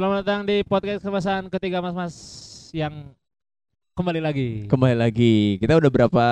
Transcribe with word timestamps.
Selamat 0.00 0.24
datang 0.24 0.48
di 0.48 0.64
podcast 0.64 1.04
kebasan 1.04 1.52
ketiga 1.52 1.84
mas-mas 1.84 2.16
yang 2.72 3.12
kembali 3.92 4.16
lagi. 4.24 4.64
Kembali 4.64 4.96
lagi. 4.96 5.60
Kita 5.60 5.76
udah 5.76 5.92
berapa 5.92 6.26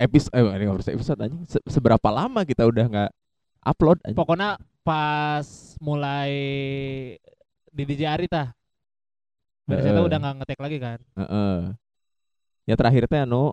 episode 0.00 0.32
eh 0.32 0.40
ini 0.40 0.64
berapa 0.72 0.88
episode 0.88 1.20
aja. 1.20 1.36
seberapa 1.68 2.08
lama 2.08 2.48
kita 2.48 2.64
udah 2.64 2.88
nggak 2.88 3.10
upload 3.60 4.00
aja. 4.08 4.16
Pokoknya 4.16 4.56
pas 4.80 5.76
mulai 5.84 6.32
di 7.68 7.82
DJ 7.84 8.08
Ari 8.08 8.24
tah. 8.24 8.56
Dari 9.68 9.84
situ 9.84 10.00
Heeh. 10.00 10.08
udah 10.08 10.18
nggak 10.24 10.34
ngetek 10.40 10.60
lagi 10.64 10.78
kan. 10.80 10.98
Heeh. 11.20 11.56
Ya 12.64 12.72
terakhir 12.72 13.04
teh 13.04 13.20
anu 13.20 13.52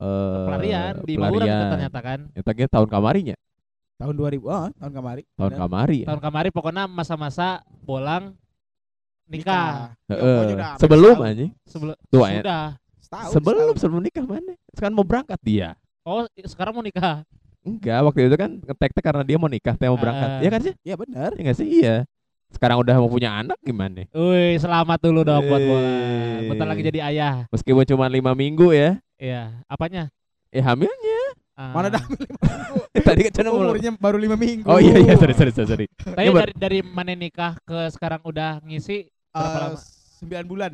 eh 0.00 0.44
Pelarian 0.48 0.94
di 1.04 1.20
pelarian. 1.20 1.68
ternyata 1.76 2.00
kan. 2.00 2.20
Ya 2.32 2.64
tahun 2.64 2.88
kamarinya. 2.88 3.36
Tahun 3.98 4.14
2000, 4.14 4.46
oh, 4.46 4.70
tahun 4.78 4.92
kemarin. 4.94 5.24
Tahun 5.34 5.50
Bener. 5.50 5.58
kamari. 5.58 5.98
ya. 6.02 6.06
Tahun 6.06 6.22
kemarin 6.22 6.50
pokoknya 6.54 6.84
masa-masa 6.86 7.66
bolang 7.82 8.38
nikah. 9.26 9.98
Ya, 10.06 10.14
Heeh. 10.14 10.38
hampir 10.38 10.58
Sebelum 10.78 11.16
anjing. 11.18 11.50
Sebelum 11.66 11.94
Tuh, 12.06 12.22
ya. 12.22 12.38
sudah. 12.38 12.64
Setahun, 13.02 13.30
Sebelum 13.34 13.58
setahun. 13.74 13.80
sebelum 13.82 14.02
nikah 14.06 14.24
mana? 14.24 14.54
Sekarang 14.70 14.94
mau 14.94 15.02
berangkat 15.02 15.40
dia. 15.42 15.74
Oh, 16.06 16.24
sekarang 16.46 16.78
mau 16.78 16.84
nikah. 16.86 17.26
Enggak, 17.66 17.98
waktu 18.06 18.30
itu 18.30 18.36
kan 18.38 18.50
ngetek 18.62 18.90
teh 18.94 19.02
karena 19.02 19.22
dia 19.26 19.36
mau 19.36 19.50
nikah, 19.50 19.74
teh 19.74 19.90
mau 19.90 19.98
berangkat. 19.98 20.46
Iya 20.46 20.50
kan 20.54 20.60
sih? 20.62 20.74
Iya 20.86 20.94
benar. 20.94 21.30
Iya 21.34 21.40
enggak 21.42 21.56
sih? 21.58 21.66
Iya. 21.68 21.94
Sekarang 22.48 22.80
udah 22.80 22.94
mau 22.96 23.10
punya 23.10 23.34
anak 23.34 23.58
gimana? 23.60 24.06
Wih, 24.14 24.56
selamat 24.56 24.98
dulu 25.04 25.20
dong 25.20 25.42
buat 25.44 25.58
bola. 25.60 25.90
Bentar 26.48 26.66
lagi 26.70 26.80
jadi 26.86 27.00
ayah. 27.12 27.34
Meskipun 27.50 27.84
cuma 27.84 28.06
lima 28.08 28.32
minggu 28.32 28.70
ya. 28.72 28.96
Iya, 29.18 29.58
apanya? 29.66 30.08
Eh 30.48 30.62
hamilnya. 30.62 31.17
Ah, 31.58 31.74
Mana 31.74 31.90
dah 31.90 31.98
tadi 33.08 33.26
kan 33.26 33.32
Cana 33.34 33.50
mau- 33.50 33.66
Umurnya 33.66 33.90
baru 33.92 34.14
lima 34.14 34.38
minggu. 34.38 34.62
Oh 34.64 34.78
iya 34.78 34.94
iya 34.96 35.18
sorry 35.18 35.34
sorry 35.34 35.50
sorry. 35.50 35.66
sorry. 35.66 35.86
Tapi 35.90 36.22
Ya, 36.22 36.32
dari 36.32 36.52
dari 36.54 36.78
mana 36.80 37.10
nikah 37.12 37.58
ke 37.60 37.90
sekarang 37.90 38.22
udah 38.22 38.62
ngisi 38.62 39.10
berapa 39.28 39.42
Eh, 39.50 39.62
lama? 39.66 39.78
Sembilan 40.16 40.44
bulan. 40.46 40.72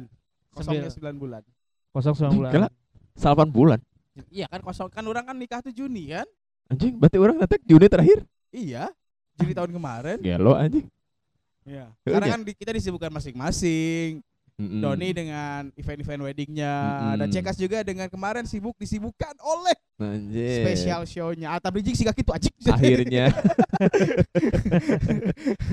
Kosongnya 0.52 0.92
Sembilan. 0.92 1.16
bulan. 1.16 1.42
Kosong 1.90 2.12
sembilan 2.12 2.34
bulan. 2.34 2.52
Gila. 2.52 2.68
Salapan 3.14 3.48
bulan. 3.48 3.80
Iya 4.28 4.46
kan 4.46 4.60
kosong 4.60 4.88
kan 4.88 5.02
orang 5.02 5.24
kan 5.24 5.34
nikah 5.34 5.58
tuh 5.58 5.72
Juni 5.72 6.12
kan? 6.12 6.28
Anjing, 6.66 6.94
berarti 6.94 7.16
orang 7.16 7.36
ngetek 7.38 7.64
Juni 7.64 7.86
terakhir. 7.86 8.18
Iya. 8.50 8.92
Juni 9.34 9.52
tahun 9.52 9.72
kemarin. 9.72 10.18
Gelo 10.20 10.52
anjing. 10.52 10.84
Iya. 11.64 11.88
Karena 12.02 12.28
kan 12.30 12.44
kita 12.44 12.70
disibukkan 12.70 13.08
masing-masing. 13.10 14.20
Mm-mm. 14.54 14.78
Doni 14.78 15.08
dengan 15.10 15.66
event-event 15.74 16.20
weddingnya 16.22 16.72
Mm-mm. 16.78 17.14
dan 17.18 17.26
Cekas 17.28 17.56
juga 17.56 17.80
dengan 17.82 18.06
kemarin 18.06 18.44
sibuk 18.44 18.76
disibukkan 18.76 19.32
oleh 19.40 19.74
Anjing. 19.96 20.62
special 20.62 21.00
show-nya. 21.04 21.48
Atau 21.52 21.68
bridging 21.70 21.92
sih 21.92 22.04
gitu 22.04 22.30
aja. 22.30 22.48
Akhirnya. 22.70 23.24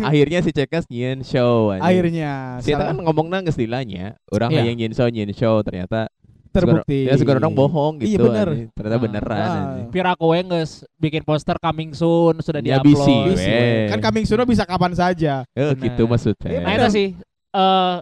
Akhirnya 0.01 0.39
si 0.41 0.49
Cekas 0.51 0.85
nyin 0.88 1.21
show 1.21 1.71
anjing. 1.71 1.83
Akhirnya 1.83 2.31
salah- 2.59 2.89
kan 2.89 2.95
ngomongnya 2.99 3.38
geus 3.43 3.55
dilanya, 3.55 4.15
orang 4.27 4.49
Iya. 4.49 4.59
hayang 4.63 4.75
nyin 4.77 4.93
show 4.93 5.07
nyin 5.07 5.29
show 5.31 5.61
ternyata 5.61 6.07
terbukti. 6.49 7.07
Ya 7.07 7.16
sekarang 7.16 7.39
orang 7.39 7.55
bohong 7.55 7.93
Iya, 7.97 8.05
gitu. 8.11 8.23
bener. 8.27 8.47
anjing. 8.49 8.67
Ternyata 8.73 8.97
Ah. 8.97 9.01
beneran 9.01 9.39
Ah. 9.39 9.88
Pira 9.88 10.11
kowe 10.16 10.35
geus 10.35 10.83
bikin 10.97 11.21
poster 11.21 11.55
coming 11.57 11.93
soon 11.93 12.35
sudah 12.41 12.59
Ya, 12.59 12.77
diupload. 12.77 13.31
bisi. 13.31 13.49
Kan 13.89 13.99
coming 14.01 14.25
soon 14.25 14.41
bisa 14.43 14.63
kapan 14.66 14.91
saja. 14.91 15.45
Eh, 15.53 15.71
Bener. 15.71 15.77
gitu 15.85 16.03
maksudnya. 16.05 16.49
Iya, 16.49 16.59
Nah 16.61 16.71
itu 16.75 16.88
sih 16.89 17.07
eh 17.51 17.95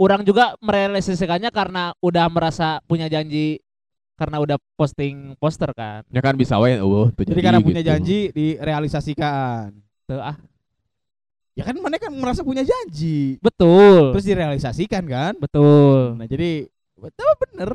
orang 0.00 0.24
juga 0.24 0.56
merealisasikannya 0.64 1.52
karena 1.52 1.92
udah 2.00 2.26
merasa 2.32 2.80
punya 2.88 3.04
janji 3.12 3.60
karena 4.16 4.40
udah 4.40 4.56
posting 4.76 5.36
poster 5.36 5.68
kan. 5.76 6.04
Ya 6.08 6.24
kan 6.24 6.36
bisa 6.40 6.56
wae 6.56 6.80
uh 6.80 7.08
tuh 7.12 7.24
Jadi 7.24 7.40
karena 7.40 7.60
punya 7.60 7.84
gitu. 7.84 7.88
janji 7.92 8.18
direalisasikan. 8.32 9.76
Tuh 10.08 10.20
ah, 10.20 10.36
Ya 11.52 11.68
kan 11.68 11.76
mana 11.76 12.00
kan 12.00 12.08
merasa 12.16 12.40
punya 12.40 12.64
janji. 12.64 13.36
betul. 13.44 14.16
Terus 14.16 14.24
direalisasikan 14.24 15.04
kan? 15.04 15.32
betul. 15.36 16.16
Nah, 16.16 16.24
jadi 16.24 16.64
betul 16.96 17.30
bener 17.36 17.70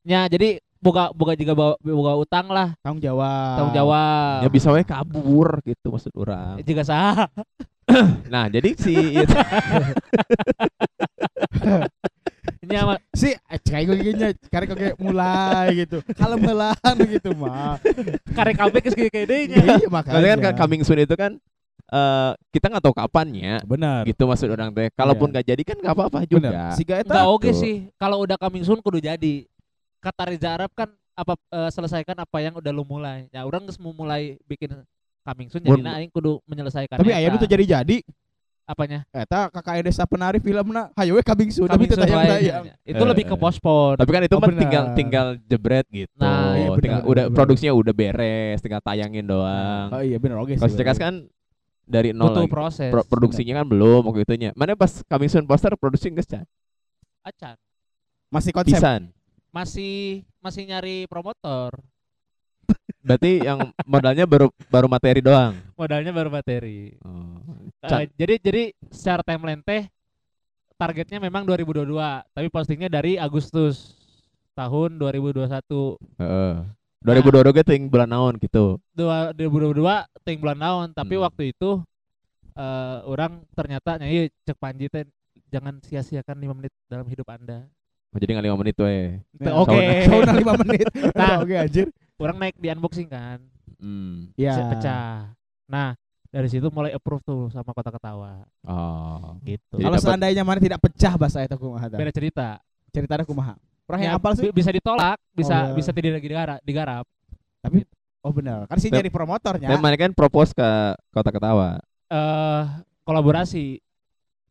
Ya 0.00 0.24
jadi 0.32 0.64
buka 0.80 1.12
buka 1.12 1.36
juga 1.36 1.52
bawa, 1.52 1.74
buka 1.84 2.12
utang 2.16 2.46
lah, 2.48 2.72
tanggung 2.80 3.04
jawab. 3.04 3.56
tanggung 3.60 3.76
jawab. 3.76 4.40
Ya 4.40 4.48
bisa 4.48 4.72
wae 4.72 4.84
kabur 4.84 5.60
gitu 5.64 5.92
maksud 5.92 6.12
orang. 6.16 6.56
Jika 6.64 6.80
sah. 6.84 7.28
Nah, 8.32 8.46
jadi 8.46 8.70
si 8.74 8.94
Nya 12.62 12.86
mah 12.86 12.98
Si 13.10 13.34
eh, 13.34 13.58
kayak 13.58 13.84
gue 13.88 13.96
gini 14.00 14.26
karek 14.46 14.68
kayak 14.70 14.96
mulai 14.96 15.82
gitu. 15.82 15.98
Kalau 16.14 16.36
melan 16.36 16.96
gitu 17.08 17.34
mah. 17.34 17.80
karek 18.30 18.56
kabeh 18.56 18.78
geus 18.80 18.94
kayak 18.94 19.10
nya. 19.26 19.58
Iya 19.58 19.88
Maksudnya 19.88 20.34
makanya. 20.36 20.52
kan 20.52 20.54
coming 20.56 20.82
soon 20.82 21.02
itu 21.02 21.14
kan 21.14 21.34
eh 21.90 22.30
kita 22.54 22.70
nggak 22.70 22.84
tahu 22.84 22.94
kapannya 22.94 23.58
benar. 23.66 24.06
gitu 24.06 24.22
maksud 24.24 24.46
orang 24.46 24.70
teh. 24.70 24.86
Kalaupun 24.94 25.26
Iya. 25.26 25.32
nggak 25.34 25.46
jadi 25.48 25.62
kan 25.64 25.76
nggak 25.82 25.94
apa-apa 25.94 26.18
juga. 26.24 26.48
Benar. 26.48 26.70
Si 26.72 26.82
Gaeta 26.84 27.10
Enggak 27.10 27.26
oke 27.28 27.48
Tuh. 27.48 27.56
sih. 27.56 27.74
Kalau 27.96 28.22
udah 28.22 28.36
coming 28.36 28.62
soon 28.62 28.78
kudu 28.78 29.00
jadi. 29.00 29.34
Kata 29.98 30.22
Reza 30.24 30.54
Arab 30.54 30.70
kan 30.72 30.88
apa 31.12 31.34
eh, 31.50 31.70
selesaikan 31.70 32.16
apa 32.16 32.38
yang 32.38 32.54
udah 32.54 32.70
lu 32.70 32.86
mulai. 32.86 33.26
Ya 33.28 33.42
orang 33.42 33.66
geus 33.66 33.76
mau 33.76 33.90
mulai 33.90 34.38
bikin 34.46 34.78
coming 35.20 35.48
soon 35.52 35.62
jadi 35.62 35.80
aing 36.00 36.10
kudu 36.10 36.40
menyelesaikan 36.48 36.96
tapi 36.96 37.10
eta. 37.12 37.18
aya 37.20 37.28
itu 37.30 37.46
jadi-jadi. 37.46 37.98
apanya? 38.70 39.02
Eta 39.10 39.50
kakak 39.50 39.82
desa 39.82 40.06
penari 40.06 40.38
filmna 40.38 40.94
hayo 40.94 41.18
we 41.18 41.22
coming 41.26 41.50
soon 41.50 41.66
Coming 41.66 41.90
tapi 41.90 42.06
tayang 42.06 42.22
wae. 42.22 42.30
tayang. 42.30 42.64
Itu 42.86 43.02
lebih 43.02 43.24
ke 43.26 43.34
eh. 43.34 43.40
postpone. 43.42 43.98
Tapi 43.98 44.10
kan 44.14 44.22
itu 44.22 44.34
Oh, 44.38 44.40
mah 44.40 44.50
tinggal 44.54 44.84
tinggal 44.94 45.26
jebret 45.42 45.86
gitu. 45.90 46.14
Nah, 46.14 46.54
iya, 46.54 46.68
tinggal 46.78 47.02
udah 47.02 47.24
produksinya 47.34 47.74
udah 47.74 47.90
beres, 47.90 48.62
tinggal 48.62 48.78
tayangin 48.78 49.26
doang. 49.26 49.90
Oh 49.90 50.02
iya 50.06 50.22
benar 50.22 50.38
oke 50.38 50.54
Kalau 50.54 50.70
si 50.70 50.78
Cekas 50.78 51.02
kan 51.02 51.26
dari 51.82 52.14
nol 52.14 52.30
butuh 52.30 52.46
proses. 52.46 52.94
Pro- 52.94 53.02
produksinya 53.10 53.58
kan 53.58 53.66
belum 53.66 54.06
waktu 54.06 54.22
itunya. 54.22 54.50
Mana 54.54 54.78
pas 54.78 55.02
coming 55.02 55.26
soon 55.26 55.50
poster 55.50 55.74
produksi 55.74 56.06
geus 56.14 56.30
can? 56.30 56.46
Acan. 57.26 57.58
masih 58.30 58.54
konsep. 58.54 58.78
Pisan. 58.78 59.10
Masih 59.50 60.22
masih 60.38 60.62
nyari 60.62 61.10
promotor. 61.10 61.74
Berarti 63.00 63.40
yang 63.40 63.72
modalnya 63.88 64.28
baru 64.28 64.52
baru 64.68 64.86
materi 64.86 65.20
doang. 65.24 65.56
Modalnya 65.72 66.12
baru 66.12 66.28
materi. 66.28 66.94
Oh. 67.00 67.40
Eh, 67.80 67.88
Can- 67.88 68.12
jadi 68.12 68.34
jadi 68.36 68.62
secara 68.92 69.24
timeline 69.24 69.64
teh 69.64 69.88
targetnya 70.76 71.20
memang 71.20 71.44
2022, 71.44 71.96
tapi 72.32 72.48
postingnya 72.48 72.88
dari 72.88 73.16
Agustus 73.16 73.96
tahun 74.52 75.00
2021. 75.00 75.96
Heeh. 76.20 76.54
2022 77.00 77.56
ge 77.56 77.62
teuing 77.64 77.88
bulan 77.88 78.08
naon 78.12 78.36
gitu. 78.36 78.76
Dua- 78.92 79.32
2022 79.32 80.04
ting 80.20 80.36
bulan 80.36 80.58
naon, 80.60 80.88
tapi 80.92 81.16
Hmm. 81.16 81.24
waktu 81.24 81.56
itu 81.56 81.80
eh 82.50 82.98
orang 83.08 83.40
ternyata 83.56 83.96
nyanyi 83.96 84.28
cek 84.44 84.58
Panji 84.60 84.92
teh 84.92 85.08
jangan 85.48 85.80
sia-siakan 85.80 86.36
5 86.36 86.52
menit 86.52 86.72
dalam 86.84 87.08
hidup 87.08 87.24
Anda. 87.32 87.64
Oh, 88.10 88.18
jadi 88.18 88.36
nggak 88.36 88.46
lima 88.50 88.58
menit 88.58 88.76
we. 88.76 89.22
Ya, 89.38 89.50
Oke. 89.54 89.80
Sauna 90.04 90.32
5 90.34 90.54
menit. 90.66 90.86
Nah. 91.14 91.40
Oke 91.40 91.54
anjir. 91.56 91.86
Orang 92.20 92.36
naik 92.36 92.54
di 92.54 92.68
unboxing 92.68 93.08
kan, 93.08 93.40
Hmm. 93.76 94.28
Iya. 94.34 94.52
se- 94.54 94.68
pecah. 94.68 95.32
Nah, 95.66 95.96
dari 96.26 96.46
situ 96.46 96.68
mulai 96.68 96.92
approve 96.92 97.22
tuh 97.22 97.48
sama 97.48 97.70
Kota 97.70 97.88
Ketawa 97.88 98.44
Oh. 98.62 99.40
gitu. 99.42 99.74
Jadi 99.74 99.82
Kalau 99.82 99.98
seandainya 99.98 100.42
mana 100.42 100.58
tidak 100.58 100.78
pecah 100.78 101.16
bahasa 101.16 101.40
eta 101.40 101.54
kumaha? 101.54 101.88
Beda 101.88 102.10
cerita. 102.10 102.60
Ceritanya 102.88 103.24
kumaha? 103.24 103.56
Orang 103.84 103.98
Ya, 103.98 104.06
yang 104.06 104.20
apal 104.20 104.34
sih? 104.34 104.44
bi- 104.44 104.54
bisa 104.54 104.68
ditolak, 104.68 105.18
bisa 105.32 105.50
Oh, 105.50 105.66
iya. 105.66 105.74
bisa 105.74 105.90
tidak 105.90 106.12
lagi 106.14 106.28
digarap, 106.28 106.60
digarap. 106.62 107.04
Oh 108.20 108.30
benar. 108.30 108.68
Kan 108.68 108.76
sih 108.76 108.86
nyari 108.86 109.08
promotornya. 109.08 109.64
Tapi 109.66 109.80
mana 109.80 109.96
kan 109.96 110.12
propose 110.12 110.52
ke 110.52 110.68
Kota 111.08 111.30
Ketawa. 111.30 111.80
Eh 112.06 112.62
kolaborasi. 113.02 113.80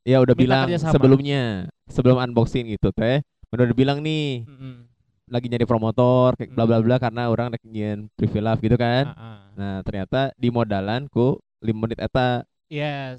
Ya 0.02 0.18
udah 0.18 0.34
Minta 0.34 0.42
bilang 0.42 0.66
kerjasama. 0.66 0.92
sebelumnya, 0.92 1.44
sebelum 1.86 2.18
unboxing 2.20 2.66
gitu 2.68 2.90
teh, 2.90 3.22
udah 3.48 3.66
bilang 3.72 4.02
nih 4.02 4.42
Mm-mm. 4.44 4.89
Lagi 5.30 5.48
nyari 5.48 5.64
promotor 5.64 6.34
kayak 6.34 6.52
bla 6.52 6.66
bla 6.66 6.78
Hmm. 6.78 6.86
bla 6.86 6.96
karena 6.98 7.22
orang 7.26 7.48
rek 7.50 7.64
nyen 7.64 8.10
preview 8.14 8.42
live 8.42 8.60
gitu 8.60 8.76
kan. 8.76 9.04
Ah, 9.08 9.18
ah. 9.18 9.38
Nah, 9.54 9.76
ternyata 9.82 10.34
di 10.36 10.50
modalan 10.50 11.06
ku 11.08 11.38
5 11.60 11.76
menit 11.76 11.98
eta. 11.98 12.44
Yes. 12.68 13.18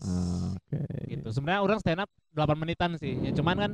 Oke. 0.53 0.79
Gitu. 1.09 1.27
Sebenarnya 1.29 1.61
orang 1.61 1.79
stand 1.79 2.01
up 2.01 2.11
8 2.31 2.55
menitan 2.55 2.95
sih. 2.97 3.15
Ya 3.17 3.31
cuman 3.33 3.57
kan 3.57 3.71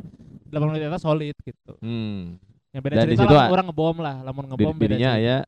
8 0.46 0.68
menit 0.68 0.80
itu 0.82 0.98
solid 0.98 1.36
gitu. 1.38 1.72
Hmm. 1.78 2.40
Yang 2.70 2.82
beda 2.82 2.94
Dan 2.94 3.06
cerita 3.10 3.24
lah 3.26 3.48
orang 3.48 3.66
ngebom 3.66 3.96
lah, 3.98 4.16
lamun 4.20 4.44
ngebom 4.46 4.72
beda 4.72 4.84
dirinya 4.86 5.12
cerita. 5.14 5.26
ya 5.26 5.38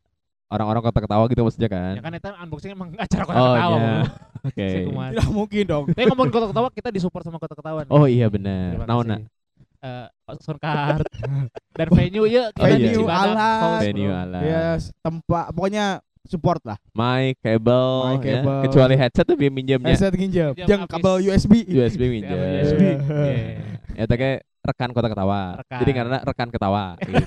orang-orang 0.48 0.80
Kota 0.80 1.00
Ketawa 1.04 1.24
gitu 1.28 1.42
maksudnya 1.42 1.68
kan. 1.68 1.92
Ya 1.92 2.00
kan 2.00 2.12
itu 2.14 2.28
unboxing 2.30 2.70
emang 2.72 2.88
acara 2.96 3.22
kota 3.22 3.36
oh 3.36 3.52
ketawa. 3.52 3.76
iya. 3.76 3.84
bro. 3.84 4.04
Oke. 4.48 4.66
Tidak 5.12 5.28
mungkin 5.28 5.64
dong. 5.64 5.84
Tapi 5.92 6.04
ngomongin 6.08 6.32
kota 6.32 6.46
ketawa 6.48 6.68
kita 6.70 6.88
disupport 6.88 7.24
sama 7.24 7.36
kota 7.36 7.52
ketawa. 7.52 7.80
nih. 7.84 7.92
Oh 7.92 8.04
iya 8.04 8.26
benar. 8.28 8.80
Naona. 8.84 9.16
Eh, 9.78 10.08
soundcard 10.36 11.06
dan 11.72 11.88
venue 11.94 12.26
ya 12.26 12.50
kita 12.50 12.60
Oh, 12.60 12.68
di 12.68 12.82
iya. 12.82 12.92
Cibadak, 12.92 13.22
Alas. 13.30 13.38
host, 13.38 13.62
bro. 13.70 13.84
Venue 13.86 14.10
ala. 14.10 14.38
Yes, 14.40 14.82
tempat 14.98 15.44
pokoknya 15.54 15.86
support 16.24 16.60
lah. 16.60 16.78
Mic, 16.90 17.38
kabel, 17.38 17.86
Mic, 18.10 18.20
ya. 18.20 18.42
kabel. 18.42 18.58
kecuali 18.66 18.94
headset 18.94 19.24
tuh 19.24 19.34
biar 19.34 19.48
minjemnya 19.48 19.88
Headset 19.88 20.12
jeung 20.12 20.82
habis. 20.82 20.90
kabel 20.90 21.14
USB. 21.24 21.52
USB 21.64 22.00
Ya, 22.04 22.10
minjem. 22.10 22.36
USB. 22.36 22.82
Iya. 22.82 22.96
Iya. 23.94 24.04
Ya 24.04 24.14
kayak 24.18 24.38
rekan 24.60 24.90
kota 24.90 25.08
ketawa. 25.08 25.40
Rekan. 25.56 25.78
Jadi 25.78 25.92
karena 25.94 26.16
rekan 26.20 26.48
ketawa. 26.50 26.84
gitu. 26.98 27.24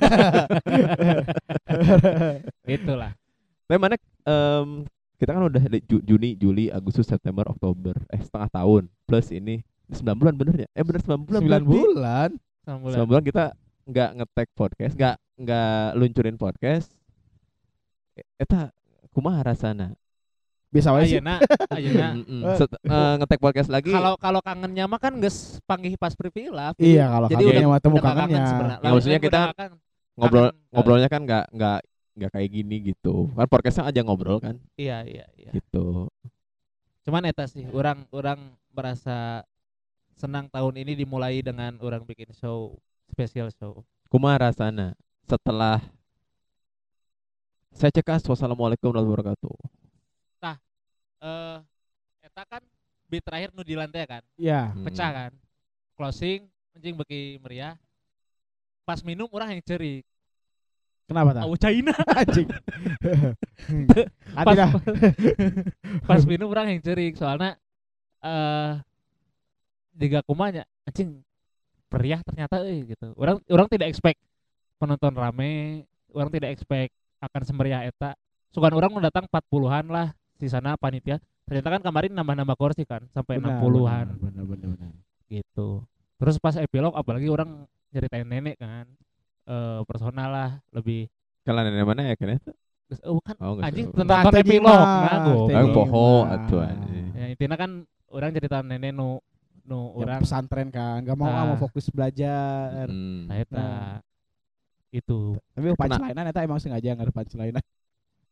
Itulah. 2.67 3.11
Tapi 3.63 3.77
mana 3.79 3.95
em, 4.21 4.67
kita 5.15 5.31
kan 5.31 5.43
udah 5.45 5.63
di 5.63 5.79
Ju- 5.81 6.03
Juni, 6.03 6.35
Juli, 6.35 6.67
Agustus, 6.67 7.07
September, 7.07 7.47
Oktober, 7.47 7.95
eh 8.07 8.19
setengah 8.19 8.51
tahun 8.51 8.83
plus 9.01 9.31
ini 9.31 9.63
9 9.93 10.15
bulan 10.15 10.33
bener 10.33 10.55
ya? 10.57 10.69
Eh 10.71 10.83
bener 10.83 11.01
9 11.01 11.21
bulan. 11.21 11.39
Sembilan 11.41 11.61
berarti. 11.61 11.75
bulan. 11.75 12.29
Sama 12.61 12.77
9 12.77 12.83
bulan. 12.87 13.05
bulan 13.05 13.23
kita 13.23 13.43
nggak 13.81 14.09
ngetek 14.15 14.47
podcast, 14.53 14.93
nggak 14.95 15.15
nggak 15.37 15.85
luncurin 15.95 16.37
podcast. 16.37 16.87
E- 18.13 18.27
Eta 18.37 18.69
kumaha 19.09 19.41
rasana? 19.43 19.91
Biasa 20.71 20.95
wae 20.95 21.03
sih. 21.03 21.19
Ayeuna, 21.19 21.35
ayeuna. 21.67 22.07
Mm-mm. 22.23 22.41
Set- 22.55 22.79
eh, 22.79 23.13
ngetek 23.19 23.39
podcast 23.39 23.67
lagi. 23.67 23.91
Kalau 23.91 24.15
kalau 24.15 24.39
kangennya 24.39 24.87
mah 24.87 24.99
kan 24.99 25.19
geus 25.19 25.59
panggih 25.65 25.99
pas 25.99 26.15
privila. 26.15 26.71
Iya 26.79 27.11
kalau 27.11 27.27
Jadi 27.27 27.43
kangennya 27.43 27.59
udah- 27.59 27.71
mah 27.75 27.81
temu 27.83 27.97
kangen 27.99 28.15
kangennya. 28.15 28.47
sebenarnya. 28.47 28.79
Ya, 28.79 28.89
maksudnya 28.89 29.19
kita 29.19 29.41
kangen. 29.51 29.71
ngobrol 30.15 30.47
kangen, 30.47 30.55
eh, 30.55 30.71
ngobrolnya 30.71 31.09
kan 31.11 31.21
nggak 31.27 31.45
nggak 31.51 31.79
nggak 32.11 32.31
kayak 32.31 32.49
gini 32.49 32.75
gitu. 32.87 33.15
Kan 33.33 33.47
podcastnya 33.47 33.83
aja 33.87 33.99
ngobrol 33.99 34.39
kan, 34.39 34.55
Iya 34.75 35.03
iya 35.03 35.25
iya. 35.35 35.51
gitu. 35.51 36.07
Cuman 37.01 37.23
eta 37.25 37.47
sih, 37.47 37.67
orang 37.67 38.07
orang 38.11 38.39
merasa 38.71 39.43
senang 40.21 40.45
tahun 40.53 40.85
ini 40.85 41.01
dimulai 41.01 41.41
dengan 41.41 41.73
orang 41.81 42.05
bikin 42.05 42.29
show 42.37 42.77
spesial 43.09 43.49
show. 43.57 43.81
Kumaha 44.13 44.53
rasana 44.53 44.93
setelah 45.25 45.81
saya 47.73 47.89
cekas 47.89 48.21
wassalamualaikum 48.29 48.93
warahmatullahi 48.93 49.33
wabarakatuh. 49.33 49.55
Eh 51.21 51.57
eta 52.25 52.41
kan 52.49 52.61
beat 53.05 53.21
terakhir 53.21 53.53
nu 53.53 53.61
di 53.61 53.77
lantai 53.77 54.09
kan, 54.09 54.23
Iya. 54.41 54.73
Hmm. 54.73 54.85
pecah 54.89 55.09
kan. 55.09 55.31
Closing 55.93 56.49
anjing 56.73 56.97
beki 56.97 57.37
meriah. 57.41 57.77
Pas 58.81 59.05
minum 59.05 59.29
orang 59.29 59.53
yang 59.53 59.61
cerik. 59.61 60.01
Kenapa 61.05 61.37
tak? 61.37 61.43
Au 61.45 61.53
China. 61.59 61.93
Anjing. 62.23 62.49
Pas, 64.47 64.55
pas 66.09 66.21
minum 66.25 66.49
orang 66.49 66.73
yang 66.73 66.81
cerik 66.81 67.13
soalnya 67.19 67.59
eh 68.23 68.79
jika 70.01 70.19
kumanya 70.21 70.65
anjing 70.83 71.21
meriah 71.87 72.21
ternyata 72.21 72.63
eh 72.63 72.81
gitu. 72.87 73.13
Orang 73.13 73.37
orang 73.45 73.67
tidak 73.67 73.87
expect 73.87 74.17
penonton 74.75 75.13
rame, 75.13 75.85
orang 76.09 76.29
tidak 76.29 76.49
expect 76.51 76.89
akan 77.19 77.41
semeriah 77.43 77.85
eta. 77.85 78.17
Sukan 78.49 78.73
orang 78.73 78.89
mau 78.89 78.99
datang 78.99 79.23
40-an 79.25 79.85
lah 79.87 80.07
di 80.35 80.47
sana 80.47 80.73
panitia. 80.75 81.21
Ternyata 81.45 81.67
kan 81.69 81.81
kemarin 81.83 82.11
nambah-nambah 82.11 82.55
kursi 82.55 82.83
kan 82.83 83.03
sampai 83.09 83.37
Benar, 83.37 83.59
60-an 83.59 84.05
Benar 84.17 84.43
benar 84.45 84.67
benar. 84.71 84.91
gitu. 85.27 85.83
Terus 86.15 86.35
pas 86.37 86.55
epilog 86.55 86.93
apalagi 86.93 87.27
orang 87.27 87.63
ceritain 87.89 88.23
nenek 88.23 88.55
kan 88.55 88.87
eh 89.43 89.79
personal 89.83 90.29
lah 90.29 90.49
lebih 90.71 91.11
Kalau 91.41 91.61
nenek 91.61 91.83
mana 91.83 92.01
ya 92.05 92.15
kan 92.15 92.29
itu? 92.31 92.51
oh, 93.03 93.19
kan 93.19 93.35
Oh, 93.39 93.55
anjing 93.57 93.87
tentang 93.89 94.19
Nah, 94.21 94.31
epilog 94.33 94.69
nah 94.69 95.19
gimana? 95.43 95.71
poho 95.71 96.07
atuh 96.25 96.59
anjing. 96.61 97.05
Ya 97.11 97.25
intinya 97.27 97.55
kan 97.55 97.71
orang 98.07 98.31
cerita 98.31 98.61
nenek 98.61 98.91
nu 98.91 99.19
nu 99.63 99.91
Ya, 99.91 100.01
orang 100.01 100.19
pesantren 100.19 100.67
kan, 100.67 101.01
gak 101.01 101.13
mau 101.13 101.27
Ah. 101.27 101.45
mau 101.45 101.57
fokus 101.57 101.87
belajar. 101.87 102.85
Hmm. 102.85 103.25
nah 103.25 103.37
eta 103.37 103.57
Nah. 103.57 103.95
itu 104.89 105.39
Tapi 105.49 105.71
punchline-an 105.71 106.25
eta 106.27 106.41
emang 106.41 106.57
sengaja 106.57 106.91
nggak 106.91 107.07
ada 107.07 107.15
punchline. 107.15 107.55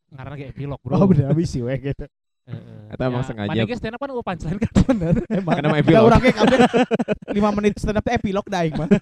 karena 0.09 0.33
kayak 0.35 0.51
epilog 0.51 0.79
bro 0.79 0.95
Oh 0.95 1.05
bener 1.05 1.29
habis 1.29 1.47
sih 1.47 1.61
we 1.61 1.69
gitu. 1.77 2.05
Heeh. 2.43 2.81
Eta 2.89 3.03
emang 3.05 3.21
Ya, 3.21 3.27
sengaja. 3.27 3.49
Mana 3.55 3.77
stand 3.77 3.93
up 3.93 3.99
kan 3.99 4.09
gue 4.09 4.25
punchline 4.25 4.57
kan 4.57 4.71
Bener 4.83 5.13
emang. 5.39 5.53
Karena 5.55 5.67
emang 5.69 5.79
epilog. 5.79 6.03
orang 6.03 6.19
kayak 6.19 6.35
kabeh 6.35 6.59
5 7.31 7.55
menit 7.55 7.73
stand 7.77 7.95
up 7.95 8.05
epilog 8.07 8.45
dah 8.45 8.59
aing 8.59 8.73
mah. 8.73 8.89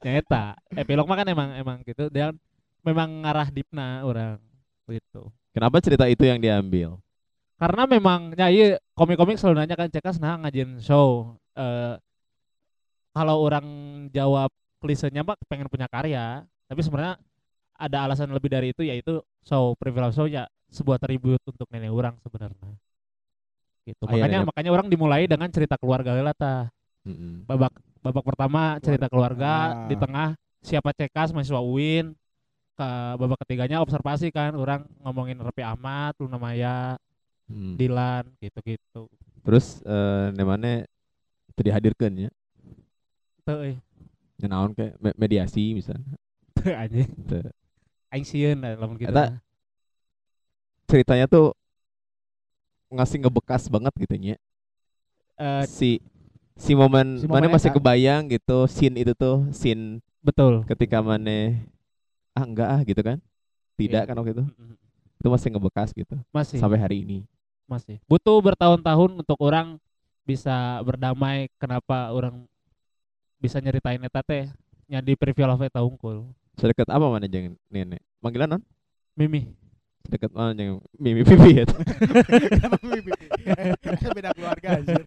ya 0.00 0.12
eta 0.16 0.44
epilog 0.72 1.04
mah 1.04 1.16
kan 1.16 1.28
emang 1.28 1.48
emang 1.54 1.76
gitu 1.84 2.08
dan 2.08 2.32
memang 2.80 3.20
ngarah 3.20 3.48
dipna 3.48 4.00
orang 4.02 4.40
gitu 4.88 5.28
Kenapa 5.50 5.76
cerita 5.78 6.06
itu 6.06 6.22
yang 6.22 6.38
diambil? 6.38 6.96
Karena 7.60 7.82
memang 7.84 8.32
ya 8.34 8.48
iya 8.48 8.66
komik-komik 8.96 9.36
selalu 9.36 9.60
nanya 9.60 9.76
kan 9.76 9.86
cekas 9.86 10.16
nah 10.16 10.40
ngajin 10.40 10.80
show 10.80 11.36
eh 11.54 12.00
kalau 13.12 13.42
orang 13.42 13.66
jawab 14.10 14.48
klisenya 14.80 15.20
mah 15.20 15.36
pengen 15.44 15.68
punya 15.68 15.84
karya 15.86 16.40
tapi 16.64 16.80
sebenarnya 16.80 17.20
ada 17.76 17.98
alasan 18.06 18.32
lebih 18.32 18.48
dari 18.48 18.72
itu 18.72 18.80
yaitu 18.80 19.20
show 19.42 19.76
privilege 19.76 20.14
show 20.14 20.24
ya 20.24 20.48
sebuah 20.70 20.96
tribute 20.96 21.42
untuk 21.44 21.66
nenek 21.68 21.90
orang 21.90 22.14
sebenarnya 22.22 22.70
gitu 23.84 24.04
Ah, 24.06 24.14
iya, 24.14 24.24
makanya 24.24 24.38
nenek. 24.40 24.48
makanya 24.48 24.70
orang 24.70 24.86
dimulai 24.88 25.24
dengan 25.26 25.48
cerita 25.50 25.74
keluarga 25.76 26.14
heula 26.14 26.32
tah 26.32 26.70
Mm-mm. 27.04 27.44
babak 27.44 27.72
babak 28.00 28.24
pertama 28.24 28.76
cerita 28.80 29.08
keluarga 29.08 29.52
Ah. 29.74 29.88
di 29.88 29.96
tengah 29.96 30.28
siapa 30.60 30.92
cekas 30.92 31.32
mahasiswa 31.32 31.60
UIN 31.60 32.12
ke 32.76 32.88
babak 33.16 33.40
ketiganya 33.44 33.80
observasi 33.80 34.28
kan 34.30 34.52
orang 34.54 34.84
ngomongin 35.02 35.36
Repi 35.36 35.60
Ahmad 35.60 36.16
Luna 36.20 36.36
Maya 36.36 36.96
Hmm. 37.50 37.74
Dilan 37.74 38.24
gitu-gitu 38.38 39.10
Terus 39.42 39.82
eh 39.82 40.26
nemane 40.32 40.86
itu 41.50 41.60
dihadirkan 41.60 42.12
ya. 42.14 42.30
euy 43.44 43.74
Nyenaon 44.38 44.70
kayak 44.72 44.94
me- 44.96 45.18
mediasi 45.18 45.74
misalnya. 45.74 46.14
teu 46.54 46.70
anjing 46.72 47.10
Teu. 47.26 47.42
aing 48.08 48.22
sieun 48.22 48.58
lah 48.58 48.78
lamun 48.78 48.94
gitu 48.96 49.10
Eta-. 49.10 49.42
Ceritanya 50.86 51.26
tuh 51.26 51.54
ngasih 52.90 53.22
ngebekas 53.22 53.66
banget 53.66 53.92
gitu 53.98 54.14
nya. 54.16 54.36
Eh, 55.34 55.64
si 55.66 55.98
si 56.54 56.74
momen 56.74 57.18
Si 57.18 57.26
mana 57.26 57.48
masih 57.48 57.72
kebayang 57.72 58.28
gitu 58.28 58.66
scene 58.66 59.00
itu 59.00 59.16
tuh 59.16 59.48
scene 59.50 59.98
betul 60.20 60.60
ketika 60.68 61.00
mana 61.00 61.56
ah 62.30 62.44
enggak 62.44 62.68
ah 62.68 62.80
gitu 62.84 63.00
kan 63.00 63.16
tidak 63.74 64.04
Iya. 64.04 64.08
kan 64.12 64.14
waktu 64.20 64.32
itu 64.36 64.44
itu 65.16 65.28
masih 65.32 65.48
ngebekas 65.56 65.88
gitu 65.96 66.14
masih 66.28 66.60
sampai 66.60 66.76
hari 66.76 67.00
ini 67.00 67.18
masih 67.70 68.02
butuh 68.10 68.42
bertahun-tahun 68.42 69.22
untuk 69.22 69.38
orang 69.38 69.78
bisa 70.26 70.82
berdamai 70.82 71.46
kenapa 71.56 72.10
orang 72.10 72.42
bisa 73.38 73.62
nyeritain 73.62 74.02
eta 74.02 74.20
teh 74.26 74.50
nya 74.90 74.98
di 74.98 75.14
preview 75.14 75.46
of 75.46 75.62
eta 75.62 75.80
unggul 75.80 76.34
sedekat 76.60 76.92
apa 76.92 77.06
mana 77.08 77.24
jangan 77.24 77.56
nenek? 77.72 78.04
Panggilan 78.20 78.58
non 78.58 78.62
Mimi. 79.16 79.48
Sedekat 80.04 80.32
mana 80.32 80.52
jangan 80.52 80.80
mimi 80.96 81.22
pipi 81.24 81.60
ya? 81.60 81.64
Kenapa 82.56 82.76
mimpi? 82.84 83.12
Beda 84.16 84.30
keluarga 84.36 84.68
anjir. 84.80 85.02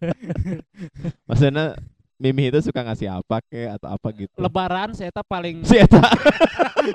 maksudnya 1.26 1.78
mimi 2.20 2.48
itu 2.50 2.58
suka 2.62 2.80
ngasih 2.86 3.10
apa 3.10 3.42
ke 3.46 3.66
atau 3.68 3.88
apa 3.90 4.08
gitu 4.14 4.34
lebaran 4.38 4.94
saya 4.94 5.10
eta 5.10 5.22
paling 5.26 5.66
si 5.66 5.76
eta 5.78 6.02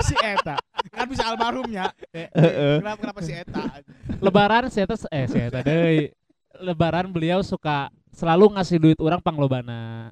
si 0.05 0.13
Eta. 0.21 0.53
Kan 0.93 1.09
bisa 1.09 1.25
almarhumnya. 1.25 1.89
Heeh. 2.13 2.77
Kenapa 2.77 2.97
kenapa 3.01 3.19
si 3.25 3.33
Eta? 3.33 3.81
lebaran 4.19 4.67
saya 4.69 4.85
eta 4.85 4.95
eh 5.09 5.25
saya 5.25 5.45
eta 5.49 5.59
deui 5.63 6.11
lebaran 6.59 7.09
beliau 7.09 7.39
suka 7.39 7.87
selalu 8.11 8.57
ngasih 8.57 8.77
duit 8.77 8.99
orang 8.99 9.23
panglobana 9.23 10.11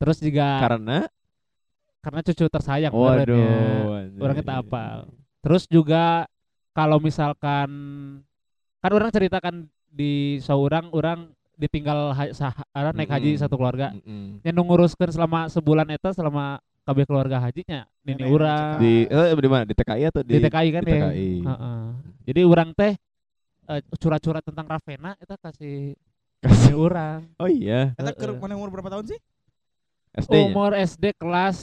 terus 0.00 0.18
juga 0.18 0.58
karena 0.58 1.06
karena 2.02 2.20
cucu 2.24 2.44
tersayang 2.50 2.90
ya. 2.90 2.98
waduh 2.98 3.94
orang 4.18 4.36
kita 4.42 4.52
apa 4.58 4.84
terus 5.38 5.70
juga 5.70 6.26
kalau 6.74 6.98
misalkan 6.98 7.70
kan 8.82 8.90
orang 8.90 9.10
ceritakan 9.14 9.54
di 9.86 10.42
seorang 10.42 10.90
orang 10.90 11.30
ditinggal 11.58 12.14
ha, 12.14 12.22
sah- 12.30 12.54
apa, 12.54 12.94
naik 12.94 13.10
haji 13.10 13.34
satu 13.34 13.58
keluarga. 13.58 13.90
Mm-mm. 13.92 14.40
yang 14.40 14.54
nguruskan 14.56 15.10
selama 15.10 15.50
sebulan 15.50 15.90
eta 15.90 16.14
selama 16.14 16.56
KB 16.86 17.04
keluarga 17.04 17.36
hajinya 17.36 17.84
nini 18.00 18.22
Nenek 18.22 18.32
urang. 18.32 18.78
di 18.78 19.04
eh, 19.04 19.34
di 19.34 19.48
mana? 19.50 19.64
Di 19.66 19.74
TKI 19.74 20.02
atau 20.08 20.22
di 20.22 20.32
di, 20.32 20.40
TKI 20.40 20.68
kan 20.70 20.82
di 20.82 20.88
ya 20.88 20.98
TKI. 21.04 21.30
Heeh. 21.44 21.80
jadi 22.24 22.40
orang 22.42 22.68
teh 22.72 22.92
eh, 23.68 23.80
curhat-curhat 23.92 24.40
tentang 24.40 24.64
Ravena 24.64 25.12
itu 25.18 25.34
kasih 25.36 25.78
Kasih- 26.38 26.78
orang 26.78 27.26
oh 27.42 27.50
iya. 27.50 27.92
Eta 27.92 28.14
ke 28.14 28.22
Heeh. 28.24 28.38
mana 28.38 28.54
umur 28.54 28.70
berapa 28.70 28.88
tahun 28.88 29.10
sih? 29.10 29.18
SD 30.16 30.32
nya? 30.32 30.46
Umur 30.48 30.72
SD 30.72 31.04
kelas 31.18 31.58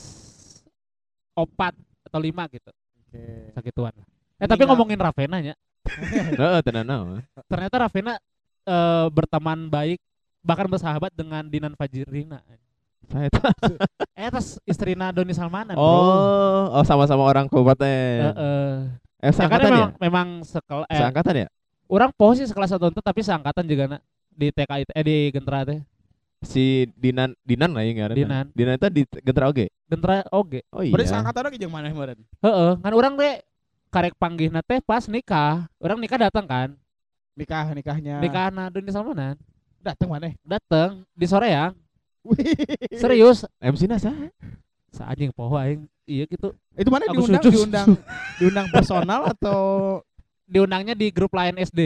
opat 1.34 1.74
atau 2.06 2.20
lima 2.22 2.46
gitu. 2.48 2.70
Oke. 3.02 3.24
sakituan 3.56 3.96
lah. 3.96 4.08
Eh 4.38 4.46
tapi 4.46 4.68
ngomongin 4.68 5.00
Ravena 5.00 5.40
ya 5.40 5.56
Heeh, 6.44 6.60
ternyata 7.48 7.76
Ravena 7.80 8.14
eh, 8.66 9.06
berteman 9.10 9.66
baik 9.66 10.02
bahkan 10.42 10.66
bersahabat 10.66 11.10
dengan 11.12 11.42
Dinan 11.44 11.74
Fajrina 11.74 12.42
Saya 13.06 13.30
tahu. 13.30 13.46
eh 14.18 14.30
tas 14.30 14.58
istrina 14.64 15.10
Doni 15.10 15.30
Salmanan 15.32 15.74
bro 15.74 15.82
Oh, 15.82 16.74
oh 16.74 16.84
sama-sama 16.84 17.22
orang 17.24 17.46
Eh, 17.46 17.50
kabupaten. 17.50 17.86
eh. 17.86 18.34
Eh, 18.34 18.78
Ya 19.18 19.32
kan 19.32 19.34
seangkatan 19.36 19.66
ya? 19.66 19.72
memang, 19.72 19.92
memang 20.00 20.28
sekel 20.42 20.80
eh, 20.86 20.98
Seangkatan 20.98 21.34
ya? 21.36 21.48
orang 21.86 22.10
poho 22.12 22.34
sih 22.34 22.44
sekelas 22.44 22.70
satu 22.72 22.90
tapi 22.96 23.22
seangkatan 23.22 23.62
juga 23.64 23.86
na 23.88 23.98
di 24.28 24.50
TKI 24.50 24.84
eh 24.88 25.04
di 25.04 25.18
Gentra 25.30 25.62
teh 25.64 25.82
Si 26.42 26.86
Dinan 26.94 27.34
Dinan 27.42 27.74
lah 27.74 27.82
yang 27.82 27.98
ngaranna. 28.00 28.18
Dinan. 28.18 28.46
Dinan 28.52 28.74
itu 28.76 28.88
di 28.92 29.02
Gentra 29.20 29.46
oge. 29.48 29.66
Gentra 29.86 30.22
oge 30.30 30.62
Oh 30.70 30.82
iya. 30.82 30.94
Berarti 30.94 31.10
seangkatan 31.10 31.42
lagi 31.44 31.58
jeung 31.58 31.70
mana 31.70 31.90
kemarin? 31.90 32.18
heeh 32.40 32.72
kan 32.76 32.92
orang 32.92 33.14
teh 33.16 33.34
karek 33.88 34.14
panggihna 34.14 34.62
teh 34.62 34.78
pas 34.80 35.06
nikah 35.06 35.66
orang 35.80 35.98
nikah 35.98 36.20
datang 36.20 36.46
kan 36.46 36.70
Nikah 37.36 37.68
nikahnya. 37.70 38.16
nikah 38.18 38.48
na 38.48 38.68
Doni 38.68 38.88
Salmanan 38.88 39.36
datang 39.78 40.08
mana? 40.08 40.32
datang 40.42 41.04
di 41.12 41.26
sore 41.26 41.48
ya 41.48 41.76
serius 42.92 43.44
MC 43.60 43.86
nasa? 43.86 44.10
anjing 44.98 45.30
poho 45.30 45.54
aing 45.56 45.84
iya 46.06 46.24
gitu 46.24 46.56
Itu 46.74 46.88
mana 46.88 47.04
Aku 47.06 47.20
diundang 47.22 47.44
sucus. 47.44 47.54
diundang 47.54 47.88
diundang 48.38 48.68
personal 48.70 49.28
atau 49.36 49.60
diundangnya 50.46 50.94
di 50.94 51.10
grup 51.10 51.32
lain 51.32 51.56
SD 51.56 51.82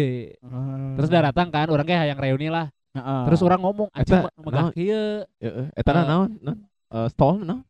terus 0.93 1.09
udah 1.09 1.27
datang 1.27 1.49
kan 1.49 1.65
orang 1.67 1.83
kayak 1.83 2.05
yang 2.07 2.19
reuni 2.19 2.47
lah 2.47 2.69
Heeh. 2.91 3.21
terus 3.25 3.41
orang 3.41 3.57
ngomong 3.59 3.89
me- 3.89 4.33
megah 4.39 4.61
naon? 4.61 4.71
kieu 4.71 5.25
Heeh, 5.35 5.65
eta 5.73 5.89
Eh. 5.91 6.05
naon? 6.05 6.29
Naon? 6.39 6.57
Eh, 6.87 7.07
stall 7.09 7.35
naon? 7.39 7.61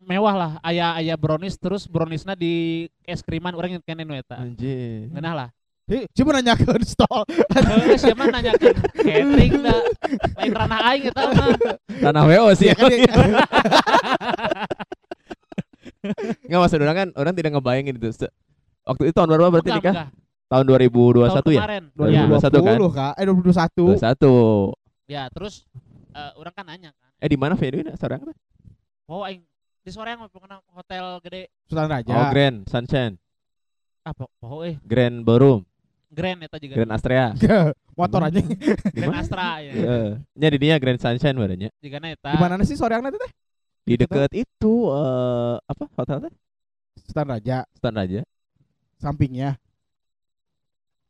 mewah 0.00 0.34
lah 0.34 0.52
aya 0.60 0.96
aya 0.96 1.14
brownies 1.14 1.54
terus 1.54 1.84
browniesna 1.84 2.32
di 2.32 2.86
es 3.04 3.20
kriman 3.20 3.52
orang 3.52 3.76
yang 3.76 3.82
kene 3.82 4.02
nu 4.02 4.12
eta 4.12 4.34
Anjir. 4.34 5.06
ngeunah 5.08 5.34
lah 5.36 5.48
Hi, 5.90 6.06
coba 6.14 6.38
nanyakeun 6.38 6.82
stall. 6.86 7.26
Heuh, 7.50 7.98
siapa 7.98 8.30
nanya 8.30 8.54
ke 8.54 8.70
catering 8.94 9.58
da 9.58 9.74
lain 10.38 10.52
ranah 10.54 10.80
aing 10.86 11.10
eta 11.10 11.22
mah 11.34 11.50
Tanah 11.98 12.22
WO 12.30 12.54
sih. 12.54 12.70
Iya 12.70 12.78
kan, 12.78 12.90
Enggak 16.46 16.60
maksud 16.62 16.78
orang 16.78 16.96
kan 16.96 17.08
orang 17.18 17.34
tidak 17.34 17.50
ngebayangin 17.58 17.98
itu. 17.98 18.06
Waktu 18.86 19.02
itu 19.10 19.14
tahun 19.18 19.28
berapa 19.34 19.50
berarti 19.50 19.70
nikah? 19.74 20.14
Tahun 20.46 20.64
2021 20.66 21.26
Tahun 21.26 21.46
ya? 21.50 21.62
kemarin. 21.62 21.84
2021 21.94 22.38
ya 22.38 22.74
2020 22.78 22.98
Kak. 22.98 23.12
Eh 23.18 23.24
2021. 23.26 23.98
21. 23.98 25.10
ya 25.10 25.22
terus 25.34 25.66
eh, 26.14 26.32
orang 26.38 26.54
kan 26.54 26.64
nanya 26.70 26.90
kan 26.94 27.10
Eh 27.18 27.28
di 27.30 27.38
mana 27.38 27.58
venue-nya 27.58 27.98
sekarang? 27.98 28.22
oh 29.10 29.26
aing 29.26 29.42
di 29.82 29.90
sore 29.90 30.14
yang 30.14 30.22
hotel 30.70 31.18
gede 31.26 31.50
Sultan 31.66 31.90
Raja. 31.90 32.14
Oh, 32.14 32.26
Grand 32.30 32.62
Sunshine, 32.70 33.14
apa 34.06 34.24
oh 34.42 34.62
eh 34.62 34.78
Grand 34.86 35.26
Ballroom, 35.26 35.66
Grand 36.10 36.42
eta 36.42 36.58
juga 36.58 36.74
Grand 36.74 36.92
Astrea. 36.92 37.26
Motor 37.94 38.20
aja. 38.26 38.40
Grand 38.90 39.14
Astra 39.14 39.62
ya 39.62 39.72
Heeh. 39.72 40.08
Nya 40.34 40.48
di 40.50 40.58
dinya 40.58 40.76
Grand 40.76 40.98
Sunshine 40.98 41.38
badannya. 41.38 41.70
juga 41.78 41.98
eta 42.02 42.30
Di 42.34 42.38
mana 42.38 42.58
sih 42.66 42.74
sore 42.74 42.98
nanti 42.98 43.14
teh? 43.16 43.32
Di 43.86 43.94
deket 43.94 44.30
itu 44.34 44.72
eh 44.90 45.56
apa 45.62 45.84
hotelnya? 45.94 46.30
Sultan 46.98 47.26
Raja. 47.30 47.56
Sultan 47.72 47.94
Raja. 47.94 48.20
Sampingnya. 48.98 49.54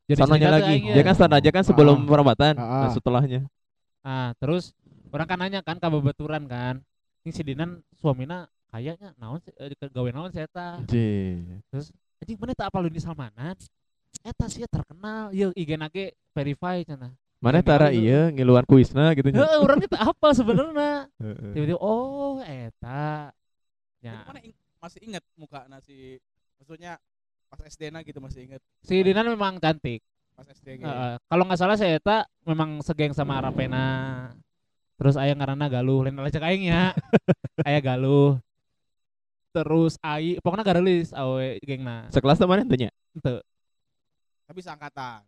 Jadi 0.04 0.20
tuh 0.20 0.26
lagi. 0.28 0.74
ya. 0.84 0.94
Dia 0.98 1.02
kan 1.02 1.14
Sultan 1.14 1.32
Raja 1.38 1.50
kan 1.50 1.64
sebelum 1.64 1.96
Ah. 1.96 2.06
perabatan. 2.06 2.54
Ah. 2.58 2.68
Nah, 2.86 2.90
setelahnya. 2.92 3.40
Nah, 4.00 4.28
terus 4.36 4.74
orang 5.08 5.26
kan 5.26 5.38
nanya 5.38 5.60
kan 5.62 5.78
kabebeturan 5.78 6.44
kan. 6.44 6.82
Ini 7.22 7.30
si 7.30 7.42
Dinan 7.44 7.80
suamina 7.96 8.48
kayaknya 8.68 9.12
naon 9.16 9.38
sih 9.40 9.52
eh, 9.54 9.70
gawe 9.76 10.08
naon 10.10 10.28
sih 10.28 10.42
eta. 10.42 10.76
Anjir. 10.76 11.62
Anjing 12.20 12.36
mana 12.36 12.52
tak 12.52 12.68
apa 12.68 12.78
lu 12.80 12.88
di 12.88 13.00
Salmanan? 13.00 13.56
Eta 14.20 14.46
sih 14.50 14.66
terkenal. 14.68 15.32
Ye 15.32 15.48
IG 15.54 15.70
nage 15.74 16.04
verify 16.34 16.82
cenah. 16.84 17.12
Mana 17.40 17.64
tara 17.64 17.88
iya 17.88 18.28
ngiluan 18.28 18.68
kuisna 18.68 19.16
gitu 19.16 19.32
nya. 19.32 19.40
Heeh, 19.40 19.58
urang 19.64 19.80
teh 19.80 19.88
teu 19.88 19.96
apa 19.96 20.28
sebenarnya. 20.36 21.08
Heeh. 21.16 21.50
Tiba-tiba 21.56 21.80
oh 21.80 22.36
eta. 22.44 23.32
Ya. 24.04 24.28
Mana 24.28 24.40
ing- 24.44 24.56
masih 24.80 25.00
inget 25.04 25.24
muka 25.36 25.68
nasi 25.68 26.16
maksudnya 26.56 26.96
pas 27.52 27.60
SD 27.64 27.92
na 27.92 28.00
gitu 28.00 28.16
masih 28.16 28.48
inget 28.48 28.60
Si 28.80 28.96
Dinan 29.04 29.28
memang 29.28 29.60
cantik. 29.60 30.00
pas 30.36 30.44
SD 30.48 30.80
gitu. 30.80 30.88
Heeh. 30.88 31.16
Kalau 31.20 31.44
nggak 31.48 31.60
salah 31.60 31.76
saya 31.80 31.96
eta 31.96 32.28
memang 32.44 32.84
segeng 32.84 33.12
sama 33.16 33.40
Rapena. 33.40 34.28
Terus 35.00 35.16
aya 35.16 35.32
ngaranna 35.32 35.72
Galuh, 35.72 36.04
lain 36.04 36.20
lecek 36.20 36.44
aing 36.44 36.68
ya. 36.68 36.92
aya 37.68 37.80
Galuh. 37.80 38.36
Terus 39.50 39.96
Ai, 40.04 40.36
pokoknya 40.44 40.62
garelis 40.62 41.10
awe 41.16 41.56
gengna. 41.64 42.06
Sekelas 42.12 42.36
tuh 42.36 42.46
mana 42.46 42.62
tanya? 42.68 42.92
Ente 43.16 43.40
Tapi 44.50 44.66
seangkatan. 44.66 45.22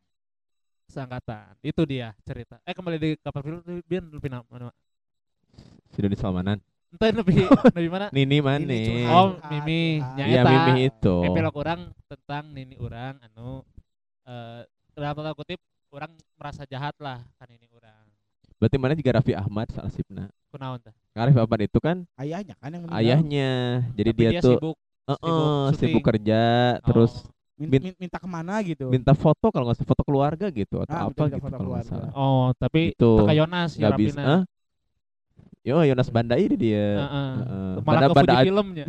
seangkatan. 0.90 1.54
Itu 1.62 1.86
dia 1.86 2.10
cerita. 2.26 2.58
Eh 2.66 2.74
kembali 2.74 2.98
di 2.98 3.10
kapal 3.22 3.46
film 3.46 3.62
biar 3.86 4.02
lebih 4.02 4.26
nama. 4.28 4.42
nama. 4.50 4.74
Si 5.94 6.02
Doni 6.02 6.18
Salmanan. 6.18 6.58
Ente 6.90 7.06
lebih 7.14 7.46
lebih 7.78 7.90
mana? 7.94 8.06
Nini 8.10 8.42
mana? 8.42 8.66
Oh, 9.14 9.38
Mimi. 9.46 10.02
curhat. 10.02 10.16
Nya 10.18 10.24
Iya 10.26 10.40
eta. 10.42 10.50
Mimi 10.50 10.72
itu. 10.90 11.16
Epilog 11.22 11.54
orang 11.54 11.80
tentang 12.10 12.44
nini 12.50 12.74
orang 12.82 13.14
anu 13.22 13.62
eh 14.26 14.66
dalam 14.92 15.14
tanda 15.14 15.32
kutip 15.32 15.62
orang 15.94 16.12
merasa 16.34 16.66
jahat 16.66 16.98
lah 16.98 17.22
kan 17.38 17.46
ini 17.46 17.70
orang. 17.72 18.02
Berarti 18.58 18.76
mana 18.76 18.98
juga 18.98 19.22
Raffi 19.22 19.38
Ahmad 19.38 19.70
salah 19.70 19.94
sipna. 19.94 20.28
Kunaon 20.50 20.82
teh? 20.82 20.92
Raffi 21.14 21.38
Ahmad 21.38 21.60
itu 21.62 21.78
kan 21.78 22.04
Ayahnya 22.18 22.58
kan 22.58 22.74
yang 22.74 22.82
meninggal. 22.84 23.00
ayahnya. 23.00 23.50
Jadi 23.94 24.10
Tapi 24.12 24.20
dia, 24.20 24.40
tuh 24.42 24.52
sibuk 24.58 24.76
sibuk 25.06 25.22
eh, 25.22 25.68
sibuk 25.78 25.78
syuting. 25.78 26.04
kerja 26.04 26.40
Oh. 26.82 26.86
terus 26.90 27.12
Min- 27.62 27.70
Min- 27.70 27.84
min- 27.94 27.98
minta 28.02 28.18
ke 28.18 28.26
mana 28.26 28.58
gitu. 28.66 28.90
minta 28.90 29.14
foto 29.14 29.46
kalau 29.54 29.70
nggak 29.70 29.78
salah 29.78 29.90
foto 29.94 30.02
keluarga 30.02 30.46
gitu 30.50 30.82
atau 30.82 30.90
Ah, 30.90 31.06
apa 31.06 31.14
minta 31.14 31.38
gitu 31.38 31.44
foto 31.46 31.54
kalau 31.54 31.70
nggak 31.78 31.86
salah. 31.86 32.10
Oh, 32.18 32.50
tapi 32.58 32.90
Itu 32.98 33.22
teka 33.22 33.34
Yonas 33.38 33.70
ya 33.78 33.88
bisa. 33.94 34.18
Rapina. 34.18 34.22
Hah? 34.26 34.40
Yo 35.62 35.78
Yonas 35.86 36.10
Banda 36.10 36.34
ini 36.34 36.58
dia. 36.58 37.06
Heeh. 37.06 37.30
Heeh. 37.38 37.70
Malah 37.86 38.00
ke 38.10 38.14
Banda 38.18 38.34
filmnya. 38.42 38.86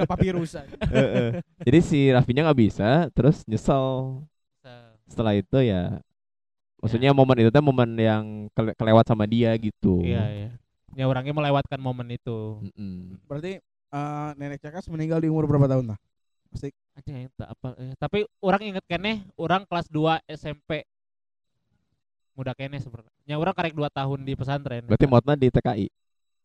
Papirusan. 0.12 0.64
Heeh. 0.88 1.28
Jadi 1.60 1.78
si 1.84 1.98
Raffinya 2.08 2.48
nggak 2.48 2.60
bisa, 2.60 3.12
terus 3.12 3.44
nyesel. 3.44 4.16
Setelah 5.04 5.36
itu 5.36 5.60
ya, 5.60 6.00
maksudnya 6.80 7.12
momen 7.12 7.36
itu 7.44 7.52
teh 7.52 7.60
momen 7.60 7.92
yang 8.00 8.48
kele- 8.56 8.72
kelewat 8.72 9.04
sama 9.04 9.28
dia 9.28 9.52
gitu. 9.60 10.00
Iya, 10.00 10.24
iya. 10.32 10.50
Ya 10.96 11.04
orangnya 11.04 11.36
melewatkan 11.36 11.76
momen 11.76 12.16
itu. 12.16 12.64
Mm-mm. 12.64 13.20
Berarti 13.28 13.60
eh, 13.92 14.28
nenek 14.40 14.60
Cakas 14.64 14.88
meninggal 14.88 15.20
di 15.20 15.28
umur 15.28 15.44
berapa 15.44 15.68
tahun 15.68 15.92
lah? 15.92 15.98
Pasti 16.48 16.72
Anjing 16.92 17.14
aing 17.24 17.30
teu 17.32 17.46
apa 17.48 17.68
eh. 17.80 17.94
Tapi 17.96 18.18
orang 18.44 18.62
inget 18.68 18.84
keneh 18.84 19.24
orang 19.40 19.64
kelas 19.64 19.88
2 19.88 20.20
SMP. 20.28 20.84
Muda 22.36 22.52
keneh 22.56 22.80
sebenarnya. 22.80 23.12
Ya 23.28 23.36
orang 23.36 23.56
karek 23.56 23.76
2 23.76 23.88
tahun 23.92 24.24
di 24.24 24.32
pesantren. 24.36 24.84
Berarti 24.88 25.06
mautnya 25.08 25.36
di 25.36 25.48
TKI. 25.48 25.88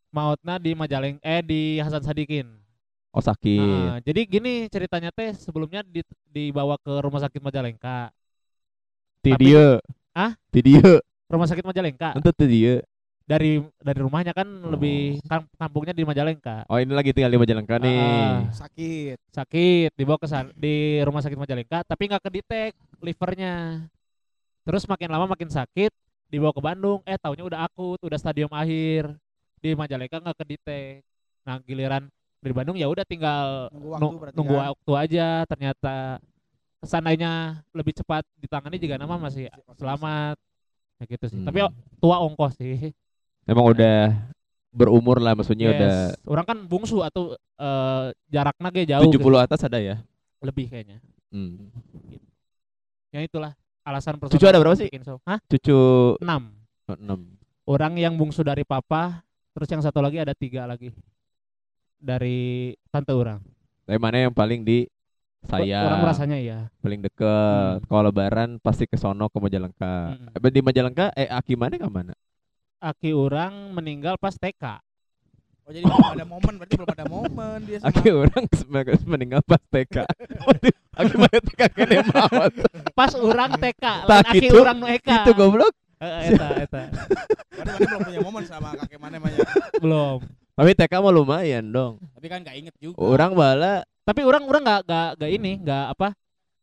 mautna 0.07 0.55
di 0.55 0.71
Majaleng 0.71 1.19
eh 1.19 1.43
di 1.43 1.83
Hasan 1.83 1.99
Sadikin. 1.99 2.47
Oh 3.11 3.19
sakit. 3.19 3.59
Ah, 3.59 3.97
jadi 3.99 4.23
gini 4.23 4.71
ceritanya 4.71 5.11
teh 5.11 5.35
sebelumnya 5.35 5.83
di, 5.83 5.99
dibawa 6.31 6.79
ke 6.79 6.91
rumah 7.03 7.19
sakit 7.19 7.43
Majalengka. 7.43 8.15
Ti 9.19 9.35
tapi- 9.35 9.51
dia. 9.51 9.83
Ah? 10.15 10.31
Ti 10.49 10.59
dia. 10.63 11.03
Rumah 11.27 11.47
sakit 11.51 11.65
Majalengka 11.67 12.15
Ente 12.15 12.31
ti 12.31 12.45
dia. 12.47 12.79
Dari 13.27 13.59
dari 13.77 13.99
rumahnya 13.99 14.31
kan 14.31 14.47
Oh. 14.47 14.71
lebih 14.71 15.19
kam- 15.27 15.51
kampungnya 15.53 15.91
di 15.91 16.01
Majalengka. 16.01 16.63
Oh 16.65 16.79
ini 16.79 16.89
lagi 16.89 17.11
tinggal 17.11 17.27
di 17.27 17.37
Majalengka 17.37 17.75
nih. 17.77 17.99
Ah. 17.99 18.47
sakit. 18.49 19.17
sakit 19.29 19.91
dibawa 19.93 20.15
ke 20.15 20.27
di 20.55 20.75
rumah 21.01 21.19
sakit 21.19 21.35
Majalengka 21.35 21.83
tapi 21.83 22.07
nggak 22.07 22.23
kedetek 22.23 22.71
livernya 22.99 23.83
terus 24.63 24.83
makin 24.85 25.07
lama 25.07 25.27
makin 25.27 25.47
sakit 25.47 25.91
dibawa 26.27 26.49
ke 26.49 26.59
Bandung 26.59 26.99
eh 27.03 27.15
taunya 27.15 27.43
udah 27.43 27.63
akut 27.63 27.99
udah 28.01 28.15
stadium 28.15 28.49
akhir 28.49 29.11
di 29.57 29.71
Majalengka 29.71 30.17
nggak 30.17 30.37
kedetek 30.37 31.03
nah 31.43 31.59
giliran 31.59 32.07
dari 32.37 32.53
Bandung 32.53 32.75
ya 32.75 32.87
udah 32.87 33.03
tinggal 33.03 33.67
Nunggu 33.69 33.91
waktu 33.91 34.33
nunggu 34.33 34.55
kan. 34.55 34.65
waktu 34.71 34.91
aja 34.97 35.27
ternyata 35.45 35.95
seandainya 36.79 37.31
lebih 37.71 37.93
cepat 37.93 38.23
ditangani 38.37 38.77
juga 38.77 38.95
nama 38.95 39.17
masih 39.17 39.47
selamat 39.73 40.35
ya 40.97 41.05
gitu 41.05 41.25
sih 41.27 41.41
tapi 41.41 41.59
Hmm. 41.59 41.73
tua 41.97 42.17
ongkos 42.19 42.55
sih 42.55 42.91
Emang 43.47 43.65
udah 43.71 44.11
berumur 44.69 45.17
lah 45.17 45.33
maksudnya 45.33 45.73
udah 45.73 45.93
Yes. 46.13 46.21
orang 46.27 46.45
kan 46.45 46.57
bungsu 46.67 47.01
atau 47.01 47.33
eh, 47.57 48.05
jaraknya 48.29 48.69
ge 48.69 48.83
jauh 48.85 49.09
70 49.09 49.17
gitu. 49.17 49.29
atas 49.39 49.61
ada 49.65 49.79
ya. 49.81 49.95
lebih 50.37 50.69
kayaknya 50.69 51.01
Hmm. 51.27 51.59
ya 53.11 53.19
itulah 53.19 53.51
alasan 53.83 54.15
Cucu 54.15 54.47
ada 54.47 54.59
berapa 54.61 54.79
sih? 54.79 54.87
show. 55.03 55.19
Hah? 55.27 55.39
Cucu 55.43 55.79
6 56.19 56.23
oh, 56.23 56.95
6. 56.95 57.67
orang 57.67 57.93
yang 57.97 58.13
bungsu 58.15 58.45
dari 58.45 58.61
papa 58.63 59.25
terus 59.51 59.67
yang 59.67 59.81
satu 59.81 59.99
lagi 59.99 60.21
ada 60.21 60.31
tiga 60.37 60.63
lagi 60.63 60.93
dari 61.97 62.71
tante 62.87 63.11
orang 63.11 63.41
Tapi 63.83 63.97
mana 63.97 64.29
yang 64.29 64.35
paling 64.35 64.61
di 64.61 64.85
saya 65.47 65.87
orang 65.87 66.01
merasanya 66.03 66.37
ya 66.37 66.59
paling 66.83 66.99
deket. 66.99 67.79
Hmm. 67.79 67.87
Kalau 67.87 68.01
lebaran 68.07 68.49
pasti 68.59 68.83
ke 68.83 68.99
sono 68.99 69.31
ke 69.31 69.37
Majalengka. 69.39 70.11
Mm-mm. 70.11 70.43
Eh, 70.43 70.51
Di 70.51 70.61
Majalengka 70.61 71.05
eh 71.15 71.27
Aki 71.27 71.55
mana 71.55 71.75
ke 71.79 71.87
mana? 71.87 72.13
Aki 72.77 73.11
orang 73.13 73.73
meninggal 73.73 74.15
pas 74.17 74.33
TK 74.33 74.81
Oh 75.67 75.75
jadi 75.75 75.83
belum 75.83 75.99
ada 76.15 76.23
momen 76.23 76.53
berarti 76.55 76.73
belum 76.79 76.91
ada 76.95 77.05
momen 77.11 77.57
dia 77.67 77.77
sama. 77.83 77.91
Aki 77.91 78.07
orang 78.15 78.43
sebagai 78.63 78.95
meninggal 79.03 79.41
pas 79.43 79.59
TK. 79.67 79.95
Aki 80.95 81.15
mana 81.19 81.37
TK 81.43 81.61
kene 81.75 81.97
maut. 82.07 82.53
pas 82.95 83.11
orang 83.19 83.51
TK 83.59 83.83
lain 84.07 84.23
aki 84.31 84.47
orang 84.55 84.77
nu 84.79 84.87
Eka 84.87 85.27
Itu 85.27 85.35
goblok. 85.35 85.75
Eh, 85.99 86.31
eta 86.31 86.47
eta 86.63 86.81
Berarti 87.51 87.67
mana 87.67 87.83
belum 87.83 88.01
punya 88.07 88.19
momen 88.23 88.43
sama 88.47 88.79
kakek 88.79 88.95
mana 88.95 89.19
banyak. 89.19 89.43
belum 89.83 90.23
Tapi 90.55 90.71
TK 90.71 90.93
mah 91.03 91.11
lumayan 91.11 91.65
dong. 91.67 91.99
Tapi 92.15 92.27
kan 92.31 92.39
nggak 92.47 92.55
inget 92.63 92.75
juga. 92.79 92.95
Orang 93.03 93.35
bala 93.35 93.83
tapi 94.07 94.23
orang 94.23 94.47
orang 94.47 94.63
nggak 94.63 94.81
nggak 94.87 95.09
nggak 95.19 95.31
ini 95.35 95.51
nggak 95.67 95.85
apa 95.91 96.07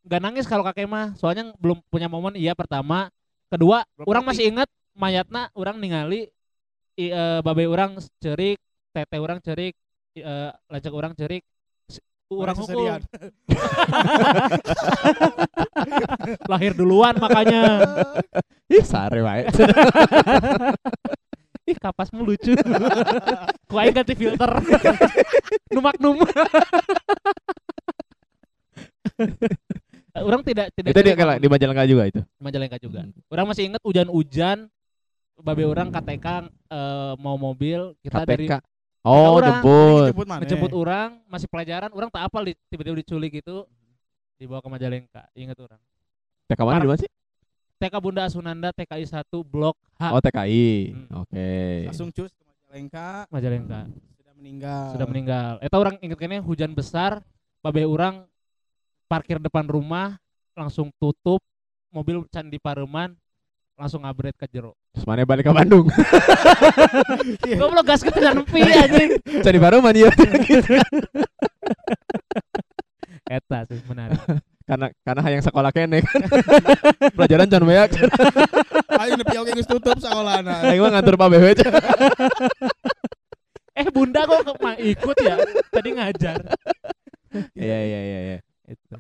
nggak 0.09 0.21
nangis 0.25 0.49
kalau 0.49 0.65
kakek 0.65 0.89
mah 0.89 1.13
soalnya 1.21 1.53
belum 1.61 1.77
punya 1.93 2.09
momen 2.09 2.41
iya 2.41 2.57
pertama 2.57 3.13
kedua 3.53 3.85
Belum 4.01 4.09
orang 4.09 4.25
ngerti. 4.25 4.33
masih 4.33 4.45
ingat 4.49 4.69
mayatna 4.95 5.51
orang 5.59 5.83
ningali 5.83 6.31
i, 6.95 7.11
eh, 7.11 7.43
babe 7.43 7.67
orang 7.67 7.99
cerik 8.23 8.63
tete 8.95 9.19
orang 9.19 9.43
cerik 9.43 9.75
eh, 10.15 10.51
lajak 10.71 10.95
orang 10.95 11.13
cerik 11.19 11.43
orang 12.31 12.57
hukum 12.57 12.89
lahir 16.51 16.73
duluan 16.75 17.15
makanya 17.21 17.85
ih 18.67 18.83
sare 18.83 19.23
wae. 19.23 19.47
ih 21.71 21.77
kapasmu 21.81 22.25
lucu 22.25 22.53
ku 23.71 23.75
aing 23.81 23.97
ganti 23.97 24.13
filter 24.13 24.53
numak 25.75 25.97
num 25.97 26.21
orang 30.15 30.47
tidak 30.47 30.71
tidak 30.77 30.93
Itu 30.93 31.01
di, 31.03 31.11
di 31.17 31.49
Majalengka 31.51 31.85
juga 31.91 32.07
itu. 32.07 32.23
Majalengka 32.39 32.79
juga. 32.79 33.03
Hmm. 33.03 33.11
Orang 33.31 33.51
masih 33.51 33.67
ingat 33.67 33.83
hujan-hujan 33.83 34.71
babe 35.37 35.65
orang 35.65 35.89
KTK 35.89 36.27
eh, 36.69 37.13
mau 37.17 37.35
mobil 37.35 37.95
kita 38.01 38.23
dari 38.23 38.47
KPK. 38.47 38.63
Oh, 39.03 39.37
orang. 39.37 39.61
jemput. 39.61 40.07
Jemput 40.09 40.27
mana? 40.27 40.41
ngejemput 40.41 40.73
orang 40.73 41.21
masih 41.27 41.45
pelajaran 41.45 41.91
orang 41.91 42.09
tak 42.09 42.23
apal 42.23 42.41
di- 42.43 42.57
tiba-tiba 42.67 42.97
diculik 42.97 43.33
itu 43.37 43.69
dibawa 44.35 44.59
ke 44.59 44.69
Majalengka 44.69 45.23
ingat 45.33 45.59
orang 45.59 45.81
TK 46.47 46.61
mana 46.61 46.79
di 46.79 46.87
mana 46.87 46.99
sih? 46.99 47.11
TK 47.77 47.95
Bunda 47.99 48.23
Asunanda 48.23 48.69
TKI 48.71 49.05
1 49.05 49.29
Blok 49.45 49.77
H 49.95 50.03
Oh, 50.09 50.19
TKI. 50.19 50.69
Hmm. 50.91 51.07
Oke. 51.21 51.49
Langsung 51.85 52.09
cus 52.11 52.33
ke 52.33 52.43
Majalengka 52.65 53.07
Majalengka 53.29 53.81
sudah 54.17 54.35
meninggal. 54.35 54.85
sudah 54.91 55.07
meninggal 55.07 55.53
eta 55.61 55.77
orang 55.77 55.97
inget 56.01 56.17
kene 56.17 56.39
hujan 56.39 56.73
besar 56.73 57.21
babe 57.61 57.85
orang 57.85 58.25
parkir 59.05 59.37
depan 59.37 59.65
rumah 59.65 60.17
langsung 60.53 60.89
tutup 60.95 61.45
mobil 61.89 62.25
can 62.27 62.47
di 62.47 62.57
Pareman 62.57 63.13
langsung 63.75 64.01
ngabret 64.01 64.35
ke 64.35 64.47
jero 64.47 64.73
Terus 64.93 65.03
mana 65.05 65.23
balik 65.23 65.45
ke 65.45 65.53
Bandung? 65.53 65.91
goblok 67.61 67.85
gas 67.85 68.01
ke 68.01 68.11
nepi 68.11 68.61
anjing 68.63 69.11
Cari 69.43 69.59
baru 69.59 69.83
mana 69.83 69.99
gitu. 69.99 70.79
eta 73.27 73.59
sih 73.67 73.81
menarik 73.85 74.21
Karena 74.65 74.89
karena 75.05 75.21
hayang 75.21 75.45
sekolah 75.45 75.69
kene 75.71 76.01
kan. 76.01 76.25
Pelajaran 77.13 77.53
can 77.53 77.69
banyak. 77.69 78.01
Ayo 78.97 79.13
nepi 79.15 79.37
oke 79.37 79.53
geus 79.53 79.69
tutup 79.69 80.01
sekolahna. 80.01 80.65
Aing 80.65 80.81
mah 80.81 80.89
ngatur 80.89 81.21
Pak 81.21 81.29
BW. 81.29 81.47
eh 83.77 83.87
bunda 83.93 84.25
kok 84.25 84.41
ke- 84.41 84.57
ma- 84.57 84.81
ikut 84.81 85.17
ya 85.21 85.37
tadi 85.69 85.89
ngajar 85.93 86.39
Iya 87.53 87.79
iya 87.83 88.01
iya 88.01 88.19
iya. 88.25 88.39
itu 88.65 88.97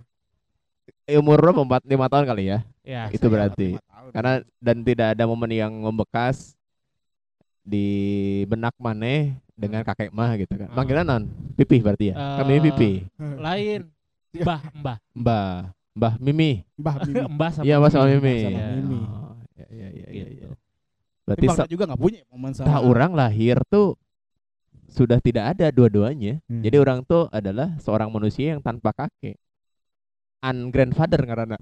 Umur 1.17 1.41
lo 1.41 1.57
4 1.57 1.81
5 1.81 2.13
tahun 2.13 2.25
kali 2.27 2.45
ya. 2.45 2.59
ya 2.85 3.09
Itu 3.09 3.33
berarti. 3.33 3.81
Karena 4.15 4.33
dan 4.57 4.77
tidak 4.81 5.09
ada 5.13 5.25
momen 5.27 5.51
yang 5.51 5.75
membekas 5.75 6.55
di 7.61 7.87
benak 8.47 8.77
maneh 8.79 9.35
dengan 9.53 9.83
kakek 9.83 10.11
mah 10.11 10.37
gitu 10.37 10.55
kan. 10.55 10.71
Ah. 10.71 10.77
Panggilan 10.77 11.03
non? 11.03 11.23
Pipih 11.55 11.81
berarti 11.81 12.11
ya. 12.11 12.39
Kami 12.39 12.53
Eh, 12.53 12.63
pipih. 12.63 12.97
lain 13.39 13.81
mbah 14.35 14.61
mbah 14.73 14.97
Mbah, 15.15 15.55
Mbah 15.95 16.15
Mimi. 16.19 16.63
Mbah 16.75 16.95
Mimi. 17.03 17.23
mbah 17.35 17.51
sama 17.53 17.65
Iya, 17.65 17.75
Mbah 17.79 17.91
sama 17.91 18.07
Mimi. 18.09 18.37
sama 18.37 18.51
Iya. 18.51 18.67
Mimi. 18.73 18.99
Oh, 19.01 19.35
Iya 19.55 19.67
iya 19.69 19.89
iya 19.89 20.07
iya. 20.11 20.25
Gitu. 20.27 20.33
iya. 20.37 20.49
Tapi 21.25 21.41
Berarti 21.41 21.47
sa- 21.57 21.71
juga 21.71 21.83
nggak 21.87 22.01
punya 22.01 22.21
momen 22.29 22.51
sama. 22.53 22.67
Nah, 22.69 22.79
orang 22.81 23.13
lahir 23.13 23.57
tuh 23.67 23.95
sudah 24.87 25.19
tidak 25.19 25.57
ada 25.57 25.71
dua-duanya. 25.71 26.39
Hmm. 26.45 26.61
Jadi 26.61 26.77
orang 26.77 27.03
tuh 27.03 27.27
adalah 27.31 27.75
seorang 27.79 28.07
manusia 28.09 28.55
yang 28.55 28.61
tanpa 28.61 28.93
kakek. 28.93 29.39
Un 30.45 30.69
grandfather 30.69 31.25
karena 31.25 31.57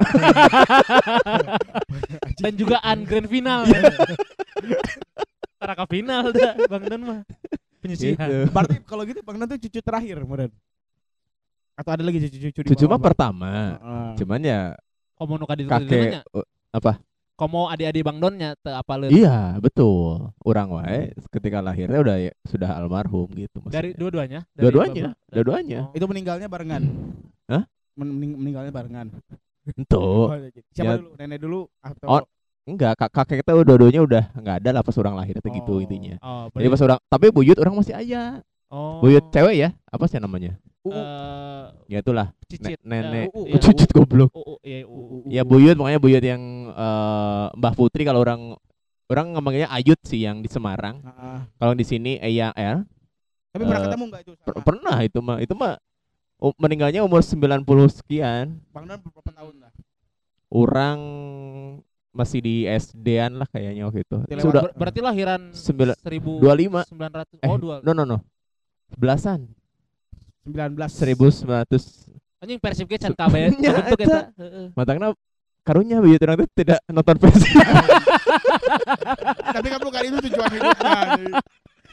dan 2.42 2.52
juga 2.58 2.82
un 2.82 3.06
grand 3.06 3.30
final 3.30 3.62
Taraka 5.62 5.86
final 5.86 6.34
dah 6.34 6.54
Bang 6.66 6.84
Don 6.90 7.02
mah 7.06 7.20
penyisihan 7.82 8.26
gitu. 8.26 8.50
Berarti 8.50 8.76
kalau 8.86 9.02
gitu 9.06 9.20
Bang 9.26 9.38
Nan 9.38 9.46
tuh 9.50 9.58
cucu 9.58 9.78
terakhir, 9.82 10.22
Meren. 10.22 10.50
Atau 11.74 11.90
ada 11.94 12.02
lagi 12.06 12.18
cucu-cucu 12.22 12.60
di 12.62 12.68
Cucu 12.74 12.84
mah 12.86 13.00
pertama. 13.02 13.78
Heeh. 13.78 14.10
Cuman 14.22 14.40
ya 14.42 14.60
komo 15.18 15.38
nu 15.38 15.46
kadi 15.46 15.66
kakek 15.66 16.26
uh, 16.34 16.46
apa? 16.74 16.98
komo 17.32 17.66
adik-adik 17.66 18.06
Bang 18.06 18.22
Donnya 18.22 18.54
teu 18.60 18.70
apaleun 18.70 19.10
Iya, 19.10 19.58
betul. 19.58 20.30
Orang 20.46 20.78
wae 20.78 21.10
ketika 21.32 21.58
lahirnya 21.58 21.98
udah 21.98 22.16
ya, 22.22 22.32
sudah 22.46 22.70
almarhum 22.78 23.26
gitu 23.34 23.58
maksudnya. 23.58 23.82
dari 23.82 23.90
dua-duanya 23.98 24.40
Dari 24.54 24.62
Dua-duanya, 24.62 25.04
dua-duanya. 25.32 25.80
Oh. 25.90 25.96
Itu 25.96 26.06
meninggalnya 26.06 26.46
barengan. 26.46 26.82
Hah? 27.50 27.66
Men- 27.94 28.10
mening- 28.10 28.36
meninggalnya 28.36 28.70
barengan. 28.70 29.06
Ento. 29.68 30.32
Siapa 30.70 30.92
Ya. 30.92 30.98
dulu? 30.98 31.10
Nenek 31.14 31.38
dulu 31.38 31.60
atau 31.78 32.06
Oh, 32.08 32.22
Enggak, 32.62 32.94
kak 32.94 33.10
kakek 33.12 33.42
kita 33.42 33.58
dua-duanya 33.58 34.00
udah 34.00 34.24
enggak 34.32 34.62
ada 34.62 34.70
lah 34.70 34.82
pas 34.82 34.94
orang 34.94 35.18
lahir 35.18 35.34
itu 35.34 35.48
gitu 35.50 35.72
Oh. 35.72 35.82
intinya. 35.82 36.14
oh 36.20 36.46
Jadi 36.52 36.68
pas 36.68 36.78
orang 36.80 36.98
tapi 37.04 37.26
buyut 37.28 37.58
orang 37.58 37.74
masih 37.74 37.90
aja. 37.90 38.38
oh 38.68 39.02
Buyut 39.02 39.24
cewek 39.28 39.54
ya? 39.56 39.68
Apa 39.84 40.06
sih 40.06 40.16
namanya? 40.16 40.54
UU. 40.80 40.94
eh, 40.94 41.64
Ya 41.88 41.98
itulah. 41.98 42.30
cicit 42.44 42.78
Ne- 42.80 43.02
nenek. 43.02 43.26
Eh, 43.26 43.34
Uh, 43.34 43.44
iya, 43.44 43.54
uh, 43.54 43.60
Cucut 43.60 43.90
goblok. 43.92 44.30
uh, 44.30 44.38
uh, 44.46 44.58
iya, 44.62 44.78
uh, 44.84 44.94
uh. 44.94 45.22
Ya 45.26 45.42
buyut 45.42 45.74
makanya 45.74 45.98
buyut 45.98 46.22
yang 46.22 46.42
eh, 46.68 47.46
Mbah 47.52 47.74
Putri 47.74 48.02
kalau 48.02 48.20
orang 48.20 48.54
orang 49.06 49.26
ngomongnya 49.32 49.66
Ayut 49.68 49.98
sih 50.00 50.22
yang 50.22 50.38
di 50.38 50.46
Semarang. 50.46 51.02
Heeh. 51.02 51.38
Kalau 51.56 51.74
di 51.74 51.82
sini 51.82 52.16
Eya 52.16 52.50
El 52.52 52.86
Tapi 53.50 53.62
pernah 53.62 53.80
Eh, 53.80 53.84
ketemu 53.84 54.04
enggak 54.06 54.22
itu? 54.22 54.32
sama 54.38 54.62
pernah 54.62 54.96
itu 55.02 55.18
mah 55.20 55.36
itu 55.38 55.52
mah 55.52 55.72
u- 56.42 56.56
meninggalnya 56.58 57.00
umur 57.00 57.22
90 57.22 57.88
sekian. 57.88 58.60
Bang 58.68 58.84
Nan 58.84 58.98
berapa 58.98 59.24
tahun 59.24 59.54
lah? 59.58 59.70
Orang 60.48 60.98
masih 62.12 62.38
di 62.38 62.54
SD-an 62.66 63.34
lah 63.34 63.46
kayaknya 63.48 63.82
waktu 63.84 64.02
itu. 64.02 64.16
Dilewat 64.26 64.42
Sudah 64.42 64.62
Ber- 64.62 64.74
berarti 64.76 65.00
lahiran 65.00 65.40
Sembilan- 65.50 65.96
1900 65.96 66.36
25 66.36 66.84
oh 67.40 67.40
Eh, 67.40 67.56
dua 67.56 67.74
no 67.80 67.90
no 67.92 68.04
no. 68.04 68.18
Belasan 68.92 69.48
19 70.44 70.76
1900 70.76 72.12
anjing 72.42 72.58
Persib 72.58 72.84
ge 72.84 72.98
can 72.98 73.14
kabeh 73.14 73.54
bentuk 73.54 73.96
eta. 73.96 74.34
matangna 74.74 75.14
karunya 75.62 76.02
buyut 76.02 76.18
orang 76.18 76.42
tidak 76.52 76.82
nonton 76.84 77.16
Persib. 77.16 77.54
Tapi 79.52 79.66
kan 79.68 79.80
bukan 79.80 80.02
itu 80.02 80.18
tujuan 80.22 80.50
hidupnya. 80.50 81.00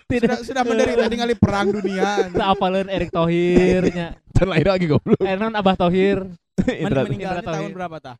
Sudah 0.09 0.41
sudah 0.41 0.63
menderita 0.65 1.05
ningali 1.05 1.37
perang 1.37 1.69
dunia. 1.69 2.33
teu 2.33 2.41
apaleun 2.41 2.89
Erick 2.89 3.13
Thohir 3.13 3.85
nya 3.93 4.17
Terlahir 4.33 4.65
lagi 4.67 4.85
goblok. 4.85 5.21
eh 5.21 5.35
non 5.35 5.53
Abah 5.53 5.77
Thohir 5.77 6.25
Men- 6.59 6.81
Indra- 6.81 7.05
meninggalnya 7.05 7.39
Indra 7.39 7.53
tahun 7.53 7.69
berapa 7.71 7.97
tah? 7.99 8.15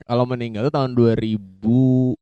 Kalau 0.00 0.24
meninggal 0.24 0.62
tuh 0.64 0.72
tahun 0.72 0.90
2000 0.94 1.36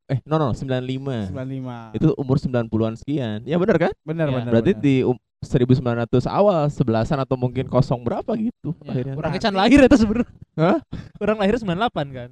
eh 0.08 0.18
no 0.24 0.34
no 0.36 0.48
95. 0.50 1.28
95. 1.28 1.94
Itu 1.94 2.06
umur 2.16 2.36
90-an 2.36 2.94
sekian. 2.96 3.38
Ya 3.44 3.54
benar 3.54 3.76
kan? 3.78 3.92
benar 4.02 4.26
Ya, 4.26 4.34
benar. 4.34 4.50
Berarti 4.50 4.72
benar. 4.72 4.82
di 4.82 4.94
um, 5.04 5.16
1900 5.38 5.78
awal, 6.26 6.66
sebelasan 6.66 7.18
atau 7.18 7.36
mungkin 7.36 7.64
kosong 7.64 8.02
berapa 8.02 8.26
gitu 8.34 8.74
Ya, 8.80 8.90
akhirnya. 8.90 9.14
orang 9.14 9.30
can 9.36 9.54
lahir 9.54 9.78
itu 9.80 9.96
sebenarnya 9.96 10.26
Hah? 10.56 10.78
orang 11.18 11.36
lahir 11.38 11.54
98 11.54 11.78
kan 12.10 12.30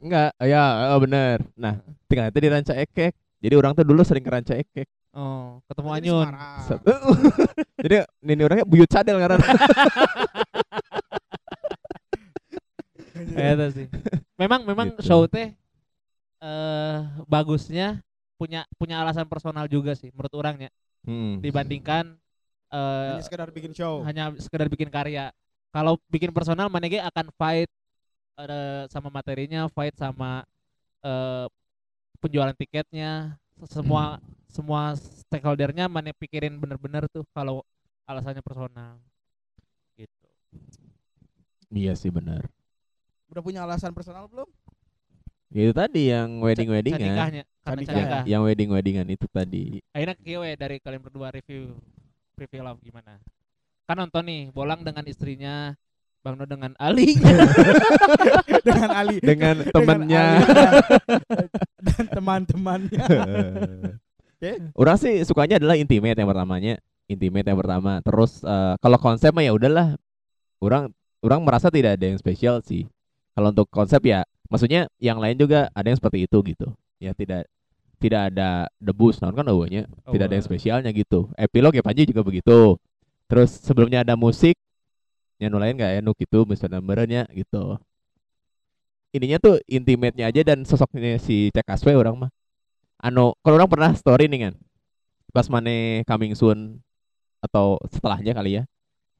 Enggak, 0.00 0.32
ya 0.40 0.64
oh, 0.90 0.98
bener. 0.98 1.44
Nah, 1.54 1.76
tinggal 2.08 2.26
itu 2.26 2.40
di 2.40 2.48
Ranca 2.48 2.72
Ekek. 2.72 3.12
Jadi 3.38 3.54
orang 3.54 3.72
tuh 3.72 3.84
dulu 3.84 4.00
sering 4.00 4.24
ke 4.24 4.32
Ranca 4.32 4.56
Ekek. 4.56 4.88
Oh 5.14 5.58
ketemu 5.66 5.88
Berarti 5.88 6.02
di 6.02 6.10
Anyun 6.10 6.28
Jadi 7.84 7.96
ini 8.28 8.42
orangnya 8.44 8.66
buyut 8.68 8.90
cadel 8.90 9.16
karena 9.18 9.38
Eta 13.36 13.66
sih. 13.72 13.86
Memang 14.36 14.64
memang 14.64 14.86
Gitu. 14.96 15.04
show 15.06 15.24
teh 15.28 15.52
eh 16.40 16.98
bagusnya 17.28 18.00
punya 18.40 18.64
punya 18.80 18.96
alasan 19.04 19.28
personal 19.28 19.68
juga 19.68 19.92
sih 19.92 20.08
menurut 20.16 20.32
orangnya 20.32 20.72
hmm. 21.04 21.44
dibandingkan 21.44 22.16
eh 22.72 23.12
Hanya 23.12 23.24
sekedar 23.24 23.48
bikin 23.52 23.72
show. 23.76 24.00
hanya 24.04 24.32
sekedar 24.40 24.66
bikin 24.72 24.88
karya. 24.88 25.28
Kalau 25.70 26.00
bikin 26.08 26.32
personal 26.32 26.66
mana 26.72 26.88
ge 26.88 26.98
akan 26.98 27.28
fight 27.36 27.68
eh, 28.40 28.84
sama 28.88 29.12
materinya, 29.12 29.68
fight 29.68 29.94
sama 30.00 30.42
eh 31.04 31.46
penjualan 32.20 32.52
tiketnya, 32.56 33.39
semua 33.68 34.22
semua 34.50 34.96
stakeholdernya 34.96 35.86
mana 35.86 36.10
pikirin 36.16 36.56
bener-bener 36.58 37.06
tuh 37.10 37.26
kalau 37.34 37.62
alasannya 38.08 38.42
personal. 38.42 38.98
Gitu. 39.94 40.26
Iya 41.70 41.94
sih 41.94 42.10
benar. 42.10 42.48
Udah 43.30 43.42
punya 43.44 43.62
alasan 43.62 43.94
personal 43.94 44.26
belum? 44.26 44.48
Itu 45.50 45.74
tadi 45.74 46.14
yang 46.14 46.38
wedding 46.42 46.70
weddingan. 46.70 47.42
karena 47.60 47.82
nikah. 47.82 48.22
Yang 48.26 48.42
wedding 48.46 48.70
weddingan 48.70 49.06
itu 49.10 49.26
tadi. 49.30 49.82
Akhirnya 49.90 50.16
kieu 50.18 50.42
we 50.42 50.54
dari 50.54 50.78
kalian 50.78 51.02
berdua 51.02 51.34
review 51.34 51.74
review 52.38 52.62
love 52.62 52.78
gimana? 52.82 53.18
Kan 53.90 53.98
nonton 53.98 54.22
nih, 54.22 54.42
Bolang 54.54 54.86
dengan 54.86 55.02
istrinya, 55.10 55.74
Bang 56.20 56.36
No 56.36 56.44
dengan 56.44 56.76
Ali. 56.76 57.16
Dengan 58.68 58.90
Ali. 58.92 59.16
Dengan 59.24 59.56
temennya. 59.72 60.24
Ali 60.44 61.48
dan 61.80 62.04
teman-temannya. 62.12 63.04
Orang 64.80 64.96
sih 65.00 65.24
sukanya 65.24 65.56
adalah 65.56 65.76
intimate 65.80 66.16
yang 66.16 66.28
pertamanya, 66.28 66.76
intimate 67.08 67.48
yang 67.48 67.56
pertama. 67.56 68.04
Terus 68.04 68.44
eh, 68.44 68.74
kalau 68.80 68.98
konsep 69.00 69.32
mah 69.32 69.44
ya 69.44 69.52
udahlah. 69.56 69.96
Orang 70.60 70.92
orang 71.24 71.40
merasa 71.40 71.72
tidak 71.72 71.96
ada 71.96 72.04
yang 72.12 72.20
spesial 72.20 72.60
sih. 72.60 72.84
Kalau 73.32 73.48
untuk 73.48 73.72
konsep 73.72 74.04
ya, 74.04 74.20
maksudnya 74.52 74.92
yang 75.00 75.16
lain 75.16 75.40
juga 75.40 75.72
ada 75.72 75.88
yang 75.88 75.96
seperti 75.96 76.28
itu 76.28 76.36
gitu. 76.44 76.68
Ya 77.00 77.16
tidak 77.16 77.48
tidak 78.00 78.32
ada 78.32 78.68
debus, 78.76 79.20
naon 79.20 79.36
kan 79.36 79.48
awalnya 79.48 79.88
tidak 80.08 80.24
ada 80.28 80.34
yang 80.36 80.44
spesialnya 80.44 80.90
gitu. 80.92 81.32
Epilog 81.36 81.72
ya 81.72 81.80
Panji 81.80 82.04
juga 82.04 82.20
begitu. 82.20 82.76
Terus 83.24 83.56
sebelumnya 83.60 84.04
ada 84.04 84.20
musik, 84.20 84.56
yang 85.40 85.56
lain 85.56 85.74
nggak 85.78 85.92
enak 86.04 86.14
gitu, 86.20 86.44
misalnya 86.44 86.80
merenya 86.84 87.24
gitu. 87.32 87.80
Ininya 89.10 89.38
tuh 89.42 89.58
intimate-nya 89.66 90.30
aja 90.30 90.42
dan 90.46 90.62
sosoknya 90.62 91.18
si 91.18 91.50
CKSW 91.50 91.98
orang 91.98 92.14
mah. 92.26 92.30
Anu, 93.02 93.34
kalau 93.42 93.56
orang 93.58 93.70
pernah 93.72 93.90
story 93.96 94.28
nih 94.30 94.50
kan, 94.50 94.54
pas 95.34 95.48
mana 95.50 96.04
coming 96.06 96.36
soon 96.36 96.78
atau 97.40 97.80
setelahnya 97.88 98.36
kali 98.36 98.60
ya, 98.60 98.62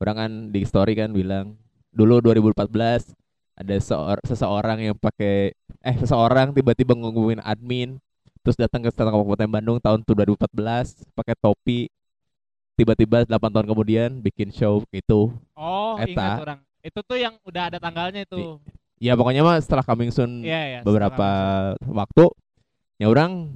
orang 0.00 0.16
kan 0.16 0.30
di 0.52 0.62
story 0.68 0.92
kan 0.96 1.10
bilang 1.12 1.56
dulu 1.90 2.22
2014 2.22 3.12
ada 3.58 3.76
seor- 3.76 4.24
seseorang 4.24 4.78
yang 4.80 4.96
pakai 4.96 5.52
eh 5.84 5.96
seseorang 6.00 6.56
tiba-tiba 6.56 6.96
ngomongin 6.96 7.42
admin 7.44 8.00
terus 8.40 8.56
datang 8.56 8.80
ke 8.80 8.88
up 8.88 8.96
Kabupaten 8.96 9.50
Bandung 9.50 9.78
tahun 9.82 10.00
2014 10.06 11.04
pakai 11.12 11.36
topi 11.36 11.92
tiba-tiba 12.80 13.22
8 13.22 13.36
tahun 13.50 13.66
kemudian 13.66 14.10
bikin 14.18 14.48
show 14.48 14.80
gitu 14.88 15.36
Oh, 15.52 15.94
Eta. 15.94 16.08
ingat 16.08 16.40
orang. 16.40 16.58
Itu 16.80 16.98
tuh 17.00 17.16
yang 17.16 17.36
udah 17.42 17.68
ada 17.68 17.76
tanggalnya 17.76 18.24
itu. 18.24 18.56
ya 18.96 19.12
pokoknya 19.14 19.40
mah 19.40 19.56
setelah 19.56 19.80
coming 19.82 20.08
soon 20.08 20.40
Iya, 20.40 20.60
ya. 20.66 20.80
beberapa 20.80 21.28
waktu 21.82 22.24
ya 22.96 23.06
orang 23.06 23.52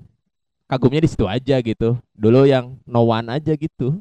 kagumnya 0.65 0.99
di 0.99 1.09
situ 1.09 1.25
aja 1.25 1.57
gitu 1.59 2.01
dulu 2.11 2.45
yang 2.45 2.81
no 2.83 3.05
one 3.05 3.29
aja 3.29 3.53
gitu 3.53 4.01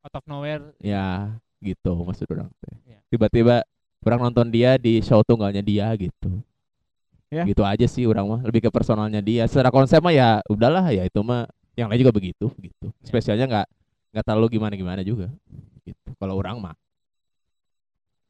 out 0.00 0.14
of 0.14 0.24
nowhere. 0.24 0.76
ya 0.78 1.32
gitu 1.58 1.96
maksud 1.98 2.28
orang 2.28 2.52
teh. 2.58 2.76
Iya. 2.84 2.98
tiba-tiba 3.08 3.64
orang 4.00 4.20
nonton 4.22 4.48
dia 4.48 4.76
di 4.76 5.00
show 5.00 5.20
tunggalnya 5.20 5.60
dia 5.60 5.88
gitu 5.94 6.40
Ya. 7.32 7.42
gitu 7.42 7.64
aja 7.64 7.82
sih 7.84 8.04
orang 8.04 8.28
mah 8.28 8.40
lebih 8.44 8.62
ke 8.62 8.70
personalnya 8.70 9.18
dia 9.18 9.48
secara 9.48 9.66
konsep 9.68 9.98
mah 9.98 10.12
ya 10.12 10.38
udahlah 10.46 10.86
ya 10.88 11.02
itu 11.02 11.18
mah 11.18 11.48
yang 11.74 11.88
lain 11.88 12.04
juga 12.04 12.12
begitu 12.12 12.46
gitu 12.54 12.92
Ya. 12.92 13.08
spesialnya 13.08 13.46
nggak 13.48 13.66
nggak 14.14 14.24
terlalu 14.24 14.46
gimana 14.54 14.74
gimana 14.78 15.02
juga 15.02 15.26
gitu 15.82 16.14
kalau 16.16 16.38
orang 16.38 16.62
mah 16.62 16.76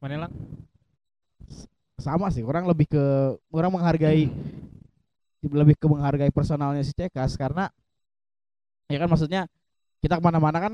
Mana 0.01 0.27
lang? 0.27 0.33
sama 1.95 2.27
sih 2.33 2.43
orang 2.43 2.65
lebih 2.67 2.89
ke 2.91 3.03
orang 3.53 3.71
menghargai 3.71 4.27
lebih 5.45 5.77
ke 5.77 5.85
menghargai 5.85 6.33
personalnya 6.33 6.81
si 6.81 6.91
Cekas 6.91 7.37
karena 7.37 7.69
ya 8.89 8.97
kan 8.97 9.09
maksudnya 9.09 9.45
kita 10.01 10.17
ke 10.17 10.23
mana-mana 10.25 10.57
kan 10.61 10.73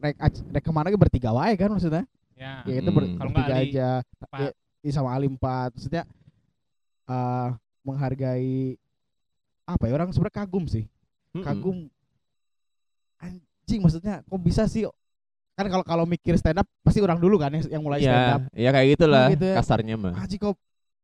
rek, 0.00 0.16
rek 0.52 0.64
ke 0.64 0.72
mana 0.72 0.88
ke 0.92 0.96
bertiga 1.00 1.32
wae 1.32 1.56
kan 1.56 1.72
maksudnya 1.72 2.04
Ya. 2.34 2.66
ya 2.66 2.82
itu 2.82 2.90
ber, 2.90 3.06
Hmm. 3.06 3.14
Kalau 3.14 3.30
nggak 3.30 3.46
bertiga 3.46 3.54
Ali, 3.54 3.70
aja 3.70 3.88
ya, 4.34 4.48
ya 4.82 4.90
sama 4.90 5.14
Ali 5.14 5.30
empat 5.30 5.70
maksudnya 5.78 6.02
eh 7.06 7.48
menghargai 7.86 8.74
apa 9.64 9.84
ya 9.86 9.92
orang 9.94 10.10
sebenarnya 10.10 10.38
kagum 10.42 10.64
sih 10.66 10.84
Mm-mm. 11.30 11.44
kagum 11.46 11.76
anjing 13.64 13.80
maksudnya 13.80 14.20
kok 14.20 14.40
bisa 14.44 14.68
sih 14.68 14.84
kan 15.56 15.66
kalau 15.72 15.84
kalau 15.86 16.04
mikir 16.04 16.36
stand 16.36 16.60
up 16.60 16.68
pasti 16.84 17.00
orang 17.00 17.16
dulu 17.16 17.40
kan 17.40 17.48
yang, 17.48 17.64
yang 17.80 17.82
mulai 17.82 18.04
stand 18.04 18.28
up 18.36 18.40
ya 18.52 18.68
ya 18.68 18.70
kayak 18.76 18.88
gitulah 18.92 19.26
gitu 19.32 19.46
ya. 19.48 19.54
kasarnya 19.56 19.96
mah 19.96 20.12
anjing 20.20 20.36
kok 20.36 20.52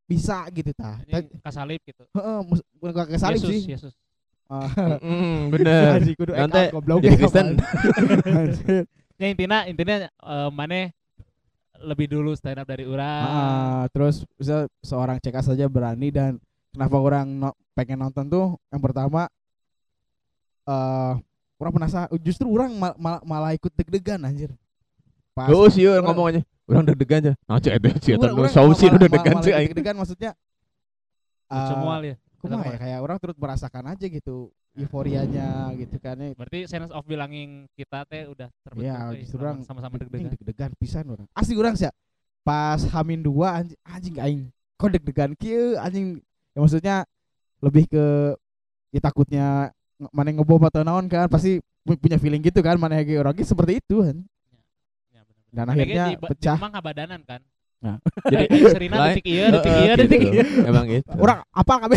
bisa 0.04 0.42
gitu 0.50 0.74
tah 0.74 0.98
Ini 1.06 1.22
kasalip 1.38 1.80
gitu. 1.86 2.02
Heeh, 2.18 2.38
bukan 2.82 3.06
kesalip 3.14 3.38
Yesus, 3.38 3.50
sih. 3.54 3.62
Yesus. 3.70 3.92
Ah, 4.50 4.98
Mm, 4.98 5.48
bener 5.54 6.02
anjing 6.02 6.16
kudu 6.18 6.34
Nanti 6.34 6.74
jadi 6.74 7.14
Kristen. 7.14 7.46
Ya 9.20 9.26
intinya 9.30 9.68
intinya 9.70 9.96
eh, 10.10 10.50
mana 10.50 10.90
lebih 11.80 12.10
dulu 12.10 12.34
stand 12.34 12.58
up 12.58 12.66
dari 12.66 12.82
orang. 12.90 13.22
Ah, 13.22 13.82
terus 13.94 14.26
bisa 14.34 14.66
seorang 14.82 15.22
CK 15.22 15.54
saja 15.54 15.70
berani 15.70 16.10
dan 16.10 16.42
kenapa 16.74 16.98
orang 16.98 17.30
no- 17.30 17.58
pengen 17.78 18.02
nonton 18.02 18.26
tuh 18.26 18.46
yang 18.74 18.82
pertama 18.82 19.30
eh 20.66 21.12
orang 21.60 21.72
penasaran 21.76 22.08
justru 22.18 22.48
orang 22.48 22.72
mal- 22.72 22.96
mal- 22.96 23.22
malah 23.22 23.52
ikut 23.52 23.68
deg-degan 23.76 24.18
anjir. 24.24 24.50
Pas 25.36 25.46
Gak 25.46 25.70
sih 25.76 25.84
orang 25.86 26.02
Orang- 26.02 26.08
ngomong 26.16 26.26
aja 26.32 26.40
Orang 26.70 26.84
deg-degan 26.86 27.18
aja 27.20 27.32
Nah 27.46 27.58
cek 27.58 27.72
itu 27.78 27.88
sih 27.98 27.98
sih 28.02 28.14
malah- 28.16 28.74
udah 28.90 28.98
deg-degan 28.98 29.36
sih 29.42 29.52
aing. 29.54 29.68
Deg-degan 29.70 29.96
maksudnya 29.98 30.30
eh, 31.50 31.66
Semua 31.68 31.94
ya. 32.00 32.16
kumaha 32.40 32.64
ya 32.66 32.78
kayak 32.80 32.98
orang 33.04 33.16
turut 33.20 33.36
merasakan 33.36 33.84
aja 33.90 34.06
gitu 34.06 34.48
euforianya 34.74 35.74
gitu 35.76 35.96
kan 35.98 36.14
ya. 36.16 36.30
Berarti 36.32 36.58
sense 36.64 36.88
of 36.90 37.02
belonging 37.04 37.66
kita 37.74 38.06
teh 38.06 38.24
udah 38.24 38.48
terbentuk. 38.62 38.86
Iya, 38.86 38.96
euy, 39.10 39.18
justru 39.26 39.38
orang 39.42 39.60
sama-sama 39.66 39.98
deg-degan. 39.98 40.30
deg-degan 40.32 40.70
pisan 40.78 41.04
orang. 41.10 41.26
Asli 41.34 41.54
orang 41.58 41.74
sih. 41.74 41.90
Pas 42.40 42.80
Hamin 42.94 43.20
dua 43.20 43.60
anjing 43.60 43.78
anjing 43.84 44.16
aing 44.16 44.40
kok 44.74 44.88
deg-degan 44.88 45.30
kieu 45.36 45.76
anjing. 45.76 46.22
Ya 46.50 46.58
maksudnya 46.58 46.96
lebih 47.60 47.84
ke 47.86 48.04
ya 48.90 49.00
takutnya 49.02 49.46
mana 50.08 50.32
ngebom 50.32 50.62
atau 50.64 50.80
naon 50.80 51.04
kan 51.12 51.28
pasti 51.28 51.60
pu- 51.84 52.00
punya 52.00 52.16
feeling 52.16 52.40
gitu 52.40 52.64
kan 52.64 52.80
mana 52.80 52.96
lagi 52.96 53.20
orang 53.20 53.36
seperti 53.44 53.84
itu 53.84 54.00
kan. 54.00 54.16
Ya, 55.12 55.20
bener-bener. 55.28 55.52
Dan 55.52 55.66
akhirnya 55.68 56.04
di, 56.08 56.14
pecah. 56.24 56.56
Di 56.56 56.62
Mang 56.64 56.72
kabadanan 56.72 57.20
kan. 57.28 57.40
Jadi 57.80 58.44
Jadi 58.44 58.56
Serina 58.68 58.96
detik 59.08 59.24
iya, 59.24 59.46
detik 59.48 59.72
iya, 59.72 59.92
detik 59.96 60.20
iya. 60.20 60.44
Emang 60.68 60.84
gitu 60.84 61.16
Orang 61.16 61.40
apa 61.48 61.72
kabeh 61.80 61.96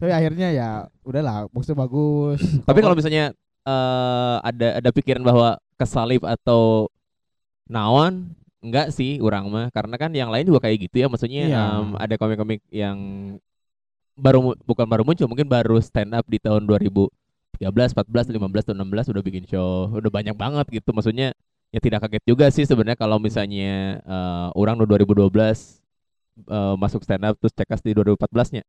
Tapi 0.00 0.08
akhirnya 0.12 0.48
ya 0.56 0.68
udahlah 1.04 1.44
maksudnya 1.52 1.84
bagus. 1.84 2.40
Tapi 2.64 2.78
kalau 2.80 2.96
misalnya 2.96 3.36
eh 3.66 4.36
ada 4.40 4.80
ada 4.80 4.90
pikiran 4.94 5.20
bahwa 5.20 5.60
kesalip 5.76 6.24
atau 6.24 6.88
naon 7.68 8.32
enggak 8.64 8.88
sih 8.94 9.20
orang 9.20 9.44
mah 9.52 9.66
karena 9.68 9.94
kan 10.00 10.10
yang 10.16 10.32
lain 10.32 10.48
juga 10.48 10.64
kayak 10.64 10.88
gitu 10.88 11.04
ya 11.04 11.06
maksudnya 11.12 11.44
Iya. 11.50 11.64
ada 11.98 12.14
komik-komik 12.16 12.64
yang 12.72 12.96
baru 14.16 14.56
bukan 14.64 14.86
baru 14.88 15.02
muncul 15.04 15.28
mungkin 15.28 15.46
baru 15.46 15.76
stand 15.78 16.16
up 16.16 16.24
di 16.26 16.40
tahun 16.40 16.64
2013, 16.64 17.12
14, 17.60 18.32
15, 18.32 18.64
atau 18.64 18.74
16 18.74 19.12
udah 19.12 19.22
bikin 19.22 19.44
show 19.44 19.92
udah 19.92 20.10
banyak 20.10 20.32
banget 20.32 20.66
gitu 20.72 20.90
maksudnya 20.96 21.36
ya 21.68 21.80
tidak 21.80 22.08
kaget 22.08 22.24
juga 22.24 22.48
sih 22.48 22.64
sebenarnya 22.64 22.96
kalau 22.96 23.20
misalnya 23.20 24.00
eh, 24.00 24.48
orang 24.56 24.80
di 24.80 24.84
2012 24.88 25.28
eh, 25.28 26.74
masuk 26.80 27.04
stand 27.04 27.24
up 27.28 27.34
terus 27.36 27.52
cekas 27.52 27.80
di 27.84 27.92
2014 27.92 28.60
nya 28.60 28.64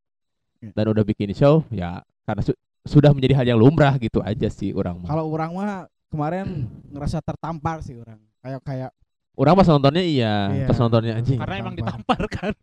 Iya. 0.57 0.73
dan 0.73 0.89
udah 0.89 1.05
bikin 1.05 1.29
show 1.37 1.61
ya 1.69 2.01
karena 2.25 2.41
su- 2.41 2.57
sudah 2.81 3.13
menjadi 3.13 3.37
hal 3.37 3.45
yang 3.45 3.59
lumrah 3.61 3.93
gitu 4.01 4.25
aja 4.25 4.49
sih 4.49 4.73
orang 4.73 5.05
kalau 5.05 5.29
orang 5.29 5.53
mah 5.53 5.85
kemarin 6.07 6.65
ngerasa 6.91 7.19
tertampar 7.19 7.83
sih 7.83 7.99
orang. 7.99 8.19
Kayak 8.39 8.61
kayak 8.63 8.91
Orang 9.37 9.53
pas 9.53 9.69
nontonnya 9.69 10.01
iya, 10.01 10.49
Iya. 10.49 10.65
pas 10.65 10.73
nontonnya 10.75 11.13
anjing. 11.13 11.37
Karena 11.37 11.55
emang 11.61 11.77
Tampar. 11.77 11.93
ditampar 11.93 12.21
kan. 12.27 12.53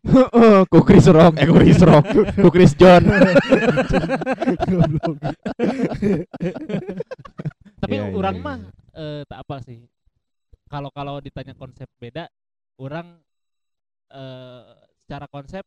ku 0.67 0.83
Chris 0.83 1.07
Rock, 1.07 1.39
eh 1.39 1.47
ku 1.47 1.55
Chris 1.55 1.79
Rock, 1.79 2.03
ku 2.35 2.49
Chris 2.51 2.75
John. 2.75 2.99
goblok. 4.61 5.15
Tapi 7.79 7.93
Iya, 7.93 8.03
iya, 8.03 8.11
orang 8.11 8.35
iya. 8.35 8.43
mah 8.43 8.57
eh, 8.93 9.21
tak 9.23 9.39
apa 9.41 9.55
sih. 9.61 9.79
Kalau 10.65 10.89
kalau 10.89 11.19
ditanya 11.19 11.53
konsep 11.53 11.87
beda, 11.95 12.27
orang 12.75 13.23
eh 14.07 14.63
secara 14.99 15.27
konsep 15.27 15.63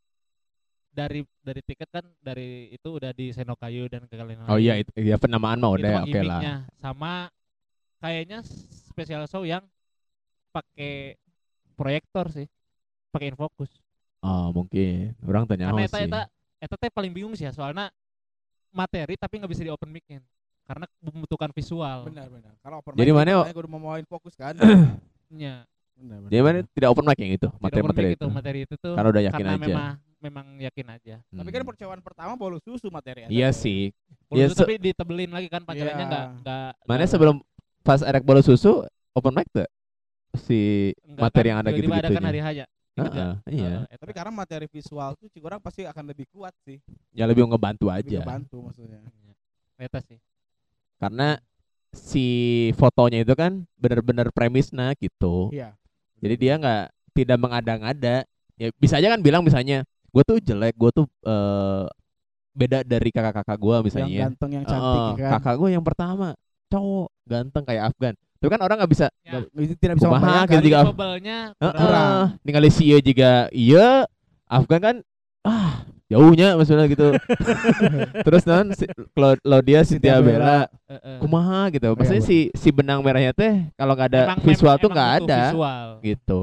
dari 0.91 1.23
dari 1.39 1.61
tiket 1.63 1.89
kan 1.89 2.05
dari 2.19 2.69
itu 2.69 2.89
udah 2.91 3.13
di 3.13 3.31
Senokayu 3.31 3.87
dan 3.87 4.05
kekalian 4.05 4.45
Oh 4.45 4.59
iya, 4.59 4.77
itu 4.77 4.91
ya 4.95 5.15
penamaan 5.15 5.57
mah 5.57 5.71
udah 5.71 6.03
oke 6.03 6.11
lah. 6.19 6.43
gimmicknya. 6.43 6.55
sama 6.77 7.31
kayaknya 7.99 8.43
spesial 8.85 9.25
show 9.25 9.43
yang 9.43 9.63
pakai 10.59 11.15
proyektor 11.73 12.27
sih 12.29 12.47
pakai 13.09 13.31
infocus. 13.31 13.71
Oh 14.19 14.51
mungkin, 14.51 15.15
orang 15.23 15.47
tanya 15.47 15.71
karena 15.71 15.87
eta 15.87 15.99
eta 16.01 16.21
eta 16.59 16.75
teh 16.77 16.91
paling 16.91 17.15
bingung 17.15 17.33
sih 17.33 17.47
ya 17.47 17.55
soalnya 17.55 17.87
materi 18.69 19.15
tapi 19.15 19.39
nggak 19.39 19.49
bisa 19.49 19.63
di 19.63 19.71
open 19.71 19.89
mic 19.89 20.03
karena 20.65 20.85
membutuhkan 21.01 21.49
visual. 21.51 22.05
Benar 22.05 22.27
benar. 22.29 22.53
Kalau 22.59 22.83
open 22.83 22.93
Jadi 22.93 23.09
mic 23.09 23.17
mana- 23.17 23.31
itu 23.31 23.39
makanya 23.41 23.57
kudu 23.57 23.69
mau 23.69 23.81
mauin 23.81 24.05
fokus 24.05 24.35
kan? 24.35 24.55
Benar 25.29 25.65
benar 25.99 26.31
Dia 26.31 26.41
mana 26.41 26.59
tidak 26.65 26.89
open 26.89 27.05
mic 27.05 27.19
yang 27.19 27.33
itu, 27.33 27.49
materi-materi 27.59 28.07
mic 28.07 28.15
itu. 28.15 28.21
itu 28.21 28.27
materi 28.31 28.59
itu 28.63 28.75
tuh 28.77 28.95
Karena 28.95 29.09
udah 29.09 29.23
yakin 29.25 29.35
karena 29.39 29.53
aja. 29.53 29.65
memang 29.65 29.93
memang 30.19 30.47
yakin 30.61 30.87
aja. 30.89 31.17
Tapi 31.21 31.39
Hmm. 31.45 31.55
kan 31.55 31.63
percobaan 31.65 32.01
pertama 32.01 32.33
bolu 32.35 32.59
susu 32.59 32.87
materi 32.89 33.27
Iya 33.27 33.51
sih. 33.51 33.95
Ya, 34.31 34.47
se- 34.47 34.57
tapi 34.57 34.79
ditebelin 34.79 35.31
lagi 35.31 35.47
kan 35.47 35.63
pancelannya 35.63 35.95
Iya. 35.97 36.07
nggak 36.07 36.27
nggak 36.43 36.71
Mana 36.85 37.03
sebelum 37.05 37.37
pas 37.81 37.99
erek 38.01 38.23
bola 38.23 38.39
susu 38.41 38.83
open 39.13 39.33
mic 39.33 39.47
tuh 39.49 39.63
si 40.37 40.93
nggak 41.07 41.23
materi 41.23 41.47
kan, 41.47 41.51
yang 41.51 41.59
ada 41.61 41.71
tiba-tiba 41.71 41.97
ada 41.97 42.09
kan 42.13 42.25
hari 42.25 42.41
iya. 43.49 43.87
Eta. 43.89 43.97
tapi 44.03 44.13
karena 44.13 44.33
materi 44.35 44.67
visual 44.67 45.15
tuh 45.15 45.31
cik 45.31 45.43
orang 45.47 45.63
pasti 45.63 45.87
akan 45.87 46.05
lebih 46.11 46.27
kuat 46.35 46.51
sih 46.67 46.83
Ya 47.15 47.31
lebih 47.31 47.47
ngebantu 47.47 47.87
lebih 47.89 48.19
aja. 48.19 48.19
ngebantu 48.27 48.57
maksudnya 48.67 48.99
Iya. 48.99 49.33
Eta 49.87 50.01
sih 50.03 50.19
Karena 50.99 51.39
si 51.95 52.27
fotonya 52.75 53.23
itu 53.23 53.33
kan 53.39 53.65
benar-benar 53.79 54.29
premisnya 54.35 54.93
gitu. 54.99 55.49
iya 55.55 55.73
Jadi 56.19 56.35
dia 56.37 56.59
nggak 56.59 56.85
tidak 57.15 57.39
mengada-ngada. 57.39 58.27
Ya 58.59 58.69
bisa 58.75 58.99
aja 58.99 59.07
kan 59.15 59.23
bilang 59.23 59.47
misalnya, 59.47 59.87
gue 60.11 60.23
tuh 60.27 60.43
jelek, 60.43 60.75
gue 60.75 60.91
tuh 60.91 61.07
eh, 61.23 61.87
beda 62.51 62.83
dari 62.83 63.11
kakak-kakak 63.15 63.55
gue 63.55 63.75
yang 63.79 63.87
misalnya. 63.87 64.19
ganteng 64.27 64.51
yang 64.59 64.65
cantik 64.67 64.99
ya 64.99 65.15
kan 65.15 65.31
Kakak 65.39 65.55
gue 65.63 65.69
yang 65.79 65.85
pertama 65.87 66.29
cowok 66.67 67.09
ganteng 67.25 67.63
kayak 67.65 67.83
Afgan. 67.95 68.15
Tapi 68.39 68.49
kan 68.49 68.61
orang 68.63 68.77
nggak 68.79 68.93
bisa. 68.93 69.07
Ya, 69.27 69.43
itu 69.59 69.75
tidak 69.75 69.99
bisa 69.99 70.07
Kumaha, 70.07 70.23
membayangkan 70.23 70.55
gitu 70.55 70.67
juga. 70.67 70.81
Kurang. 71.59 72.15
ningali 72.47 72.71
si 72.71 72.85
juga 73.03 73.51
iya 73.51 74.07
Afgan 74.47 74.81
kan 74.81 74.97
ah 75.43 75.83
jauhnya 76.07 76.55
maksudnya 76.55 76.87
gitu. 76.87 77.13
Terus 78.27 78.43
non 78.47 78.71
si, 78.73 78.87
Claudia 79.43 79.83
Cynthia 79.83 80.23
Bella 80.23 80.71
kumaha 81.19 81.69
gitu. 81.69 81.91
Iya, 81.91 81.97
Maksudnya 81.99 82.25
si 82.25 82.49
si 82.55 82.69
benang 82.71 83.03
merahnya 83.03 83.35
teh 83.35 83.69
kalau 83.75 83.93
nggak 83.93 84.09
ada 84.15 84.23
Emang- 84.33 84.41
visual 84.41 84.73
emang- 84.73 84.83
tuh 84.83 84.91
nggak 84.95 85.11
ada 85.21 85.41
Visual. 85.51 85.87
gitu. 86.01 86.41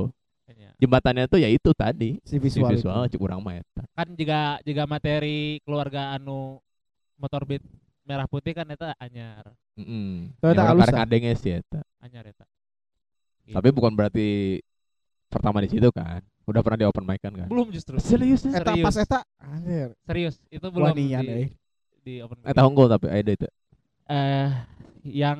Iya. 0.51 0.69
Jembatannya 0.77 1.25
tuh 1.25 1.39
ya 1.39 1.49
itu 1.49 1.69
tadi. 1.71 2.19
si 2.27 2.35
Si 2.35 2.43
visual, 2.43 2.69
itu. 2.69 2.83
visual 2.83 3.07
cuk 3.07 3.21
urang 3.23 3.39
mah. 3.39 3.63
Kan 3.95 4.07
juga 4.13 4.59
juga 4.61 4.83
materi 4.85 5.57
keluarga 5.63 6.13
anu 6.13 6.59
motor 7.15 7.47
beat 7.47 7.63
merah 8.05 8.29
putih 8.29 8.53
kan 8.53 8.69
eta 8.69 8.93
anyar, 9.01 9.49
Heeh. 9.75 10.29
Eta 10.39 10.61
ah. 10.61 11.03
adenge 11.03 11.33
sih 11.41 11.57
eta. 11.57 11.81
anyar 11.99 12.29
eta. 12.29 12.45
Tapi 13.49 13.69
bukan 13.73 13.93
berarti 13.93 14.61
pertama 15.29 15.61
di 15.61 15.69
situ 15.73 15.89
kan. 15.89 16.21
Udah 16.45 16.61
pernah 16.61 16.77
di 16.77 16.85
open 16.85 17.05
mic 17.09 17.17
kan 17.25 17.33
kan? 17.33 17.49
belum 17.49 17.73
justru 17.73 17.97
Serius? 17.97 18.45
Eta 18.45 18.69
Serius. 18.69 18.85
pas 18.85 18.97
eta 19.01 19.19
anjir. 19.41 19.97
serius 20.05 20.37
itu 20.53 20.67
belum 20.69 20.93
Wanian 20.93 21.25
di, 21.25 21.29
euy. 21.33 21.45
di 22.05 22.13
open 22.21 22.37
mic. 22.37 22.45
Eh 22.45 22.53
tahu 22.53 22.65
unggul 22.69 22.85
tapi 22.85 23.09
ada 23.09 23.31
itu. 23.33 23.49
eh 24.05 24.49
yang 25.09 25.39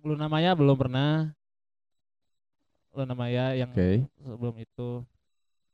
lu 0.00 0.16
namanya 0.16 0.56
belum 0.56 0.76
pernah 0.76 1.28
lu 2.96 3.04
namanya 3.04 3.52
yang 3.52 3.68
Oke. 3.76 4.08
sebelum 4.24 4.56
itu 4.56 5.04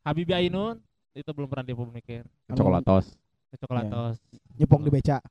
Habibie 0.02 0.34
Ainun 0.34 0.82
itu 1.14 1.30
belum 1.30 1.46
pernah 1.46 1.62
dipublikin 1.70 2.26
Coklatos. 2.50 3.14
Coklatos 3.62 4.18
Nyepong 4.58 4.82
di 4.82 4.90
beca. 4.90 5.22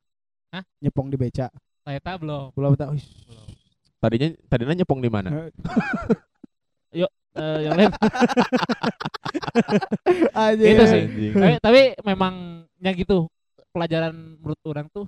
Hah? 0.52 0.64
Nyepong 0.80 1.08
di 1.08 1.18
beca. 1.18 1.48
Taeta 1.82 2.12
belum 2.20 2.52
Belum 2.54 2.74
tahu. 2.76 2.94
Belum 3.00 3.48
Tadinya 4.02 4.28
tadinya 4.50 4.74
nyepong 4.76 5.00
di 5.00 5.10
mana? 5.10 5.30
Eh, 7.32 7.60
yang 7.64 7.74
lain 7.78 7.88
Anjir. 10.36 10.68
Itu 10.68 10.84
sih. 10.84 11.04
Tapi, 11.32 11.54
tapi 11.62 11.82
memang 12.04 12.66
yang 12.84 12.96
gitu 12.98 13.32
pelajaran 13.72 14.12
menurut 14.12 14.60
orang 14.68 14.92
tuh 14.92 15.08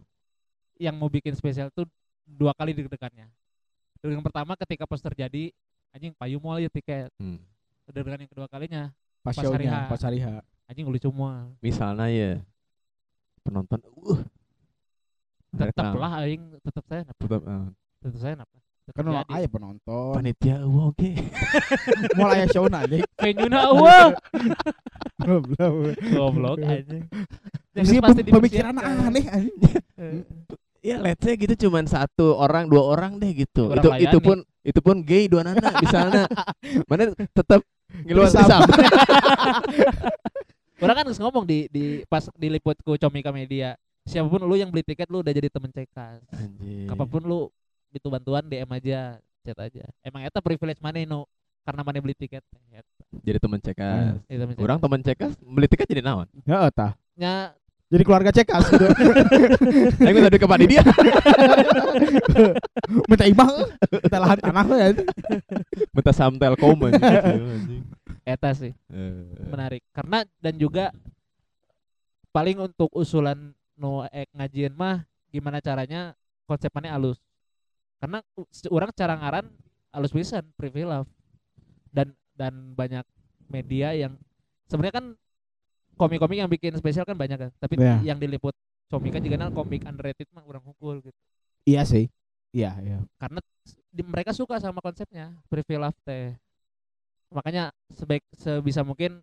yang 0.79 0.95
mau 0.95 1.11
bikin 1.11 1.35
spesial 1.35 1.67
tuh 1.69 1.83
dua 2.23 2.55
kali 2.55 2.71
deg-degannya 2.71 3.27
yang 4.03 4.23
pertama 4.23 4.55
ketika 4.55 4.83
poster 4.83 5.11
jadi 5.11 5.51
anjing 5.91 6.11
payu 6.15 6.39
mau 6.39 6.55
ya 6.55 6.67
tiket 6.67 7.11
Hmm. 7.19 7.39
deg-degan 7.87 8.23
yang 8.23 8.31
kedua 8.31 8.47
kalinya 8.47 8.91
Pas 9.19 9.31
Pas 9.31 9.47
hari 9.47 9.67
H. 9.67 9.75
pas 9.87 10.01
hari 10.03 10.19
H. 10.19 10.27
anjing 10.67 10.87
lucu 10.87 11.07
semua 11.07 11.47
Misalnya 11.59 12.07
ya 12.07 12.31
penonton 13.43 13.79
uh 13.83 14.19
tetap 15.53 15.85
Rekam. 15.85 15.97
lah 15.97 16.11
aing 16.19 16.43
tetap 16.59 16.83
saya 16.83 17.01
napa 17.03 17.19
tetap 17.19 17.41
eh, 17.43 17.65
tetap 17.99 18.17
saya 18.17 18.33
napa 18.35 18.55
tetap 18.83 18.93
Kan 18.93 19.03
jadi. 19.07 19.31
aya 19.31 19.47
penonton. 19.47 20.11
panitia 20.11 20.55
uh, 20.59 20.87
oke. 20.89 21.11
Mau 22.19 22.27
aya 22.27 22.45
show 22.47 22.67
na 22.67 22.83
anjing. 22.83 23.03
venue 23.15 23.47
na 23.47 23.59
Belum. 23.71 24.11
goblok 26.11 26.57
Yang 26.59 27.07
Mesti 27.73 27.95
pasti 27.97 28.21
pemikiran 28.23 28.73
dipersiapkan. 28.75 29.07
aneh 29.07 29.25
anjing. 29.25 29.83
Eh, 29.95 30.21
Ya 30.83 30.99
let's 30.99 31.17
say 31.17 31.33
gitu 31.33 31.55
cuman 31.63 31.87
satu 31.87 32.35
orang 32.35 32.67
dua 32.67 32.83
orang 32.83 33.15
deh 33.15 33.31
gitu. 33.33 33.71
Orang 33.71 33.79
itu 33.79 33.87
layani. 33.87 34.03
itu 34.03 34.17
pun 34.19 34.37
itu 34.61 34.79
pun 34.83 34.95
gay 34.99 35.25
dua 35.25 35.41
nana 35.41 35.71
misalnya. 35.79 36.27
Mana 36.91 37.15
tetap 37.15 37.63
ngiluan 38.03 38.27
Bisa. 38.27 38.43
pisang. 38.43 38.61
orang 40.83 40.93
kan 40.93 41.03
geus 41.07 41.17
ngomong 41.17 41.45
di 41.45 41.69
di 41.71 42.03
pas 42.03 42.27
diliput 42.35 42.75
ku 42.83 42.97
Comika 42.97 43.31
Media 43.31 43.77
siapa 44.03 44.27
pun 44.27 44.41
lu 44.43 44.55
yang 44.59 44.69
beli 44.69 44.83
tiket 44.83 45.07
lu 45.07 45.23
udah 45.23 45.33
jadi 45.33 45.47
temen 45.47 45.71
cekas 45.71 46.19
Anjing. 46.31 46.87
apa 46.91 47.03
pun 47.07 47.23
lu 47.23 47.39
itu 47.93 48.07
bantuan 48.09 48.43
DM 48.45 48.67
aja 48.67 49.17
chat 49.43 49.57
aja 49.59 49.83
emang 50.03 50.27
eta 50.27 50.43
privilege 50.43 50.81
mana 50.83 50.99
no 51.07 51.25
karena 51.63 51.81
mana 51.81 51.97
beli 52.03 52.15
tiket 52.15 52.43
Eta. 52.73 52.83
Jadi 53.23 53.37
teman 53.39 53.59
cekas. 53.61 54.19
Itu 54.27 54.39
temen 54.41 54.55
Orang 54.59 54.79
teman 54.83 54.99
cekas 54.99 55.31
beli 55.39 55.67
tiket 55.71 55.87
jadi 55.87 56.03
naon? 56.03 56.27
Heeh 56.43 56.69
tah. 56.75 56.91
nya 57.15 57.55
Jadi 57.93 58.09
keluarga 58.09 58.33
cekas 58.33 58.73
gitu. 58.73 58.89
Minta 60.01 60.33
duit 60.33 60.41
ke 60.41 60.49
dia. 60.65 60.81
Minta 63.09 63.25
imah, 63.29 63.49
minta 64.01 64.17
lahan 64.17 64.39
tanah 64.41 64.65
anjing. 64.65 65.05
Minta 65.93 66.09
saham 66.09 66.41
Telkom 66.41 66.79
eta 68.23 68.49
sih 68.55 68.71
Eh, 68.89 69.45
menarik 69.51 69.83
karena 69.93 70.25
dan 70.41 70.57
juga 70.57 70.89
paling 72.33 72.65
untuk 72.65 72.89
usulan 72.97 73.53
no 73.75 74.05
ek 74.09 74.29
ngajian 74.33 74.73
mah 74.73 75.03
gimana 75.33 75.57
caranya 75.59 76.13
konsepnya 76.45 76.93
halus 76.93 77.17
karena 77.97 78.19
orang 78.69 78.91
cara 78.93 79.13
ngaran 79.17 79.45
halus 79.89 80.13
pisan 80.13 80.43
privy 80.59 80.85
love 80.85 81.09
dan 81.89 82.13
dan 82.37 82.73
banyak 82.73 83.05
media 83.49 83.93
yang 83.93 84.13
sebenarnya 84.69 84.95
kan 85.01 85.05
komik-komik 85.93 86.37
yang 86.41 86.49
bikin 86.49 86.73
spesial 86.77 87.05
kan 87.05 87.17
banyak 87.17 87.37
kan 87.37 87.51
tapi 87.61 87.77
Iya. 87.77 88.13
yang 88.13 88.17
diliput 88.17 88.53
komik 88.89 89.13
kan 89.13 89.21
juga 89.21 89.37
kan 89.41 89.53
komik 89.53 89.85
underrated 89.85 90.25
mah 90.33 90.45
orang 90.45 90.61
hukul 90.65 91.01
gitu 91.01 91.17
Iya 91.63 91.87
sih. 91.87 92.11
Iya, 92.53 92.75
iya. 92.85 92.97
karena 93.17 93.39
di- 93.89 94.05
mereka 94.05 94.29
suka 94.35 94.59
sama 94.61 94.77
konsepnya 94.83 95.33
privy 95.49 95.79
love 95.79 95.97
teh 96.05 96.37
makanya 97.33 97.73
sebaik 97.97 98.21
sebisa 98.37 98.85
mungkin 98.85 99.21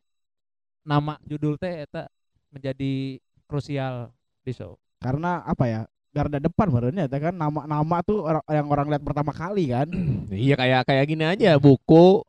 nama 0.83 1.15
judul 1.23 1.55
teh 1.55 1.87
eta 1.87 2.11
menjadi 2.51 3.23
krusial 3.47 4.11
show 4.53 4.77
Karena 4.99 5.41
apa 5.43 5.65
ya? 5.65 5.81
Garda 6.11 6.37
depan 6.37 6.67
barunya 6.69 7.07
kan 7.07 7.31
nama-nama 7.31 8.03
tuh 8.03 8.21
orang 8.21 8.43
yang 8.47 8.67
orang 8.67 8.87
lihat 8.91 9.01
pertama 9.01 9.31
kali 9.31 9.71
kan. 9.71 9.87
Iya 10.29 10.55
kayak 10.55 10.81
kayak 10.85 11.05
gini 11.07 11.25
aja 11.25 11.55
buku 11.57 12.27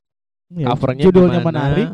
Iya, 0.52 0.68
covernya 0.70 1.04
judulnya 1.04 1.40
gimana, 1.40 1.50
menarik. 1.50 1.90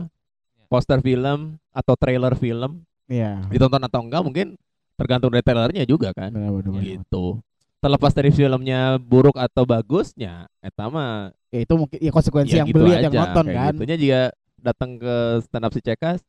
poster 0.65 0.99
film 0.99 1.55
atau 1.71 1.93
trailer 1.93 2.33
film 2.33 2.81
Iya. 3.05 3.39
ditonton 3.47 3.79
atau 3.79 4.01
enggak 4.01 4.19
mungkin 4.19 4.47
tergantung 4.93 5.29
dari 5.29 5.45
trailernya 5.45 5.83
juga 5.83 6.11
kan 6.11 6.33
Benar 6.33 6.51
benar. 6.51 6.71
benar. 6.73 6.83
gitu 6.83 7.39
terlepas 7.77 8.11
dari 8.11 8.33
filmnya 8.33 8.97
buruk 8.97 9.37
atau 9.37 9.63
bagusnya 9.63 10.49
eta 10.59 10.89
mah 10.89 11.29
Ya 11.47 11.63
itu 11.63 11.73
mungkin 11.73 11.97
ya 11.97 12.11
konsekuensi 12.11 12.51
ya 12.51 12.57
yang 12.59 12.67
gitu 12.67 12.75
beli 12.75 12.91
aja 12.91 13.07
yang 13.07 13.13
nonton 13.15 13.45
kayak 13.45 13.55
kan. 13.55 13.71
gitunya 13.71 13.95
juga 13.95 14.21
datang 14.59 14.91
ke 14.97 15.15
stand 15.39 15.63
up 15.63 15.71
si 15.71 15.79
cekas 15.79 16.19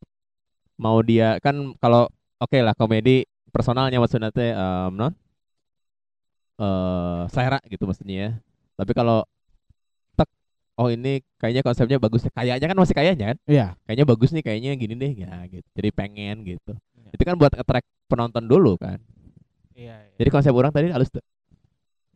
mau 0.76 1.00
dia 1.00 1.40
kan 1.40 1.56
kalau 1.76 2.06
oke 2.38 2.58
lah 2.60 2.76
komedi 2.76 3.26
personalnya 3.50 3.98
maksudnya 3.98 4.30
teh 4.30 4.52
em, 4.52 4.92
non 4.92 5.12
eh 6.58 7.22
selera 7.30 7.58
gitu 7.70 7.86
maksudnya 7.86 8.14
ya 8.18 8.30
tapi 8.74 8.90
kalau 8.90 9.22
tek 10.14 10.26
oh 10.74 10.90
ini 10.90 11.22
kayaknya 11.38 11.62
konsepnya 11.62 11.98
bagus 12.02 12.26
kayaknya 12.34 12.66
kan 12.66 12.76
masih 12.78 12.94
kayaknya 12.94 13.26
kan 13.34 13.38
Iya. 13.46 13.66
kayaknya 13.86 14.06
bagus 14.06 14.30
nih 14.34 14.42
kayaknya 14.42 14.70
gini 14.74 14.94
deh 14.98 15.12
ya 15.14 15.46
gitu 15.46 15.66
jadi 15.74 15.88
pengen 15.94 16.42
gitu 16.42 16.74
Iya. 16.98 17.10
itu 17.14 17.22
kan 17.22 17.34
buat 17.38 17.54
attract 17.54 17.86
penonton 18.10 18.44
dulu 18.50 18.74
kan 18.74 18.98
iya, 19.78 20.02
iya. 20.02 20.14
jadi 20.18 20.28
konsep 20.34 20.50
orang 20.50 20.74
tadi 20.74 20.90
halus 20.90 21.10
tuh 21.10 21.22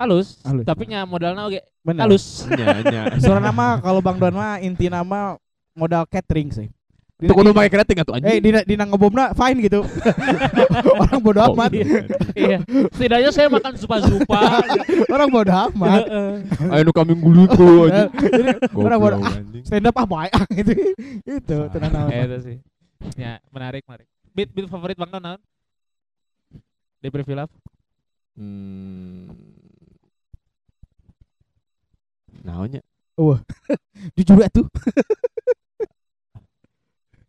halus, 0.03 0.43
Halus. 0.43 0.67
tapi 0.67 0.91
nya 0.91 1.07
modalnya 1.07 1.47
oke 1.47 1.63
Benar. 1.87 2.11
halus 2.11 2.43
nya 2.51 3.07
Soalnya 3.23 3.55
nama 3.55 3.79
kalau 3.79 4.03
Bang 4.03 4.19
Don 4.19 4.35
mah 4.35 4.59
inti 4.59 4.91
nama 4.91 5.39
modal 5.79 6.03
catering 6.11 6.51
sih. 6.51 6.69
Itu 7.23 7.33
kudu 7.33 7.51
pakai 7.51 7.71
kreatif 7.71 7.95
tuh 8.03 8.13
Eh 8.13 8.17
anjing 8.19 8.43
dina 8.43 8.61
dina 8.63 8.85
ngebomna 8.85 9.31
fine 9.33 9.59
gitu. 9.61 9.81
Orang 11.03 11.19
bodo 11.19 11.39
Oh, 11.41 11.55
amat. 11.55 11.71
iya. 11.71 11.87
iya 12.35 12.59
setidaknya 12.91 13.31
saya 13.31 13.47
makan 13.47 13.73
zupa-zupa 13.75 14.41
Orang 15.15 15.31
bodo 15.31 15.55
amat. 15.71 16.03
ayo 16.69 16.83
nu 16.83 16.91
kami 16.91 17.15
gulut 17.15 17.51
ku 17.51 17.87
anjing 17.87 18.11
orang 18.75 18.99
bodo 18.99 19.17
Goblok, 19.17 19.23
ah, 19.25 19.35
anjing. 19.39 19.63
stand 19.63 19.87
up 19.87 19.95
ah 19.95 20.05
baik 20.05 20.33
ah, 20.33 20.45
gitu. 20.53 20.73
Itu 21.23 21.57
tenang 21.71 21.93
naon. 21.93 22.11
Eh, 22.11 22.23
itu 22.25 22.39
sih 22.43 22.57
ya 23.15 23.39
menarik 23.49 23.83
menarik 23.83 24.07
beat 24.31 24.51
beat 24.51 24.67
favorit 24.67 24.95
bang 24.95 25.09
Don 25.09 25.23
naon? 25.23 25.41
di 26.99 27.09
preview 27.09 27.35
love 27.35 27.51
Hmm. 28.33 29.29
Naonnya? 32.41 32.81
Jujur 34.17 34.41
tuh. 34.49 34.67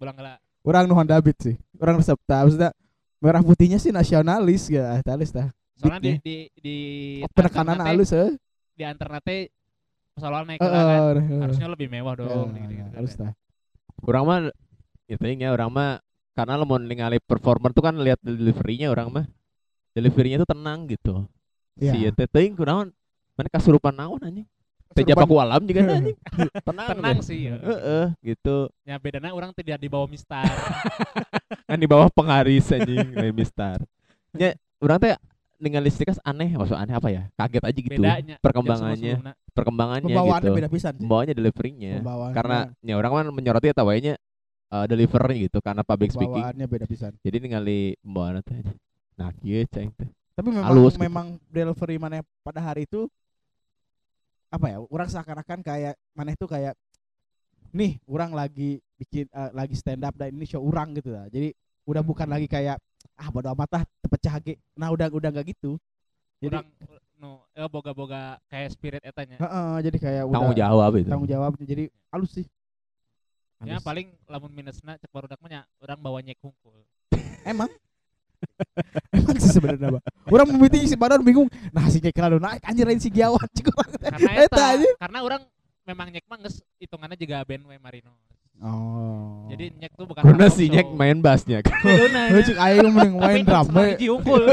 Bulang 0.04 0.20
gala 0.20 0.36
Orang 0.64 0.88
Nuhan 0.88 1.08
David 1.08 1.36
sih. 1.40 1.56
Orang 1.80 2.00
resep 2.00 2.16
tah 2.24 2.44
maksudnya 2.44 2.72
merah 3.20 3.44
putihnya 3.44 3.80
sih 3.80 3.92
nasionalis 3.92 4.68
ya, 4.68 5.00
talis 5.04 5.32
tah. 5.32 5.52
soalnya 5.80 6.00
di 6.00 6.14
di 6.22 6.38
di 6.60 6.78
Penekanan 7.34 7.82
halus 7.82 8.14
eh. 8.14 8.36
di 8.78 8.84
alternate 8.86 9.52
soalnya 10.16 10.54
naik 10.54 10.60
kelas 10.62 10.86
kan 10.86 11.18
harusnya 11.42 11.68
lebih 11.74 11.88
mewah 11.90 12.14
Ya, 12.14 12.20
dong 12.30 12.50
ya, 12.56 12.86
halus 12.96 13.16
tah. 13.16 13.32
Orang 14.04 14.24
mah 14.28 14.40
ya 15.08 15.16
teuing 15.20 15.44
ya 15.44 15.52
orang 15.52 15.72
mah 15.72 15.90
karena 16.38 16.56
lo 16.56 16.64
mau 16.64 16.80
ningali 16.80 17.20
performer 17.20 17.76
tuh 17.76 17.84
kan 17.84 17.96
lihat 18.00 18.20
deliverynya 18.24 18.92
orang 18.92 19.08
mah. 19.12 19.26
Deliverynya 19.92 20.44
tuh 20.44 20.50
tenang 20.56 20.88
gitu. 20.88 21.28
Iya. 21.80 21.92
Si 21.96 22.16
teh 22.16 22.28
teuing 22.30 22.56
kunaon? 22.56 22.94
Mana 23.34 23.50
kasurupan 23.50 23.98
naon 23.98 24.22
anjing? 24.22 24.48
Kasurupan- 24.96 25.10
jabaku 25.10 25.36
alam 25.36 25.62
juga 25.62 25.80
anjing. 25.90 26.18
tenang. 26.62 26.88
tenang 26.94 27.18
deh. 27.18 27.26
sih 27.26 27.40
ya. 27.44 27.56
Heeh, 27.58 28.06
gitu. 28.24 28.70
ya 28.84 28.96
bedanya 28.96 29.32
orang 29.32 29.50
tidak 29.52 29.78
di 29.78 29.88
bawah 29.88 30.06
mistar 30.06 30.46
Kan 31.64 31.78
di 31.78 31.86
bawah 31.86 32.08
pengharis 32.08 32.70
anjing, 32.70 33.10
Remy 33.12 33.44
Star. 33.44 33.82
Ya, 34.32 34.54
orang 34.78 34.98
teh 35.00 35.14
ningali 35.58 35.88
stikas 35.88 36.20
aneh, 36.22 36.54
maksud 36.54 36.74
aneh 36.74 36.92
apa 36.92 37.08
ya? 37.08 37.24
Kaget 37.34 37.64
aja 37.64 37.80
gitu. 37.80 37.94
bedanya 37.94 38.36
Perkembangannya, 38.38 39.14
perkembangannya 39.50 40.06
Pembawaannya 40.06 40.46
gitu. 40.46 40.58
beda 40.58 40.70
pisan. 40.70 40.94
Pembawaannya 40.96 41.34
deliverynya. 41.34 41.94
Pembawaannya, 42.00 42.36
karena 42.36 42.58
ya 42.80 42.94
orang 42.94 43.12
kan 43.12 43.26
menyoroti 43.32 43.68
ya 43.68 43.74
tawanya 43.74 44.14
uh, 44.70 44.86
delivery 44.86 45.48
gitu 45.48 45.58
karena 45.60 45.82
public 45.82 46.12
speaking 46.12 46.34
pembawaannya 46.36 46.66
beda 46.68 46.86
pisan. 46.86 47.14
jadi 47.20 47.38
ningali 47.38 47.94
pembawaan 48.00 48.42
teh 48.42 48.60
nah 49.14 49.30
kieu 49.32 49.62
ceng 49.68 49.94
teh 49.94 50.10
Tapi 50.34 50.50
memang 50.50 50.66
Halus 50.66 50.98
gitu. 50.98 51.06
memang 51.06 51.26
delivery 51.48 51.96
mana 51.96 52.16
pada 52.42 52.58
hari 52.58 52.84
itu 52.84 53.06
apa 54.54 54.66
ya? 54.70 54.78
Orang 54.86 55.10
seakan-akan 55.10 55.60
kayak 55.66 55.98
mana 56.14 56.38
itu 56.38 56.46
kayak 56.46 56.78
nih 57.74 57.98
orang 58.06 58.38
lagi 58.38 58.78
bikin 59.02 59.26
eh, 59.26 59.52
lagi 59.58 59.74
stand 59.74 60.06
up 60.06 60.14
dan 60.14 60.30
ini 60.30 60.46
show 60.46 60.62
orang 60.62 60.94
gitu 60.94 61.10
lah. 61.10 61.26
Jadi 61.34 61.50
udah 61.90 62.06
bukan 62.06 62.30
lagi 62.30 62.46
kayak 62.46 62.78
ah 63.18 63.28
bodo 63.34 63.50
amat 63.58 63.70
lah 63.82 63.84
terpecah 64.06 64.38
ge. 64.46 64.62
Nah 64.78 64.94
udah 64.94 65.10
udah 65.10 65.30
nggak 65.34 65.58
gitu. 65.58 65.82
Jadi 66.38 66.54
orang 66.54 66.70
no 67.24 67.48
eh, 67.56 67.70
boga-boga 67.72 68.36
kayak 68.52 68.76
spirit 68.76 69.00
etanya 69.00 69.40
heeh, 69.40 69.74
jadi 69.88 69.96
kayak 69.96 70.24
udah 70.28 70.36
tanggung 70.44 70.60
jawab 70.60 70.92
itu 71.00 71.08
tanggung 71.08 71.32
jawab 71.32 71.52
jadi 71.64 71.88
halus 72.12 72.36
sih. 72.36 72.48
Ya 73.64 73.80
Halus. 73.80 73.88
paling 73.88 74.12
lamun 74.28 74.52
minusna 74.52 75.00
cek 75.00 75.08
barudak 75.08 75.40
mah 75.40 75.48
nya 75.48 75.62
urang 75.80 76.04
bawa 76.04 76.20
nyek 76.20 76.36
hungkul. 76.44 76.84
Emang 77.48 77.72
Emang 79.16 79.38
sih 79.40 79.52
sebenarnya 79.52 79.88
Pak. 80.00 80.04
Orang 80.30 80.48
memiting 80.54 80.86
si 80.88 80.96
Baron 80.96 81.22
bingung. 81.22 81.48
Nah 81.72 81.88
si 81.90 82.00
Jack 82.00 82.18
lalu 82.20 82.40
naik 82.42 82.62
anjir 82.64 82.86
lain 82.86 83.00
si 83.00 83.10
Giawan. 83.10 83.48
Karena 84.04 84.30
Eta 84.46 84.68
karena 85.00 85.20
orang 85.24 85.42
memang 85.84 86.08
nyek 86.12 86.26
mah 86.28 86.40
geus 86.40 86.64
hitungannya 86.80 87.18
juga 87.20 87.44
band 87.44 87.68
we 87.68 87.78
Marino. 87.78 88.16
Oh. 88.64 89.50
Jadi 89.50 89.74
nyek 89.76 89.92
tuh 89.98 90.06
bukan 90.06 90.22
Karena 90.24 90.48
si. 90.48 90.70
Nyek 90.70 90.88
main 90.94 91.18
bassnya 91.20 91.60
kan. 91.66 91.74
Nya. 91.84 92.40
cik 92.46 92.58
aing 92.58 92.88
mending 92.94 93.14
Tapi 93.18 93.26
main 93.26 93.44
drum 93.44 93.68
hiji 93.76 94.08
hungkul. 94.08 94.44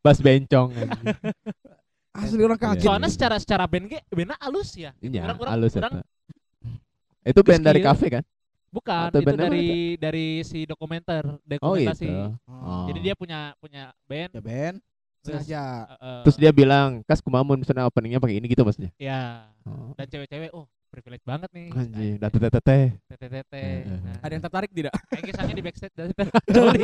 Bass 0.00 0.18
bencong. 0.22 0.70
Asli 2.20 2.42
orang 2.42 2.58
kaget. 2.58 2.82
Soalnya 2.86 3.10
secara 3.10 3.36
secara 3.38 3.64
band 3.70 3.86
ge 3.86 3.98
bandnya 4.10 4.34
alus 4.42 4.74
ya. 4.74 4.90
Iya, 4.98 5.30
Orang- 5.30 5.38
orang- 5.38 5.52
halus 5.54 5.72
orang- 5.78 5.94
eta. 6.00 7.30
Itu 7.30 7.40
band 7.44 7.62
dari 7.62 7.80
kafe 7.84 8.06
kan? 8.18 8.24
Bukan, 8.70 9.10
Atau 9.10 9.18
itu 9.18 9.26
band 9.26 9.34
apa 9.36 9.44
dari 9.44 9.66
dari 9.98 10.26
si 10.40 10.62
dokumenter, 10.62 11.26
Oh 11.26 11.74
dokumentasi. 11.74 12.06
itu. 12.06 12.14
Oh. 12.46 12.86
Jadi 12.86 12.98
dia 13.02 13.14
punya 13.14 13.50
punya 13.58 13.90
band. 14.06 14.30
ya 14.30 14.40
Ben 14.40 14.74
Terus, 15.20 15.42
sengaja. 15.42 15.62
eh, 15.90 15.96
eh, 16.00 16.22
Terus 16.24 16.36
dia 16.38 16.50
bilang, 16.50 16.88
"Kas 17.02 17.18
kumamun 17.18 17.58
misalnya 17.58 17.84
openingnya 17.84 18.16
pakai 18.16 18.38
ini 18.38 18.46
gitu 18.46 18.62
maksudnya." 18.62 18.88
ya 18.96 19.50
Oh. 19.62 19.92
dan 19.92 20.06
cewek-cewek 20.06 20.48
oh 20.50 20.64
privilege 20.88 21.22
banget 21.22 21.50
nih. 21.50 21.68
Anjing, 21.70 22.14
dah 22.16 22.28
tete 22.28 22.48
tete. 22.48 22.78
TTT. 23.06 23.54
Eh, 23.54 23.66
eh. 23.84 24.00
Nah, 24.00 24.16
Ada 24.20 24.32
yang 24.32 24.42
tertarik 24.42 24.70
tidak? 24.72 24.92
kayak 25.06 25.22
kisahnya 25.24 25.54
di 25.54 25.62
backstage 25.62 25.94
dari 25.94 26.12
Joli. 26.48 26.82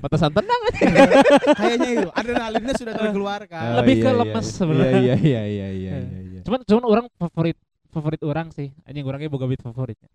Pantesan 0.00 0.30
tenang 0.32 0.60
aja. 0.62 0.84
Kayaknya 1.52 1.88
itu 1.92 2.08
adrenalinnya 2.10 2.74
sudah 2.76 2.94
terkeluarkan. 2.94 3.60
Oh, 3.62 3.76
Lebih 3.80 3.94
ke 3.98 4.08
iya, 4.08 4.18
lemes 4.18 4.46
iya. 4.46 4.54
sebenarnya. 4.54 4.96
Iya 4.96 5.14
iya 5.16 5.42
iya 5.42 5.68
iya 5.68 5.94
iya 5.98 6.20
iya. 6.22 6.40
Cuman 6.44 6.60
cuman 6.62 6.84
orang 6.86 7.06
favorit 7.14 7.56
favorit 7.90 8.20
orang 8.22 8.46
sih. 8.52 8.68
Anjing 8.84 9.04
orangnya 9.04 9.28
boga 9.28 9.44
beat 9.44 9.60
favoritnya. 9.60 10.08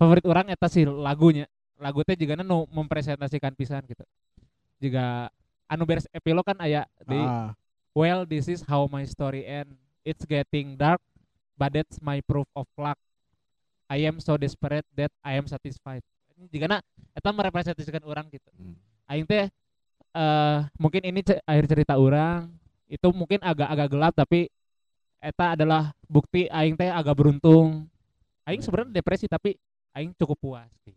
Favorit 0.00 0.24
orang 0.24 0.48
eta 0.48 0.64
sih 0.64 0.88
lagunya. 0.88 1.44
Lagu 1.76 2.00
teh 2.00 2.16
juga 2.16 2.40
nu 2.40 2.64
mempresentasikan 2.72 3.52
pisan 3.52 3.84
gitu. 3.84 4.00
Juga 4.80 5.28
anu 5.68 5.84
beres 5.84 6.08
epilog 6.08 6.40
kan 6.40 6.56
aya 6.56 6.88
di 7.04 7.20
Ah, 7.20 7.52
Well, 7.92 8.22
this 8.24 8.46
is 8.46 8.64
how 8.64 8.86
my 8.86 9.04
story 9.04 9.42
end. 9.44 9.76
It's 10.06 10.22
getting 10.24 10.78
dark, 10.78 11.02
but 11.58 11.74
that's 11.74 11.98
my 12.00 12.22
proof 12.24 12.46
of 12.56 12.64
luck. 12.78 12.96
I 13.90 14.06
am 14.06 14.22
so 14.22 14.38
desperate 14.38 14.86
that 14.94 15.10
I 15.20 15.36
am 15.36 15.50
satisfied. 15.50 16.00
Jika 16.48 16.70
na, 16.70 16.78
eta 17.12 17.34
merepresentasikan 17.34 18.00
orang 18.06 18.30
gitu. 18.30 18.46
Hmm. 18.56 18.78
Aing 19.04 19.26
teh 19.28 19.50
eh 20.10 20.58
mungkin 20.80 21.02
ini 21.04 21.20
ce- 21.20 21.42
akhir 21.44 21.66
cerita 21.68 21.94
orang 21.98 22.48
itu 22.88 23.04
mungkin 23.12 23.42
agak-agak 23.42 23.88
gelap 23.90 24.12
tapi 24.16 24.48
eta 25.20 25.58
adalah 25.58 25.92
bukti 26.06 26.46
aing 26.48 26.78
teh 26.78 26.88
agak 26.88 27.18
beruntung. 27.18 27.84
Aing 28.46 28.62
sebenarnya 28.64 29.02
depresi 29.02 29.26
tapi 29.28 29.58
aing 29.92 30.12
cukup 30.14 30.38
puas 30.38 30.70
gitu. 30.82 30.96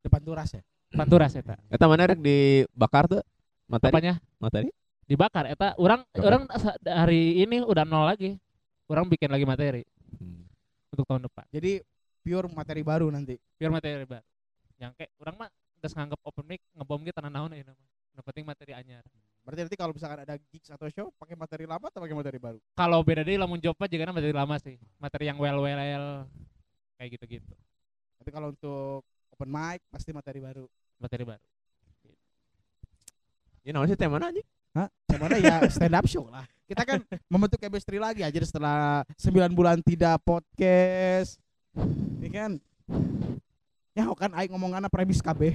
depan 0.00 0.20
turas 0.20 0.50
ya. 0.52 0.62
Panturas 0.94 1.32
eta. 1.34 1.58
Eta 1.68 1.84
mana 1.90 2.06
rek 2.06 2.20
dibakar 2.20 3.10
tuh? 3.10 3.22
Materi? 3.66 3.90
Apanya? 3.90 4.14
Materi? 4.38 4.68
Dibakar 5.04 5.44
eta 5.50 5.74
orang 5.76 6.06
Bakar. 6.06 6.22
orang 6.22 6.42
hari 6.86 7.42
ini 7.42 7.60
udah 7.60 7.82
nol 7.82 8.06
lagi. 8.06 8.38
Orang 8.86 9.08
bikin 9.08 9.32
lagi 9.32 9.42
materi 9.42 9.82
Hmm. 10.14 10.46
untuk 10.94 11.08
tahun 11.10 11.26
depan. 11.26 11.42
Jadi 11.50 11.82
pure 12.22 12.46
materi 12.48 12.80
baru 12.86 13.10
nanti. 13.10 13.34
biar 13.58 13.68
materi 13.68 14.06
baru 14.06 14.22
yang 14.78 14.92
kayak 14.94 15.10
orang 15.18 15.34
mah 15.38 15.48
udah 15.80 15.90
nganggap 15.90 16.20
open 16.24 16.44
mic 16.46 16.60
ngebom 16.72 17.00
gitu 17.04 17.14
tanah 17.14 17.30
naon 17.30 17.52
ya 17.52 17.62
nama 17.66 17.84
yang 18.14 18.24
penting 18.24 18.44
materi 18.46 18.72
anyar 18.72 19.04
Berarti 19.44 19.60
nanti 19.60 19.76
kalau 19.76 19.92
misalkan 19.92 20.24
ada 20.24 20.40
gigs 20.48 20.72
atau 20.72 20.88
show 20.88 21.12
pakai 21.20 21.36
materi 21.36 21.68
lama 21.68 21.84
atau 21.92 22.00
pakai 22.00 22.16
materi 22.16 22.38
baru? 22.40 22.56
kalau 22.72 23.04
beda 23.04 23.20
deh 23.20 23.36
lamun 23.36 23.60
jawab 23.60 23.76
juga 23.84 24.08
materi 24.08 24.32
lama 24.32 24.56
sih 24.56 24.80
materi 24.96 25.28
yang 25.28 25.36
well 25.36 25.60
well 25.60 26.24
kayak 26.96 27.10
gitu 27.20 27.24
gitu 27.38 27.52
Tapi 28.20 28.30
kalau 28.30 28.52
untuk 28.52 29.02
open 29.34 29.50
mic 29.50 29.82
pasti 29.90 30.14
materi 30.14 30.38
baru. 30.38 30.66
materi 30.94 31.26
baru 31.26 31.46
Ya 33.64 33.72
naon 33.72 33.88
sih 33.88 33.96
tema 33.96 34.20
anjing? 34.20 34.44
Hah? 34.76 34.88
Mana 35.16 35.40
ya 35.40 35.64
stand 35.72 35.96
up 35.96 36.04
show 36.04 36.28
lah. 36.28 36.44
Kita 36.68 36.84
kan 36.84 37.00
membentuk 37.32 37.56
chemistry 37.56 37.96
lagi 37.96 38.20
aja 38.20 38.36
setelah 38.44 39.02
9 39.16 39.56
bulan 39.56 39.80
tidak 39.80 40.20
podcast. 40.20 41.40
Ini 42.20 42.28
kan 42.28 42.50
Ya 43.94 44.10
kan 44.10 44.34
aing 44.34 44.50
ngomong 44.50 44.74
anak 44.74 44.90
premis 44.90 45.22
KB. 45.22 45.54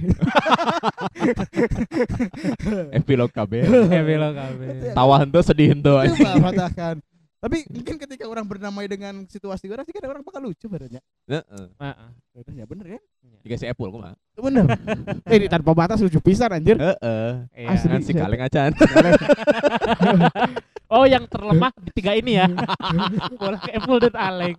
Epilog 2.96 3.28
KB. 3.36 3.52
ya 3.92 4.00
belo 4.00 4.32
kabe 4.32 4.96
Tawa 4.96 5.20
henteu 5.20 5.44
sedih 5.44 5.76
anjing. 5.76 6.24
Coba 6.24 6.48
patahkan. 6.48 6.96
Tapi 7.40 7.64
mungkin 7.72 7.96
ketika 7.96 8.28
orang 8.28 8.44
berdamai 8.44 8.84
dengan 8.84 9.24
situasi 9.24 9.64
orang 9.72 9.88
sih 9.88 9.96
kan 9.96 10.04
orang 10.04 10.20
bakal 10.20 10.44
lucu 10.44 10.68
badannya. 10.68 11.00
Heeh. 11.24 11.66
Heeh. 11.80 12.10
Bener 12.36 12.52
ya 12.52 12.64
bener 12.68 12.86
ya. 12.96 13.00
Jika 13.40 13.56
si 13.56 13.64
Apple 13.64 13.88
kumaha? 13.88 14.12
Bener. 14.36 14.68
eh 15.32 15.36
ini 15.40 15.48
tanpa 15.48 15.72
batas 15.72 16.04
lucu 16.04 16.20
pisan 16.20 16.52
anjir. 16.52 16.76
Heeh. 16.76 17.32
Iya. 17.56 17.68
Asli. 17.72 17.88
Kan 17.88 18.02
si 18.04 18.12
kaleng 18.12 18.44
acan. 18.44 18.70
oh 20.92 21.08
yang 21.08 21.24
terlemah 21.24 21.72
di 21.80 21.90
tiga 21.94 22.12
ini 22.18 22.34
ya 22.34 22.50
bola 23.40 23.62
ke 23.62 23.78
Apple 23.78 24.10
dan 24.10 24.14
Aleng 24.18 24.58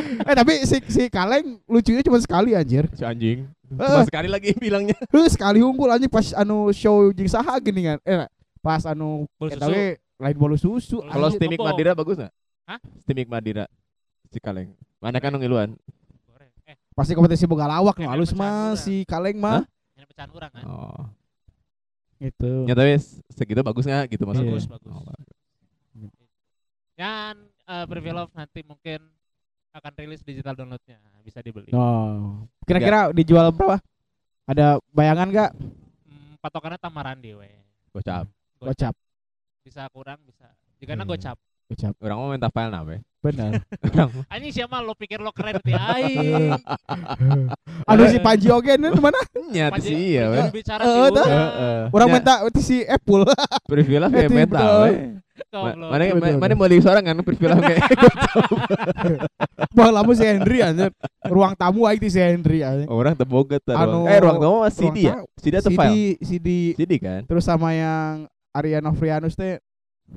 eh 0.00 0.34
tapi 0.34 0.64
si 0.64 0.80
si 0.88 1.02
Kaleng 1.12 1.60
lucunya 1.70 2.02
cuma 2.02 2.18
sekali 2.18 2.56
anjir. 2.56 2.90
Si 2.98 3.06
anjing. 3.06 3.46
Eh. 3.46 3.78
Cuma 3.78 4.02
sekali 4.02 4.26
lagi 4.26 4.50
bilangnya. 4.58 4.98
Heuh 5.12 5.28
sekali 5.30 5.62
unggul 5.62 5.92
anjing 5.92 6.10
pas 6.10 6.34
anu 6.34 6.74
show 6.74 7.14
jeung 7.14 7.30
saha 7.30 7.62
geuningan. 7.62 8.02
Eh 8.02 8.26
pas 8.58 8.82
anu 8.88 9.28
eta 9.38 9.70
we 9.70 10.02
lain 10.18 10.36
bolu 10.38 10.54
susu. 10.54 11.02
Kalau 11.02 11.28
Stimik. 11.30 11.58
Madira 11.58 11.92
bagus 11.92 12.16
nggak? 12.16 12.32
Hah? 12.64 12.78
Stimik 13.02 13.28
Madira. 13.28 13.66
Si 14.30 14.38
kaleng. 14.38 14.72
Mana 15.02 15.20
kan 15.20 15.34
ngiluan? 15.36 15.76
Goreng. 16.26 16.50
eh 16.64 16.76
Pasti 16.96 17.12
kompetisi 17.12 17.44
boga 17.44 17.68
lawak 17.68 17.98
nu 17.98 18.06
Emang 18.08 18.14
halus 18.16 18.32
mah 18.32 18.72
si 18.74 19.04
Kaleng 19.04 19.36
mah. 19.36 19.66
ini 19.94 20.06
pecahan 20.08 20.30
orang 20.32 20.50
kan 20.50 20.62
Oh. 20.64 21.04
Gitu. 22.18 22.64
Ya 22.64 22.74
tapi 22.74 22.96
segitu 23.30 23.60
bagus 23.60 23.84
nggak 23.84 24.16
gitu 24.16 24.24
maksudnya? 24.24 24.54
bagus 24.54 24.70
bagus 24.70 24.90
Oh, 24.90 25.02
dan 26.94 27.34
uh, 27.66 27.84
Love 28.14 28.30
nanti 28.38 28.62
mungkin 28.62 29.02
akan 29.74 29.92
rilis 29.98 30.22
digital 30.22 30.54
downloadnya 30.54 31.02
bisa 31.26 31.42
dibeli 31.42 31.74
Oh. 31.74 32.46
Kira-kira 32.64 33.10
dijual 33.10 33.50
berapa? 33.50 33.82
Ada 34.44 34.78
bayangan 34.92 35.28
gak? 35.32 35.50
Hmm, 36.06 36.36
patokannya 36.38 36.78
tamaran 36.78 37.18
di 37.18 37.32
we 37.34 37.48
Gocap. 37.90 38.28
Gocap. 38.60 38.94
Bisa 39.64 39.88
kurang 39.88 40.20
bisa 40.22 40.44
jika 40.76 40.92
Hmm. 40.94 41.08
gocap 41.08 41.38
Gocap. 41.64 41.96
Orang 41.96 42.20
mau 42.20 42.28
minta 42.28 42.52
file 42.52 42.68
nabe. 42.68 43.00
Benar. 43.18 43.64
Orang 43.80 44.12
anjing 44.28 44.52
siapa 44.52 44.84
lo 44.84 44.92
pikir 44.92 45.16
lo 45.16 45.32
keren 45.32 45.56
ti 45.58 45.72
aing 45.72 46.52
Anu 47.88 48.04
si 48.04 48.20
Panji 48.20 48.52
oge 48.52 48.76
ini 48.76 48.92
mana? 49.00 49.16
Panji- 49.72 49.88
sih 49.88 49.96
iya 50.12 50.28
we. 50.28 50.44
bicara 50.52 50.84
Eh, 50.84 50.92
dah. 51.08 51.24
urang. 51.24 51.24
Heeh. 51.24 51.80
Orang 51.88 52.08
Ya, 52.10 52.14
minta 52.14 52.32
itu 52.44 52.60
si 52.60 52.76
Apple. 52.84 53.24
Privilege 53.64 54.12
Eh, 54.12 54.28
kayak 54.28 55.24
Goblok. 55.50 55.88
Mana 55.88 56.04
mana 56.36 56.52
mau 56.52 56.68
di 56.68 56.78
seorang 56.78 57.02
kan 57.02 57.16
privilege 57.24 57.58
kayak 57.58 57.80
Bah 59.74 59.88
lama 59.88 60.12
si 60.12 60.22
Henry 60.22 60.60
anjir. 60.60 60.92
Ruang 61.24 61.56
tamu 61.56 61.88
aing 61.88 61.98
ti 61.98 62.12
si 62.12 62.20
Henry 62.20 62.60
anjir. 62.60 62.86
orang 62.86 63.16
teboga 63.16 63.56
tuh. 63.58 63.72
Anu, 63.72 64.04
Eh 64.04 64.20
ruang 64.20 64.36
tamu 64.36 64.56
mah 64.60 64.68
CD 64.68 65.08
ya? 65.08 65.24
CD 65.34 65.54
atau 65.58 65.72
file? 65.72 66.20
CD 66.20 66.76
CD 66.76 66.92
kan? 66.98 67.24
terus 67.24 67.40
sama 67.42 67.72
yang 67.72 68.28
Ariana 68.54 68.94
Frianus 68.94 69.34
teh 69.34 69.58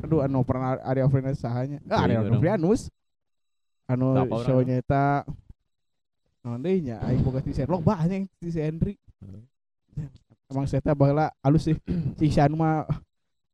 aduh 0.06 0.22
anu 0.22 0.46
pernah 0.46 0.78
Ariana 0.86 1.10
Frianus 1.10 1.42
sahanya. 1.42 1.82
Ah, 1.90 2.06
Iya, 2.06 2.22
Ariana 2.22 2.30
dong. 2.30 2.42
Frianus 2.42 2.82
anu 3.90 4.14
show-nya 4.46 4.78
eta 4.78 5.26
naon 6.46 6.62
deui 6.62 6.86
nya 6.86 7.02
aing 7.04 7.24
boga 7.26 7.42
ti 7.42 7.52
Sherlock 7.52 7.82
banyak 7.82 8.30
ti 8.40 8.48
si 8.54 8.60
Henry 8.62 8.94
emang 10.48 10.64
saya 10.70 10.80
teh 10.80 10.94
baheula 10.96 11.34
halus 11.44 11.68
sih. 11.68 11.76
Si 12.16 12.30
Shan 12.32 12.54
mah 12.56 12.88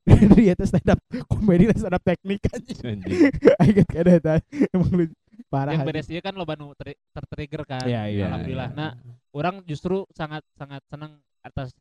Henry 0.10 0.52
eta 0.52 0.67
stand 0.67 0.89
up 0.93 1.00
komedi 1.32 1.72
dan 1.72 1.78
stand 1.80 1.96
up 1.96 2.04
teknik 2.04 2.43
anjing. 2.52 2.80
Anjing. 2.84 3.19
aing 3.63 3.74
get 3.80 3.88
kada 3.88 4.12
eta 4.19 4.34
emang 4.76 4.91
lucu 4.91 5.15
parah 5.48 5.74
yang 5.74 5.82
anjing. 5.82 5.89
beres 5.96 6.08
ieu 6.12 6.22
kan 6.22 6.36
lo 6.36 6.43
banu 6.43 6.76
ter 6.76 6.98
tertrigger 7.15 7.63
kan. 7.63 7.88
Iya, 7.88 8.12
iya, 8.12 8.25
alhamdulillah. 8.27 8.69
Iya. 8.73 8.77
nah 8.77 8.92
orang 9.31 9.63
justru 9.63 10.04
sangat 10.12 10.44
sangat 10.60 10.84
senang 10.92 11.17
atas 11.42 11.71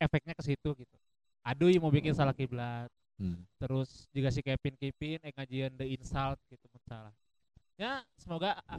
efeknya 0.00 0.32
ke 0.32 0.42
situ 0.42 0.70
gitu 0.78 0.96
aduh 1.48 1.72
mau 1.80 1.88
bikin 1.88 2.12
salah 2.12 2.36
kiblat. 2.36 2.92
Hmm. 3.18 3.42
terus 3.58 4.06
juga 4.14 4.30
si 4.30 4.38
Kevin 4.46 4.78
Kipin 4.78 5.18
eh 5.26 5.34
ngajian 5.34 5.74
The 5.74 5.90
Insult 5.90 6.38
gitu 6.46 6.70
masalah 6.70 7.10
ya 7.74 7.98
semoga 8.14 8.62
ah, 8.62 8.78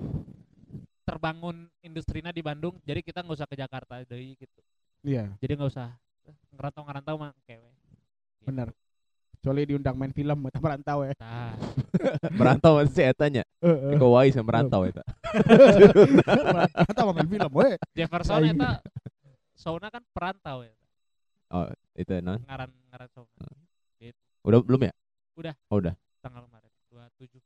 terbangun 1.04 1.68
industrinya 1.84 2.32
di 2.32 2.40
Bandung 2.40 2.80
jadi 2.88 3.04
kita 3.04 3.20
nggak 3.20 3.36
usah 3.36 3.50
ke 3.52 3.60
Jakarta 3.60 4.00
deh 4.00 4.40
gitu. 4.40 4.62
Iya. 5.04 5.32
Jadi 5.44 5.52
nggak 5.60 5.72
usah 5.76 5.92
eh, 6.28 6.36
ngerantau 6.56 6.84
ngerantau 6.88 7.16
mah 7.20 7.32
kewe. 7.44 7.72
Bener 8.48 8.72
kecuali 9.40 9.64
diundang 9.64 9.96
main 9.96 10.12
film 10.16 10.40
eta 10.48 10.60
merantau 10.60 11.04
ya. 11.04 11.16
Nah 11.20 11.56
Merantau 12.40 12.80
masih 12.80 12.96
si 12.96 13.04
etanya. 13.04 13.44
heeh. 13.60 13.96
Eko 14.00 14.08
Wais 14.16 14.36
yang 14.36 14.48
merantau 14.48 14.88
eta. 14.88 15.04
merantau 16.56 17.12
main 17.12 17.28
film 17.28 17.52
we 17.60 17.70
Jefferson 17.92 18.56
eta 18.56 18.80
sauna 19.52 19.92
kan 19.92 20.04
perantau 20.16 20.64
ya 20.64 20.72
Oh, 21.50 21.66
itu 21.98 22.14
non. 22.22 22.38
ngaran 22.46 22.70
ngaran 22.94 23.10
sauna 23.10 23.46
Udah 24.46 24.60
belum 24.64 24.82
ya? 24.88 24.94
Udah. 25.36 25.54
Oh, 25.74 25.82
udah. 25.82 25.94
tanggal 26.22 26.44
kemarin 26.46 26.70
27 26.92 27.40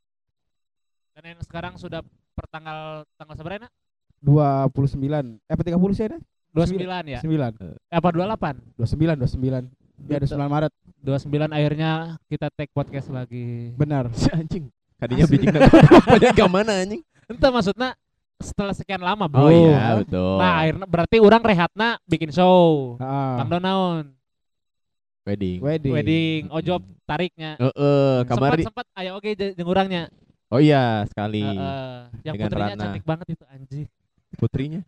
dan 1.14 1.24
yang 1.30 1.42
sekarang 1.46 1.74
sudah 1.78 2.02
per 2.34 2.46
tanggal 2.50 3.06
tanggal 3.22 3.36
seberapa? 3.38 3.70
29 4.26 4.98
eh 4.98 5.54
apa 5.54 5.62
30 5.62 5.78
sih 5.94 6.06
ada? 6.10 6.18
29 6.58 6.84
ya? 7.06 7.20
9 7.22 7.94
Apa 7.94 8.08
28? 8.14 8.78
29 8.82 9.22
29 9.22 10.10
Ya 10.10 10.18
ada 10.20 10.28
9 10.28 10.42
Maret 10.50 10.74
29 11.06 11.54
akhirnya 11.54 11.92
kita 12.28 12.48
take 12.58 12.74
podcast 12.74 13.08
lagi. 13.14 13.72
Benar 13.78 14.10
Si 14.20 14.28
anjing. 14.34 14.68
Kadinya 14.98 15.26
Asli. 15.28 15.36
bijing 15.38 15.52
Padahal 16.08 16.34
ke 16.34 16.46
mana 16.50 16.74
anjing? 16.82 17.02
Entah 17.30 17.52
maksudnya 17.54 17.90
setelah 18.44 18.72
sekian 18.72 19.00
lama, 19.00 19.26
Bro. 19.26 19.40
Oh 19.40 19.50
iya, 19.50 19.98
betul. 19.98 20.38
Nah, 20.38 20.54
akhirnya 20.60 20.86
berarti 20.86 21.18
orang 21.18 21.42
rehatna 21.42 21.90
bikin 22.04 22.30
show. 22.30 23.00
Tanggal 23.00 23.60
naon? 23.60 24.06
wedding. 25.24 25.64
Wedding 25.64 25.94
Wedding, 25.94 26.42
ojob 26.52 26.84
tariknya. 27.04 27.56
Heeh, 27.56 28.12
sempat 28.22 28.36
kamari. 28.52 28.64
sempat 28.64 28.86
ayo 28.94 29.16
oke 29.16 29.30
je- 29.32 29.56
jeung 29.56 29.72
urangnya. 29.72 30.12
Oh 30.52 30.60
iya, 30.60 31.08
sekali. 31.08 31.42
Heeh. 31.42 31.96
yang 32.22 32.36
Dengan 32.36 32.48
putrinya 32.52 32.68
Rana. 32.70 32.84
cantik 32.84 33.04
banget 33.04 33.28
itu 33.32 33.46
anjing. 33.48 33.88
Putrinya. 34.36 34.82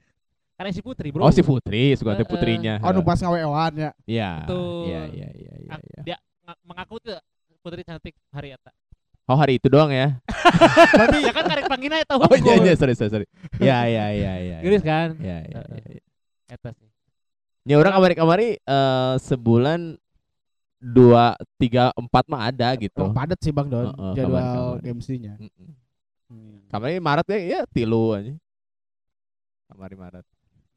Karena 0.55 0.71
si 0.71 0.79
putri, 0.79 1.07
Bro. 1.09 1.23
Oh, 1.23 1.31
si 1.31 1.39
Putri, 1.39 1.95
suka 1.95 2.13
Heeh. 2.13 2.23
putrinya. 2.23 2.79
Oh 2.79 2.91
nu 2.91 2.99
pas 3.01 3.15
ngawewan 3.15 3.73
ya 3.75 3.91
Iya. 4.05 4.31
Iya, 4.47 5.01
iya, 5.09 5.27
iya, 5.33 5.53
iya, 5.55 5.73
iya. 5.73 6.01
Dia 6.03 6.17
nga- 6.43 6.59
mengaku 6.63 6.99
tuh 6.99 7.15
putri 7.59 7.81
cantik 7.81 8.15
hari 8.29 8.53
eta. 8.53 8.71
Oh, 9.26 9.34
hari 9.34 9.57
itu 9.57 9.65
doang 9.67 9.89
ya. 9.89 10.21
Berarti 10.93 11.17
ya 11.26 11.34
kan 11.34 11.43
karek 11.49 11.65
panggilnya 11.65 11.97
eta 12.05 12.13
Oh 12.13 12.30
iya, 12.30 12.53
hukum. 12.53 12.61
iya, 12.61 12.73
sorry, 12.78 12.93
sorry, 12.93 13.09
sorry. 13.09 13.26
Iya, 13.65 13.78
iya, 13.89 14.05
iya, 14.13 14.34
iya. 14.38 14.57
Geus 14.61 14.86
kan? 14.86 15.17
Iya, 15.17 15.38
iya, 15.49 15.59
Heeh. 15.65 15.82
iya. 15.97 16.03
Eta 16.53 16.69
sih. 16.78 16.89
Ya 17.65 17.82
orang 17.82 17.97
kamari-kamari 17.97 18.61
eh 18.61 19.13
sebulan 19.17 19.97
dua 20.78 21.34
tiga 21.57 21.89
empat 21.97 22.30
mah 22.30 22.53
ada 22.53 22.69
gitu. 22.78 23.01
oh, 23.01 23.09
padat 23.09 23.41
sih 23.41 23.49
Bang 23.49 23.65
Don 23.65 23.89
Heeh, 23.89 24.13
jadwal 24.13 24.38
kabar-kabar. 24.38 24.93
MC-nya 24.93 25.34
Mm-mm. 25.41 25.69
Hmm. 26.30 26.57
Kamari 26.69 27.01
Maret 27.01 27.26
ya, 27.26 27.38
ya 27.41 27.61
tilu 27.65 28.13
aja. 28.13 28.30
Kamari 29.65 29.97
Maret. 29.97 30.26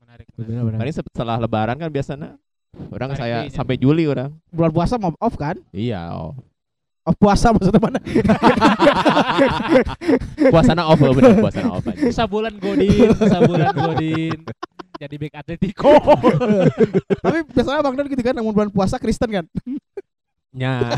Menarik. 0.00 0.26
Benar 0.32 0.62
benar. 0.64 0.88
Setelah 0.88 1.36
Lebaran 1.36 1.76
kan 1.76 1.92
biasanya 1.92 2.40
orang 2.88 3.12
saya 3.12 3.44
sampai 3.52 3.76
Juli 3.76 4.08
orang. 4.08 4.32
Bulan 4.48 4.72
puasa 4.72 4.96
mau 4.96 5.12
off 5.20 5.36
kan? 5.36 5.60
Iya. 5.68 6.08
Oh. 6.16 6.32
Off 7.08 7.16
puasa 7.16 7.56
maksudnya 7.56 7.80
mana? 7.80 8.00
Puasana 10.52 10.84
off 10.84 11.00
oh, 11.00 11.16
bener 11.16 11.40
puasana 11.40 11.72
off 11.72 11.88
aja. 11.88 12.12
Sabulan 12.12 12.52
Godin, 12.60 13.16
sabulan 13.16 13.72
Godin. 13.72 14.44
Jadi 15.00 15.14
back 15.16 15.40
Atletico. 15.40 15.88
Tapi 17.24 17.38
biasanya 17.48 17.80
Bang 17.80 17.96
Don 17.96 18.12
gitu 18.12 18.20
kan 18.20 18.36
namun 18.36 18.52
bulan 18.52 18.68
puasa 18.68 19.00
Kristen 19.00 19.32
kan? 19.32 19.48
Nya. 20.52 20.92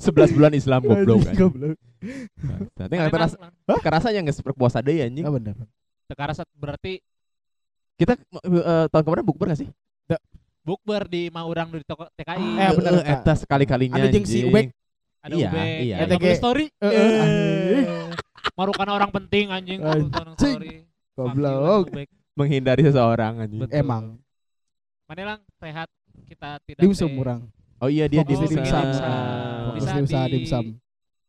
11 0.00 0.32
bulan 0.32 0.56
Islam 0.56 0.88
goblok 0.88 1.20
kan. 1.28 1.36
Goblok. 1.36 1.76
Tapi 2.72 2.92
nggak 2.96 3.12
terasa 3.12 3.36
kerasa 3.84 4.08
yang 4.08 4.24
nggak 4.24 4.40
seperti 4.40 4.56
puasa 4.56 4.80
deh 4.80 5.04
anjing. 5.04 5.28
Ah 5.28 5.32
benar. 5.36 5.52
Sekarang 6.08 6.36
berarti 6.56 7.04
Kita 8.00 8.16
eh, 8.16 8.88
tahun 8.88 9.04
kemarin 9.04 9.24
bukber 9.28 9.52
gak 9.52 9.60
sih? 9.60 9.68
Bukber 10.60 11.02
di 11.04 11.28
Maurang 11.28 11.70
di 11.70 11.82
toko 11.82 12.06
TKI. 12.10 12.46
Eh, 12.56 12.70
bener, 12.72 12.92
Eh, 12.98 13.12
eta 13.12 13.32
sekali-kalinya 13.34 13.96
Ada 13.96 14.08
jeung 14.08 14.24
si 14.24 14.38
anjing. 14.38 14.48
Ubek. 14.48 14.66
ada 15.20 15.34
iya, 15.34 15.48
Ubek. 15.48 15.66
iya. 15.80 15.96
Nge-upload 15.98 16.20
ge- 16.22 16.38
story. 16.38 16.66
Eh. 16.80 17.82
Marukan 18.52 18.88
orang 18.88 19.10
penting 19.10 19.46
anjing 19.48 19.78
Anjing. 19.78 20.08
nonton 20.08 20.26
story. 20.34 20.76
Goblok. 21.12 21.84
Menghindari 22.32 22.82
seseorang 22.82 23.32
anjing. 23.38 23.60
Betul. 23.60 23.76
Emang. 23.76 24.04
Mana 25.04 25.22
lang 25.26 25.40
rehat 25.58 25.88
kita 26.24 26.60
tidak 26.62 26.80
Dimsum 26.80 27.08
teh 27.08 27.18
urang. 27.18 27.40
Oh 27.78 27.88
iya 27.88 28.06
dia 28.06 28.20
Fokus 28.22 28.36
di 28.38 28.46
di 28.46 28.54
dimsum. 28.54 28.84
Bisa 29.72 29.90
di 29.90 30.02
usaha 30.02 30.24
di- 30.24 30.32
dimsum. 30.34 30.64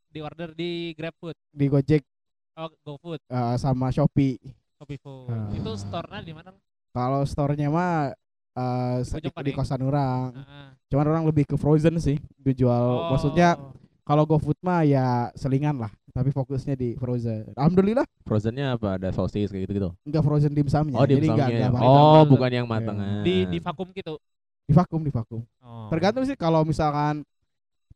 di 0.08 0.20
order 0.20 0.50
di 0.52 0.70
GrabFood. 0.92 1.36
Di 1.50 1.66
Gojek 1.68 2.04
Oh, 2.52 2.68
GoFood, 2.78 3.24
eh, 3.24 3.56
sama 3.56 3.88
Shopee. 3.90 4.36
ShopeeFood. 4.76 5.32
Ah. 5.32 5.48
Itu 5.50 5.72
store-nya 5.74 6.20
di 6.20 6.36
mana? 6.36 6.52
Kalau 6.92 7.24
store-nya 7.24 7.72
mah 7.72 8.12
eh, 8.52 8.98
Pojok 9.02 9.34
di, 9.42 9.52
kosan 9.52 9.82
orang. 9.82 10.36
Heeh. 10.36 10.68
Cuman 10.88 11.06
orang 11.08 11.24
lebih 11.24 11.46
ke 11.46 11.56
frozen 11.56 11.96
sih. 11.98 12.20
Dijual 12.36 12.84
Oh. 12.84 13.10
maksudnya 13.12 13.56
kalau 14.02 14.26
GoFood 14.26 14.60
mah 14.60 14.84
ya 14.84 15.30
selingan 15.34 15.78
lah, 15.78 15.92
tapi 16.12 16.30
fokusnya 16.30 16.76
di 16.76 16.98
frozen. 16.98 17.54
Alhamdulillah 17.56 18.04
Frozennya 18.28 18.76
apa? 18.76 19.00
Ada 19.00 19.14
sosis 19.14 19.48
kayak 19.48 19.66
gitu-gitu. 19.66 19.90
enggak 20.04 20.24
frozen 20.24 20.52
dimsumnya. 20.52 20.98
Oh, 21.00 21.08
Jadi 21.08 21.22
enggak 21.22 21.48
dimsumnya. 21.48 21.58
enggak 21.58 21.72
matang. 21.72 21.88
Oh, 21.88 21.96
Matang. 21.96 22.28
bukan 22.28 22.50
yang 22.52 22.68
matangan. 22.68 23.22
di 23.24 23.36
di 23.48 23.58
vakum 23.60 23.88
gitu. 23.92 24.16
di 24.62 24.74
vakum 24.76 25.00
di 25.00 25.12
vakum. 25.12 25.42
Oh. 25.60 25.88
Tergantung 25.88 26.24
sih 26.24 26.36
kalau 26.36 26.64
misalkan 26.64 27.24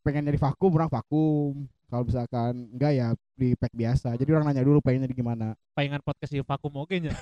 pengennya 0.04 0.32
di 0.32 0.40
vakum 0.40 0.72
orang 0.72 0.88
vakum. 0.88 1.68
Kalau 1.86 2.04
misalkan 2.04 2.54
enggak 2.74 2.92
ya 2.98 3.08
di 3.36 3.54
pack 3.54 3.74
biasa. 3.76 4.16
Jadi 4.18 4.30
orang 4.34 4.46
nanya 4.50 4.64
dulu 4.66 4.80
pengennya 4.82 5.10
di 5.12 5.18
gimana. 5.18 5.54
Palingan 5.76 6.02
podcast 6.02 6.32
di 6.34 6.42
vakum 6.42 6.74
oke 6.82 6.96
nya. 6.98 7.14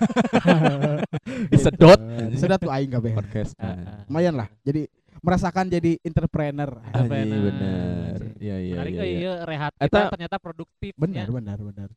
Disedot. 1.52 2.00
Sedot 2.38 2.60
tuh 2.62 2.72
aing 2.72 2.92
kabeh. 2.92 3.14
podcast. 3.18 3.54
Ah, 3.60 3.76
ah. 3.76 4.02
Lumayan 4.08 4.40
lah. 4.40 4.48
Jadi 4.64 4.88
merasakan 5.24 5.68
jadi 5.72 6.00
entrepreneur. 6.04 6.72
Bener. 7.08 7.42
bener. 7.52 8.20
Iya 8.44 8.58
iya 8.60 8.76
iya. 8.84 9.04
iya. 9.04 9.04
ieu 9.08 9.34
rehat 9.48 9.72
Eta- 9.80 10.12
kita 10.12 10.14
ternyata 10.20 10.36
produktif 10.42 10.92
Benar, 11.00 11.28
nya. 11.28 11.32
benar, 11.32 11.58
benar. 11.64 11.90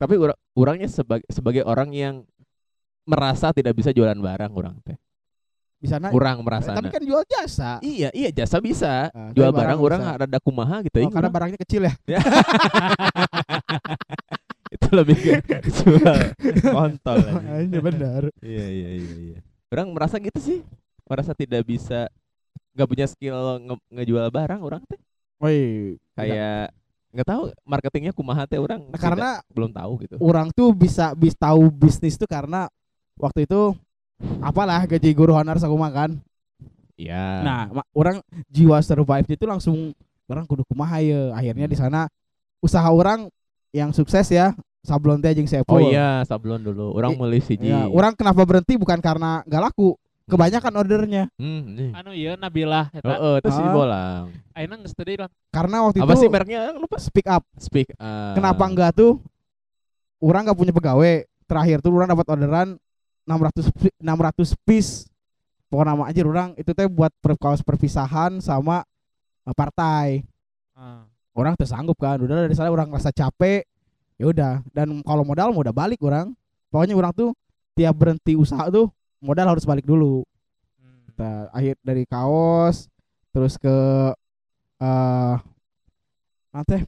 Tapi 0.00 0.14
orangnya 0.56 0.88
sebagai 0.88 1.26
sebagai 1.28 1.62
orang 1.62 1.92
yang 1.92 2.14
merasa 3.04 3.52
tidak 3.52 3.76
bisa 3.76 3.92
jualan 3.92 4.16
barang 4.16 4.52
orang 4.54 4.78
teh. 4.82 4.96
Bisa 5.82 5.98
naik. 5.98 6.14
Kurang 6.14 6.46
merasa. 6.46 6.72
tapi 6.72 6.88
kan 6.88 7.02
jual 7.02 7.26
jasa. 7.26 7.82
Iya, 7.82 8.08
iya 8.12 8.30
jasa 8.30 8.56
bisa. 8.58 9.10
Ah, 9.10 9.34
Jual 9.34 9.50
tapi 9.50 9.58
barang 9.58 9.78
orang 9.78 10.00
ada 10.16 10.38
kumaha 10.38 10.78
gitu 10.80 10.94
Oh, 10.96 11.02
ya. 11.02 11.10
karena 11.10 11.26
barangnya 11.28 11.58
kecil 11.58 11.82
ya. 11.82 11.94
itu 14.72 14.88
lebih 14.90 15.16
ke 15.42 15.58
jual 15.68 16.18
kontol. 16.64 17.18
Iya 17.66 17.80
benar. 17.80 18.22
Iya 18.38 18.66
iya 18.68 18.88
iya 18.96 19.14
iya. 19.26 19.38
Orang 19.68 19.90
merasa 19.90 20.16
gitu 20.16 20.38
sih. 20.38 20.58
Merasa 21.04 21.34
tidak 21.34 21.66
bisa 21.66 22.08
nggak 22.72 22.88
punya 22.88 23.06
skill 23.06 23.36
nge- 23.60 23.84
ngejual 23.90 24.30
barang 24.30 24.60
orang 24.62 24.80
teh. 24.86 24.96
Woi, 25.36 25.98
Kayak 26.14 26.70
nggak 27.12 27.26
tahu 27.26 27.42
marketingnya 27.66 28.12
kumaha 28.14 28.46
teh 28.46 28.56
orang 28.56 28.80
Nah, 28.86 28.96
karena 28.96 29.28
belum 29.50 29.68
tahu 29.68 29.92
gitu. 30.00 30.16
orang 30.16 30.48
tuh 30.48 30.72
bisa 30.72 31.12
bis 31.12 31.34
tahu 31.34 31.68
bisnis 31.68 32.14
tuh 32.14 32.24
karena 32.24 32.70
waktu 33.18 33.44
itu 33.44 33.76
apalah 34.40 34.84
gaji 34.84 35.10
guru 35.12 35.32
honor 35.32 35.56
sakumaha 35.56 36.06
kan. 36.06 36.10
Iya. 36.94 37.24
Nah, 37.42 37.60
orang 37.92 38.20
jiwa 38.46 38.78
survive 38.78 39.26
itu 39.26 39.44
langsung 39.44 39.96
orang 40.26 40.44
kudu 40.44 40.62
kumaha 40.64 41.00
ya. 41.00 41.32
Akhirnya 41.32 41.66
di 41.66 41.74
sana 41.74 42.06
usaha 42.58 42.86
orang 42.86 43.26
yang 43.72 43.90
sukses 43.90 44.28
ya 44.28 44.52
sablon 44.82 45.18
teh 45.18 45.32
jeung 45.32 45.46
Sepo. 45.46 45.74
Oh 45.74 45.80
iya, 45.80 46.22
sablon 46.22 46.62
dulu. 46.62 46.92
Orang 46.92 47.14
mulai 47.14 47.38
siji. 47.38 47.70
Ya, 47.70 47.86
orang 47.86 48.12
kenapa 48.14 48.42
berhenti 48.42 48.74
bukan 48.74 48.98
karena 48.98 49.42
nggak 49.46 49.62
laku, 49.62 49.94
kebanyakan 50.26 50.72
ordernya. 50.74 51.24
Hmm. 51.38 51.94
Anu 51.94 52.10
ieu 52.12 52.34
Nabilah 52.34 52.90
Oh, 52.92 52.98
eta. 52.98 53.14
oh, 53.16 53.34
itu 53.38 53.50
sih 53.50 53.62
Ah. 53.62 53.72
bolang. 53.72 54.24
Ayeuna 54.52 54.74
geus 54.82 54.92
teu 54.92 55.06
deui 55.06 55.16
lah. 55.16 55.30
Karena 55.48 55.76
waktu 55.86 55.98
Apa 56.02 56.12
itu 56.12 56.20
sih 56.20 56.28
mereknya? 56.28 56.60
Lupa. 56.76 56.98
speak 57.00 57.26
up. 57.26 57.42
Speak. 57.56 57.88
up. 57.96 58.34
Kenapa 58.36 58.62
enggak 58.68 58.90
tuh? 58.92 59.22
Orang 60.18 60.46
nggak 60.46 60.58
punya 60.58 60.72
pegawai. 60.74 61.26
Terakhir 61.48 61.78
tuh 61.82 61.90
orang 61.90 62.10
dapat 62.10 62.26
orderan 62.28 62.68
600 63.26 63.70
pi- 63.74 63.96
600 64.00 64.54
piece. 64.66 65.06
Pokoknya 65.72 65.96
nama 65.96 66.04
aja 66.10 66.20
orang 66.26 66.50
itu 66.60 66.70
teh 66.76 66.84
buat 66.84 67.12
per, 67.24 67.32
kaos 67.40 67.64
perpisahan 67.64 68.42
sama 68.44 68.84
eh, 69.48 69.54
partai. 69.56 70.26
Ah. 70.76 71.08
Orang 71.32 71.56
tersanggup 71.56 71.96
kan. 71.96 72.20
Udah 72.20 72.44
dari 72.44 72.52
sana 72.52 72.68
orang 72.68 72.92
rasa 72.92 73.08
capek. 73.08 73.64
Ya 74.20 74.28
udah. 74.28 74.54
Dan 74.70 75.00
kalau 75.00 75.24
modal 75.24 75.50
mau 75.50 75.64
udah 75.64 75.72
balik 75.72 76.00
orang. 76.04 76.36
Pokoknya 76.68 76.96
orang 76.96 77.12
tuh 77.16 77.30
tiap 77.72 77.96
berhenti 77.96 78.36
usaha 78.36 78.68
tuh 78.68 78.92
modal 79.22 79.48
harus 79.48 79.64
balik 79.64 79.88
dulu. 79.88 80.20
Hmm. 80.76 81.08
Nah, 81.16 81.48
akhir 81.56 81.80
dari 81.80 82.04
kaos 82.04 82.92
terus 83.32 83.56
ke 83.56 83.76
eh 84.82 85.34
nanti 86.52 86.84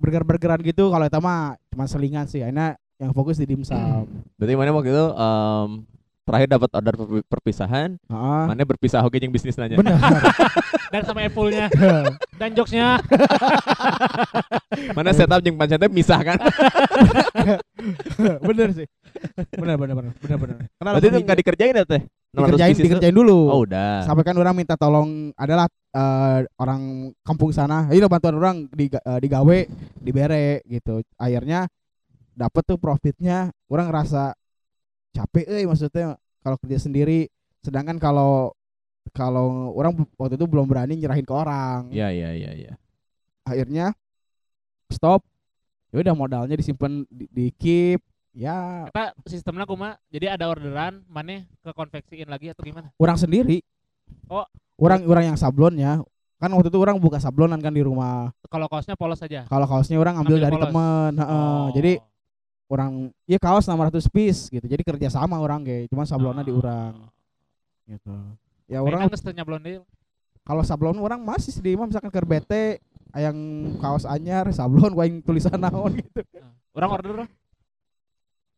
burger-burgeran 0.00 0.64
gitu 0.64 0.88
kalau 0.88 1.04
itu 1.04 1.20
mah 1.20 1.60
cuma 1.68 1.84
selingan 1.84 2.24
sih 2.24 2.40
akhirnya 2.40 2.80
yang 2.98 3.10
fokus 3.10 3.36
di 3.36 3.46
dimsum. 3.46 4.06
Berarti 4.38 4.54
mana 4.54 4.70
waktu 4.70 4.90
itu 4.90 5.06
em, 5.12 5.68
terakhir 6.24 6.48
dapat 6.48 6.70
order 6.72 6.94
perpi- 6.96 7.26
perpisahan, 7.28 7.88
Heeh. 8.00 8.42
mana 8.48 8.62
berpisah 8.64 9.04
oke 9.04 9.18
yang 9.18 9.28
bisnis 9.28 9.58
nanya. 9.60 9.76
bener 9.76 9.98
Dan 10.94 11.02
sama 11.02 11.26
Apple-nya. 11.26 11.66
Dan 12.40 12.54
jokesnya. 12.54 13.02
Mana 14.96 15.10
setup 15.10 15.42
yang 15.42 15.58
pancetnya 15.58 15.90
misah 15.90 16.22
kan? 16.22 16.38
bener 18.42 18.68
sih. 18.74 18.86
Bener 19.54 19.74
bener 19.74 19.94
bener 19.94 20.12
bener 20.18 20.38
bener 20.38 20.56
karena 20.78 20.90
Berarti 20.94 21.06
itu 21.10 21.18
nggak 21.22 21.38
dikerjain 21.42 21.74
ya 21.74 21.84
teh? 21.86 22.02
600 22.34 22.46
dikerjain 22.46 22.74
dikerjain 22.74 23.14
dulu. 23.14 23.40
Oh 23.50 23.62
udah. 23.62 24.02
sampai 24.02 24.22
kan 24.26 24.34
orang 24.34 24.54
minta 24.54 24.74
tolong 24.74 25.30
adalah 25.38 25.66
eh, 25.70 26.38
orang 26.58 27.10
kampung 27.22 27.50
sana 27.54 27.86
ini 27.90 28.02
bantuan 28.06 28.34
orang 28.38 28.56
di 28.70 28.86
eh, 28.90 29.18
digawe 29.22 29.58
dibere 29.98 30.62
gitu. 30.66 31.02
Akhirnya 31.14 31.66
dapet 32.34 32.62
tuh 32.64 32.76
profitnya 32.76 33.38
orang 33.66 33.86
ngerasa 33.86 34.34
capek 35.10 35.46
eh 35.46 35.64
maksudnya 35.64 36.14
kalau 36.40 36.56
kerja 36.58 36.78
sendiri 36.80 37.30
sedangkan 37.60 37.96
kalau 37.96 38.52
kalau 39.10 39.46
orang 39.72 39.94
waktu 40.14 40.34
itu 40.34 40.44
belum 40.44 40.64
berani 40.64 40.94
nyerahin 40.94 41.22
ke 41.22 41.30
orang 41.30 41.88
Iya 41.88 42.10
iya 42.10 42.30
iya 42.32 42.50
iya. 42.52 42.72
akhirnya 43.42 43.94
stop 44.88 45.22
ya 45.88 46.00
udah 46.00 46.14
modalnya 46.14 46.52
disimpan 46.52 47.06
di, 47.06 47.24
di 47.28 47.46
keep 47.52 48.02
ya 48.32 48.88
Kita 48.88 49.14
sistemnya 49.24 49.62
kuma 49.62 49.94
jadi 50.08 50.34
ada 50.34 50.48
orderan 50.48 51.06
mana 51.06 51.46
ke 51.54 51.70
konveksiin 51.70 52.26
lagi 52.26 52.50
atau 52.50 52.62
gimana? 52.62 52.90
orang 52.96 53.14
sendiri 53.16 53.62
Oh. 54.26 54.44
orang 54.76 55.00
orang 55.04 55.32
yang 55.32 55.38
sablonnya 55.38 56.04
kan 56.36 56.50
waktu 56.50 56.68
itu 56.68 56.76
orang 56.76 56.98
buka 56.98 57.16
sablonan 57.16 57.56
kan 57.56 57.70
di 57.70 57.80
rumah 57.80 58.34
Kalau 58.44 58.66
kaosnya 58.66 58.92
polos 58.94 59.16
aja. 59.18 59.46
kalau 59.46 59.64
kaosnya 59.64 59.96
orang 59.96 60.18
ambil, 60.18 60.36
Ambil 60.36 60.44
dari 60.44 60.54
polos. 60.54 60.64
temen 60.66 61.12
heeh. 61.16 61.30
Oh. 61.30 61.66
jadi 61.72 61.92
orang 62.66 62.92
ya 63.24 63.36
kaos 63.36 63.64
600 63.64 64.08
piece 64.08 64.48
gitu. 64.48 64.64
Jadi 64.64 64.82
kerja 64.82 65.08
sama 65.08 65.36
orang 65.36 65.62
kayak 65.62 65.88
cuma 65.88 66.04
sablonnya 66.04 66.42
di 66.42 66.52
Oh. 66.52 66.60
orang 66.60 66.92
gitu. 67.84 68.14
Ya 68.64 68.80
Orang 68.80 69.04
kalau 70.44 70.60
sablon 70.60 70.96
orang 70.98 71.20
masih 71.20 71.56
di 71.56 71.72
imam 71.72 71.88
misalkan 71.88 72.08
ke 72.08 72.20
BT 72.20 72.52
yang 73.14 73.36
kaos 73.78 74.04
anyar 74.04 74.48
sablon 74.50 74.92
gua 74.92 75.04
yang 75.04 75.20
tulisan 75.20 75.56
naon 75.56 75.92
gitu. 76.00 76.20
Orang 76.72 76.90
order 76.90 77.12
lah. 77.24 77.28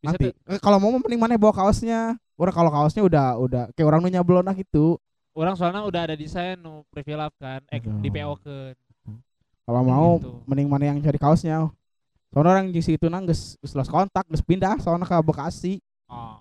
Bisa 0.01 0.15
nanti. 0.15 0.27
Eh, 0.33 0.59
kalau 0.59 0.79
mau 0.79 0.95
mending 0.95 1.21
mana 1.21 1.35
bawa 1.37 1.53
kaosnya? 1.53 2.15
Orang 2.37 2.53
kalau 2.53 2.71
kaosnya 2.71 3.03
udah 3.03 3.27
udah 3.37 3.63
kayak 3.73 3.87
orang 3.87 4.01
nu 4.01 4.11
nyablon 4.11 4.47
gitu. 4.57 4.97
Orang 5.33 5.53
soalnya 5.53 5.85
udah 5.85 6.01
ada 6.09 6.17
desain 6.17 6.57
nu 6.57 6.81
prefill 6.89 7.21
up 7.21 7.33
kan, 7.37 7.61
eh 7.69 7.81
di 7.81 8.09
PO 8.09 8.35
ke. 8.41 8.57
kalau 9.67 9.83
mau 9.83 10.09
Gitu. 10.17 10.31
mending 10.47 10.69
mana 10.71 10.85
yang 10.87 10.99
cari 11.03 11.19
kaosnya 11.19 11.67
soalnya 12.37 12.53
orang 12.53 12.69
di 12.69 12.85
situ 12.85 13.09
nang 13.09 13.25
geus 13.25 13.57
kontak 13.89 14.29
geus 14.29 14.45
pindah 14.45 14.77
soalnya 14.77 15.09
ke 15.09 15.17
Bekasi 15.25 15.75
Oh. 16.07 16.37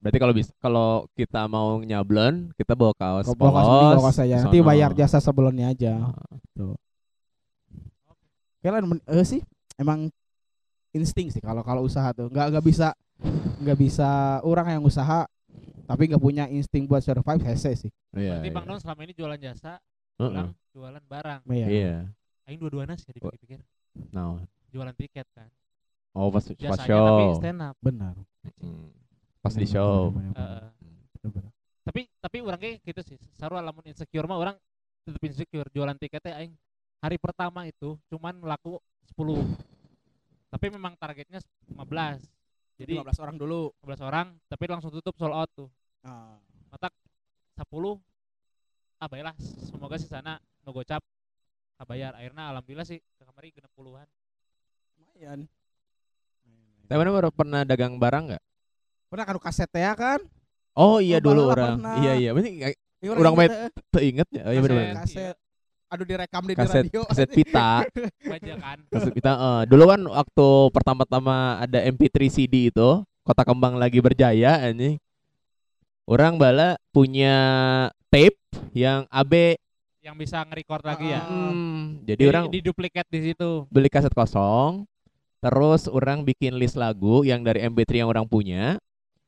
Berarti 0.00 0.18
kalau 0.18 0.32
bisa 0.32 0.50
kalau 0.58 0.88
kita 1.12 1.44
mau 1.46 1.78
nyablon, 1.78 2.52
kita 2.56 2.72
bawa 2.72 2.90
kaos 2.92 3.28
bawa 3.32 3.52
kaos 3.54 3.64
mending 3.64 3.88
bawa 3.94 4.04
kaos 4.04 4.18
aja 4.18 4.36
nanti 4.40 4.58
bayar 4.60 4.90
jasa 4.92 5.16
sebelumnya 5.16 5.70
aja 5.70 5.92
Ah. 6.10 6.76
Kalian 8.60 8.84
men- 8.88 9.04
eh 9.06 9.22
sih 9.22 9.40
emang 9.76 10.08
insting 10.90 11.28
sih 11.28 11.38
kalau 11.38 11.60
kalau 11.60 11.84
usaha 11.84 12.10
tuh 12.10 12.32
nggak 12.32 12.46
nggak 12.50 12.64
bisa 12.64 12.96
nggak 13.60 13.78
bisa 13.78 14.08
orang 14.40 14.74
yang 14.74 14.82
usaha 14.82 15.28
tapi 15.84 16.08
nggak 16.08 16.22
punya 16.22 16.44
insting 16.48 16.88
buat 16.88 17.04
survive 17.04 17.44
hese 17.44 17.76
sih 17.76 17.92
Iya. 18.14 18.38
Berarti 18.40 18.48
iya. 18.48 18.54
Bang 18.54 18.66
Don 18.66 18.78
selama 18.78 19.00
ini 19.02 19.12
jualan 19.12 19.38
jasa, 19.38 19.72
Heeh. 20.18 20.30
orang 20.30 20.50
jualan 20.70 21.02
barang. 21.02 21.40
Iya. 21.50 21.66
Iya. 21.66 21.94
Aing 22.46 22.58
dua-duanya 22.62 22.94
sih 22.94 23.10
dipikir-pikir. 23.10 23.58
Nah 24.14 24.38
jualan 24.74 24.94
tiket 24.98 25.30
kan. 25.30 25.46
Oh 26.14 26.34
pas 26.34 26.42
Biasanya, 26.42 26.70
pas 26.74 26.80
show. 26.82 27.06
tapi 27.06 27.24
stand 27.38 27.60
up 27.62 27.76
benar. 27.78 28.14
Hmm. 28.58 28.90
pas 29.38 29.54
di 29.54 29.66
show. 29.70 30.10
uh, 30.10 30.66
benar. 31.22 31.44
tapi 31.84 32.00
tapi 32.18 32.36
kayak 32.42 32.82
gitu 32.82 33.00
sih 33.14 33.18
saru 33.38 33.54
alamun 33.54 33.84
insecure 33.86 34.26
mah 34.26 34.40
orang 34.40 34.56
tetap 35.06 35.22
insecure 35.22 35.68
jualan 35.70 35.94
tiketnya 35.94 36.42
aing. 36.42 36.54
Hari 37.04 37.20
pertama 37.20 37.68
itu 37.68 37.94
cuman 38.08 38.40
laku 38.42 38.80
10 39.14 39.22
tapi 40.48 40.66
memang 40.70 40.96
targetnya 40.96 41.42
15 41.76 42.24
jadi 42.80 42.98
15 43.02 43.22
orang 43.22 43.36
dulu. 43.38 43.70
15 43.86 44.08
orang 44.08 44.26
tapi 44.50 44.64
langsung 44.66 44.90
tutup 44.90 45.14
sold 45.14 45.34
out 45.34 45.50
tuh. 45.54 45.70
Ah. 46.02 46.38
mata 46.70 46.90
10 47.58 47.70
ah 48.98 49.06
baiklah 49.10 49.34
semoga 49.68 49.98
sih 50.00 50.08
sana 50.10 50.40
no 50.64 50.70
gocap. 50.72 51.02
Ah, 51.02 51.82
Kabayar 51.82 52.14
akhirnya 52.14 52.54
alhamdulillah 52.54 52.86
sih 52.86 53.02
ke 53.02 53.22
kamari 53.26 53.50
60-an 53.50 54.06
Yan. 55.22 55.46
Tapi 56.84 57.00
baru 57.00 57.30
pernah 57.32 57.62
dagang 57.62 57.96
barang 57.96 58.34
nggak? 58.34 58.42
Pernah 59.08 59.24
kan 59.24 59.38
kaset 59.40 59.70
ya 59.72 59.92
kan? 59.94 60.20
Oh 60.74 60.98
iya 60.98 61.22
dulu 61.22 61.54
orang. 61.54 61.78
Iya 62.02 62.12
iya. 62.18 62.30
Berarti 62.34 62.50
ya, 62.58 62.68
orang 63.14 63.34
main 63.38 63.50
eh. 63.50 64.12
ya. 64.34 64.42
Oh, 64.44 64.52
iya 64.52 64.60
benar. 64.60 65.06
Kaset. 65.06 65.36
Aduh 65.94 66.06
direkam 66.08 66.42
di 66.42 66.54
kaset, 66.58 66.90
radio. 66.90 67.02
Kaset 67.06 67.30
pita. 67.30 67.86
Bajakan. 68.34 68.76
kaset 68.90 69.12
pita. 69.14 69.32
Uh, 69.38 69.62
dulu 69.70 69.84
kan 69.86 70.00
waktu 70.02 70.48
pertama-tama 70.74 71.62
ada 71.62 71.78
MP3 71.86 72.18
CD 72.26 72.74
itu, 72.74 72.90
Kota 73.22 73.46
Kembang 73.46 73.78
lagi 73.78 74.02
berjaya 74.02 74.58
ini 74.66 74.98
Orang 76.04 76.36
bala 76.36 76.76
punya 76.92 77.32
tape 78.12 78.36
yang 78.76 79.08
AB 79.08 79.56
yang 80.04 80.20
bisa 80.20 80.44
nge-record 80.44 80.84
lagi 80.84 81.16
ya. 81.16 81.24
Hmm, 81.24 82.04
jadi, 82.04 82.20
jadi 82.20 82.24
orang 82.28 82.52
diduplikat 82.52 83.08
di 83.08 83.32
situ. 83.32 83.64
Beli 83.72 83.88
kaset 83.88 84.12
kosong, 84.12 84.84
terus 85.44 85.92
orang 85.92 86.24
bikin 86.24 86.56
list 86.56 86.80
lagu 86.80 87.20
yang 87.20 87.44
dari 87.44 87.60
MP3 87.68 88.00
yang 88.00 88.08
orang 88.08 88.24
punya. 88.24 88.80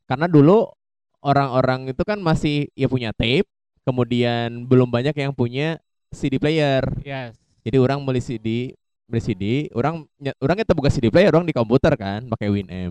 Karena 0.09 0.25
dulu 0.25 0.73
orang-orang 1.21 1.93
itu 1.93 2.01
kan 2.09 2.17
masih 2.25 2.73
ya 2.73 2.89
punya 2.89 3.13
tape 3.13 3.45
kemudian 3.85 4.65
belum 4.65 4.89
banyak 4.89 5.13
yang 5.13 5.37
punya 5.37 5.77
CD 6.09 6.41
player. 6.41 6.81
Yes. 7.05 7.37
Jadi 7.61 7.77
orang 7.77 8.01
beli 8.01 8.25
CD 8.25 8.73
beli 9.07 9.23
CD 9.23 9.45
orang 9.77 10.03
ny- 10.19 10.35
orang 10.43 10.57
kita 10.65 10.73
buka 10.75 10.91
CD 10.91 11.13
player 11.13 11.31
orang 11.31 11.47
di 11.47 11.55
komputer 11.55 11.95
kan 11.95 12.27
pakai 12.27 12.51
Winamp 12.51 12.91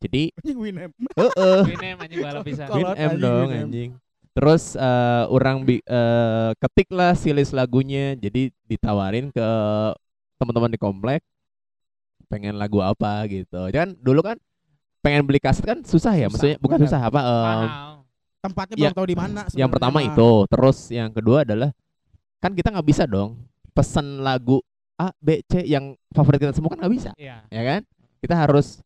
jadi 0.00 0.32
anjing 0.40 0.58
Winem 0.58 0.90
heeh. 0.96 1.60
Ini 1.76 1.88
anjing 2.00 2.18
bala 2.24 2.40
bisa 2.40 2.64
Kolot 2.64 2.96
Winamp 2.96 3.20
dong 3.20 3.48
Winamp. 3.52 3.64
anjing. 3.68 3.90
Terus 4.32 4.64
eh, 4.72 5.24
orang 5.28 5.56
bi 5.68 5.76
eh, 5.84 6.50
ketik 6.56 6.88
lah 6.96 7.12
si 7.12 7.36
list 7.36 7.52
lagunya. 7.52 8.16
Jadi 8.16 8.48
ditawarin 8.64 9.28
ke 9.28 9.48
teman-teman 10.40 10.72
di 10.72 10.80
komplek 10.80 11.20
pengen 12.30 12.54
lagu 12.54 12.78
apa 12.78 13.26
gitu 13.26 13.58
kan 13.68 13.90
dulu 13.98 14.22
kan 14.22 14.38
pengen 15.02 15.26
beli 15.26 15.36
kaset 15.36 15.66
kan 15.66 15.82
susah 15.82 16.14
ya 16.14 16.26
Susah, 16.26 16.30
maksudnya 16.30 16.56
bukan 16.62 16.78
bener. 16.78 16.86
susah 16.86 17.00
apa 17.02 17.20
mahal 17.20 17.66
tempatnya 18.40 18.74
Ya, 18.74 18.88
belum 18.88 18.96
tahu 18.96 19.06
di 19.06 19.16
mana 19.18 19.28
yang 19.28 19.48
sebenarnya 19.50 19.68
pertama 19.74 19.98
itu 20.00 20.30
terus 20.46 20.78
yang 20.88 21.10
kedua 21.10 21.42
adalah 21.42 21.70
kan 22.38 22.54
kita 22.54 22.68
nggak 22.70 22.86
bisa 22.86 23.04
dong 23.04 23.36
pesen 23.70 24.22
lagu 24.22 24.62
A 24.94 25.10
B 25.16 25.42
C 25.42 25.64
yang 25.64 25.92
favorit 26.10 26.38
kita 26.38 26.52
semua 26.52 26.70
kan 26.70 26.78
nggak 26.80 26.94
bisa 26.94 27.10
iya 27.16 27.42
ya 27.48 27.62
kan 27.66 27.80
kita 28.20 28.34
harus 28.36 28.80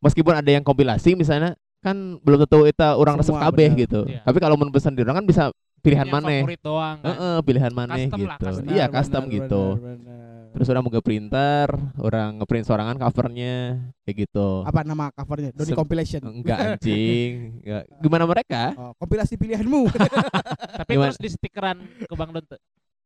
meskipun 0.00 0.34
ada 0.34 0.50
yang 0.50 0.60
kompilasi 0.60 1.12
misalnya 1.14 1.54
kan 1.80 1.96
belum 2.20 2.44
tentu 2.44 2.64
itu 2.64 2.76
orang 2.92 3.16
resep 3.16 3.32
bener. 3.32 3.72
gitu 3.78 4.00
Iya. 4.04 4.20
tapi 4.20 4.36
kalau 4.36 4.56
mau 4.56 4.68
pesan 4.68 4.92
di 4.92 5.00
orang 5.00 5.20
kan 5.20 5.26
bisa 5.26 5.42
pilihan 5.80 6.04
Yang 6.04 6.12
mana 6.12 6.28
favorit 6.28 6.60
doang 6.60 6.96
kan. 7.00 7.08
Heeh, 7.08 7.36
pilihan 7.40 7.72
mana 7.72 7.92
Custom 7.96 8.18
gitu 8.20 8.28
lah, 8.28 8.36
custom. 8.36 8.64
iya 8.68 8.84
custom 8.86 9.22
benar, 9.24 9.32
gitu 9.32 9.62
benar, 9.76 9.96
benar. 9.96 10.39
Terus 10.50 10.66
orang 10.66 10.82
mau 10.82 10.92
printer 10.98 11.68
orang 11.96 12.36
ngeprint 12.36 12.66
sorangan 12.66 12.96
covernya 12.96 13.78
kayak 14.02 14.16
gitu. 14.26 14.66
Apa 14.66 14.82
nama 14.82 15.08
covernya? 15.10 15.54
Doni 15.54 15.70
Sem- 15.70 15.78
compilation. 15.78 16.22
Enggak 16.22 16.58
anjing. 16.76 17.62
Enggak. 17.62 17.84
gimana 17.98 18.24
mereka? 18.26 18.62
Oh, 18.74 18.92
kompilasi 18.96 19.34
pilihanmu. 19.34 19.86
Tapi 20.82 20.90
Gimana? 20.90 21.10
terus 21.10 21.18
di 21.18 21.30
stikeran 21.30 21.78
ke 22.02 22.14
Bang 22.14 22.30
Don 22.30 22.42
tuh. 22.42 22.60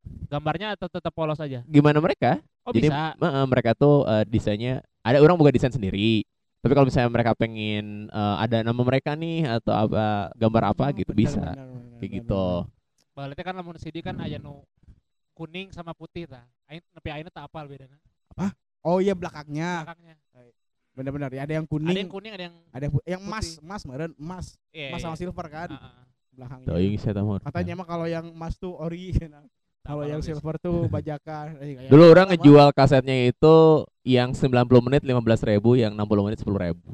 gambarnya 0.04 0.74
atau 0.74 0.84
tetap 0.86 1.12
polos 1.12 1.38
aja? 1.38 1.64
Gimana 1.64 1.96
mereka? 1.96 2.40
Oh 2.62 2.72
Jadi 2.72 2.88
bisa. 2.88 3.16
mereka 3.44 3.72
tuh 3.72 4.04
eh, 4.04 4.24
desainnya 4.24 4.74
ada 5.00 5.20
orang 5.20 5.36
buka 5.36 5.48
desain 5.48 5.72
sendiri. 5.72 6.24
Tapi 6.60 6.72
kalau 6.72 6.88
misalnya 6.88 7.08
mereka 7.08 7.32
pengen 7.32 8.08
eh, 8.08 8.36
ada 8.40 8.60
nama 8.60 8.76
mereka 8.78 9.12
nih 9.12 9.44
atau 9.50 9.72
apa 9.72 10.32
gambar 10.34 10.62
apa 10.70 10.84
Hmm, 10.88 10.96
gitu 10.96 11.12
benar, 11.12 11.20
bisa. 11.20 11.40
benar, 11.40 11.56
benar, 11.56 11.72
kayak 11.94 12.00
benar, 12.00 12.16
gitu. 12.20 12.44
Berarti 13.14 13.42
kan 13.42 13.54
lamun 13.54 13.76
CD 13.76 13.96
kan 14.00 14.16
aya 14.18 14.36
nu 14.36 14.64
kuning 15.34 15.68
sama 15.68 15.92
putih 15.92 16.24
tah. 16.24 16.46
Aing 16.64 16.80
nepi 16.88 17.10
ayeuna 17.10 17.28
tak 17.28 17.44
apal 17.44 17.66
bedana. 17.66 17.98
benar. 18.30 18.54
oh 18.80 18.98
iya 18.98 19.12
belakangnya 19.12 19.82
Belakangnya. 19.82 20.14
benar-benar 20.92 21.30
ya 21.30 21.42
ada 21.42 21.54
yang 21.54 21.64
Ada 21.64 21.72
kuning 21.72 21.96
yang 21.98 22.08
kuning, 22.08 22.32
ada 22.32 22.44
yang 22.44 22.54
ada 22.70 22.84
yang, 22.84 22.92
yang 23.04 23.20
emas 23.20 23.46
emas 23.58 23.82
meren 23.82 24.12
emas 24.14 24.46
iya, 24.70 24.88
emas 24.88 25.00
sama 25.00 25.12
iya. 25.12 25.20
silver 25.20 25.46
kan 25.48 25.68
Heeh. 25.68 26.02
belakangnya 26.30 26.66
Teuing 26.68 26.94
saya 26.96 27.14
tahu. 27.14 27.26
katanya 27.40 27.72
mah 27.74 27.86
kalau 27.86 28.06
yang 28.06 28.26
emas 28.26 28.54
tuh 28.54 28.72
ori 28.72 29.10
kalau 29.84 30.00
Tambah 30.00 30.04
yang 30.06 30.20
habis. 30.20 30.28
silver 30.30 30.54
tuh 30.56 30.76
bajakan 30.94 31.46
Eh, 31.58 31.88
Dulu 31.88 32.04
orang 32.06 32.26
apa? 32.26 32.32
ngejual 32.32 32.68
kasetnya 32.72 33.26
itu 33.26 33.54
yang 34.02 34.30
90 34.30 34.48
menit 34.80 35.02
15.000 35.02 35.20
ribu, 35.50 35.74
yang 35.74 35.92
60 35.92 36.24
menit 36.24 36.38
10.000 36.38 36.48
ribu. 36.62 36.88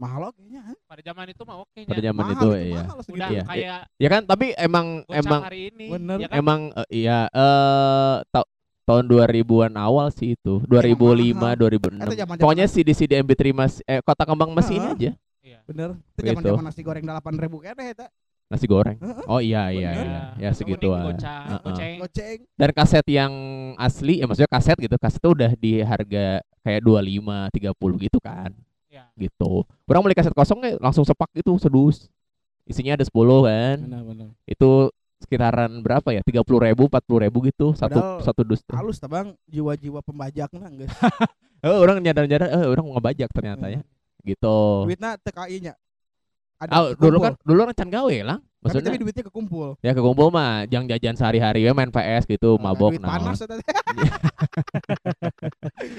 Mahal 0.00 0.32
kayaknya 0.32 0.60
ha? 0.62 0.72
Pada 0.82 1.02
zaman 1.04 1.26
itu 1.28 1.42
mah 1.44 1.56
oke 1.60 1.80
Pada 1.82 1.92
nya. 1.94 2.06
zaman 2.08 2.24
Mahal 2.24 2.34
itu 2.34 2.48
ya. 2.50 2.80
mahal 2.80 2.98
segitu. 2.98 3.14
Udah 3.14 3.28
Iya. 3.28 3.42
kayak 3.44 3.80
Ya 3.94 4.08
kan, 4.08 4.22
tapi 4.24 4.46
emang 4.56 4.86
emang 5.06 5.40
hari 5.42 5.60
ini. 5.68 5.86
Bener. 5.92 6.16
Ya 6.16 6.26
kan? 6.26 6.36
emang 6.36 6.60
eh, 6.72 6.88
iya 6.96 7.18
eh 7.28 8.14
ta- 8.26 8.48
tahun 8.82 9.04
2000-an 9.06 9.76
awal 9.76 10.08
sih 10.08 10.34
itu. 10.34 10.64
2005, 10.64 11.36
mahal. 11.36 11.54
2006. 11.54 12.00
Itu 12.02 12.16
zaman-zaman- 12.16 12.40
Pokoknya 12.40 12.66
CD-CD 12.66 13.12
MP3 13.18 13.52
mas 13.52 13.78
eh 13.84 14.00
Kota 14.00 14.24
Kembang 14.24 14.50
masih 14.50 14.76
ini 14.76 14.88
aja. 14.88 15.12
Iya. 15.40 15.58
bener 15.62 15.96
itu 16.12 16.20
Gitu. 16.20 16.28
zaman 16.30 16.42
zaman 16.44 16.64
nasi 16.64 16.80
goreng 16.80 17.00
delapan 17.02 17.34
ribu 17.34 17.56
kayaknya 17.58 17.84
eta 17.94 18.06
Nasi 18.46 18.66
goreng. 18.66 18.98
Oh 19.24 19.38
iya 19.38 19.70
iya 19.70 19.90
Bener. 19.90 20.04
iya. 20.04 20.20
Ya 20.36 20.50
segituan. 20.50 21.14
Heeh. 21.14 21.60
goceng. 21.62 21.94
goceng 21.98 22.38
Dan 22.52 22.70
kaset 22.72 23.06
yang 23.06 23.32
asli 23.76 24.18
ya 24.18 24.26
maksudnya 24.26 24.50
kaset 24.50 24.74
gitu. 24.76 24.96
Kaset 24.96 25.16
tuh 25.18 25.32
udah 25.32 25.54
di 25.54 25.78
harga 25.80 26.42
kayak 26.60 26.80
25, 26.82 27.46
30 27.48 27.72
gitu 28.00 28.18
kan. 28.18 28.50
Iya. 29.16 29.28
Gitu. 29.28 29.64
Orang 29.88 30.04
beli 30.04 30.14
kaset 30.14 30.32
kosong 30.32 30.60
langsung 30.78 31.04
sepak 31.04 31.28
gitu 31.32 31.56
sedus. 31.56 32.08
Isinya 32.68 32.94
ada 32.94 33.02
10 33.02 33.10
kan. 33.48 33.76
benar 33.82 34.02
benar 34.06 34.28
Itu 34.44 34.92
sekitaran 35.20 35.84
berapa 35.84 36.14
ya? 36.14 36.22
30 36.24 36.40
ribu, 36.70 36.88
40 36.88 37.24
ribu 37.28 37.38
gitu 37.44 37.76
satu 37.76 38.00
Padahal 38.00 38.24
satu 38.24 38.40
dus. 38.40 38.64
tuh. 38.64 38.72
halus 38.72 38.96
tabang 38.96 39.36
jiwa-jiwa 39.44 40.00
pembajak 40.00 40.48
nah 40.56 40.72
geus 40.72 40.88
Eh, 41.60 41.76
orang 41.76 42.00
nyadar-nyadar 42.00 42.48
eh 42.48 42.64
orang 42.72 42.88
mau 42.88 42.96
ngebajak 42.96 43.28
ternyata 43.36 43.68
ya. 43.68 43.84
Gitu. 44.24 44.56
duitna 44.88 45.20
TKI 45.20 45.56
nya 45.60 45.72
ada 46.56 46.70
Ah, 46.72 46.84
dulu 46.96 47.20
kan 47.20 47.36
dulu 47.44 47.68
kan 47.68 47.74
can 47.76 47.90
gawe 47.92 48.16
lah. 48.24 48.40
Maksudnya 48.60 48.92
tapi 48.92 49.00
duitnya 49.00 49.24
kekumpul 49.28 49.76
ya 49.80 49.92
kekumpul 49.92 50.28
mah 50.28 50.64
yang 50.68 50.84
jajan 50.88 51.16
sehari-hari 51.16 51.64
ya 51.64 51.72
main 51.76 51.88
PS 51.88 52.28
gitu, 52.28 52.56
Nah, 52.56 52.72
mabok 52.72 52.96
duit 52.96 53.00
nah. 53.04 53.16
panas. 53.16 53.40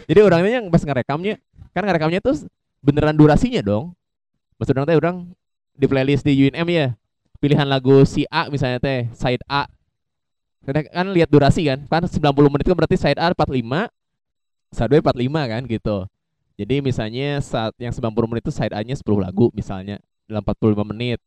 Jadi 0.09 0.19
orangnya 0.21 0.61
yang 0.61 0.65
pas 0.69 0.81
ngerekamnya 0.81 1.35
kan 1.73 1.83
ngerekamnya 1.85 2.19
tuh 2.21 2.45
beneran 2.81 3.15
durasinya 3.15 3.61
dong. 3.61 3.93
Maksud 4.57 4.73
orang 4.77 4.87
teh 4.89 4.97
orang 4.97 5.17
di 5.77 5.85
playlist 5.87 6.25
di 6.25 6.33
UNM 6.35 6.67
ya. 6.69 6.87
Pilihan 7.41 7.65
lagu 7.65 8.05
si 8.05 8.25
A 8.29 8.49
misalnya 8.49 8.77
teh 8.77 9.09
side 9.13 9.41
A. 9.49 9.65
Karena 10.61 10.85
kan 10.85 11.07
lihat 11.09 11.29
durasi 11.29 11.65
kan. 11.65 11.85
Kan 11.89 12.05
90 12.05 12.53
menit 12.53 12.65
itu 12.69 12.77
berarti 12.77 12.97
side 12.97 13.17
A 13.17 13.33
45, 13.33 13.89
side 14.69 14.91
B 14.91 14.93
45 15.01 15.53
kan 15.53 15.61
gitu. 15.65 15.97
Jadi 16.61 16.75
misalnya 16.85 17.41
saat 17.41 17.73
yang 17.81 17.89
90 17.89 18.29
menit 18.29 18.45
itu 18.45 18.53
side 18.53 18.75
A-nya 18.75 18.93
10 18.93 19.01
lagu 19.17 19.49
misalnya 19.57 19.97
dalam 20.29 20.45
45 20.45 20.85
menit. 20.93 21.17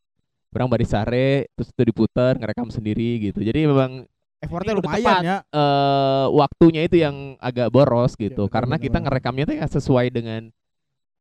Orang 0.55 0.71
bari 0.71 0.87
sare 0.87 1.51
terus 1.59 1.75
itu 1.75 1.83
diputar 1.83 2.39
ngerekam 2.39 2.71
sendiri 2.71 3.19
gitu. 3.19 3.43
Jadi 3.43 3.67
memang 3.67 4.07
effortnya 4.39 4.79
lumayan 4.79 5.03
tepat. 5.03 5.23
ya 5.25 5.37
eh 5.51 6.27
waktunya 6.31 6.81
itu 6.87 6.97
yang 7.01 7.35
agak 7.41 7.73
boros 7.75 8.15
gitu 8.15 8.47
Iya, 8.47 8.47
benar, 8.47 8.55
karena 8.55 8.75
benar, 8.79 8.85
kita 8.87 8.99
ngerekamnya 9.03 9.45
tuh 9.51 9.57
ya 9.59 9.67
sesuai 9.67 10.07
dengan 10.15 10.41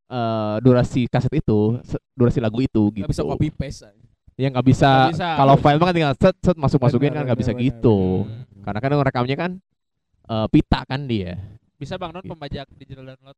eh 0.10 0.56
durasi 0.60 1.08
kaset 1.08 1.32
itu 1.34 1.80
durasi 2.14 2.40
lagu 2.44 2.60
itu 2.60 2.92
gitu 2.92 3.04
nggak 3.04 3.12
bisa 3.12 3.24
copy 3.24 3.48
paste 3.54 3.88
ya 4.34 4.48
nggak 4.50 4.66
bisa, 4.66 5.14
bisa. 5.14 5.30
kalau 5.38 5.56
file 5.56 5.78
mah 5.78 5.88
kan 5.90 5.96
tinggal 5.96 6.16
set 6.18 6.36
set 6.42 6.58
masuk 6.58 6.80
masukin 6.82 7.14
kan 7.14 7.24
nggak 7.24 7.38
bisa 7.38 7.54
benar, 7.54 7.64
gitu 7.70 7.98
benar. 8.26 8.64
karena 8.66 8.80
kan 8.82 8.90
ngerekamnya 8.98 9.36
kan 9.38 9.52
eh, 10.30 10.48
pita 10.50 10.80
kan 10.86 11.02
dia 11.06 11.38
Bisa 11.74 12.00
Bang 12.00 12.16
Non 12.16 12.24
Gitu. 12.24 12.32
pembajak 12.32 12.68
digital 12.80 13.04
download. 13.12 13.36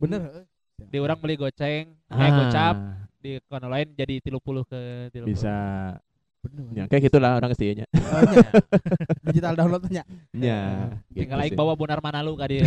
bener 0.00 0.48
Di 0.82 0.96
orang 0.96 1.20
beli 1.20 1.36
goceng, 1.36 1.92
eh 1.92 2.16
Ah, 2.16 2.30
gocap 2.32 2.76
di 3.20 3.36
kono 3.46 3.68
lain 3.68 3.92
jadi 3.92 4.16
30 4.18 4.64
ke 4.64 4.80
30. 5.12 5.28
bisa 5.28 5.54
bener 6.42 6.62
ya 6.74 6.84
kayak 6.86 7.02
gitulah 7.06 7.32
orang 7.34 7.50
Oh, 7.52 8.20
iya. 8.28 8.44
digital 9.26 9.54
downloadnya 9.54 10.02
ya 10.32 10.60
Tinggal 11.08 11.38
gitu 11.38 11.44
aing 11.44 11.52
sih. 11.52 11.58
bawa 11.58 11.72
Bonar 11.72 11.98
Manalu 11.98 12.32
ka 12.34 12.44
dia. 12.44 12.66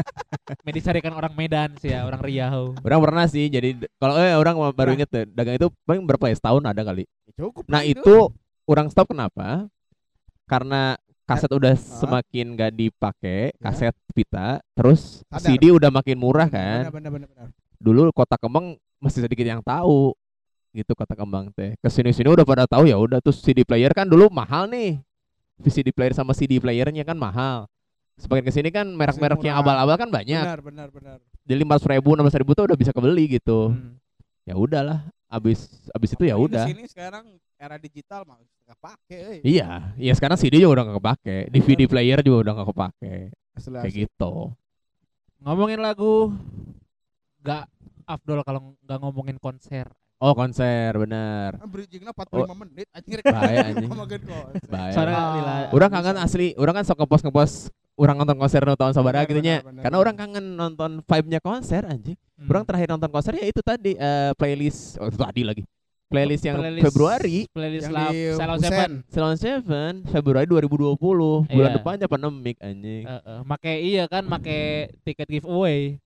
Medi 0.66 0.80
carikan 0.80 1.12
orang 1.12 1.32
Medan 1.32 1.72
sih 1.78 1.88
ya, 1.88 2.02
orang 2.02 2.20
Riau. 2.20 2.74
orang 2.76 3.00
pernah 3.00 3.24
sih 3.24 3.46
jadi 3.46 3.72
kalau 3.96 4.14
eh 4.14 4.34
orang 4.34 4.54
baru 4.56 4.74
Pernah. 4.74 4.94
inget 4.94 5.08
tuh 5.08 5.24
dagang 5.30 5.56
itu 5.56 5.66
paling 5.82 6.02
berapa 6.02 6.24
ya 6.26 6.36
setahun 6.36 6.62
ada 6.62 6.82
kali 6.82 7.04
Ya, 7.04 7.32
cukup 7.40 7.64
Nah 7.64 7.82
itu 7.82 8.14
orang 8.64 8.86
stop 8.88 9.08
kenapa? 9.08 9.66
Karena 10.44 10.94
kaset 11.24 11.48
udah 11.48 11.72
Ah. 11.72 11.80
semakin 11.80 12.46
gak 12.54 12.72
dipakai, 12.74 13.40
Ya. 13.50 13.62
kaset 13.62 13.94
pita, 14.12 14.60
terus 14.72 15.24
Sadar. 15.24 15.40
CD 15.48 15.70
udah 15.70 15.88
makin 15.88 16.14
murah 16.14 16.46
kan. 16.46 16.90
bener 16.90 17.08
bener 17.08 17.26
bener 17.26 17.48
Dulu 17.76 18.12
kota 18.12 18.36
kembang 18.36 18.76
masih 18.98 19.22
sedikit 19.22 19.44
yang 19.46 19.60
tahu, 19.60 20.12
gitu 20.74 20.92
kota 20.98 21.14
kembang 21.14 21.54
teh. 21.54 21.78
Ke 21.78 21.86
sini 21.86 22.10
sini 22.10 22.34
udah 22.34 22.42
pada 22.42 22.66
tahu 22.66 22.90
ya 22.90 22.98
udah 22.98 23.22
terus 23.22 23.38
CD 23.38 23.62
player 23.62 23.94
kan 23.94 24.10
dulu 24.10 24.26
mahal 24.26 24.66
nih. 24.66 24.98
CD 25.70 25.94
player 25.94 26.10
sama 26.10 26.34
CD 26.34 26.58
playernya 26.58 27.06
kan 27.06 27.14
mahal. 27.14 27.70
Semakin 28.18 28.42
ke 28.46 28.52
sini 28.54 28.68
kan 28.74 28.86
merek-merek 28.90 29.42
yang 29.42 29.58
abal-abal 29.58 29.94
kan 29.94 30.10
banyak. 30.10 30.42
bener 30.42 30.60
bener 30.62 30.88
bener 30.90 31.18
Jadi 31.46 31.54
lima 31.60 31.76
ribu, 31.78 32.14
enam 32.14 32.26
ribu 32.26 32.50
tuh 32.54 32.64
udah 32.66 32.78
bisa 32.78 32.90
kebeli 32.90 33.38
gitu. 33.38 33.74
Hmm. 33.74 33.98
Ya 34.44 34.54
udahlah, 34.58 35.06
abis 35.30 35.88
abis 35.94 36.14
itu 36.14 36.26
ya 36.26 36.36
udah. 36.38 36.66
ke 36.66 36.74
sini 36.74 36.84
sekarang 36.90 37.24
era 37.58 37.76
digital 37.80 38.26
mah 38.28 38.38
nggak 38.38 38.78
pakai 38.80 39.18
euy. 39.18 39.38
Iya, 39.44 39.94
iya 39.96 40.12
sekarang 40.14 40.36
CD 40.36 40.60
juga 40.60 40.80
udah 40.80 40.84
gak 40.88 40.96
kepake, 41.00 41.36
DVD 41.52 41.80
player 41.88 42.18
juga 42.24 42.36
udah 42.48 42.52
gak 42.60 42.68
kepake, 42.72 43.14
Asli, 43.56 43.76
kayak 43.76 43.92
asli. 43.92 44.02
gitu. 44.04 44.32
Ngomongin 45.44 45.80
lagu 45.80 46.32
gak 47.44 47.68
afdol 48.08 48.40
kalau 48.44 48.76
nggak 48.84 48.98
ngomongin 49.00 49.36
konser. 49.40 49.88
Oh 50.24 50.32
konser, 50.32 50.96
bener. 50.96 51.52
Ah, 51.54 51.68
bridgingnya 51.68 52.10
45 52.10 52.56
menit 52.56 52.88
anjing 52.90 53.12
rek. 53.14 53.24
Bahaya, 53.28 53.58
anjing. 53.68 53.90
Bahaya. 54.66 54.92
Soalnya 54.96 55.16
Ah, 55.16 55.68
Orang 55.68 55.90
kangen 55.92 56.16
asli, 56.16 56.56
orang 56.56 56.74
kan 56.74 56.84
sok 56.86 56.96
ngepost 56.98 57.22
ngepost 57.22 57.56
orang 57.94 58.16
nonton 58.16 58.34
konser 58.34 58.58
nu 58.58 58.72
tahun 58.72 58.90
sabaraha 58.90 59.22
Benar, 59.22 59.30
gitu 59.30 59.40
nya. 59.40 59.56
Karena 59.60 59.96
orang 59.98 60.16
kangen 60.16 60.56
nonton 60.56 60.90
vibe-nya 60.98 61.38
konser 61.38 61.84
anjing. 61.84 62.16
Hmm. 62.34 62.48
Orang 62.48 62.64
terakhir 62.64 62.88
nonton 62.90 63.06
konser 63.08 63.36
ya 63.36 63.44
itu 63.44 63.60
tadi 63.60 63.94
eh, 63.94 64.32
playlist 64.34 64.96
oh 64.96 65.06
itu 65.06 65.14
tadi 65.14 65.44
lagi. 65.44 65.62
Playlist 66.04 66.42
yang 66.42 66.56
Playlist- 66.56 66.84
Februari 66.84 67.38
playlist 67.48 67.84
Yang 67.84 67.94
di 68.06 68.18
Salon. 68.32 68.58
Seven. 68.60 68.90
Salon 69.08 69.36
Seven 69.36 69.92
Februari 70.06 70.46
2020 70.46 70.94
bulan 70.96 71.48
Iya. 71.50 71.74
depannya 71.74 72.06
pandemik 72.06 72.56
anjing. 72.58 73.02
Eh, 73.02 73.20
eh, 73.20 73.40
make 73.42 73.72
iya 73.74 74.04
kan 74.06 74.22
make 74.22 74.58
tiket 75.02 75.26
giveaway 75.28 75.98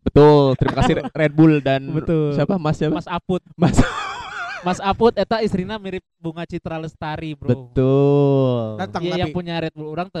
Betul, 0.00 0.56
terima 0.56 0.74
kasih 0.80 0.94
Red 1.20 1.32
Bull 1.36 1.60
dan 1.60 1.82
Betul. 1.92 2.32
siapa 2.32 2.56
Mas 2.56 2.76
siapa? 2.80 2.94
Mas 2.96 3.08
Aput 3.08 3.42
Mas. 3.54 3.76
Mas 4.66 4.78
Aput 4.80 5.16
eta 5.16 5.40
istrina 5.40 5.80
mirip 5.80 6.04
bunga 6.20 6.44
Citra 6.44 6.76
Lestari 6.76 7.32
bro 7.32 7.48
Betul. 7.48 8.76
Datang 8.76 9.02
dia 9.04 9.16
yang 9.16 9.32
tapi 9.32 9.36
punya 9.36 9.54
Red 9.60 9.72
Bull 9.72 9.88
orang 9.88 10.08
te 10.12 10.20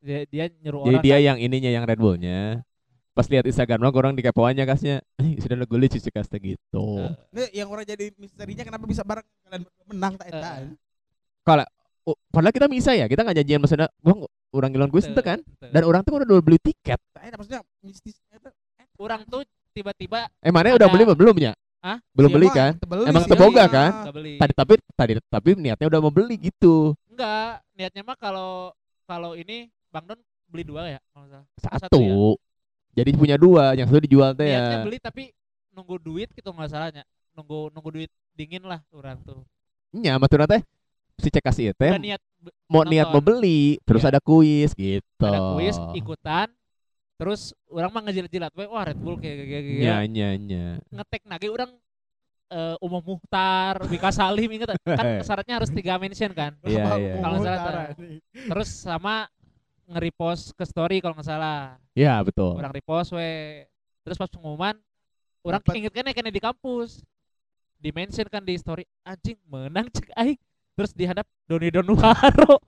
dia, 0.00 0.24
dia 0.26 0.44
nyuruh 0.64 0.88
Jadi 0.88 0.96
orang 0.96 1.04
dia 1.04 1.16
kan, 1.16 1.26
yang 1.28 1.38
ininya 1.38 1.70
yang 1.70 1.84
Red 1.84 2.00
Bullnya. 2.00 2.64
Pas 3.12 3.26
lihat 3.28 3.44
Instagram 3.44 3.84
lo 3.84 3.90
orang 3.92 4.16
dikepoannya 4.16 4.64
kasnya, 4.64 5.04
"Eh, 5.20 5.36
sudah 5.42 5.58
lo 5.58 5.66
gue 5.68 5.90
cuci 5.90 6.08
kasnya 6.08 6.38
gitu. 6.40 6.86
Nih, 7.34 7.52
yang 7.52 7.68
orang 7.68 7.84
jadi 7.84 8.14
misterinya 8.16 8.64
kenapa 8.64 8.86
bisa 8.88 9.04
bareng 9.04 9.26
kalian 9.44 9.62
berdua 9.66 9.84
menang 9.90 10.14
tak 10.16 10.26
eta. 10.30 10.50
Eh. 10.64 11.66
Oh, 12.08 12.16
padahal 12.32 12.54
kita 12.54 12.64
bisa 12.64 12.96
ya, 12.96 13.04
kita 13.04 13.20
nggak 13.20 13.44
janjian 13.44 13.60
maksudnya, 13.60 13.88
bang 14.00 14.18
orang 14.56 14.70
ngilon 14.72 14.88
gue 14.88 15.02
te- 15.04 15.26
kan. 15.26 15.38
Dan 15.60 15.82
orang 15.84 16.00
tuh 16.00 16.16
udah 16.16 16.26
udah 16.32 16.44
beli 16.44 16.56
tiket. 16.56 16.96
Tak 17.12 17.22
eta 17.28 17.36
maksudnya 17.36 17.60
mistis 17.84 18.16
eta. 18.32 18.48
Orang 19.00 19.24
tuh 19.24 19.42
tiba-tiba 19.72 20.28
Eh 20.44 20.52
mana 20.52 20.76
udah 20.76 20.88
beli 20.92 21.04
belum 21.08 21.36
ya? 21.40 21.52
Hah? 21.80 21.96
Belum 22.12 22.28
Iya, 22.28 22.36
beli 22.36 22.48
kan? 22.52 22.72
tebeli 22.76 23.08
Emang 23.08 23.24
sih, 23.24 23.30
teboga 23.32 23.64
iya. 23.64 23.72
kan? 23.72 23.90
Tadi 24.12 24.52
tapi 24.52 24.72
tadi 24.92 25.12
tapi 25.32 25.48
niatnya 25.56 25.86
udah 25.88 26.00
mau 26.04 26.12
beli 26.12 26.36
gitu. 26.36 26.92
enggak 27.08 27.64
niatnya 27.72 28.02
mah 28.04 28.16
kalau 28.20 28.76
kalau 29.08 29.32
ini 29.32 29.72
Bang 29.88 30.04
Don 30.04 30.20
beli 30.52 30.62
dua 30.68 30.86
ya 30.86 31.00
kalau 31.10 31.26
salah. 31.32 31.46
Satu. 31.56 31.98
ya? 31.98 33.00
Jadi 33.00 33.10
punya 33.16 33.36
dua, 33.40 33.72
yang 33.72 33.88
satu 33.88 34.02
dijual 34.04 34.36
teh 34.36 34.44
niatnya 34.50 34.78
ya. 34.78 34.84
beli 34.84 34.98
tapi 35.00 35.22
nunggu 35.72 35.96
duit 36.02 36.28
gitu 36.34 36.50
nggak 36.52 36.68
salahnya 36.68 37.02
nunggu 37.32 37.70
nunggu 37.72 37.90
duit 37.94 38.10
dingin 38.36 38.66
lah 38.66 38.82
orang 38.92 39.16
tuh 39.24 39.40
Nya, 39.94 40.18
maksudnya 40.20 40.46
teh 40.46 40.62
si 41.16 41.28
cek 41.30 41.42
kasih 41.42 41.72
teh 41.78 41.94
niat 41.96 42.20
be- 42.42 42.52
mau 42.68 42.82
niat 42.84 43.08
mau 43.08 43.22
beli, 43.22 43.80
terus 43.88 44.02
Iya. 44.04 44.10
ada 44.14 44.20
kuis 44.20 44.70
gitu. 44.74 45.24
ada 45.24 45.40
kuis 45.56 45.76
ikutan 45.94 46.46
terus 47.20 47.52
orang 47.68 47.92
mah 47.92 48.02
ngejilat-jilat 48.08 48.52
we 48.56 48.64
wah 48.64 48.80
Red 48.80 48.96
Bull 48.96 49.20
kayak 49.20 49.44
kayak 49.44 49.64
kayak 49.68 49.80
Nya, 49.84 49.96
nya, 50.08 50.28
nya. 50.40 50.64
ngetek 50.88 51.28
nage 51.28 51.52
orang 51.52 51.70
eh, 52.48 52.76
Umum 52.80 53.04
Muhtar, 53.04 53.84
Mika 53.92 54.08
Salim 54.08 54.48
inget 54.48 54.72
kan 54.80 55.20
syaratnya 55.28 55.60
harus 55.60 55.68
tiga 55.68 56.00
mention 56.00 56.32
kan? 56.32 56.56
Iya, 56.64 56.88
iya. 56.96 57.14
mau 57.20 57.36
Kalau 57.36 57.38
salah 57.44 57.92
terus 58.32 58.70
sama 58.72 59.28
nge-repost 59.84 60.56
ke 60.56 60.64
story 60.64 61.04
kalau 61.04 61.12
nggak 61.12 61.28
salah. 61.28 61.76
Iya, 61.92 62.24
betul. 62.24 62.56
orang 62.56 62.72
repost 62.72 63.12
we 63.12 63.68
terus 64.00 64.16
pas 64.16 64.32
pengumuman 64.32 64.80
orang 65.44 65.60
inget 65.76 65.92
kan 65.92 66.08
ya 66.08 66.14
kena 66.16 66.32
di 66.32 66.40
kampus. 66.40 67.04
Di 67.80 67.92
mention 67.92 68.28
kan 68.32 68.44
di 68.44 68.56
story 68.56 68.88
anjing 69.04 69.36
menang 69.44 69.92
cek 69.92 70.08
aing 70.16 70.40
terus 70.80 70.92
dihadap 70.92 71.28
Doni 71.44 71.68
Donuaro 71.68 72.56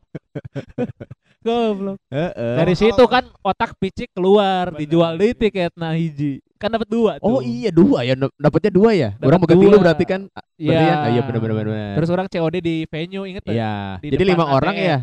goblok 1.42 1.98
Heeh. 2.06 2.54
dari 2.54 2.74
situ 2.76 3.02
kan 3.04 3.24
otak 3.40 3.74
picik 3.76 4.12
keluar 4.12 4.70
Benar, 4.70 4.78
dijual 4.78 5.12
di 5.16 5.32
tiket 5.32 5.72
nah 5.74 5.90
hiji 5.90 6.38
kan 6.54 6.70
dapat 6.70 6.86
dua 6.86 7.18
tuh 7.18 7.26
Oh 7.26 7.40
iya 7.40 7.72
dua 7.72 8.04
ya, 8.04 8.14
dap- 8.14 8.36
dapatnya 8.38 8.70
dua 8.70 8.90
ya. 8.94 9.10
Dapat 9.16 9.26
Orang 9.26 9.40
bukan 9.42 9.56
tilu 9.58 9.74
dua. 9.74 9.82
berarti 9.82 10.04
kan. 10.06 10.20
iya 10.54 10.70
Berarti 10.70 10.84
ya? 10.86 10.94
Ah, 10.94 11.08
iya 11.10 11.20
benar 11.20 11.40
benar 11.42 11.56
benar. 11.58 11.92
terus 11.98 12.08
orang 12.08 12.26
COD 12.30 12.56
di 12.62 12.76
venue 12.86 13.24
inget? 13.26 13.42
Iya. 13.44 13.98
di 13.98 14.08
Jadi 14.08 14.22
lima 14.22 14.46
orang 14.46 14.70
ATM. 14.72 14.86
ya. 14.86 14.98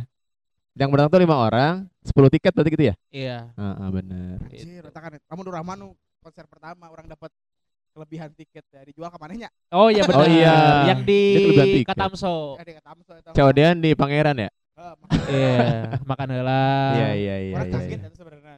Yang 0.79 0.89
menang 0.95 1.07
tuh 1.11 1.19
lima 1.19 1.35
orang, 1.35 1.73
10 1.99 2.31
tiket 2.31 2.51
berarti 2.55 2.71
gitu 2.71 2.85
ya? 2.87 2.95
iya 3.11 3.51
Heeh, 3.51 3.87
benar. 3.91 4.35
Anjir, 4.39 4.83
eta 4.87 4.99
kan 5.03 5.11
kamu 5.19 5.41
Nur 5.43 5.53
Rahman 5.59 5.79
konser 6.23 6.47
pertama 6.47 6.87
orang 6.87 7.11
dapat 7.11 7.27
kelebihan 7.99 8.31
tiket 8.31 8.63
ya 8.65 8.81
dijual 8.81 9.07
ke 9.07 9.17
manehnya. 9.17 9.49
oh 9.69 9.87
iya 9.87 10.03
benar 10.03 10.19
Oh 10.19 10.27
iya. 10.27 10.55
yang 10.87 11.03
di. 11.03 11.21
Katamso 11.83 12.55
Eh, 12.55 12.63
di 12.63 12.73
Katamso. 12.73 13.11
COD-an 13.29 13.75
di 13.77 13.91
Pangeran 13.91 14.39
ya? 14.39 14.49
Iya 15.27 15.99
makan 16.01 16.27
heula 16.31 16.63
Iya 16.95 17.09
iya 17.13 17.35
iya 17.41 17.53
Orang 17.53 17.67
iya. 17.67 17.75
kaget 17.75 17.91
iya. 17.93 18.07
eta 18.07 18.15
sebenarnya. 18.15 18.55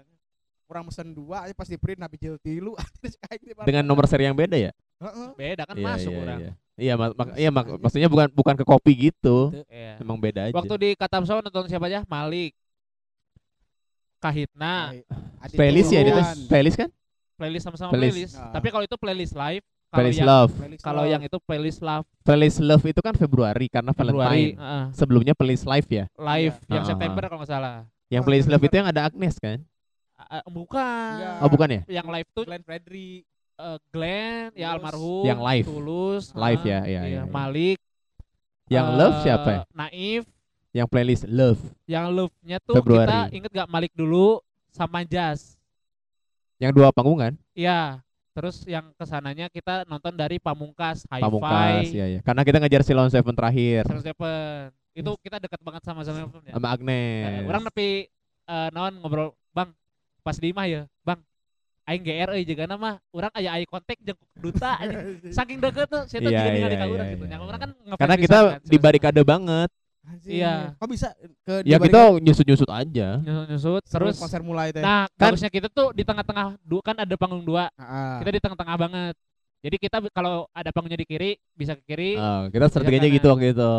Orang 0.68 0.84
mesen 0.86 1.08
dua 1.12 1.38
aja 1.44 1.52
pas 1.52 1.66
di 1.66 1.76
print 1.76 1.98
nabi 1.98 2.16
jil 2.16 2.38
tilu. 2.38 2.78
Dengan 3.68 3.84
nomor 3.84 4.06
seri 4.06 4.24
yang 4.24 4.38
beda 4.38 4.56
ya? 4.56 4.70
Heeh. 5.02 5.28
beda 5.34 5.66
kan 5.66 5.74
Iya, 5.74 5.86
masuk 5.88 6.12
iya, 6.12 6.22
orang 6.22 6.40
Iya, 6.40 6.54
iya, 6.78 6.94
mak- 6.96 7.16
mak- 7.18 7.36
iya 7.36 7.50
mak- 7.50 7.80
maksudnya 7.82 8.06
bukan 8.08 8.28
bukan 8.32 8.56
ke 8.56 8.64
kopi 8.64 8.92
gitu. 9.10 9.50
Iya. 9.66 9.98
Emang 9.98 10.16
beda 10.16 10.46
aja. 10.46 10.54
waktu 10.54 10.74
di 10.78 10.90
Katamso 10.94 11.34
nonton 11.36 11.66
siapa 11.66 11.90
aja 11.90 12.06
Malik 12.06 12.54
Kahitna 14.18 14.94
playlist 15.50 15.90
ya 15.90 16.06
itu 16.06 16.14
playlist 16.46 16.78
kan? 16.78 16.90
Playlist 17.42 17.64
sama-sama 17.66 17.90
Playlist. 17.90 18.14
playlist, 18.14 18.36
Nah. 18.38 18.54
tapi 18.54 18.68
kalau 18.70 18.84
itu 18.84 18.96
playlist 18.96 19.34
live 19.34 19.66
kalau 19.88 19.98
Playlist 20.00 20.16
yang 20.16 20.30
Love. 20.30 20.52
Playlist 20.54 20.82
kalau 20.82 21.02
love. 21.02 21.12
yang 21.12 21.22
itu 21.22 21.38
playlist 21.42 21.80
love 21.82 22.06
Playlist 22.22 22.60
Love 22.62 22.84
itu 22.86 23.02
kan 23.02 23.14
Februari 23.14 23.66
karena 23.68 23.92
Februari 23.92 24.54
Valentine. 24.54 24.62
heeh. 24.62 24.86
Sebelumnya 24.94 25.34
playlist 25.34 25.66
live 25.66 25.90
ya. 25.90 26.06
live 26.14 26.56
Iya. 26.56 26.70
yang 26.70 26.84
Ah, 26.84 26.88
September 26.88 27.22
kalau 27.24 27.40
nggak 27.40 27.50
salah 27.50 27.76
Yang 28.08 28.24
playlist 28.24 28.48
Love 28.48 28.62
itu 28.62 28.76
yang 28.76 28.88
ada 28.88 29.02
Agnes 29.04 29.36
kan? 29.36 29.58
Ah, 30.14 30.38
ah, 30.38 30.44
bukan 30.46 31.12
Enggak. 31.18 31.36
Oh 31.40 31.50
bukan 31.50 31.68
ya? 31.68 31.82
yang 31.90 32.08
live 32.08 32.30
tuh 32.30 32.44
Glenn 32.46 32.62
Fredly. 32.62 33.26
eh, 33.58 33.78
Glenn 33.90 34.50
ya 34.54 34.68
Tulus. 34.68 34.76
almarhum 34.76 35.24
Yang 35.24 35.40
live. 35.44 35.66
Tulus 35.68 36.24
Live 36.32 36.62
ah, 36.62 36.68
ya, 36.68 36.80
iya, 36.82 37.02
iya, 37.02 37.02
iya. 37.04 37.22
Malik 37.26 37.78
Yang 38.68 38.88
eh, 38.88 38.96
love 38.96 39.18
siapa 39.20 39.50
ya? 39.50 39.62
Naif 39.72 40.24
Yang 40.72 40.88
playlist 40.88 41.24
Love. 41.28 41.60
yang 41.86 42.06
love-nya 42.10 42.58
tuh 42.60 42.76
Februari. 42.76 43.06
kita 43.06 43.20
inget 43.34 43.52
gak 43.54 43.68
Malik 43.68 43.92
dulu 43.92 44.40
sama 44.70 45.04
Jazz 45.04 45.60
Yang 46.62 46.72
dua 46.78 46.88
panggung 46.94 47.18
kan? 47.18 47.34
Iya 47.58 48.06
terus 48.32 48.64
yang 48.64 48.96
ke 48.96 49.04
sananya 49.04 49.52
kita 49.52 49.84
nonton 49.92 50.16
dari 50.16 50.40
Pamungkas 50.40 51.04
Hi-Fi 51.12 51.20
Pamungkas, 51.20 51.92
ya 51.92 52.08
ya. 52.08 52.20
Karena 52.24 52.48
kita 52.48 52.58
ngejar 52.64 52.82
Silon 52.88 53.12
Seven 53.12 53.36
terakhir 53.36 53.84
Seven 53.84 54.04
Seven 54.08 54.72
itu 54.96 55.12
kita 55.20 55.36
dekat 55.40 55.60
banget 55.60 55.84
sama 55.84 56.08
Seven 56.08 56.32
ya 56.48 56.56
sama 56.56 56.68
Agnes. 56.72 57.44
orang 57.44 57.64
nepi 57.68 58.08
eh, 58.48 58.70
naon 58.72 59.04
ngobrol 59.04 59.36
bang 59.52 59.68
pas 60.24 60.36
di 60.40 60.56
ya 60.56 60.88
bang 61.04 61.20
aing 61.92 62.04
GR 62.08 62.30
euy 62.38 62.44
juga 62.48 62.64
nama 62.70 62.96
orang 63.12 63.32
aya 63.36 63.60
eye 63.60 63.68
contact 63.68 64.00
jeung 64.00 64.20
duta 64.40 64.80
saking 65.38 65.60
deket 65.60 65.92
tuh 65.92 66.04
saya 66.08 66.20
tuh 66.24 66.32
Iya, 66.32 66.44
iya, 66.56 66.68
iya, 66.72 66.86
urang 66.88 67.08
iya, 67.10 67.16
gitu 67.20 67.26
iya. 67.28 67.34
yang 67.36 67.44
orang 67.44 67.60
kan 67.60 67.72
Karena 68.00 68.16
kita 68.16 68.38
kan, 68.38 68.62
di 68.64 68.78
barikade 68.80 69.22
banget. 69.28 69.70
Anjing. 70.02 70.34
Iya. 70.34 70.74
Kok 70.76 70.90
bisa 70.90 71.14
ke 71.46 71.62
Ya 71.62 71.78
kita 71.78 72.18
nyusut-nyusut 72.18 72.66
aja. 72.68 73.08
Seven. 73.18 73.24
Nyusut- 73.24 73.48
nyusut 73.48 73.84
sebelum 73.86 74.10
terus 74.10 74.18
konser 74.18 74.42
mulai 74.42 74.74
teh. 74.74 74.82
nah 74.82 75.06
Kan- 75.14 75.30
bagusnya 75.30 75.50
kita 75.50 75.68
tuh 75.68 75.94
di 75.94 76.02
tengah-tengah 76.02 76.58
dua 76.60 76.82
kan 76.82 76.96
ada 76.98 77.16
panggung 77.16 77.42
dua 77.42 77.70
Heeh. 77.72 78.18
kita 78.20 78.30
di 78.32 78.42
tengah-tengah 78.42 78.76
banget 78.78 79.14
jadi 79.62 79.76
kita 79.78 79.98
kalau 80.10 80.50
ada 80.50 80.70
panggungnya 80.74 80.98
di 80.98 81.06
kiri 81.06 81.32
bisa 81.54 81.78
ke 81.78 81.84
kiri 81.86 82.18
Oh, 82.18 82.50
kita 82.50 82.66
strateginya 82.68 83.06
gitu 83.08 83.30
waktu 83.30 83.54
itu. 83.54 83.74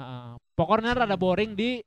Heeh. 0.00 0.28
pokoknya 0.56 0.96
rada 0.96 1.16
boring 1.16 1.52
di 1.52 1.84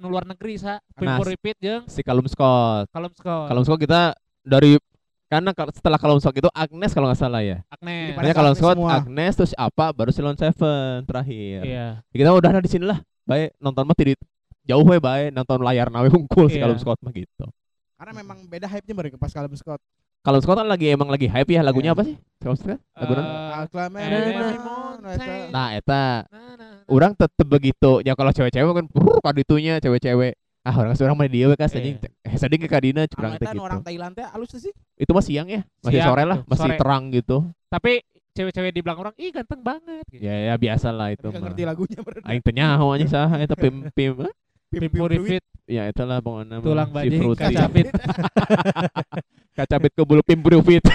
luar 0.00 0.24
negeri 0.24 0.56
sa 0.56 0.80
Nah, 0.96 1.20
repeat 1.20 1.60
jeung 1.60 1.84
Si 1.84 2.00
Kalum 2.00 2.24
Scott. 2.24 2.88
Kalem 2.88 3.12
Scott 3.12 3.52
Kalum 3.52 3.64
Scott 3.64 3.76
kita 3.78 4.16
dari 4.40 4.80
karena 5.28 5.52
setelah 5.70 6.00
Kalum 6.00 6.18
Scott 6.18 6.34
itu 6.34 6.48
Agnes 6.50 6.90
kalau 6.90 7.06
nggak 7.06 7.20
salah 7.20 7.44
ya. 7.44 7.60
Agnes 7.68 8.16
Kalum 8.32 8.48
Agnes 8.48 8.56
Scott, 8.58 8.76
semua. 8.80 8.90
Agnes 8.96 9.32
terus 9.36 9.52
apa 9.54 9.92
baru 9.92 10.08
Silon 10.10 10.34
Seven 10.34 11.04
terakhir. 11.04 11.58
iya 11.62 12.00
Kita 12.10 12.32
udah 12.32 12.58
di 12.58 12.66
sini 12.66 12.88
lah. 12.88 12.98
Baik 13.30 13.54
nonton 13.56 13.86
mah 13.86 13.94
tidak 13.94 14.18
jauh 14.60 14.82
we 14.82 14.98
baik 14.98 15.30
nonton 15.30 15.62
layar 15.62 15.86
nawe 15.86 16.10
hungkul 16.10 16.50
si 16.50 16.58
Iya. 16.58 16.66
Kalum 16.66 16.78
Scott 16.78 16.98
mah 16.98 17.14
gitu. 17.14 17.46
Karena 17.94 18.12
memang 18.12 18.42
beda 18.44 18.66
hype-nya 18.66 18.94
baru 18.96 19.14
pas 19.14 19.30
Calum 19.30 19.54
Scott. 19.54 19.78
Kalum 20.20 20.42
Scott 20.42 20.58
kan 20.58 20.66
lagi 20.66 20.90
emang 20.90 21.06
lagi 21.06 21.30
hype 21.30 21.48
ya 21.48 21.62
lagunya 21.62 21.92
Iya. 21.92 21.96
apa 21.96 22.02
sih? 22.02 22.16
Scott? 22.36 22.58
Lagu? 22.92 23.12
Eh, 23.14 23.22
Acclaim- 23.56 23.96
Every 23.96 24.58
Nah, 25.48 25.68
eta. 25.72 26.26
orang 26.86 27.12
tetep 27.14 27.46
begitu. 27.46 28.02
Ya 28.02 28.12
kalau 28.12 28.30
cewek-cewek 28.30 28.72
kan 28.74 28.86
brrr 28.86 29.18
kaditunya 29.22 29.78
cewek-cewek. 29.78 30.34
Ah, 30.60 30.76
orang 30.76 30.92
seorang 30.92 31.16
mah 31.16 31.24
dia 31.24 31.48
kan 31.50 31.66
Iya. 31.66 31.78
anjing. 31.78 31.96
Eh, 32.20 32.34
sading 32.36 32.60
ke 32.60 32.68
kadina 32.68 33.08
curang 33.08 33.32
teh 33.34 33.48
gitu. 33.48 33.58
orang 33.58 33.80
Thailand 33.80 34.12
teh 34.12 34.26
alus 34.26 34.52
sih. 34.54 34.74
Itu 34.94 35.16
mah 35.16 35.24
siang 35.24 35.48
ya? 35.48 35.64
Masih 35.80 35.96
Siang 35.96 36.08
sore 36.12 36.24
lah, 36.26 36.38
masih 36.44 36.66
sore. 36.66 36.76
terang 36.76 37.08
gitu. 37.10 37.48
tapi 37.70 38.02
cewek-cewek 38.30 38.70
di 38.70 38.80
belakang 38.80 39.02
orang 39.04 39.16
ih 39.16 39.30
ganteng 39.30 39.60
banget 39.60 40.04
gitu. 40.08 40.22
Ya 40.22 40.34
ya 40.46 40.54
biasa 40.54 40.88
lah 40.88 41.10
itu 41.10 41.22
Tapi 41.22 41.32
nggak 41.32 41.44
ngerti 41.46 41.62
lagunya 41.64 41.98
bener. 42.00 42.20
Aing 42.24 42.40
teh 42.40 42.52
nyaho 42.52 42.86
anjing 42.90 43.10
saha 43.10 43.36
eta 43.38 43.54
pim 43.54 43.74
pim. 43.96 44.12
eh? 44.22 44.32
Pim- 44.70 44.86
refit 45.04 45.42
Ya 45.66 45.86
itulah 45.86 46.18
pokoknya 46.18 46.62
tulang 46.62 46.86
Si 46.88 46.94
bajing 46.94 47.22
kacapit 47.34 47.86
Kacapit 49.58 49.92
ke 49.92 50.02
bulu 50.02 50.22
pim 50.22 50.38
Fruity. 50.38 50.78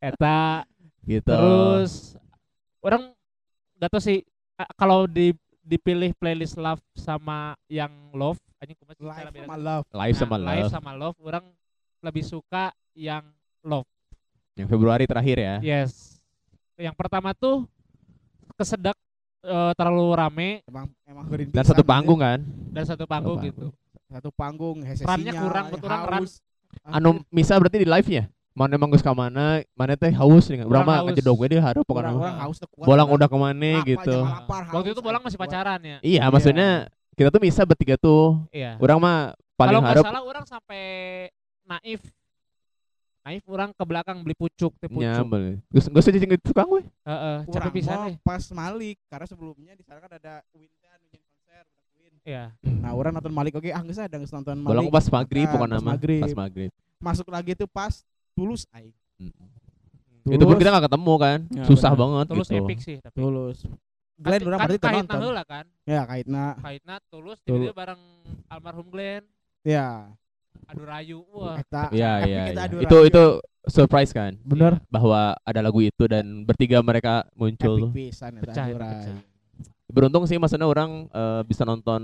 eta 0.00 0.66
gitu. 1.02 1.26
terus 1.26 2.14
orang 2.78 3.10
gak 3.76 3.90
tau 3.90 3.98
sih 3.98 4.22
eh, 4.54 4.68
kalau 4.74 5.06
di 5.06 5.30
dipilih 5.60 6.10
playlist 6.14 6.58
love 6.58 6.82
sama 6.92 7.54
yang 7.66 7.90
love 8.12 8.38
anjing 8.58 8.74
kumaha 8.74 8.98
cara 8.98 9.30
Live 9.30 9.30
beda? 9.32 9.42
sama 9.44 9.56
love. 9.56 9.86
live 9.92 10.16
sama 10.16 10.34
Nah, 10.34 10.42
live 10.44 10.58
love 10.60 10.72
sama 10.72 10.90
love 10.92 11.16
orang 11.20 11.44
lebih 12.00 12.22
suka 12.22 12.64
yang 12.92 13.22
love 13.60 13.86
yang 14.54 14.68
Februari 14.68 15.04
terakhir 15.04 15.36
ya. 15.36 15.54
yes 15.60 16.20
yang 16.74 16.92
pertama 16.92 17.32
tuh 17.32 17.64
kesedak 18.54 18.96
eh, 19.40 19.72
terlalu 19.72 20.06
rame 20.12 20.48
Emang 20.64 20.86
emang 21.04 21.24
Dan 21.48 21.64
satu 21.64 21.82
panggung 21.82 22.18
kan. 22.18 22.40
dan 22.70 22.84
satu 22.84 23.04
panggung 23.04 23.38
Satu 23.38 23.46
gitu 23.46 23.66
Satu 24.06 24.28
panggung 24.30 24.76
hesesinya. 24.82 25.08
Perannya 25.08 25.32
kurang, 25.34 25.64
buat 25.68 25.82
orang 25.82 26.02
ran. 26.02 26.20
haus. 26.20 26.32
Anu 26.84 27.24
misa 27.32 27.56
berarti 27.56 27.80
di 27.80 27.88
live-nya. 27.88 28.28
Mana 28.52 28.76
emang 28.76 28.92
geus 28.92 29.00
ka 29.00 29.16
mana, 29.16 29.64
mana 29.72 29.96
teh 29.96 30.12
haus 30.12 30.52
nih. 30.52 30.60
Mah 30.62 30.84
haus. 30.84 31.08
ngejedog 31.08 31.40
we 31.40 31.48
dia 31.48 31.64
orang 31.64 31.80
pokoknya. 31.80 32.12
orang 32.12 32.36
haus. 32.44 32.60
Bolang 32.76 33.08
Orang 33.08 33.08
udah 33.10 33.24
ke 33.26 33.38
mana 33.38 33.72
gitu. 33.82 34.16
lapar, 34.20 34.68
waktu 34.68 34.92
itu 34.92 35.00
bolang 35.00 35.24
masih 35.24 35.40
pacaran 35.40 35.80
ya 35.80 35.96
Iya, 36.04 36.28
maksudnya 36.28 36.92
kita 37.12 37.28
tuh 37.28 37.40
misa 37.40 37.64
bertiga 37.64 37.96
tuh. 37.96 38.36
iya 38.48 38.76
Urang 38.76 39.00
mah 39.00 39.32
paling 39.54 39.70
kalau 39.70 39.80
nggak 39.80 39.94
harap 39.96 40.04
salah 40.04 40.22
orang 40.22 40.44
sampai 40.44 40.82
naif 41.64 42.04
naif 43.22 43.44
orang 43.46 43.70
ke 43.70 43.82
belakang 43.82 44.18
beli 44.20 44.34
pucuk 44.34 44.74
teh 44.76 44.86
pucuk 44.86 44.98
nyambel. 45.00 45.62
Geus 45.68 45.86
geus 45.86 46.04
aja 46.04 46.18
jeung 46.18 46.34
tukang 46.38 46.68
we. 46.68 46.82
Heeh, 47.02 47.36
capek 47.48 47.70
pisan 47.72 47.96
deh 48.04 48.16
pas 48.20 48.42
Malik 48.50 48.98
karena 49.06 49.24
sebelumnya 49.24 49.72
di 49.72 49.82
sana 49.82 49.98
kan 49.98 50.10
ada 50.10 50.42
Wintan 50.52 50.70
nunjukin 51.00 51.22
konser 51.24 51.62
udah 51.62 51.84
Queen. 51.88 52.12
iya 52.22 52.44
Nah, 52.62 52.92
orang 52.92 53.12
nonton 53.12 53.30
Malik 53.30 53.54
oke, 53.54 53.68
ah 53.68 53.78
geus 53.80 53.96
ada 53.96 54.16
geus 54.16 54.30
nonton 54.30 54.54
Malik. 54.56 54.68
Bolang 54.68 54.88
pas 54.88 55.06
maghrib 55.08 55.44
Makan, 55.44 55.52
pokoknya 55.52 55.72
pas 55.72 55.80
mah. 55.80 55.92
maghrib. 55.92 56.20
Pas 56.20 56.34
maghrib. 56.36 56.70
Masuk 56.98 57.26
lagi 57.28 57.52
tuh 57.54 57.66
pas 57.66 57.94
Tulus 58.32 58.66
aing. 58.70 58.90
Mm. 59.18 59.30
Itu 60.24 60.38
pun 60.40 60.54
Tulus. 60.54 60.60
kita 60.60 60.70
gak 60.72 60.86
ketemu 60.86 61.14
kan. 61.16 61.38
Ya, 61.48 61.62
Susah 61.64 61.90
bener. 61.90 62.00
banget 62.00 62.26
tulus 62.28 62.48
gitu. 62.48 62.58
epic 62.58 62.78
sih 62.80 62.96
tapi 62.98 63.16
Tulus. 63.16 63.58
Glenn 64.16 64.42
orang 64.44 64.58
berarti 64.60 64.78
kaitna 64.78 64.98
nonton. 65.00 65.18
heula 65.20 65.42
kan 65.42 65.64
Ya, 65.82 66.02
kaitna. 66.04 66.44
kaitna 66.58 66.94
tulus 67.06 67.38
Tulus. 67.42 67.70
bareng 67.70 67.98
almarhum 68.46 68.86
Glenn 68.86 69.22
Ya, 69.62 70.10
adu 70.64 70.82
rayu 70.82 71.18
wah 71.30 71.56
eta. 71.56 71.82
Iya, 71.90 72.12
epic 72.18 72.28
iya, 72.28 72.42
eta 72.42 72.52
iya. 72.52 72.62
adu 72.64 72.76
Itu 72.78 72.96
rayu. 72.96 73.08
itu 73.08 73.22
surprise 73.64 74.10
kan 74.10 74.32
bener 74.42 74.82
bahwa 74.86 75.36
ada 75.38 75.60
lagu 75.60 75.78
itu 75.78 76.04
dan 76.04 76.42
bertiga 76.42 76.80
mereka 76.80 77.28
muncul. 77.32 77.88
epic 77.88 78.10
pisan 78.10 78.32
eta 78.36 78.48
Pecah, 78.48 78.64
adu 78.64 78.70
itu 78.70 78.78
rayu. 78.78 78.94
pecah. 78.96 79.16
Beruntung 79.86 80.24
sih 80.24 80.36
maksudnya 80.36 80.64
orang 80.64 81.06
eh, 81.06 81.42
bisa 81.42 81.62
nonton 81.62 82.02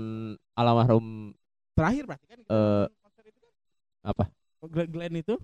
almarhum 0.53 1.33
Terakhir 1.73 2.03
berarti 2.05 2.25
kan 2.27 2.39
Eh, 2.39 2.85
itu 2.85 3.39
kan? 3.39 3.51
apa? 4.05 4.23
Glenn, 4.61 4.89
Glenn 4.89 5.15
itu 5.17 5.35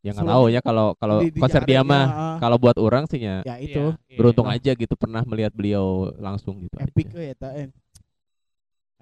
Ya 0.00 0.12
nggak 0.12 0.28
tahu 0.28 0.44
ya 0.48 0.60
kalau 0.60 0.92
kalau 0.94 1.16
di- 1.18 1.32
di 1.32 1.40
konser 1.40 1.64
dia 1.64 1.80
mah 1.80 2.04
ah. 2.04 2.36
kalau 2.36 2.60
buat 2.60 2.76
orang 2.76 3.08
sih 3.08 3.16
ya 3.18 3.40
ya 3.40 3.56
Iya, 3.56 3.56
itu 3.58 3.82
iya. 4.04 4.16
beruntung 4.16 4.44
aja 4.44 4.72
gitu 4.72 4.92
pernah 4.94 5.24
melihat 5.24 5.48
beliau 5.50 6.12
langsung 6.18 6.60
gitu. 6.60 6.76
epic 6.76 7.08
aja. 7.08 7.72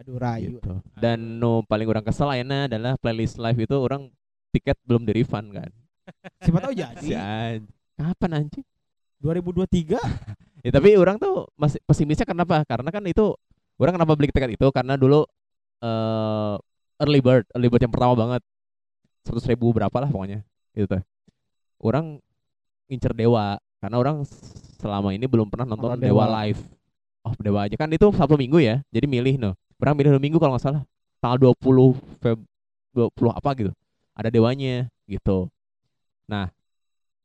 Aduh 0.01 0.16
rayu. 0.16 0.59
Gitu. 0.59 0.74
Dan 0.97 1.38
no 1.38 1.62
paling 1.64 1.86
orang 1.88 2.05
kesel 2.05 2.28
ayeuna 2.30 2.66
adalah 2.70 2.97
playlist 2.97 3.36
live 3.36 3.59
itu 3.61 3.76
orang 3.76 4.09
tiket 4.53 4.76
belum 4.84 5.05
di 5.05 5.12
refund 5.16 5.53
kan. 5.53 5.70
Siapa 6.45 6.59
tahu 6.61 6.72
Si 6.72 6.80
jadi 6.82 7.09
anj- 7.16 7.70
Kapan 7.97 8.30
anjing? 8.43 8.64
2023 9.22 9.99
Ya 10.66 10.70
tapi 10.70 10.95
orang 10.95 11.18
tuh 11.18 11.51
masih 11.59 11.82
pesimisnya 11.82 12.22
kenapa? 12.22 12.62
Karena 12.62 12.90
kan 12.95 13.03
itu 13.07 13.34
orang 13.82 13.99
kenapa 13.99 14.14
beli 14.14 14.30
tiket 14.30 14.55
itu 14.55 14.66
karena 14.70 14.95
dulu 14.95 15.26
eh 15.82 16.55
early 17.03 17.18
bird, 17.18 17.51
early 17.59 17.66
bird 17.66 17.82
yang 17.82 17.90
pertama 17.90 18.14
banget. 18.14 18.43
Seratus 19.26 19.47
ribu 19.51 19.70
berapa 19.74 19.95
lah 19.99 20.11
pokoknya 20.11 20.43
itu 20.74 20.86
teh. 20.86 21.03
Orang 21.82 22.22
ngincer 22.86 23.11
Dewa 23.14 23.59
karena 23.82 23.97
orang 23.99 24.22
selama 24.78 25.11
ini 25.11 25.26
belum 25.26 25.51
pernah 25.51 25.66
nonton 25.66 25.99
Dewa. 25.99 26.26
Dewa. 26.26 26.26
live. 26.43 26.61
Oh 27.22 27.34
Dewa 27.38 27.66
aja 27.66 27.74
kan 27.78 27.90
itu 27.90 28.07
Sabtu 28.14 28.34
Minggu 28.38 28.59
ya, 28.62 28.82
jadi 28.90 29.07
milih 29.07 29.38
no. 29.38 29.55
Orang 29.83 29.99
milih 29.99 30.14
hari 30.14 30.22
Minggu 30.22 30.39
kalau 30.39 30.55
nggak 30.55 30.62
salah 30.62 30.83
tanggal 31.18 31.51
20 31.51 31.99
Feb 32.22 32.39
20 32.95 33.11
apa 33.33 33.51
gitu. 33.55 33.72
Ada 34.14 34.28
Dewanya 34.28 34.87
gitu. 35.05 35.51
Nah 36.24 36.49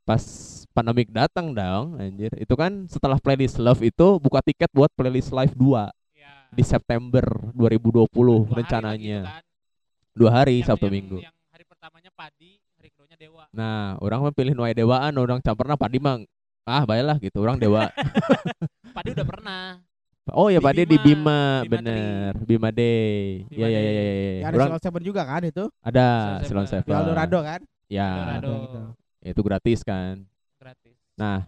pas 0.02 0.24
pandemik 0.72 1.12
datang 1.12 1.52
dong 1.52 2.00
anjir 2.00 2.32
itu 2.34 2.56
kan 2.56 2.88
setelah 2.88 3.20
playlist 3.20 3.60
love 3.60 3.84
itu 3.84 4.08
buka 4.18 4.40
tiket 4.40 4.72
buat 4.72 4.88
playlist 4.90 5.30
live 5.30 5.52
2 5.52 5.84
Iya. 6.16 6.48
di 6.50 6.64
September 6.64 7.28
2020 7.52 8.08
Dua 8.08 8.40
hari 8.40 8.56
rencananya 8.56 8.96
lagi 8.96 9.04
itu 9.04 9.28
kan. 9.28 9.44
dua 10.16 10.30
hari 10.32 10.56
Yang- 10.56 10.68
Sabtu 10.72 10.88
yang- 10.88 10.96
Minggu 10.96 11.18
yang 11.20 11.36
hari 11.52 11.64
pertamanya 11.68 12.08
padi 12.10 12.56
hari 12.80 12.88
keduanya 12.88 13.18
dewa 13.20 13.44
nah 13.52 14.00
orang 14.00 14.20
mah 14.22 14.32
pilih 14.32 14.56
nuai 14.56 14.72
dewaan 14.72 15.12
orang 15.12 15.44
camperna 15.44 15.76
padi 15.76 16.00
mang 16.00 16.24
ah 16.64 16.88
baiklah 16.88 17.20
gitu 17.20 17.38
orang 17.38 17.60
dewa 17.60 17.92
padi 18.96 19.12
udah 19.12 19.28
pernah 19.28 19.62
oh 20.34 20.48
ya 20.52 20.60
padi 20.60 20.84
di 20.84 20.98
Bima, 21.00 21.64
bener. 21.64 22.36
Bima 22.44 22.70
Day 22.74 23.46
Bima 23.48 23.68
ya 23.68 23.68
ya 23.72 23.80
ya 23.80 23.92
Day. 23.92 23.94
ya, 23.94 24.04
ya, 24.04 24.12
ya 24.12 24.34
ya. 24.42 24.46
ada 24.48 24.56
orang 24.56 24.68
Silon 24.68 24.84
Seven 24.84 25.04
juga 25.04 25.22
kan 25.24 25.42
itu? 25.46 25.66
Ada 25.80 26.06
Silon 26.44 26.68
Seven. 26.68 26.84
di 26.84 26.92
Seven. 26.92 27.02
Eldorado 27.04 27.40
kan? 27.44 27.60
Ya 27.88 28.10
Eldorado. 28.12 28.52
Gitu. 28.52 28.82
itu 29.28 29.42
gratis 29.44 29.80
kan? 29.84 30.14
Gratis. 30.60 30.96
Nah 31.16 31.48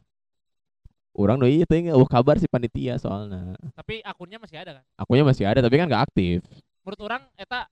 orang 1.20 1.38
doi 1.42 1.66
itu 1.66 1.74
yang 1.76 2.00
oh, 2.00 2.08
kabar 2.08 2.40
si 2.40 2.48
panitia 2.48 2.96
soalnya. 2.96 3.58
Tapi 3.76 4.00
akunnya 4.08 4.40
masih 4.40 4.58
ada 4.62 4.80
kan? 4.80 4.86
Akunya 4.96 5.24
masih 5.28 5.44
ada 5.44 5.60
tapi 5.60 5.76
kan 5.76 5.88
nggak 5.90 6.04
aktif. 6.12 6.40
Menurut 6.86 7.02
orang 7.04 7.24
eta 7.36 7.68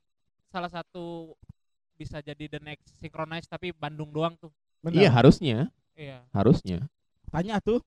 salah 0.52 0.72
satu 0.72 1.36
bisa 1.98 2.22
jadi 2.22 2.46
the 2.52 2.62
next 2.62 2.94
synchronize 3.00 3.48
tapi 3.48 3.72
Bandung 3.72 4.12
doang 4.12 4.36
tuh. 4.38 4.52
Bener. 4.84 5.04
iya 5.06 5.10
harusnya. 5.10 5.72
Iya. 5.98 6.22
Harusnya. 6.36 6.86
Tanya 7.34 7.58
tuh 7.60 7.82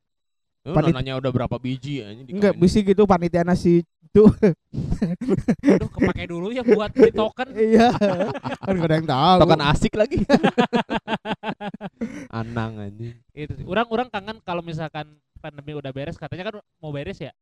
Lu 0.60 0.76
Panit- 0.76 0.92
nanya 0.92 1.16
udah 1.16 1.30
berapa 1.32 1.56
biji 1.56 2.04
anjing 2.04 2.26
di 2.28 2.32
Enggak, 2.36 2.52
bisi 2.52 2.82
gitu 2.82 3.08
panitia 3.08 3.40
nasi 3.40 3.80
itu. 3.80 4.22
Aduh, 5.64 5.88
kepake 5.88 6.28
dulu 6.28 6.52
ya 6.52 6.60
buat 6.60 6.92
beli 6.92 7.10
token. 7.10 7.48
iya. 7.72 7.88
Kan 8.60 8.74
gak 8.76 8.84
ada 8.84 8.94
yang 8.98 9.08
tahu. 9.08 9.36
Token 9.40 9.62
asik 9.64 9.92
lagi. 9.96 10.20
Anang 12.30 12.78
anjing. 12.78 13.14
Itu 13.32 13.52
sih. 13.56 13.64
Orang-orang 13.64 14.08
kangen 14.08 14.36
kalau 14.42 14.60
misalkan 14.60 15.16
pandemi 15.40 15.72
udah 15.72 15.90
beres, 15.90 16.16
katanya 16.16 16.50
kan 16.50 16.54
mau 16.76 16.90
beres 16.92 17.16
ya. 17.16 17.32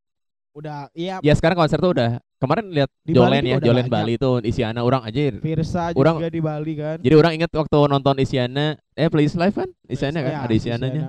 Udah, 0.55 0.89
iya. 0.93 1.19
Ya 1.21 1.33
sekarang 1.35 1.55
konser 1.55 1.79
tuh 1.79 1.93
udah 1.93 2.19
kemarin 2.39 2.67
lihat 2.71 2.89
Di 3.03 3.15
Jolen 3.15 3.43
Bali 3.43 3.51
ya, 3.51 3.57
Jolen 3.61 3.87
banyak. 3.87 3.93
Bali 3.93 4.13
tuh 4.17 4.35
Isyana 4.43 4.81
orang 4.83 5.03
aja. 5.03 5.19
Virsa 5.39 5.83
Orang- 5.93 6.19
juga 6.19 6.31
di 6.31 6.41
Bali 6.41 6.73
kan. 6.75 6.97
Jadi 6.99 7.15
orang 7.15 7.33
inget 7.35 7.51
waktu 7.51 7.79
nonton 7.85 8.15
Isyana, 8.19 8.75
eh 8.95 9.07
Playlist 9.07 9.35
Live 9.35 9.55
kan? 9.55 9.69
Isyana 9.87 10.19
kan, 10.21 10.33
Iya, 10.33 10.39
ada 10.43 10.55
Isyananya. 10.55 11.01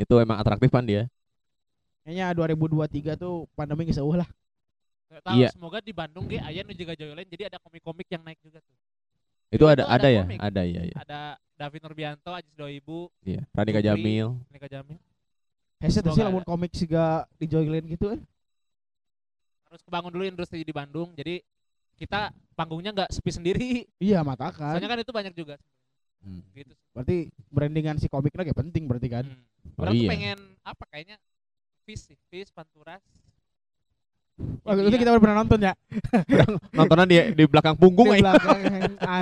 Itu 0.00 0.16
emang 0.16 0.40
atraktif 0.40 0.72
kan 0.72 0.80
dia. 0.80 1.04
Kayaknya 2.00 2.32
2023 2.32 3.20
tuh 3.20 3.44
pandemi 3.52 3.84
geus 3.84 4.00
lah. 4.00 4.24
Tahu, 5.10 5.36
Iya. 5.36 5.50
semoga 5.52 5.82
di 5.82 5.92
Bandung 5.92 6.24
ge 6.24 6.38
aya 6.38 6.62
nu 6.62 6.70
juga 6.70 6.94
Joylen 6.94 7.26
jadi 7.26 7.50
ada 7.50 7.58
komik-komik 7.58 8.06
yang 8.08 8.22
naik 8.22 8.38
juga 8.40 8.62
tuh. 8.62 8.74
Itu 9.50 9.58
Itu 9.58 9.64
ada 9.66 9.84
ada 9.84 10.00
ada 10.00 10.08
ya, 10.08 10.22
komik. 10.22 10.38
ada 10.38 10.62
ya 10.62 10.82
ya. 10.86 10.94
Ada 11.02 11.20
David 11.58 11.80
Nurbianto, 11.82 12.30
Ajis 12.30 12.54
Doibu, 12.54 13.10
Iya, 13.20 13.42
Radika. 13.50 13.82
Jamil. 13.82 14.38
Nika 14.48 14.70
Jamil. 14.70 14.96
Heset 15.82 16.06
sih 16.06 16.22
lamun 16.22 16.46
komik 16.46 16.72
siga 16.72 17.26
di 17.36 17.50
Joyland 17.50 17.90
gitu 17.90 18.14
kan. 18.14 18.20
Harus 19.66 19.82
kebangun 19.82 20.12
dulu 20.14 20.24
industri 20.24 20.62
di 20.62 20.70
Bandung. 20.72 21.10
Jadi 21.12 21.42
kita 21.98 22.30
panggungnya 22.54 22.94
nggak 22.94 23.10
sepi 23.10 23.30
sendiri. 23.34 23.68
Iya, 23.98 24.22
mata 24.22 24.48
kan. 24.48 24.78
Soalnya 24.78 24.88
kan 24.88 25.00
itu 25.02 25.12
banyak 25.12 25.34
juga. 25.34 25.58
Hmm. 26.20 26.42
Gitu. 26.52 26.72
Berarti 26.92 27.16
brandingan 27.48 27.96
si 27.96 28.06
komiknya 28.06 28.44
kayak 28.48 28.58
penting 28.60 28.84
berarti 28.84 29.08
kan. 29.08 29.24
Hmm. 29.24 29.76
Oh, 29.76 29.82
Orang 29.84 29.92
tuh 29.96 30.04
iya. 30.04 30.10
pengen 30.12 30.38
apa 30.64 30.84
kayaknya 30.88 31.16
Fish 31.84 32.12
sih, 32.12 32.18
Fish 32.28 32.52
Panturas. 32.52 33.00
Waktu 34.64 34.88
itu 34.88 34.96
kita 35.04 35.20
pernah 35.20 35.44
nonton 35.44 35.60
ya. 35.60 35.72
Nontonan 36.72 37.04
di 37.04 37.16
di 37.36 37.44
belakang 37.44 37.76
punggung 37.76 38.08
di 38.08 38.24
aja. 38.24 38.32
belakang 38.36 38.58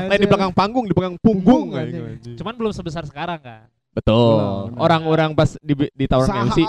Lain 0.07 0.21
di 0.23 0.29
belakang 0.31 0.53
panggung, 0.55 0.85
di 0.87 0.95
belakang 0.95 1.19
punggung. 1.19 1.75
Punggung. 1.75 2.37
Cuman 2.39 2.55
belum 2.55 2.73
sebesar 2.75 3.03
sekarang 3.03 3.43
kan. 3.43 3.67
Betul. 3.91 4.79
Orang-orang 4.79 5.35
pas 5.35 5.59
di 5.59 5.75
di 5.75 6.07
tawuran 6.07 6.55
MC, 6.55 6.63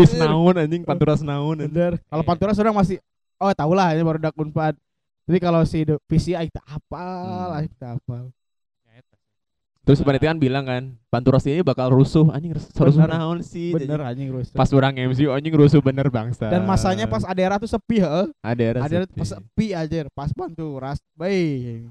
Fis 0.00 0.16
naon 0.16 0.56
anjing, 0.56 0.80
Panturas. 0.80 1.20
Bener. 1.20 2.00
Kalau 2.08 2.22
Iya. 2.24 2.28
Pantura 2.28 2.56
orang 2.56 2.76
masih 2.80 2.96
oh 3.36 3.52
tau 3.52 3.72
lah 3.76 3.92
ini 3.92 4.00
baru 4.00 4.16
dak 4.20 4.36
unpad. 4.36 4.76
Jadi 5.28 5.38
kalau 5.38 5.62
si 5.68 5.84
The 5.84 6.00
PC 6.08 6.34
aing 6.34 6.50
tak 6.50 6.64
hafal, 6.66 7.52
Hmm. 7.52 7.58
aing 7.60 7.74
tak 7.76 8.00
hafal. 8.00 8.32
Terus 9.90 10.06
panitia 10.06 10.30
kan 10.30 10.38
bilang 10.38 10.62
kan, 10.62 10.94
Panturas 11.10 11.42
ini 11.42 11.66
bakal 11.66 11.90
rusuh. 11.90 12.30
Anjing 12.30 12.54
rus- 12.54 12.70
rusuh 12.70 13.02
naon 13.02 13.42
sih. 13.42 13.74
Bener 13.74 13.98
anjing. 13.98 14.30
anjing 14.30 14.38
terus. 14.38 14.48
Pas 14.54 14.70
orang 14.70 14.94
MC 14.94 15.26
anjing 15.26 15.50
rusuh 15.50 15.82
bener 15.82 16.06
bangsa. 16.06 16.46
Dan 16.46 16.62
masanya 16.62 17.10
pas 17.10 17.26
Adera 17.26 17.58
tuh 17.58 17.66
sepi 17.66 17.98
heeh. 17.98 18.30
ada 18.38 18.64
Adera 18.78 19.02
tuh 19.02 19.18
pas 19.18 19.26
sepi 19.26 19.74
aja, 19.74 20.06
pas 20.14 20.30
Panturas. 20.30 21.02
Baik. 21.12 21.90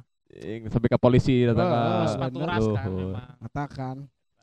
sampai 0.71 0.87
ke 0.87 0.95
polisi 0.95 1.43
datang 1.43 1.67
Oh, 1.67 1.75
bener. 1.75 2.15
Panturas 2.15 2.63
kan 2.71 2.87
memang. 2.87 3.29
Katakan. 3.43 3.95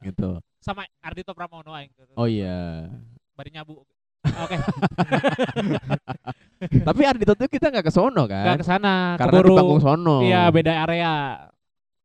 gitu. 0.05 0.31
Sama 0.61 0.85
Ardito 1.01 1.33
Pramono 1.33 1.73
aing. 1.73 1.89
Oh 2.13 2.29
iya. 2.29 2.93
Bari 3.33 3.57
nyabu. 3.57 3.81
Oke, 4.45 4.59
Tapi 6.83 7.01
Ardito 7.07 7.33
tuh 7.33 7.49
kita 7.49 7.71
nggak 7.71 7.87
ke 7.87 7.93
sono 7.95 8.27
nggak 8.27 8.43
kan? 8.45 8.57
ke 8.61 8.67
sana. 8.67 9.17
Karena 9.17 9.41
di 9.41 9.49
panggung 9.49 9.81
sono. 9.81 10.21
Iya, 10.21 10.51
beda 10.53 10.73
area. 10.85 11.15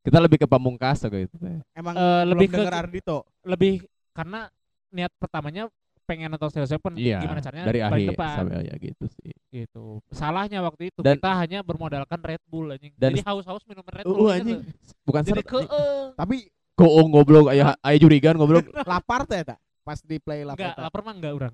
Kita 0.01 0.17
lebih 0.17 0.37
ke 0.37 0.47
pamungkas 0.47 1.03
gitu. 1.03 1.35
Emang 1.71 1.93
belum 1.93 2.29
lebih 2.33 2.47
ke- 2.49 2.65
Ardito. 2.67 3.17
Lebih 3.41 3.85
karena 4.11 4.49
niat 4.89 5.13
pertamanya 5.15 5.69
pengen 6.03 6.27
nonton 6.27 6.49
Stereo 6.49 6.67
Seven 6.67 6.97
Iya. 6.97 7.21
gimana 7.21 7.39
caranya 7.39 7.63
Dari 7.63 7.79
akhir 7.79 8.07
depan 8.11 8.35
sampai 8.35 8.67
ya 8.67 8.75
gitu 8.75 9.05
sih. 9.07 9.31
gitu. 9.47 10.01
Salahnya 10.09 10.59
waktu 10.59 10.91
itu 10.91 10.99
Dan- 10.99 11.15
kita 11.15 11.31
hanya 11.37 11.59
bermodalkan 11.61 12.19
Red 12.19 12.43
Bull 12.45 12.67
anjing. 12.69 12.91
Dan- 12.97 13.13
Jadi 13.13 13.23
haus-haus 13.23 13.63
minum 13.63 13.85
Red 13.85 14.03
Uh, 14.03 14.09
Bull. 14.09 14.27
gitu. 14.27 14.35
anjing. 14.35 14.59
Bukan 15.05 15.21
Jadi 15.21 15.31
seret. 15.37 15.45
ke 15.45 15.57
eh, 15.63 16.05
Tapi 16.13 16.37
Goong 16.71 17.13
goblok 17.13 17.45
aya 17.47 17.77
aya 17.77 17.95
jurigan 17.95 18.33
goblok. 18.35 18.65
lapar 18.89 19.23
teh 19.23 19.45
tak? 19.45 19.59
Pas 19.81 20.01
di 20.01 20.17
play 20.17 20.41
lapar. 20.41 20.73
enggak 20.73 20.81
lapar 20.81 21.01
mah 21.01 21.13
enggak 21.13 21.33
orang. 21.35 21.53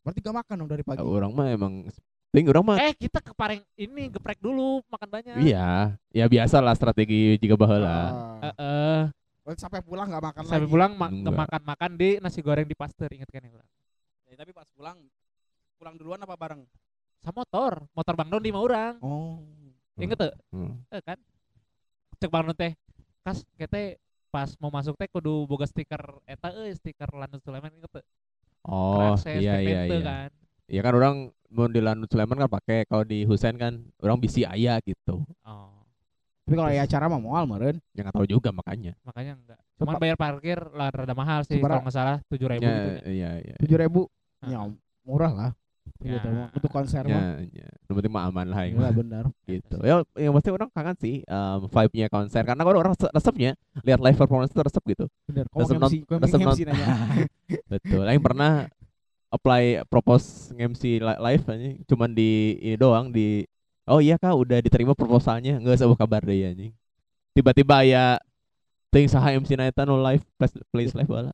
Berarti 0.00 0.18
gak 0.18 0.36
makan 0.36 0.54
dong 0.56 0.70
dari 0.70 0.82
pagi. 0.82 0.98
Orang 0.98 1.32
mah 1.32 1.46
emang 1.48 1.72
ting 2.32 2.48
orang 2.48 2.64
mah 2.64 2.76
Eh, 2.80 2.96
kita 2.96 3.20
ke 3.20 3.32
Pareng 3.32 3.60
ini 3.76 4.08
geprek 4.08 4.40
dulu 4.40 4.80
makan 4.88 5.08
banyak. 5.10 5.36
iya, 5.38 5.92
ya 6.08 6.24
biasa 6.26 6.58
lah 6.58 6.72
strategi 6.72 7.36
jika 7.36 7.54
baheula. 7.54 7.92
Ah. 7.92 8.08
Heeh. 8.42 9.00
Berarti 9.42 9.60
sampai 9.60 9.80
pulang 9.80 10.06
gak 10.06 10.22
makan 10.22 10.42
sampai 10.42 10.60
lagi. 10.60 10.70
pulang 10.70 10.92
ma- 10.94 11.10
Enggak. 11.10 11.34
makan-makan 11.36 11.90
di 11.94 12.08
nasi 12.16 12.40
goreng 12.40 12.64
di 12.64 12.72
Pasteur 12.72 13.10
inget 13.10 13.26
kan 13.26 13.42
ya? 13.42 13.52
Ya, 14.26 14.34
tapi 14.34 14.50
pas 14.50 14.64
pulang 14.70 14.96
pulang 15.76 15.94
duluan 15.94 16.18
apa 16.18 16.32
bareng? 16.32 16.62
sama 17.20 17.46
motor 17.46 17.86
motor 17.92 18.14
Bang 18.16 18.26
Don 18.28 18.40
lima 18.40 18.58
orang 18.58 18.98
Oh. 18.98 19.38
inget 19.94 20.16
tuh 20.16 20.32
Hmm. 20.48 20.74
Eh, 20.88 20.98
kan 21.00 21.14
cek 22.16 22.26
Bang 22.26 22.42
Don 22.44 22.56
teh 22.56 22.72
kas 23.20 23.44
kete 23.54 24.00
pas 24.26 24.48
mau 24.56 24.70
masuk 24.70 24.96
teh 24.96 25.06
kudu 25.06 25.44
boga 25.44 25.62
stiker 25.62 26.00
eta 26.24 26.50
euy 26.52 26.72
stiker 26.72 27.12
Lanut 27.12 27.38
Sulaiman 27.38 27.70
inget 27.70 27.92
tuh 27.92 28.04
Oh, 28.62 29.12
Akses, 29.12 29.36
iya 29.36 29.58
iya 29.58 29.84
iya. 29.84 30.00
kan 30.00 30.30
Ya 30.66 30.80
kan 30.80 30.94
orang 30.94 31.16
mau 31.52 31.66
di 31.66 31.78
Lanut 31.78 32.08
Sleman 32.08 32.36
kan 32.38 32.50
pakai 32.50 32.84
kalau 32.84 33.04
di 33.04 33.22
Husein 33.22 33.54
kan 33.54 33.72
orang 33.98 34.16
bisi 34.16 34.42
ayah 34.42 34.80
gitu. 34.80 35.20
oh 35.42 35.70
Tapi 36.42 36.54
kalau 36.54 36.68
ya 36.68 36.82
acara 36.82 37.06
mah 37.06 37.18
moal 37.18 37.44
meureun. 37.44 37.78
Ya 37.92 38.02
nggak 38.02 38.14
tahu 38.14 38.26
juga 38.26 38.50
makanya. 38.50 38.96
makanya 39.02 39.36
enggak 39.36 39.58
cuman 39.74 39.92
Coba- 39.92 40.00
bayar 40.00 40.16
parkir 40.16 40.58
lah 40.70 40.88
rada 40.88 41.10
mahal 41.12 41.42
sih 41.42 41.56
kalau 41.56 41.80
nggak 41.80 41.90
salah 41.92 42.16
tujuh 42.24 42.46
ribu 42.48 42.62
Ya, 42.62 42.70
gitu 42.72 42.88
ya. 42.88 43.00
iya 43.08 43.30
iya. 43.40 43.54
tujuh 43.58 43.76
ribu 43.76 44.00
Ah. 44.38 44.48
ya 44.48 44.58
murah 45.02 45.32
lah 45.32 45.50
Ya. 45.98 46.14
gitu 46.14 46.28
mah. 46.28 46.48
untuk 46.52 46.70
konser 46.72 47.02
mah 47.04 47.42
Ya, 47.42 47.62
ya. 47.62 47.68
Yang 47.84 47.94
penting 47.96 48.12
mah 48.12 48.22
aman 48.24 48.46
lah 48.48 48.60
yang 48.64 48.74
Iya 48.76 48.90
benar 48.92 49.24
gitu. 49.44 49.76
Ya 49.80 49.94
yang 50.16 50.32
pasti 50.32 50.50
orang 50.50 50.68
kangen 50.68 50.96
sih 50.96 51.14
um, 51.24 51.58
vibe-nya 51.64 52.06
konser 52.08 52.42
karena 52.42 52.62
kalau 52.62 52.78
orang 52.80 52.92
rese- 52.92 53.10
resepnya 53.12 53.52
lihat 53.80 53.98
live 53.98 54.14
performance 54.16 54.50
itu 54.50 54.60
resep 54.60 54.82
gitu. 54.84 55.04
benar 55.24 55.46
Resep 55.48 55.76
non- 55.76 55.90
resep 56.16 56.38
MC 56.40 56.60
nanya 56.64 56.86
Betul. 57.72 58.02
Yang 58.04 58.22
pernah 58.24 58.50
apply 59.32 59.82
propose 59.88 60.52
li- 60.54 61.00
live 61.00 61.44
aja 61.48 61.68
cuman 61.88 62.12
di 62.12 62.60
ini 62.60 62.76
doang 62.76 63.08
di 63.08 63.48
Oh 63.82 63.98
iya 63.98 64.14
kak 64.14 64.30
udah 64.30 64.62
diterima 64.62 64.94
proposalnya 64.94 65.58
nggak 65.58 65.74
usah 65.74 65.90
kabar 65.98 66.22
deh 66.22 66.38
anjing. 66.46 66.70
Tiba-tiba 67.34 67.82
ya 67.82 68.14
ting 68.94 69.10
saha 69.10 69.34
MC 69.34 69.58
naeta 69.58 69.82
no 69.82 69.98
live 69.98 70.22
place, 70.38 70.54
place 70.70 70.94
live 70.94 71.10
bala. 71.10 71.32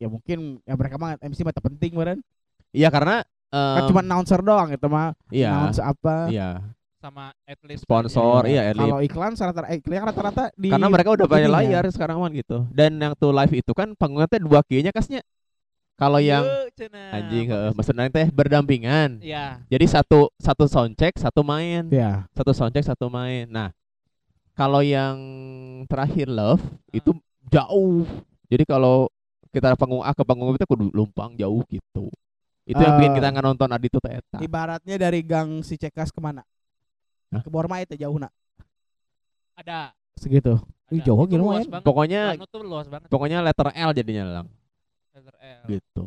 ya 0.00 0.08
mungkin 0.08 0.64
ya 0.64 0.78
mereka 0.80 0.96
mah 0.96 1.18
MC 1.20 1.44
mah 1.44 1.52
tak 1.52 1.66
penting 1.68 1.92
meureun 1.92 2.24
Iya 2.72 2.88
karena 2.88 3.20
kan 3.52 3.84
em, 3.84 3.88
cuma 3.92 4.00
announcer 4.00 4.40
doang 4.40 4.72
itu 4.72 4.86
mah 4.88 5.12
iya 5.28 5.52
announce 5.52 5.76
apa 5.76 6.32
iya 6.32 6.64
sama 7.04 7.36
at 7.44 7.60
least 7.68 7.84
sponsor 7.84 8.48
iya 8.48 8.72
at 8.72 8.76
least. 8.80 8.80
kalau 8.80 8.98
iklan 9.04 9.32
rata-rata 9.36 9.68
eh, 9.68 9.76
iklan 9.76 10.08
rata-rata 10.08 10.44
di 10.56 10.72
karena 10.72 10.88
mereka 10.88 11.10
udah 11.16 11.26
banyak 11.28 11.50
layar 11.52 11.84
sekarang 11.92 12.16
man 12.16 12.32
gitu. 12.32 12.64
Dan 12.72 12.96
yang 12.96 13.12
tuh 13.12 13.32
live 13.32 13.52
itu 13.52 13.72
kan 13.76 13.92
panggungnya 13.92 14.40
dua 14.40 14.60
kieunya 14.64 14.88
kasnya. 14.88 15.20
Kalau 16.00 16.16
yang 16.16 16.48
anjing 17.12 17.52
heeh 17.52 17.70
maksudnya 17.76 18.08
teh 18.08 18.32
berdampingan. 18.32 19.20
ya 19.20 19.60
Jadi 19.68 19.84
satu 19.84 20.32
satu 20.40 20.64
soundcheck, 20.64 21.12
satu 21.20 21.44
main. 21.44 21.92
ya 21.92 22.24
satu 22.32 22.56
soundcheck 22.56 22.88
satu 22.88 23.12
main. 23.12 23.44
Nah 23.44 23.68
kalau 24.56 24.80
yang 24.80 25.16
terakhir 25.84 26.32
love 26.32 26.64
itu 26.88 27.12
jauh. 27.52 28.08
Jadi 28.48 28.64
kalau 28.64 29.12
kita 29.52 29.76
panggung 29.76 30.00
A 30.00 30.16
ke 30.16 30.24
panggung 30.24 30.48
B 30.50 30.56
itu 30.56 30.64
kudu 30.64 30.88
lumpang 30.90 31.36
jauh 31.36 31.60
gitu. 31.68 32.08
Itu 32.64 32.80
yang 32.80 32.96
bikin 32.96 33.12
Eh, 33.12 33.16
kita 33.20 33.26
nggak 33.34 33.44
nonton 33.44 33.68
Adito 33.68 33.98
Teta. 34.00 34.38
Ibaratnya 34.40 34.96
dari 34.96 35.20
gang 35.20 35.60
si 35.60 35.76
Cekas 35.76 36.08
ke 36.08 36.20
mana? 36.22 36.40
Hah? 37.30 37.44
ke 37.44 37.50
Borma 37.52 37.78
itu 37.78 37.94
jauh 37.94 38.16
nak? 38.16 38.32
Ada. 39.54 39.92
Segitu. 40.16 40.56
Ada. 40.56 40.90
Ih, 40.90 41.02
jauh 41.04 41.22
Itu 41.22 41.38
gitu 41.38 41.42
pokoknya 41.84 42.34
luas 42.66 42.86
banget. 42.90 43.06
pokoknya 43.06 43.38
letter 43.46 43.68
L 43.70 43.90
jadinya 43.94 44.24
lang 44.26 44.46
letter 45.20 45.36
L. 45.36 45.62
gitu 45.68 46.04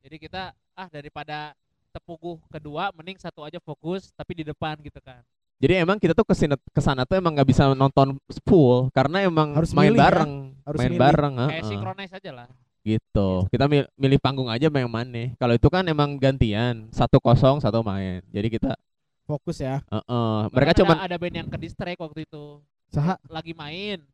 Jadi 0.00 0.16
kita 0.18 0.42
ah 0.72 0.88
daripada 0.88 1.52
tepuguh 1.88 2.40
kedua 2.48 2.90
mending 2.90 3.16
satu 3.16 3.40
aja 3.40 3.62
fokus 3.62 4.10
tapi 4.12 4.34
di 4.34 4.42
depan 4.42 4.74
gitu 4.80 4.98
kan. 4.98 5.22
jadi 5.62 5.86
emang 5.86 5.96
kita 5.96 6.10
tuh 6.12 6.26
ke 6.26 6.34
sana 6.34 6.58
ke 6.58 6.80
sana 6.82 7.06
tuh 7.06 7.14
emang 7.14 7.30
nggak 7.32 7.46
bisa 7.46 7.70
nonton 7.72 8.18
full 8.42 8.90
karena 8.90 9.22
emang 9.22 9.54
Harus 9.54 9.70
main 9.70 9.94
milih 9.94 10.00
ya. 10.00 10.04
bareng 10.10 10.32
Harus 10.66 10.78
main 10.82 10.90
milih. 10.90 11.00
bareng 11.00 11.34
Kayak 11.38 11.48
heeh. 11.54 11.68
synchronize 11.70 12.12
aja 12.12 12.30
lah. 12.34 12.48
gitu 12.84 13.28
kita 13.48 13.64
mil- 13.64 13.88
milih 13.96 14.18
panggung 14.20 14.50
aja 14.50 14.68
yang 14.68 14.90
mana 14.92 15.32
kalau 15.40 15.54
itu 15.56 15.68
kan 15.72 15.86
emang 15.88 16.20
gantian 16.20 16.90
satu 16.92 17.16
kosong 17.16 17.56
satu 17.62 17.80
main 17.80 18.20
jadi 18.28 18.50
kita 18.52 18.76
fokus 19.24 19.56
ya 19.56 19.80
heeh. 19.88 20.36
mereka 20.52 20.76
Bahkan 20.76 20.80
cuman 20.84 20.96
ada, 21.00 21.04
ada 21.08 21.16
band 21.16 21.32
yang 21.38 21.48
ke 21.48 21.56
distract 21.56 21.96
waktu 21.96 22.28
itu. 22.28 22.60
saha 22.92 23.16
Lagi 23.26 23.56
main. 23.56 24.04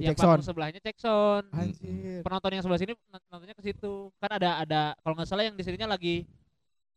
Di 0.00 0.08
Yang 0.08 0.16
Jackson. 0.16 0.24
panggung 0.26 0.48
sebelahnya 0.48 0.80
Jackson. 0.80 1.42
anjir 1.52 2.20
Penonton 2.24 2.50
yang 2.50 2.62
sebelah 2.64 2.80
sini 2.80 2.92
nont- 3.06 3.26
nontonnya 3.28 3.52
ke 3.52 3.62
situ. 3.62 3.92
Kan 4.16 4.30
ada 4.32 4.50
ada 4.58 4.82
kalau 4.98 5.12
nggak 5.12 5.28
salah 5.28 5.44
yang 5.44 5.52
di 5.52 5.60
sininya 5.60 5.88
lagi 5.90 6.24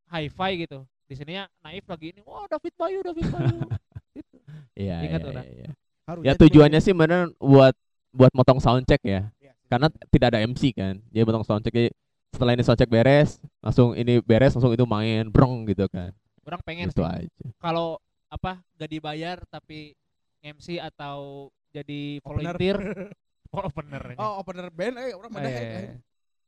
hi-fi 0.08 0.52
gitu. 0.58 0.88
Di 1.04 1.14
sininya 1.14 1.44
Naif 1.60 1.84
lagi 1.84 2.16
ini, 2.16 2.24
wah 2.24 2.48
David 2.48 2.74
Bayu, 2.74 3.00
David 3.04 3.28
Bayu. 3.28 3.60
gitu. 4.16 4.38
Iya, 4.74 4.96
Ingat 5.04 5.20
iya, 5.22 5.30
Dak. 5.30 5.44
iya, 5.44 5.54
iya. 5.54 5.72
Harusnya 6.04 6.26
Ya 6.26 6.34
tujuannya 6.34 6.80
sih 6.80 6.94
bener 6.94 7.28
buat 7.38 7.76
buat 8.10 8.32
motong 8.32 8.64
soundcheck 8.64 9.04
ya. 9.04 9.28
Iya. 9.38 9.52
Karena 9.68 9.92
tidak 10.08 10.28
ada 10.32 10.40
MC 10.42 10.72
kan. 10.72 10.96
Jadi 11.12 11.24
motong 11.24 11.44
soundcheck 11.44 11.76
jadi 11.76 11.92
setelah 12.34 12.56
ini 12.56 12.64
soundcheck 12.64 12.90
beres 12.90 13.38
langsung 13.62 13.94
ini 13.94 14.18
beres 14.18 14.58
langsung 14.58 14.74
itu 14.74 14.82
main 14.90 15.30
brong 15.30 15.70
gitu 15.70 15.86
kan 15.86 16.10
Orang 16.42 16.66
pengen 16.66 16.90
gitu 16.90 17.06
sih 17.06 17.30
aja 17.30 17.46
kalau 17.62 18.02
apa 18.26 18.58
gak 18.74 18.90
dibayar 18.90 19.38
tapi 19.46 19.94
MC 20.42 20.82
atau 20.82 21.48
jadi 21.74 22.22
volunteer 22.22 22.78
oh, 23.54 23.64
opener 23.66 24.04
Oh, 24.16 24.32
opener 24.40 24.70
band 24.70 24.96
eh 25.02 25.12
orang 25.12 25.32
mana 25.34 25.48
Eh, 25.50 25.98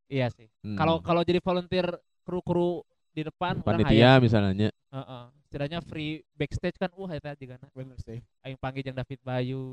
iya 0.08 0.30
sih 0.30 0.46
Hmm. 0.62 0.78
kalau 0.78 1.02
kalau 1.02 1.22
jadi 1.26 1.42
volunteer 1.42 1.90
kru-kru 2.22 2.86
di 3.10 3.26
depan 3.26 3.60
panitia 3.60 4.22
misalnya 4.22 4.70
Heeh. 4.96 5.24
Setidaknya 5.46 5.80
free 5.84 6.20
backstage 6.36 6.76
kan 6.76 6.92
uh 6.92 7.10
eta 7.12 7.32
juga 7.36 7.56
na. 7.60 7.68
bener 7.72 7.96
sih. 8.04 8.20
Aing 8.44 8.60
panggil 8.60 8.84
jeung 8.84 8.96
David 8.96 9.20
Bayu. 9.24 9.64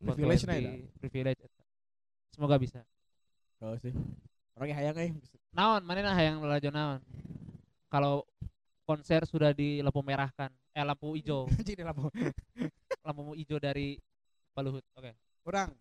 Privilege 0.00 0.44
na 0.48 0.56
420, 0.56 0.64
eta. 0.64 0.70
Privilege. 1.00 1.40
Semoga 2.32 2.56
bisa. 2.56 2.80
Oh 3.60 3.76
sih. 3.76 3.92
Orangnya 4.56 4.76
hayang 4.80 4.96
eh. 4.96 5.10
Naon, 5.52 5.84
mana 5.84 6.00
nah 6.00 6.16
yang 6.16 6.40
lalajo 6.40 6.68
naon? 6.72 7.00
Kalau 7.92 8.24
konser 8.84 9.24
sudah 9.28 9.52
di 9.52 9.80
lampu 9.80 10.00
merah 10.00 10.28
kan, 10.32 10.48
eh 10.72 10.84
lampu 10.84 11.16
hijau, 11.16 11.48
Anjing 11.60 11.76
di 11.76 11.84
lampu. 11.84 12.08
lampu 13.04 13.32
hijau 13.36 13.60
dari 13.60 14.00
Paluhut. 14.54 14.84
Oke. 14.94 15.12
Orang 15.44 15.74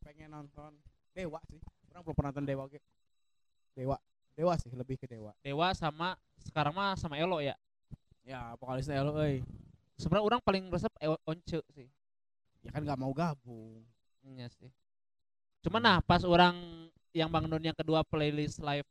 pengen 0.00 0.32
nonton 0.32 0.72
Dewa 1.12 1.38
sih. 1.46 1.60
Orang 1.92 2.02
belum 2.02 2.16
pernah 2.16 2.30
nonton 2.32 2.46
Dewa 2.48 2.64
ge. 2.66 2.80
Dewa. 3.76 3.96
Dewa 4.34 4.54
sih 4.58 4.72
lebih 4.72 4.96
ke 4.98 5.06
Dewa. 5.06 5.30
Dewa 5.44 5.70
sama 5.76 6.16
sekarang 6.42 6.74
mah 6.74 6.96
sama 6.96 7.20
Elo 7.20 7.38
ya. 7.38 7.54
Ya, 8.24 8.56
vokalisnya 8.56 8.98
Elo 8.98 9.14
euy. 9.20 9.44
Sebenarnya 10.00 10.26
orang 10.26 10.40
paling 10.42 10.64
resep 10.72 10.90
Elo- 10.98 11.20
Once 11.22 11.60
sih. 11.76 11.86
Ya 12.64 12.72
kan 12.72 12.82
gak 12.82 12.98
mau 12.98 13.12
gabung. 13.12 13.84
Iya 14.24 14.48
sih. 14.56 14.72
Cuman 15.60 15.84
nah 15.84 15.98
pas 16.00 16.24
orang 16.24 16.56
yang 17.14 17.28
bangun 17.30 17.60
yang 17.62 17.76
kedua 17.76 18.02
playlist 18.02 18.58
live 18.58 18.88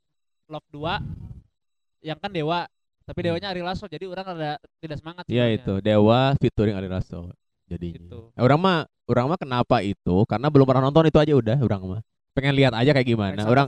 Love 0.48 0.64
2 0.72 2.06
yang 2.06 2.20
kan 2.20 2.32
Dewa, 2.32 2.68
tapi. 3.08 3.20
Dewanya 3.26 3.52
Ari 3.52 3.64
Lasso 3.64 3.88
jadi 3.88 4.08
orang 4.08 4.28
ada 4.36 4.52
tidak 4.80 5.00
semangat 5.00 5.24
Iya 5.28 5.56
itu 5.56 5.80
Dewa 5.84 6.36
featuring 6.40 6.76
Ari 6.76 6.88
Lasso 6.88 7.32
jadinya. 7.68 8.00
Gitu. 8.00 8.20
Eh, 8.36 8.42
orang 8.44 8.60
mah 8.60 8.78
orang 9.08 9.26
mah 9.34 9.40
kenapa 9.40 9.82
itu? 9.84 10.16
Karena 10.28 10.48
belum 10.52 10.66
pernah 10.68 10.84
nonton 10.90 11.08
itu 11.08 11.18
aja 11.20 11.34
udah 11.36 11.58
orang 11.60 11.82
mah. 11.84 12.02
Pengen 12.34 12.54
lihat 12.58 12.74
aja 12.74 12.92
kayak 12.92 13.08
gimana. 13.08 13.38
Reksa 13.38 13.50
Orang 13.50 13.68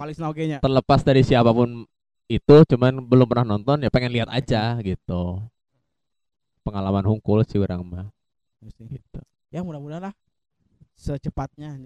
terlepas 0.62 1.02
dari 1.06 1.22
siapa 1.22 1.54
pun 1.54 1.86
itu 2.26 2.56
cuman 2.66 3.06
belum 3.06 3.28
pernah 3.30 3.54
nonton 3.54 3.86
ya 3.86 3.90
pengen 3.94 4.12
lihat 4.12 4.30
aja 4.34 4.78
gitu. 4.82 5.42
Pengalaman 6.66 7.06
hungkul 7.06 7.46
sih 7.46 7.62
orang 7.62 7.86
mah 7.86 8.08
Iya 8.66 8.98
gitu. 8.98 9.20
Ya 9.54 9.62
mudah-mudahan 9.62 10.10
lah 10.10 10.14
secepatnya. 10.98 11.78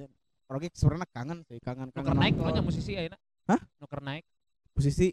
Orangnya 0.48 0.72
sebenarnya 0.74 1.08
kangen 1.12 1.40
sih, 1.46 1.60
kangen 1.62 1.92
kangen 1.92 2.08
Nuker 2.10 2.16
naik 2.16 2.34
pokoknya 2.40 2.64
musisi 2.64 2.92
ayeuna. 2.96 3.18
Hah? 3.46 3.60
Nuker 3.78 4.02
naik 4.02 4.24
Posisi 4.74 5.12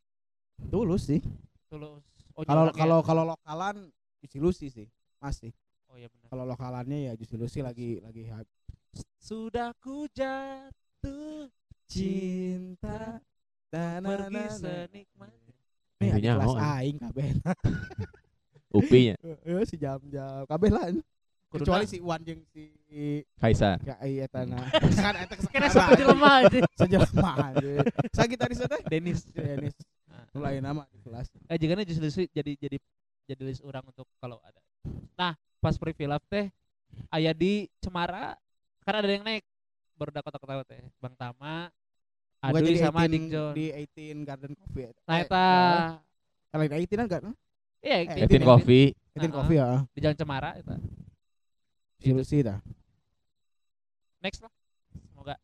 tulus 0.71 1.11
sih. 1.11 1.21
tulus. 1.67 2.07
Oh, 2.39 2.45
Kalau 2.47 2.71
kalau 2.71 2.99
kalau 3.03 3.23
lokalan 3.35 3.91
Lucy 4.37 4.69
sih 4.69 4.87
masih. 5.23 5.55
Oh 5.97 5.99
iya 6.05 6.13
benar. 6.13 6.29
Kalau 6.29 6.45
lokalannya 6.45 6.99
ya 7.09 7.13
Juicy 7.17 7.37
Lucy 7.41 7.61
lagi 7.65 8.05
lagi 8.05 8.29
hype. 8.29 8.53
Sudah 9.17 9.73
ku 9.81 10.05
jatuh 10.13 11.49
cinta 11.89 13.17
na, 13.73 14.05
pergi 14.05 14.45
senikmat. 14.61 15.33
Nih 15.97 16.13
Intinya 16.13 16.33
ada 16.37 16.45
kelas 16.45 16.53
oh, 16.53 16.61
aing 16.61 16.97
kabeh. 17.01 17.29
Upinya 18.77 19.17
Ya 19.41 19.65
si 19.73 19.81
jam-jam 19.81 20.45
kabeh 20.45 20.69
lah. 20.69 20.93
Kecuali 21.49 21.89
si 21.89 21.97
Wan 22.05 22.21
jeung 22.21 22.45
si 22.53 23.25
Kaisar. 23.41 23.81
ya 23.81 23.97
iya 24.05 24.29
eta 24.29 24.45
na. 24.45 24.69
Kan 25.01 25.17
eta 25.17 25.33
Kena 25.49 25.73
satu 25.73 25.97
jelema 25.97 26.45
aja. 26.45 26.61
Sejelema 26.77 27.33
anjir. 27.41 27.81
Sagitaris 28.13 28.61
teh. 28.61 28.83
Denis. 28.93 29.25
Denis. 29.33 29.73
Mulai 30.37 30.61
nama 30.61 30.85
di 30.93 31.01
kelas. 31.01 31.33
Eh 31.49 31.57
jika 31.57 31.81
justru 31.89 32.29
jadi 32.37 32.53
jadi 32.53 32.77
jadi 33.33 33.43
list 33.49 33.65
orang 33.65 33.81
untuk 33.89 34.05
kalau 34.21 34.37
ada. 34.45 34.61
Nah, 35.17 35.33
pas 35.59 35.75
pre-filaf 35.75 36.23
teh 36.27 36.49
aya 37.09 37.31
di 37.31 37.67
Cemara 37.79 38.37
kan 38.81 38.95
ada 38.97 39.09
yang 39.09 39.23
naik 39.23 39.43
baru 39.95 40.13
dapat 40.13 40.31
kota 40.35 40.63
teh. 40.63 40.83
Bang 40.97 41.15
Tama, 41.15 41.73
jadi 42.39 42.79
sama 42.79 43.03
18 43.03 43.11
Dick 43.11 43.25
John. 43.29 43.53
di 43.53 43.67
18 43.73 44.23
Garden 44.23 44.53
Coffee. 44.55 44.85
eta. 44.87 45.01
Nah, 45.03 45.17
Eh, 45.17 45.25
eta 45.25 45.45
eh, 46.53 46.57
lain 46.57 46.71
18 46.71 47.09
kan 47.09 47.21
kan? 47.23 47.35
iya 47.81 47.97
eh, 47.99 48.27
18 48.27 48.39
18 48.39 48.45
Coffee 48.45 48.87
18 49.13 49.19
Heeh. 49.19 49.31
Coffee 49.33 49.59
ya. 49.59 49.69
di 49.89 49.99
Jalan 50.01 50.17
Cemara 50.17 50.51
eta. 50.55 50.75
Si 51.97 52.11
Lucy 52.11 52.39
dah. 52.41 52.61
Next 54.19 54.41
lah. 54.41 54.53
Semoga 55.07 55.35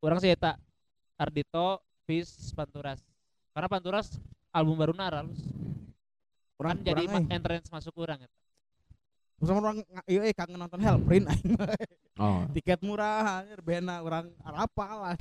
orang 0.00 0.18
sih 0.18 0.30
eta 0.30 0.56
Ardito, 1.14 1.82
Fis, 2.04 2.30
Panturas. 2.52 3.02
Karena 3.50 3.68
Panturas 3.68 4.16
album 4.48 4.74
baru 4.74 4.94
naral 4.94 5.28
kan 5.28 5.36
Orang 6.58 6.74
jadi 6.80 7.04
ma- 7.06 7.22
entrance 7.28 7.68
masuk 7.68 7.94
orang 7.98 8.18
eta. 8.20 8.36
Sama 9.38 9.58
orang 9.62 9.78
iya 10.10 10.20
eh 10.26 10.34
kangen 10.34 10.58
nonton 10.58 10.80
Hellprint 10.82 11.30
aing 11.30 11.50
mah. 11.54 11.70
oh 12.18 12.40
tiket 12.50 12.82
murah 12.82 13.42
anjir 13.42 13.60
bena 13.62 14.02
orang 14.02 14.30
apalan. 14.42 15.18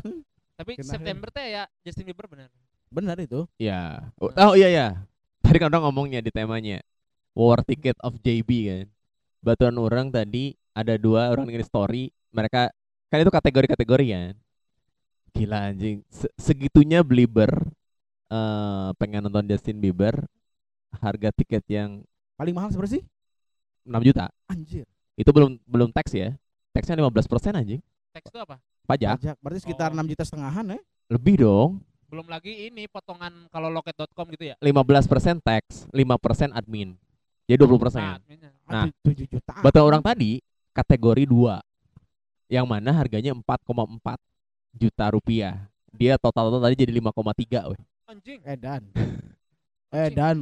Tapi 0.58 0.74
Kena 0.74 0.90
September 0.98 1.30
teh 1.30 1.54
ya 1.54 1.64
Justin 1.86 2.10
Bieber 2.10 2.26
bener. 2.26 2.50
Benar 2.90 3.20
itu. 3.22 3.46
ya 3.62 4.02
oh, 4.18 4.32
oh 4.34 4.54
iya 4.58 4.70
ya 4.72 4.88
tadi 5.44 5.58
kan 5.62 5.70
orang 5.70 5.86
ngomongnya 5.92 6.20
di 6.24 6.32
temanya 6.34 6.82
war 7.38 7.62
ticket 7.62 7.96
of 8.02 8.18
JB 8.20 8.50
kan 8.68 8.86
batuan 9.44 9.78
orang 9.78 10.10
tadi 10.10 10.58
ada 10.74 10.98
dua 10.98 11.30
orang 11.30 11.46
bikin 11.46 11.64
story 11.64 12.04
mereka 12.34 12.74
kan 13.08 13.22
itu 13.22 13.32
kategori-kategori 13.32 14.06
kan 14.12 14.34
gila 15.32 15.72
anjing 15.72 16.02
Se- 16.10 16.34
segitunya 16.36 17.06
Belieber 17.06 17.52
eh 18.28 18.90
pengen 18.98 19.30
nonton 19.30 19.46
Justin 19.48 19.78
Bieber 19.80 20.26
harga 21.00 21.30
tiket 21.32 21.64
yang 21.70 22.02
Paling 22.38 22.54
mahal 22.54 22.70
seberapa 22.70 22.92
sih? 22.98 23.04
6 23.88 24.08
juta 24.08 24.28
Anjir. 24.52 24.86
itu 25.16 25.30
belum 25.32 25.56
belum 25.64 25.90
teks 25.96 26.12
ya 26.14 26.36
teksnya 26.76 27.00
15% 27.00 27.56
anjing 27.56 27.82
Teks 28.14 28.28
itu 28.34 28.40
apa? 28.42 28.58
pajak 28.84 29.18
Pajak. 29.20 29.36
Berarti 29.40 29.60
sekitar 29.64 29.90
Oh. 29.94 29.98
6 29.98 30.12
juta 30.12 30.24
setengahan 30.28 30.66
ya. 30.76 30.80
lebih 31.08 31.36
dong 31.42 31.72
Belum 32.08 32.24
lagi 32.24 32.72
ini 32.72 32.88
potongan 32.88 33.52
kalau 33.52 33.68
loket.com 33.68 34.32
gitu 34.32 34.48
ya. 34.48 34.56
15% 34.64 35.44
tax 35.44 35.84
5% 35.92 36.56
admin 36.56 36.96
jadi 37.48 37.64
20% 37.64 38.00
Nah, 38.04 38.20
adminnya. 38.20 38.52
Nah. 38.68 38.84
Aduh, 38.92 39.12
7 39.16 39.24
juta. 39.28 39.54
Batuan 39.64 39.86
orang 39.88 40.04
tadi 40.04 40.44
kategori 40.76 41.24
2 41.24 41.64
yang 42.52 42.68
mana 42.68 42.92
harganya 42.92 43.32
4,4 43.32 44.20
juta 44.76 45.06
rupiah. 45.12 45.56
Dia 45.96 46.20
total 46.20 46.52
total 46.52 46.68
tadi 46.68 46.76
jadi 46.84 46.92
5,3 47.00 47.72
weh. 47.72 47.80
Anjing, 48.08 48.40
Edan. 48.44 48.84
Edan. 49.92 50.38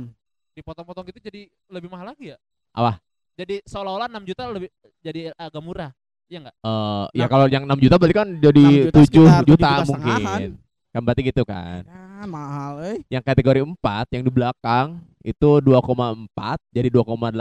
dipotong-potong 0.55 1.11
gitu 1.11 1.19
jadi 1.19 1.51
lebih 1.67 1.91
mahal 1.91 2.15
lagi 2.15 2.31
ya? 2.31 2.37
Apa? 2.71 3.03
Jadi 3.35 3.55
seolah-olah 3.63 4.07
6 4.07 4.23
juta 4.25 4.41
lebih 4.47 4.69
jadi 4.99 5.35
agak 5.35 5.59
murah. 5.59 5.91
Iya 6.25 6.37
enggak? 6.41 6.55
Eh 6.57 7.05
ya 7.13 7.21
Nah. 7.21 7.29
kalau 7.29 7.45
yang 7.45 7.63
6 7.65 7.77
juta 7.77 7.95
berarti 7.95 8.15
kan 8.15 8.27
jadi 8.39 8.63
6 8.63 8.75
juta 8.81 8.95
7 8.95 9.05
sekitar 9.05 9.43
juta, 9.43 9.43
7 9.43 9.45
juta 9.45 9.69
mungkin. 9.69 9.85
setengahan. 9.85 10.41
Kan 10.89 11.01
berarti 11.03 11.21
gitu 11.23 11.43
kan. 11.43 11.81
Edan 11.83 12.27
mahal 12.27 12.73
eh. 12.81 12.97
Yang 13.07 13.23
kategori 13.25 13.59
4 13.61 14.05
yang 14.09 14.23
di 14.23 14.31
belakang 14.31 14.87
itu 15.21 15.49
2,4 15.59 16.57
jadi 16.69 16.87
2,8 16.89 17.35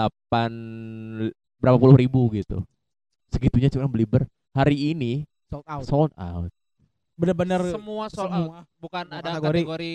berapa 1.57 1.76
puluh 1.76 1.95
ribu 1.95 2.28
gitu. 2.30 2.61
Segitunya 3.28 3.68
cuma 3.68 3.86
beli 3.86 4.05
ber 4.05 4.26
hari 4.53 4.92
ini 4.92 5.24
Sold 5.47 5.64
out. 5.64 5.84
sold 5.84 6.12
out. 6.14 6.51
Bener-bener 7.14 7.62
Semua 7.70 8.11
sold 8.11 8.26
out. 8.26 8.42
semua. 8.42 8.59
Bukan 8.76 9.05
Semua 9.07 9.18
ada 9.22 9.28
kategori. 9.32 9.62
kategori, 9.62 9.95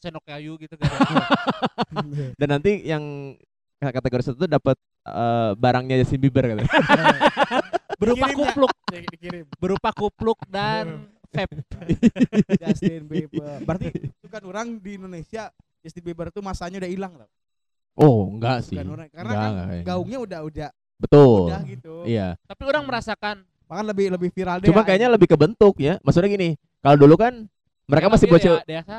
senok 0.00 0.24
kayu 0.24 0.52
gitu 0.56 0.74
kan. 0.74 0.88
Dan 2.40 2.48
nanti 2.50 2.72
yang 2.82 3.04
kategori 3.78 4.22
satu 4.24 4.48
dapat 4.48 4.76
eh, 5.04 5.50
barangnya 5.56 5.96
Justin 6.02 6.20
Bieber 6.20 6.44
katanya. 6.48 6.66
berupa 8.00 8.26
Dikirim 8.26 8.34
ya? 8.34 8.36
kupluk, 8.50 8.72
dikirim 8.90 9.44
berupa 9.62 9.90
kupluk 9.94 10.38
dan 10.50 11.06
vape. 11.30 11.62
Justin 12.64 13.06
Bieber. 13.06 13.62
Berarti 13.62 13.88
itu 14.18 14.26
kan 14.26 14.42
orang 14.48 14.80
di 14.82 14.98
Indonesia 14.98 15.52
Justin 15.80 16.02
Bieber 16.02 16.28
itu 16.32 16.40
masanya 16.42 16.82
udah 16.82 16.90
hilang. 16.90 17.12
Oh, 17.94 18.26
enggak 18.34 18.66
sih. 18.66 18.74
Bukan 18.74 18.90
orang- 18.98 19.10
karena 19.14 19.30
Enggak, 19.30 19.42
kan 19.44 19.52
enggak. 19.54 19.84
Gaungnya 19.86 20.18
udah 20.18 20.40
udah 20.42 20.68
Betul. 20.98 21.42
udah 21.52 21.60
gitu. 21.68 21.94
Iya. 22.08 22.34
Tapi 22.48 22.62
orang 22.66 22.82
merasakan 22.88 23.36
Bahkan 23.64 23.84
lebih 23.90 24.06
lebih 24.12 24.28
viral 24.30 24.60
deh. 24.60 24.68
Cuma 24.68 24.84
kayaknya 24.84 25.08
lebih 25.08 25.28
ke 25.28 25.36
bentuk 25.40 25.74
ya. 25.80 25.96
Maksudnya 26.04 26.28
gini, 26.28 26.54
kalau 26.84 26.96
dulu 27.00 27.16
kan 27.16 27.48
mereka 27.88 28.12
masih 28.12 28.28
bocil. 28.28 28.60
ya, 28.60 28.80
biasa 28.80 28.96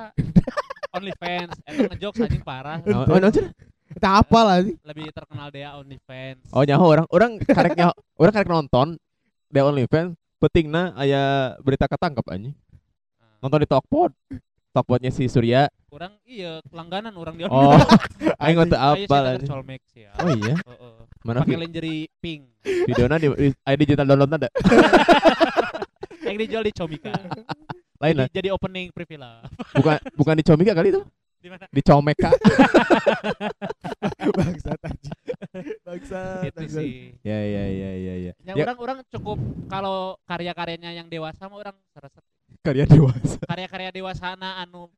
OnlyFans, 0.95 1.53
itu 1.69 1.83
ngejokes 1.91 2.19
anjing 2.23 2.43
parah. 2.45 2.79
Oh, 2.87 3.03
oh, 3.03 3.17
no. 3.19 3.29
Kita 4.05 4.21
apa 4.21 4.39
lah 4.39 4.57
sih? 4.61 4.75
Lebih 4.79 5.05
terkenal 5.09 5.47
dia 5.49 5.73
OnlyFans. 5.73 6.45
oh 6.53 6.61
nyaho 6.61 6.85
orang 6.85 7.07
orang 7.09 7.31
karek 7.41 7.73
nyaho, 7.73 7.93
orang 8.15 8.33
karek 8.33 8.45
nonton 8.47 8.87
The 9.49 9.61
OnlyFans 9.61 10.13
pentingna 10.37 10.93
aya 10.93 11.23
berita 11.59 11.89
ketangkep 11.89 12.21
anjing. 12.27 12.53
Nah, 13.17 13.33
Nonton 13.41 13.59
di 13.59 13.67
Tokpot. 13.67 14.11
Tokpotnya 14.69 15.07
si 15.07 15.25
Surya. 15.25 15.71
orang 15.89 16.11
iya 16.27 16.59
langganan 16.69 17.15
orang 17.15 17.33
dia. 17.33 17.47
Oh, 17.47 17.79
aing 18.43 18.59
nggak 18.59 18.75
Ayo 18.75 19.07
apa 19.07 19.17
anjing. 19.33 19.47
colmex 19.47 19.81
ya. 19.95 20.11
Oh 20.19 20.27
iya, 20.29 20.53
Heeh. 20.59 20.95
mana 21.23 21.39
Pakai 21.39 21.55
lingerie 21.57 22.11
pink. 22.19 22.51
videonya 22.61 23.15
di, 23.15 23.27
di 23.31 23.47
aya 23.63 23.75
digital 23.75 24.05
download 24.05 24.35
ada. 24.35 24.49
Yang 26.27 26.35
dijual 26.41 26.63
di 26.63 26.73
Comika. 26.73 27.13
lain 27.95 28.15
lah 28.17 28.27
Jadi, 28.27 28.35
jadi 28.43 28.47
opening 28.51 28.91
preview 28.91 29.15
lah. 29.15 29.39
bukan 29.71 29.95
bukan 30.13 30.35
di 30.35 30.43
Comika 30.43 30.75
kali 30.75 30.91
itu 30.91 30.99
Di 31.45 31.47
mana? 31.47 31.63
di 31.69 31.79
Comeka 31.79 32.33
bangsat 34.35 34.79
anjing. 34.81 35.19
Bangsat. 35.79 36.41
Itu 36.43 36.57
bangsat. 36.57 36.81
sih. 36.81 37.13
ya 37.21 37.37
ya 37.37 37.63
ya 37.63 37.91
ya 37.93 38.13
ya 38.19 38.31
Yang 38.41 38.55
Ya. 38.55 38.63
orang-orang 38.65 38.97
cukup 39.07 39.37
kalau 39.65 40.15
karya-karyanya 40.23 40.91
yang 40.91 41.05
dewasa 41.05 41.45
mah 41.45 41.57
orang 41.59 41.75
serasa 41.87 42.19
karya 42.59 42.83
dewasa 42.83 43.37
karya-karya 43.45 43.89
dewasana 43.91 44.59
anu 44.59 44.89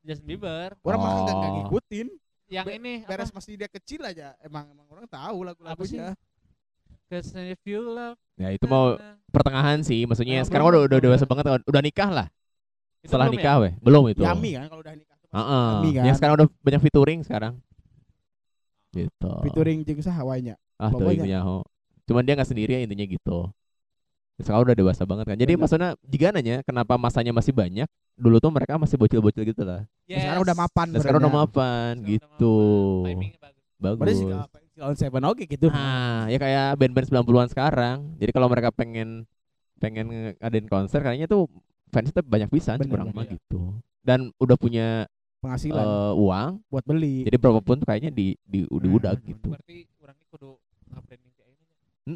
Justin 0.00 0.24
Bieber 0.28 0.72
Orang 0.80 0.98
mah 1.00 1.10
enggak 1.18 1.36
Oh. 1.36 1.52
ngikutin. 1.58 2.08
yang 2.48 2.64
Be- 2.64 2.74
ini 2.74 2.92
Beres 3.02 3.28
apa? 3.28 3.34
masih 3.36 3.54
dia 3.54 3.68
kecil 3.68 4.00
aja. 4.00 4.32
Emang 4.40 4.64
emang 4.70 4.86
orang 4.88 5.04
tahu 5.04 5.44
lagu-lagunya. 5.44 6.16
Cause 7.04 7.32
if 7.34 7.60
you 7.64 7.80
love 7.82 8.16
ya 8.36 8.48
itu 8.48 8.64
mau 8.64 8.94
na- 8.94 9.16
pertengahan 9.28 9.80
sih 9.80 10.04
maksudnya 10.04 10.38
Ah, 10.38 10.44
sekarang 10.44 10.64
belum, 10.64 10.78
udah 10.78 10.82
udah 10.88 10.98
dewasa 11.02 11.24
banget 11.24 11.44
kan. 11.44 11.60
udah 11.66 11.80
nikah 11.82 12.08
lah 12.08 12.26
Itu 13.00 13.08
setelah 13.08 13.26
belum 13.26 13.30
ya? 13.30 13.36
nikah 13.42 13.54
weh 13.58 13.72
belum 13.78 14.02
itu 14.08 14.20
Yami 14.22 14.50
kan 14.54 14.64
kalau 14.68 14.80
udah 14.80 14.94
nikah. 14.94 15.17
Yami 15.30 15.90
kan. 15.92 16.04
yang 16.04 16.16
sekarang 16.16 16.34
udah 16.36 16.48
banyak 16.58 16.80
featuring 16.80 17.20
sekarang 17.20 17.54
gitu 18.90 19.30
featuring 19.44 19.84
jeung 19.84 20.00
saha 20.00 20.22
wae 20.22 20.40
nya. 20.42 20.54
ah 20.76 20.88
tuh 20.88 21.04
Pokoknya. 21.04 21.22
intinya 21.22 21.40
ho 21.42 21.56
cuman 22.04 22.22
dia 22.22 22.34
nggak 22.34 22.48
sendiri 22.48 22.70
ya 22.72 22.80
intinya 22.80 23.04
gitu 23.04 23.38
sekarang 24.38 24.64
udah 24.64 24.72
dewasa 24.72 25.02
banget 25.02 25.24
kan 25.26 25.36
jadi 25.36 25.52
Benar. 25.52 25.60
maksudnya 25.60 25.90
jika 26.00 26.30
nanya 26.30 26.56
kenapa 26.62 26.94
masanya 26.94 27.30
masih 27.30 27.50
banyak 27.50 27.84
dulu 28.14 28.38
tuh 28.38 28.48
mereka 28.48 28.74
masih 28.76 28.96
bocil-bocil 28.96 29.44
gitu 29.44 29.62
lah 29.62 29.84
Yes. 30.04 30.24
Sekarang 30.24 30.40
udah 30.40 30.56
mapan. 30.56 30.86
dan 30.88 30.98
sekarang 30.98 31.20
udah 31.20 31.34
mapan 31.34 31.92
Sekarang 31.92 32.00
udah 32.00 32.08
gitu 32.08 32.56
mapan. 33.04 33.36
Bagus. 33.78 33.98
bagus 34.00 34.16
Silon 34.72 34.94
Seven 34.96 35.22
oke 35.24 35.42
gitu. 35.44 35.66
Nah, 35.68 36.26
ya 36.26 36.34
kayak 36.36 36.66
band-band 36.74 37.06
90-an 37.08 37.48
sekarang. 37.48 37.98
Jadi 38.16 38.30
kalau 38.30 38.46
mereka 38.46 38.70
pengen 38.70 39.26
pengen 39.76 40.06
ngadain 40.34 40.66
konser 40.66 40.98
kayaknya 40.98 41.26
tuh 41.26 41.50
fans 41.88 42.08
tuh 42.08 42.22
banyak 42.22 42.46
bisa 42.48 42.74
Bener, 42.74 42.88
kurang 42.88 43.10
bener. 43.10 43.18
mah 43.18 43.26
gitu. 43.28 43.74
Dan 44.00 44.30
udah 44.36 44.54
punya 44.54 45.04
Penghasilan 45.38 45.86
eh, 45.86 46.12
uang, 46.16 46.50
buat 46.66 46.82
beli. 46.82 47.22
jadi 47.22 47.38
berapapun 47.38 47.78
tuh 47.78 47.86
kayaknya 47.86 48.10
di 48.10 48.34
di 48.42 48.66
udah 48.66 48.90
udah 48.90 49.12
Hmm. 49.14 49.22
gitu. 49.24 49.48
Berarti 49.48 49.76
orangnya 49.98 50.26
kudu 50.28 50.50
nge-branding 50.90 51.32
kayak 51.32 51.50
ini. 51.54 51.64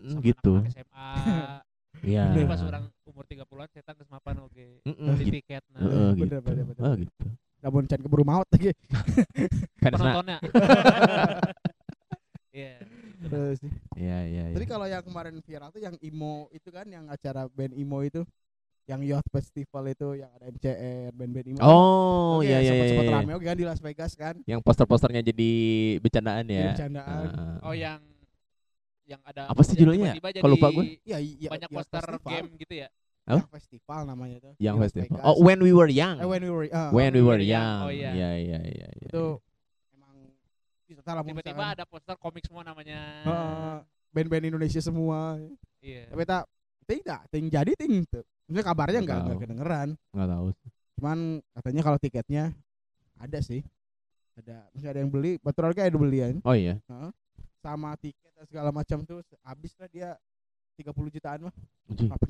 Sama 0.04 0.20
gitu. 0.20 0.52
SMA. 0.68 1.08
Iya. 2.02 2.34
Jadi 2.34 2.50
pas 2.50 2.58
orang 2.58 2.84
umur 3.06 3.22
30-an 3.22 3.68
cetak 3.70 3.94
geus 3.94 4.10
mapan 4.10 4.34
oge. 4.42 4.82
Mm-mm, 4.82 5.12
Beli 5.14 5.22
gitu. 5.22 5.34
tiket 5.38 5.62
nah. 5.70 5.86
Heeh, 5.86 6.08
Bener, 6.18 6.18
gitu. 6.18 6.36
bener, 6.42 6.64
bener. 6.66 6.82
Oh, 6.82 6.94
gitu. 6.98 7.26
Namun 7.62 7.82
can 7.86 8.00
keburu 8.02 8.24
maut 8.26 8.48
lagi. 8.50 8.74
Karena 9.82 9.96
Penontonnya. 10.00 10.38
Iya. 12.50 12.84
Terus 13.22 13.56
sih. 13.62 13.70
Iya, 13.94 14.18
iya, 14.26 14.44
iya. 14.50 14.56
Tapi 14.56 14.66
kalau 14.66 14.84
yang 14.84 15.00
kemarin 15.00 15.38
viral 15.40 15.70
tuh 15.70 15.78
yang 15.78 15.94
emo 16.02 16.50
itu 16.50 16.68
kan 16.68 16.84
yang 16.84 17.06
acara 17.06 17.46
band 17.48 17.72
emo 17.72 18.02
itu 18.02 18.26
yang 18.90 19.00
Youth 19.06 19.28
Festival 19.30 19.84
itu 19.94 20.08
yang 20.18 20.30
ada 20.34 20.50
MCR 20.50 21.14
band-band 21.14 21.46
emo. 21.54 21.58
Oh, 21.62 22.42
iya 22.42 22.58
iya 22.58 22.72
iya. 22.74 22.84
Sempat 22.90 23.06
iya. 23.06 23.14
rame 23.14 23.30
oke 23.38 23.44
kan 23.46 23.56
di 23.56 23.66
Las 23.66 23.80
Vegas 23.80 24.12
kan. 24.18 24.34
Yang 24.42 24.60
poster-posternya 24.66 25.22
jadi 25.22 25.50
bercandaan 26.02 26.44
Jadi 26.50 26.58
ya. 26.58 26.66
bercandaan. 26.74 27.26
Heeh. 27.30 27.54
Oh 27.62 27.74
yang 27.74 28.00
yang 29.06 29.20
ada 29.22 29.46
Apa 29.46 29.62
sih 29.62 29.78
judulnya? 29.78 30.14
tiba-tiba 30.18 30.42
Kok 30.42 30.50
lupa 30.50 30.68
gue? 30.74 30.98
Iya, 31.06 31.18
iya. 31.22 31.48
Banyak 31.50 31.70
Youth 31.70 31.78
poster 31.78 32.02
Festival. 32.02 32.30
game 32.34 32.48
gitu 32.58 32.74
ya. 32.74 32.88
Apa? 33.22 33.38
Yang 33.38 33.50
festival 33.54 34.00
namanya 34.02 34.36
itu. 34.42 34.50
yang 34.58 34.74
Las 34.82 34.90
festival. 34.90 35.14
Vegas. 35.14 35.30
Oh, 35.30 35.36
when 35.46 35.58
we 35.62 35.70
were 35.70 35.86
young. 35.86 36.18
Eh, 36.18 36.26
when 36.26 36.42
we 36.42 36.50
were 36.50 36.66
ah, 36.74 36.90
When 36.90 37.10
we 37.14 37.22
were 37.22 37.38
Young. 37.38 37.80
Oh, 37.86 37.90
iya. 37.94 38.10
Iya 38.10 38.30
iya 38.34 38.60
iya 38.66 38.88
iya. 38.98 39.08
itu 39.14 39.24
emang 39.94 40.14
Tiba-tiba 41.30 41.64
ada 41.78 41.84
poster 41.86 42.18
komik 42.18 42.42
semua 42.42 42.66
namanya. 42.66 42.98
Heeh, 43.22 43.74
band-band 44.10 44.44
Indonesia 44.50 44.82
semua. 44.82 45.38
Iya. 45.78 46.10
Tapi 46.10 46.22
tak 46.26 46.42
tidak, 46.82 47.20
ting 47.30 47.46
jadi 47.46 47.72
ting 47.78 48.02
tuh. 48.10 48.26
Maksudnya 48.53 48.68
kabarnya 48.68 49.00
Nggak 49.00 49.09
enggak 49.09 49.16
enggak 49.24 49.32
tahu. 49.32 49.44
kedengeran. 49.48 49.88
Nggak 50.12 50.28
tahu. 50.28 50.46
Cuman 51.00 51.18
katanya 51.57 51.82
kalau 51.88 51.98
tiketnya 52.05 52.44
ada 53.16 53.38
sih. 53.40 53.64
Ada, 54.36 54.68
masih 54.76 54.88
ada 54.92 55.00
yang 55.00 55.09
beli. 55.09 55.40
Betul 55.40 55.72
ada 55.72 55.88
yang 55.88 55.96
beli 55.96 56.18
ya. 56.20 56.28
Oh 56.44 56.53
iya. 56.53 56.76
Sama 57.64 57.96
tiket 57.96 58.28
dan 58.36 58.44
segala 58.44 58.68
macam 58.68 59.00
tuh 59.09 59.24
habis 59.40 59.72
lah 59.80 59.88
dia 59.88 60.20
30 60.76 60.92
jutaan 61.16 61.48
mah. 61.48 61.55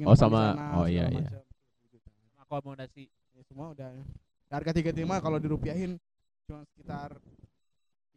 Oh 0.07 0.15
sama 0.15 0.55
sana, 0.55 0.79
oh 0.79 0.87
iya 0.87 1.11
iya. 1.11 1.27
macam. 1.27 1.43
30 1.91 1.91
jutaan. 1.91 2.31
Akomodasi. 2.47 3.05
Ya, 3.35 3.43
semua 3.43 3.75
udah. 3.75 3.91
Harga 4.47 4.71
tiketnya 4.71 5.03
mah 5.03 5.19
kalau 5.19 5.43
dirupiahin 5.43 5.99
cuma 6.47 6.63
sekitar 6.71 7.19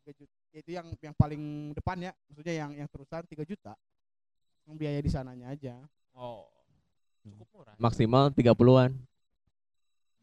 3 0.06 0.14
juta. 0.14 0.38
Ya, 0.53 0.62
Itu 0.62 0.72
yang 0.78 0.88
yang 1.01 1.16
paling 1.18 1.74
depan 1.74 1.97
ya. 2.06 2.14
Maksudnya 2.30 2.53
yang 2.53 2.72
yang 2.86 2.86
terusan 2.86 3.26
3 3.26 3.41
juta. 3.49 3.74
Yang 4.70 4.76
biaya 4.78 4.99
di 5.01 5.10
sananya 5.10 5.49
aja. 5.49 5.74
Oh. 6.14 6.55
Cukup 7.26 7.47
murah. 7.55 7.76
Maksimal 7.82 8.30
30-an. 8.30 8.91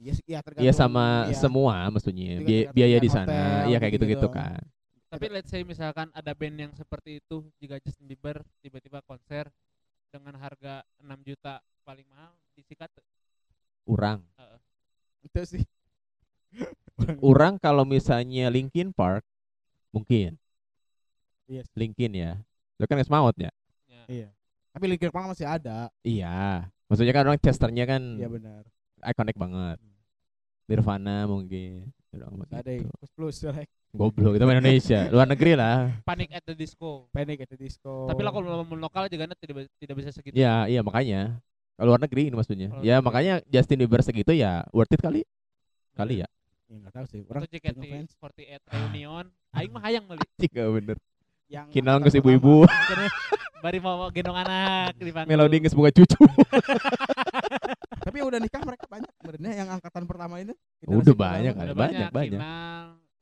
Iya, 0.03 0.15
iya 0.27 0.39
tergantung. 0.43 0.67
Iya 0.67 0.73
sama 0.75 1.31
iya. 1.31 1.39
semua 1.39 1.75
maksudnya. 1.91 2.43
Biaya, 2.43 2.67
biaya 2.75 2.99
di 2.99 3.11
sana. 3.11 3.67
Iya 3.71 3.79
kayak 3.79 3.93
gitu-gitu 3.99 4.29
kan. 4.31 4.63
Tapi 5.13 5.27
let's 5.29 5.53
say 5.53 5.63
misalkan 5.63 6.09
ada 6.17 6.33
band 6.33 6.57
yang 6.57 6.73
seperti 6.73 7.21
itu 7.21 7.45
jika 7.61 7.77
Justin 7.85 8.09
Bieber 8.09 8.41
tiba-tiba 8.65 9.05
konser 9.05 9.47
dengan 10.11 10.35
harga 10.41 10.83
6 10.99 11.29
juta 11.29 11.61
paling 11.85 12.09
mahal 12.09 12.33
disikat. 12.57 12.89
Urang. 13.87 14.25
Itu 15.23 15.41
sih. 15.47 15.63
Urang 17.23 17.61
kalau 17.61 17.87
misalnya 17.87 18.51
Linkin 18.51 18.91
Park 18.91 19.23
mungkin. 19.95 20.41
Iya 21.47 21.63
sih. 21.69 21.77
Linkin 21.77 22.13
ya. 22.17 22.33
Itu 22.81 22.89
kan 22.89 22.99
maut 23.13 23.37
ya. 23.39 23.53
Ya. 23.87 24.05
Iya. 24.09 24.29
Tapi 24.73 24.85
Linkin 24.91 25.13
Park 25.13 25.29
masih 25.31 25.47
ada. 25.47 25.93
Iya. 26.01 26.67
Maksudnya 26.93 27.15
kan 27.17 27.25
orang 27.25 27.41
Chesternya 27.41 27.85
kan 27.89 28.03
Iya 28.21 28.29
benar. 28.29 28.63
ikonik 29.01 29.37
banget. 29.41 29.81
Nirvana 30.69 31.25
mungkin. 31.25 31.89
Orang 32.13 32.45
Masih 32.45 32.61
ada 32.61 32.73
plus 32.85 33.11
plus 33.17 33.37
like 33.49 33.73
Goblok 33.97 34.37
itu 34.37 34.45
Indonesia. 34.45 35.09
Luar 35.09 35.25
negeri 35.25 35.57
lah. 35.57 35.97
Panic 36.05 36.37
at 36.37 36.45
the 36.45 36.53
Disco. 36.53 37.09
Panic 37.17 37.45
at 37.45 37.49
the 37.49 37.57
Disco. 37.57 38.05
Tapi 38.05 38.21
lah 38.21 38.33
kalau 38.33 38.61
mau 38.61 38.77
lokal 38.77 39.09
juga 39.09 39.25
tidak 39.33 39.73
tidak 39.81 39.95
bisa 39.97 40.13
segitu. 40.13 40.37
Iya, 40.37 40.69
iya 40.69 40.81
makanya. 40.85 41.41
Kalau 41.81 41.97
luar 41.97 42.01
negeri 42.05 42.29
ini 42.29 42.37
maksudnya. 42.37 42.69
Kalau 42.69 42.85
Ya 42.85 43.01
luar 43.01 43.01
negeri. 43.01 43.09
makanya 43.09 43.35
Justin 43.49 43.81
Bieber 43.81 44.05
segitu 44.05 44.33
ya 44.37 44.69
worth 44.77 44.93
it 44.93 45.01
kali. 45.01 45.25
Kali 45.97 46.21
ya. 46.21 46.29
ya 46.69 46.77
enggak 46.77 46.93
tahu 46.93 47.07
sih. 47.09 47.21
Orang 47.25 47.49
Atau 47.49 47.53
JKT 47.57 47.77
ngefans 47.81 48.13
48 48.21 48.69
reunion. 48.69 49.25
Aing 49.57 49.73
mah 49.73 49.83
hayang 49.85 50.05
beli. 50.05 50.25
Jika 50.45 50.69
bener. 50.69 50.97
yang 51.49 51.69
Kinal 51.73 52.01
geus 52.01 52.17
ibu-ibu. 52.17 52.65
Bari 53.63 53.79
mau 53.79 54.11
gendong 54.11 54.35
anak 54.35 54.99
di 54.99 55.15
panggung. 55.15 55.31
Melodi 55.31 55.63
geus 55.63 55.71
boga 55.71 55.95
cucu. 55.95 56.19
Tapi 58.05 58.19
udah 58.19 58.43
nikah 58.43 58.59
mereka 58.67 58.91
banyak 58.91 59.07
sebenarnya 59.15 59.53
yang 59.55 59.69
angkatan 59.71 60.03
pertama 60.03 60.43
itu. 60.43 60.51
Udah 60.83 61.15
banyak. 61.15 61.55
Ada 61.55 61.71
banyak, 61.71 62.09
banyak. 62.11 62.41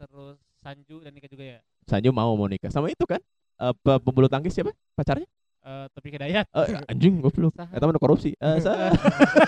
Terus 0.01 0.41
Sanju 0.65 1.05
dan 1.05 1.13
Nika 1.13 1.29
juga 1.29 1.45
ya. 1.45 1.59
Sanju 1.85 2.09
mau 2.09 2.33
mau 2.33 2.49
nikah 2.49 2.73
sama 2.73 2.89
itu 2.89 3.05
kan? 3.05 3.21
Eh 3.61 3.73
pe- 3.77 4.01
pembulu 4.01 4.33
tangkis 4.33 4.57
siapa? 4.57 4.73
Pacarnya? 4.97 5.29
Eh 5.61 5.87
tapi 5.93 6.09
Hidayat. 6.09 6.49
Eh, 6.49 6.89
anjing 6.89 7.21
goblok. 7.21 7.53
Eta 7.53 7.85
mah 7.85 7.93
nu 7.93 8.01
korupsi. 8.01 8.33
Eh, 8.33 8.57
sa- 8.65 8.97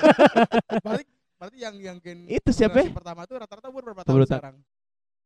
Balik 0.84 1.08
berarti 1.40 1.56
yang 1.56 1.74
yang 1.80 1.96
gen 2.04 2.28
Itu 2.28 2.52
siapa? 2.52 2.84
pertama 2.92 3.24
tuh 3.24 3.40
rata-rata 3.40 3.72
umur 3.72 3.80
berapa 3.88 4.04
tahun 4.04 4.28
sekarang? 4.28 4.56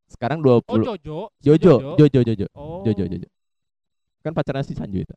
Sekarang 0.07 0.39
Oh 0.39 0.79
20. 0.79 0.87
Jojo. 0.87 1.19
Si 1.43 1.51
Jojo, 1.51 1.75
Jojo, 1.99 2.21
Jojo. 2.23 2.47
Oh. 2.55 2.87
Jojo, 2.87 3.11
Jojo. 3.11 3.29
Kan 4.23 4.31
pacarnya 4.31 4.63
si 4.63 4.79
Sanju 4.79 5.03
itu. 5.03 5.15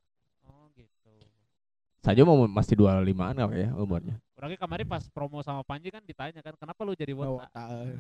Sanju 1.99 2.23
mau 2.23 2.47
masih 2.47 2.73
25-an 2.73 3.35
kali 3.35 3.67
ya 3.67 3.69
umurnya. 3.75 4.15
Orangnya 4.39 4.57
kemarin 4.57 4.87
pas 4.87 5.03
promo 5.11 5.43
sama 5.43 5.67
Panji 5.67 5.91
kan 5.91 5.99
ditanya 5.99 6.39
kan 6.39 6.55
kenapa 6.55 6.79
lu 6.83 6.95
jadi 6.95 7.11
wota? 7.11 7.43
eh. 7.51 7.99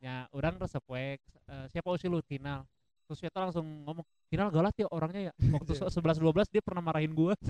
Ya 0.00 0.24
orang 0.32 0.56
resep 0.56 0.80
wek 0.88 1.20
eh, 1.44 1.66
siapa 1.68 1.92
usil 1.92 2.08
lu 2.08 2.24
final. 2.24 2.64
Terus 3.04 3.20
Veta 3.20 3.40
langsung 3.40 3.64
ngomong 3.84 4.04
final 4.28 4.48
galak 4.48 4.76
ya 4.76 4.88
orangnya 4.88 5.28
ya. 5.28 5.32
Waktu 5.52 5.76
11 5.76 6.16
12 6.16 6.52
dia 6.52 6.62
pernah 6.64 6.80
marahin 6.80 7.12
gua. 7.12 7.36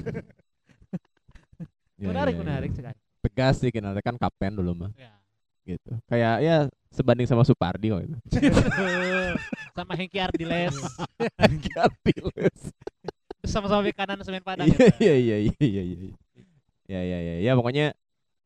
Ya, 1.98 2.14
menarik 2.14 2.30
ya, 2.30 2.38
ya. 2.38 2.42
menarik 2.46 2.70
sekali. 2.70 2.94
Tegas 3.26 3.58
sih 3.58 3.74
kenalnya 3.74 3.98
kan 3.98 4.14
kapten 4.14 4.54
dulu 4.54 4.70
mah 4.70 4.94
Ya. 4.94 5.18
gitu. 5.66 5.98
Kayak 6.06 6.34
ya 6.38 6.56
sebanding 6.94 7.26
sama 7.26 7.42
Supardi 7.42 7.90
kok 7.90 8.06
itu. 8.06 8.16
sama 9.74 9.98
Hengki 9.98 10.22
Ardiles 10.22 10.78
Ardiles. 11.42 12.70
Sama-sama 13.48 13.80
bek 13.82 13.96
kanan 13.96 14.20
semen 14.20 14.40
padang. 14.40 14.68
Iya 14.68 14.76
ya. 14.76 14.92
iya 15.00 15.14
iya 15.16 15.36
iya 15.58 15.82
iya 15.82 15.82
iya. 15.82 16.14
Ya 16.88 17.00
ya 17.02 17.18
ya 17.18 17.34
ya 17.42 17.52
pokoknya 17.52 17.86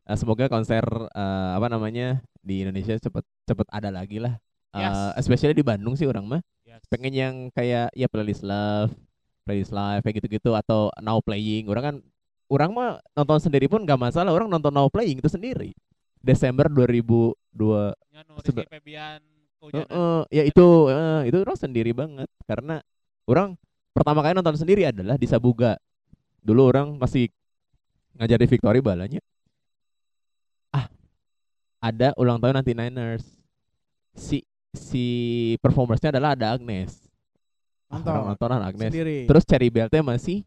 eh, 0.03 0.17
semoga 0.17 0.47
konser 0.47 0.83
eh, 1.09 1.51
apa 1.53 1.67
namanya 1.67 2.19
di 2.39 2.63
Indonesia 2.63 2.95
cepet 2.97 3.23
cepet 3.45 3.67
ada 3.69 3.91
lagi 3.91 4.19
lah. 4.19 4.39
Eh, 4.73 4.81
Yes. 4.81 5.21
especially 5.21 5.53
di 5.53 5.63
Bandung 5.63 5.95
sih 5.95 6.07
orang 6.07 6.25
mah 6.25 6.41
Yes. 6.65 6.81
pengen 6.89 7.13
yang 7.13 7.35
kayak 7.51 7.93
ya 7.93 8.09
playlist 8.09 8.41
love, 8.41 8.91
playlist 9.45 9.71
live 9.71 10.01
kayak 10.01 10.17
gitu-gitu 10.19 10.57
atau 10.57 10.89
now 10.99 11.21
playing. 11.21 11.69
Orang 11.69 11.85
kan 11.85 11.97
orang 12.49 12.71
mah 12.73 12.91
nonton 13.13 13.39
sendiri 13.39 13.69
pun 13.69 13.85
gak 13.85 13.97
masalah. 13.97 14.33
Orang 14.33 14.49
nonton 14.49 14.73
now 14.73 14.89
playing 14.89 15.21
itu 15.21 15.29
sendiri. 15.29 15.77
Desember 16.19 16.67
2002 16.67 17.93
Ya, 18.09 18.23
Rizky 18.25 18.65
Febian 18.65 19.21
Eh, 19.21 19.59
kehujanan. 19.61 19.87
eh, 19.87 20.23
ya 20.33 20.43
itu 20.43 20.67
eh, 20.89 21.21
itu 21.29 21.37
orang 21.39 21.55
sendiri 21.55 21.91
banget 21.93 22.27
karena 22.45 22.83
orang 23.25 23.55
pertama 23.93 24.25
kali 24.25 24.33
nonton 24.35 24.57
sendiri 24.57 24.89
adalah 24.89 25.21
di 25.21 25.29
Sabuga. 25.29 25.77
Dulu 26.43 26.61
orang 26.67 26.89
masih 26.99 27.31
ngajar 28.19 28.41
di 28.41 28.49
Victory 28.51 28.81
balanya. 28.83 29.21
Ah, 30.75 30.91
ada 31.79 32.11
ulang 32.19 32.43
tahun 32.43 32.61
nanti 32.61 32.73
Niners. 32.75 33.25
Si 34.13 34.43
si 34.73 35.07
performersnya 35.61 36.13
adalah 36.13 36.35
ada 36.35 36.57
Agnes. 36.57 36.99
Ah, 37.93 38.01
Nonton. 38.01 38.33
Nontonan 38.33 38.63
Agnes. 38.65 38.91
Sendiri. 38.91 39.29
Terus 39.29 39.45
Cherry 39.47 39.69
Bell-nya 39.69 40.03
masih 40.03 40.43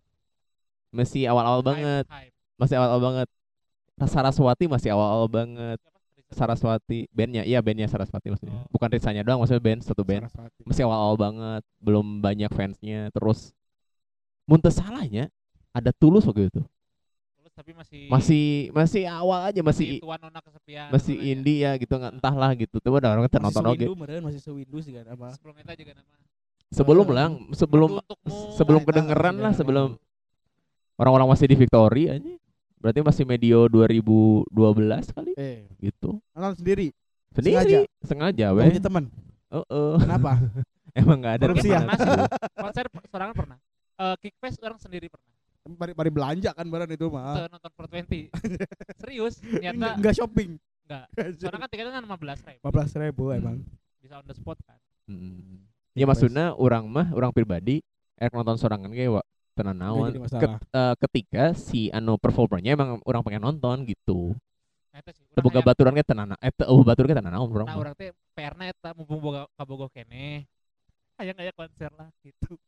masih 0.95 1.27
awal-awal 1.27 1.59
banget, 1.59 2.07
Hype, 2.07 2.31
masih 2.55 2.75
awal-awal 2.79 3.03
banget. 3.03 3.27
Saraswati 4.07 4.65
masih 4.67 4.95
awal-awal 4.95 5.27
banget. 5.27 5.79
Saraswati 6.35 7.07
bandnya, 7.15 7.47
iya 7.47 7.63
bandnya 7.63 7.87
Saraswati 7.87 8.35
maksudnya. 8.35 8.53
Oh. 8.53 8.67
Bukan 8.75 8.91
Risanya 8.91 9.23
doang, 9.23 9.39
maksudnya 9.39 9.63
band 9.63 9.81
satu 9.87 10.03
band. 10.03 10.27
Saraswati. 10.27 10.61
Masih 10.67 10.83
awal-awal 10.83 11.15
banget, 11.15 11.63
belum 11.79 12.19
banyak 12.19 12.51
fansnya. 12.51 13.07
Terus 13.15 13.55
Muntes 14.45 14.77
salahnya 14.77 15.33
ada 15.73 15.89
tulus 15.89 16.21
waktu 16.29 16.53
itu. 16.53 16.61
Tulus 17.41 17.53
tapi 17.57 17.73
masih 17.73 18.05
Masih 18.11 18.45
masih 18.69 19.03
awal 19.09 19.49
aja 19.49 19.61
masih 19.65 19.97
tuan 19.97 20.21
nona 20.21 20.37
kesepian. 20.37 20.93
masih 20.93 21.15
namanya. 21.17 21.31
indie 21.33 21.57
ya 21.65 21.71
gitu 21.81 21.93
nggak 21.97 22.13
entahlah 22.21 22.51
gitu. 22.53 22.75
Tuh 22.77 22.93
ada 22.99 23.09
orang 23.15 23.25
nonton 23.25 23.63
oke. 23.65 23.85
masih 24.21 24.39
sewindu 24.43 24.77
sih 24.85 24.93
kan 24.93 25.09
apa. 25.09 25.33
Sebelum 25.33 25.55
itu 25.57 25.73
juga 25.81 25.93
nama. 25.97 26.13
Sebelum 26.69 27.07
lah, 27.09 27.29
sebelum 27.55 27.89
sebelum 28.53 28.81
Nah, 28.83 28.87
kedengeran 28.89 29.35
lah 29.39 29.53
sebelum 29.55 29.95
orang-orang 30.99 31.27
masih 31.33 31.45
di 31.49 31.55
Victory 31.57 32.03
aja. 32.11 32.33
Berarti 32.85 33.01
masih 33.01 33.25
medio 33.25 33.65
2012 33.65 34.45
kali 35.09 35.33
Eh, 35.33 35.65
gitu. 35.81 36.21
nonton 36.29 36.53
sendiri. 36.53 36.93
Sendiri 37.33 37.89
sengaja, 38.05 38.47
Gak 38.47 38.55
weh. 38.55 38.65
punya 38.69 38.83
teman. 38.85 39.03
Heeh. 39.49 39.93
Kenapa? 39.97 40.31
Emang 41.01 41.17
nggak 41.17 41.33
ada 41.33 41.45
Korupsi 41.49 41.73
ya? 41.73 41.81
Konser 42.61 42.85
sorangan 43.09 43.33
pernah. 43.33 43.57
Eh 43.97 44.15
Kickfest 44.21 44.61
orang 44.61 44.77
sendiri 44.77 45.09
pernah. 45.09 45.33
Mari, 45.65 45.97
mari 45.97 46.11
belanja 46.13 46.53
kan 46.53 46.61
barang 46.61 46.93
itu 46.93 47.09
mah. 47.09 47.49
Nonton 47.49 47.71
Pro 47.73 47.89
20. 47.89 48.29
Serius, 49.01 49.41
ternyata 49.41 49.97
Enggak 49.97 50.13
shopping. 50.13 50.61
enggak. 50.85 51.05
Soalnya 51.41 51.59
kan 51.65 51.69
tiketnya 51.73 51.93
kan 51.97 52.05
15 52.05 52.45
ribu. 52.45 52.61
15 52.69 53.01
ribu 53.01 53.23
emang. 53.33 53.55
Bisa 53.97 54.21
on 54.21 54.25
the 54.29 54.37
spot 54.37 54.61
kan. 54.61 54.77
Mm. 55.09 55.65
Ya 55.97 56.05
maksudnya 56.05 56.53
orang 56.53 56.85
mah 56.85 57.09
orang 57.17 57.33
pribadi 57.33 57.81
erek 58.15 58.29
nonton 58.31 58.61
sorangan 58.61 58.93
ge 58.93 59.09
naon. 59.63 60.11
Ket- 60.11 60.19
masalah. 60.19 60.59
eh, 60.59 60.95
ketika 61.07 61.43
si 61.55 61.87
anu 61.87 62.19
performernya 62.19 62.75
emang 62.75 62.99
orang 63.07 63.21
pengen 63.23 63.43
nonton 63.47 63.87
gitu. 63.87 64.35
Teboga 65.35 65.59
hayang- 65.59 65.67
baturan 65.67 65.91
ge 65.95 66.03
tenan 66.07 66.35
eh 66.39 66.51
teu 66.51 66.67
eueuh 66.71 66.83
baturan 66.83 67.07
ge 67.11 67.15
tenan 67.15 67.31
naon 67.31 67.47
urang 67.51 67.67
Nah, 67.67 67.79
orang 67.79 67.95
teh 67.95 68.11
PR-na 68.35 68.71
eta 68.71 68.91
mumpung 68.95 69.19
boga 69.23 69.47
kabogoh 69.55 69.87
kene. 69.91 70.43
Hayang 71.15 71.39
aya 71.39 71.51
konser 71.55 71.91
lah 71.95 72.11
gitu. 72.19 72.59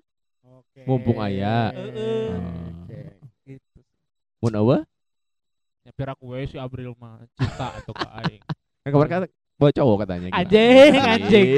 Oke. 0.44 0.84
Mumpung 0.88 1.20
aya. 1.20 1.72
Heeh. 1.76 2.32
Oke. 2.84 3.02
Gitu. 3.44 3.80
Mun 4.40 4.56
eueuh 4.56 4.84
Ya 5.88 5.92
we 6.20 6.44
si 6.52 6.60
Abril 6.60 6.92
mah 7.00 7.24
cinta 7.40 7.72
atau 7.80 7.96
ka 7.96 8.12
aing. 8.24 8.44
kan 8.84 8.92
kabar 8.92 9.08
kata 9.08 9.28
bawa 9.58 9.72
cowok 9.74 9.98
katanya. 10.06 10.28
gimana? 10.30 10.40
Anjing, 10.40 10.92
Iya. 10.94 11.04
anjing. 11.18 11.50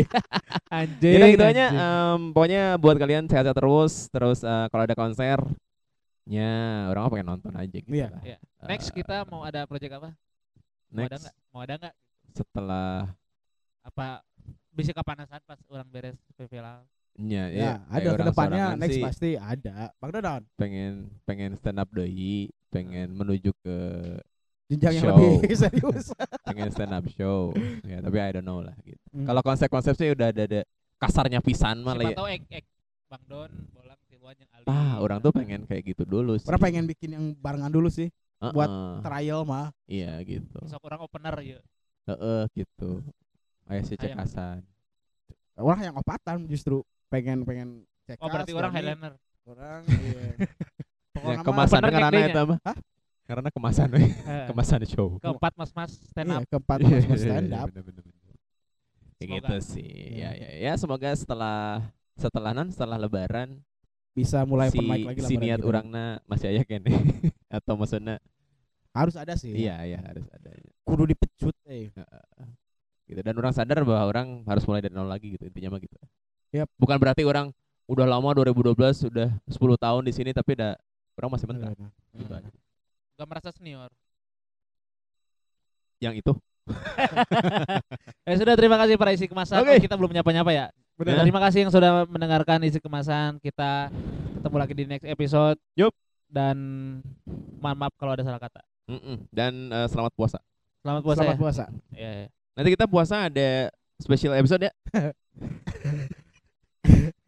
Anjing. 0.69 1.13
Yaudah 1.13 1.29
gitu 1.29 1.45
aja. 1.45 1.65
em, 1.69 2.19
pokoknya 2.31 2.63
buat 2.75 2.95
kalian 2.95 3.23
sehat-sehat 3.27 3.55
terus. 3.55 3.93
Terus 4.07 4.39
eh, 4.41 4.65
kalau 4.67 4.83
ada 4.83 4.95
konsernya 4.95 6.49
orang 6.87 7.01
mah 7.03 7.11
pengen 7.11 7.27
nonton 7.27 7.53
aja 7.53 7.77
gitu. 7.77 7.91
Iya. 7.91 8.07
lah. 8.09 8.21
Iya. 8.23 8.37
Next 8.65 8.87
Eh, 8.89 8.95
kita 8.97 9.27
mau 9.27 9.43
ada 9.43 9.63
project 9.63 9.93
apa? 9.93 10.09
Mau 10.89 10.97
ada 10.97 11.05
next 11.05 11.21
enggak? 11.21 11.35
Mau 11.49 11.61
ada 11.61 11.73
enggak? 11.75 11.95
setelah 12.29 13.09
Apa 13.81 14.21
bisa 14.69 14.93
kepanasan 14.93 15.41
pas 15.43 15.59
orang 15.67 15.89
beres 15.89 16.15
PV 16.33 16.61
lah. 16.61 16.85
nya 17.19 17.51
Ya, 17.51 17.51
ya, 17.51 17.71
ada 17.91 18.07
orang 18.15 18.21
ke 18.21 18.31
depannya 18.31 18.65
next 18.77 18.95
sih 18.95 19.03
pasti 19.03 19.29
ada. 19.35 19.91
Bang 19.99 20.11
Dodon, 20.13 20.41
pengen 20.55 21.09
pengen 21.25 21.51
stand 21.57 21.75
up 21.75 21.89
deui, 21.91 22.47
pengen 22.69 23.11
menuju 23.11 23.51
ke 23.59 23.77
jenjang 24.69 24.93
yang 24.95 25.03
Show. 25.03 25.17
lebih 25.17 25.57
serius. 25.65 26.05
pengen 26.45 26.69
stand 26.69 26.93
up 26.93 27.05
show. 27.09 27.49
ya, 27.83 27.97
tapi 27.99 28.17
I 28.17 28.29
don't 28.31 28.45
know 28.45 28.61
lah 28.61 28.77
gitu. 28.79 29.01
Hmm. 29.09 29.25
Kalau 29.25 29.41
konsep-konsep 29.41 29.93
sih 29.93 30.13
udah 30.13 30.29
ada, 30.29 30.43
ada 30.45 30.61
kasarnya 30.95 31.41
pisan 31.41 31.81
mah 31.81 31.93
lah 31.93 32.05
Siapa 32.05 32.13
ya. 32.13 32.17
tahu 32.17 32.27
ek 32.29 32.43
ek 32.53 32.65
Bang 33.09 33.23
Don, 33.25 33.49
Bolang, 33.71 33.97
Tiluan 34.05 34.35
yang 34.35 34.49
Ali. 34.53 34.65
Ah, 34.65 34.93
orang 34.99 35.17
tuh 35.17 35.31
pengen 35.31 35.65
kayak 35.65 35.81
gitu 35.87 36.05
dulu 36.05 36.37
sih. 36.37 36.45
Orang 36.45 36.61
pengen 36.61 36.85
bikin 36.85 37.09
yang 37.09 37.25
barengan 37.35 37.67
dulu 37.67 37.89
sih, 37.89 38.13
buat 38.39 38.69
Heeh. 38.69 38.93
trial 39.01 39.41
mah. 39.43 39.73
Iya 39.83 40.21
gitu. 40.21 40.61
sok 40.63 40.85
orang 40.85 41.01
opener 41.01 41.33
ya. 41.41 41.59
Heeh 42.05 42.41
gitu. 42.55 43.01
Ayo 43.65 43.81
sih 43.83 43.93
Hayang. 43.95 44.21
cekasan. 44.21 44.61
Orang 45.55 45.79
yang 45.81 45.95
opatan 45.95 46.45
justru 46.45 46.81
pengen 47.07 47.41
pengen 47.41 47.81
cek. 48.05 48.21
Oh 48.21 48.29
berarti 48.29 48.53
orang 48.53 48.71
headliner. 48.71 49.13
Orang 49.43 49.81
iya. 49.89 50.21
Ya, 50.37 50.45
Pokoknya 51.11 51.41
kemasan 51.41 51.81
karena 51.81 51.99
ngekdenya. 52.05 52.29
eta 52.29 52.41
mah. 52.45 52.59
Karena 53.29 53.49
kemasan 53.53 53.93
we. 53.93 54.09
Eh, 54.09 54.45
kemasan 54.49 54.81
show. 54.89 55.21
Keempat 55.21 55.53
mas-mas 55.53 55.93
stand 56.09 56.33
iya, 56.33 56.41
up. 56.41 56.49
keempat 56.49 56.77
Iya, 56.81 56.97
mas 57.05 57.21
iya, 57.21 57.29
stand 57.29 57.47
iya, 57.53 57.59
up. 57.61 57.67
bener, 57.69 57.83
bener, 57.85 58.03
Semoga. 59.21 59.35
gitu 59.37 59.55
sih. 59.61 59.85
Iya. 60.17 60.29
Ya, 60.33 60.49
ya, 60.49 60.49
ya. 60.65 60.73
Semoga 60.81 61.09
setelah 61.13 61.85
setelah 62.17 62.51
nan 62.57 62.67
setelah 62.73 62.97
lebaran 62.97 63.61
Bisa 64.11 64.43
mulai 64.43 64.73
si, 64.73 64.81
lagi 64.81 65.21
si 65.23 65.37
niat 65.39 65.61
gitu. 65.61 65.69
orangna 65.69 66.19
masih 66.27 66.51
aya 66.51 66.65
kene 66.67 66.91
atau 67.57 67.79
maksudnya 67.79 68.19
harus 68.91 69.15
ada 69.15 69.37
sih. 69.39 69.53
iya 69.55 69.79
iya 69.87 70.01
harus 70.03 70.27
ada 70.33 70.51
Kudu 70.83 71.07
dipecut 71.07 71.55
eh. 71.71 71.87
gitu 73.07 73.21
dan 73.23 73.31
orang 73.39 73.53
sadar 73.55 73.85
bahwa 73.87 74.03
orang 74.09 74.43
harus 74.43 74.65
mulai 74.67 74.83
dari 74.83 74.91
nol 74.91 75.07
lagi 75.07 75.31
gitu 75.37 75.47
intinya 75.47 75.77
mah 75.77 75.79
gitu 75.79 75.95
Yap. 76.51 76.67
bukan 76.75 76.97
berarti 76.99 77.23
orang 77.23 77.53
udah 77.87 78.03
lama 78.03 78.29
2012 78.43 78.75
sudah 79.07 79.29
10 79.47 79.55
tahun 79.79 80.01
di 80.03 80.11
sini 80.11 80.35
tapi 80.35 80.57
udah 80.59 80.75
orang 81.15 81.29
masih 81.39 81.47
mentah 81.47 81.71
gitu 82.17 82.33
aja. 82.33 82.49
Gak 83.19 83.27
merasa 83.27 83.51
senior. 83.51 83.91
yang 85.99 86.15
itu 86.15 86.31
Eh 88.23 88.35
sudah 88.39 88.55
terima 88.55 88.79
kasih 88.79 88.95
para 88.95 89.11
isi 89.11 89.27
kemasan. 89.27 89.59
Oke. 89.59 89.75
Oh, 89.75 89.81
kita 89.83 89.99
belum 89.99 90.15
nyapa-nyapa 90.15 90.47
ya. 90.55 90.65
Bener. 90.95 91.19
Terima 91.27 91.43
kasih 91.43 91.67
yang 91.67 91.71
sudah 91.75 92.07
mendengarkan 92.07 92.63
isi 92.63 92.79
kemasan. 92.79 93.41
Kita 93.43 93.91
ketemu 94.39 94.55
lagi 94.55 94.73
di 94.77 94.83
next 94.87 95.03
episode. 95.03 95.59
Yup. 95.75 95.91
Dan 96.29 96.55
mohon 97.59 97.75
maaf 97.75 97.91
kalau 97.99 98.15
ada 98.15 98.23
salah 98.23 98.39
kata. 98.39 98.63
Mm-mm. 98.89 99.21
dan 99.29 99.69
eh, 99.69 99.85
selamat 99.85 100.17
puasa 100.17 100.41
Selamat 100.81 101.01
puasa 101.05 101.19
Selamat 101.21 101.37
ya. 101.37 101.41
puasa. 101.41 101.63
Iya, 101.93 102.09
iya. 102.25 102.27
nanti 102.57 102.69
kita 102.73 102.85
puasa 102.89 103.15
ada 103.29 103.49
special 104.01 104.33
episode 104.33 104.65
ya 104.65 104.73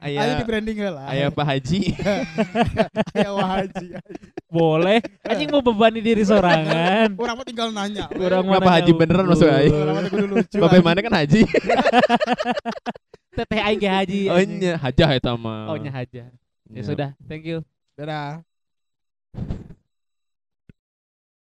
Ayah 0.02 0.42
di 0.42 0.46
branding 0.50 0.78
lah. 0.82 1.14
ayah 1.14 1.30
Pak 1.30 1.46
Haji 1.46 1.94
Ayo 3.22 3.38
Wah 3.38 3.50
Haji. 3.62 3.88
Boleh. 4.50 5.00
Anjing 5.24 5.48
mau 5.54 5.62
bebani 5.62 6.02
diri 6.02 6.26
sorangan. 6.26 7.14
Orang 7.22 7.36
mah 7.38 7.46
tinggal 7.46 7.70
nanya. 7.70 8.10
Kurang 8.10 8.50
Nggak 8.50 8.62
Pak 8.66 8.74
Haji 8.82 8.92
beneran 8.98 9.26
masuk 9.30 9.48
aing. 9.48 9.72
Orang 9.72 9.94
mah 9.96 10.02
kudu 10.10 10.26
lucu. 10.26 10.58
Bapak 10.58 10.82
mana 10.82 11.00
kan 11.06 11.14
Haji 11.22 11.42
Teteh 13.38 13.62
aing 13.64 13.80
ge 13.80 13.88
haji. 13.88 14.22
oh 14.28 14.44
nya 14.44 14.76
hajah 14.76 15.10
eta 15.16 15.32
mah 15.40 15.72
Oh 15.72 15.78
nya 15.80 15.88
haja. 15.88 16.28
Ya 16.68 16.82
Nya. 16.82 16.84
sudah. 16.84 17.10
Thank 17.30 17.48
you. 17.48 17.64
Dadah. 17.96 18.44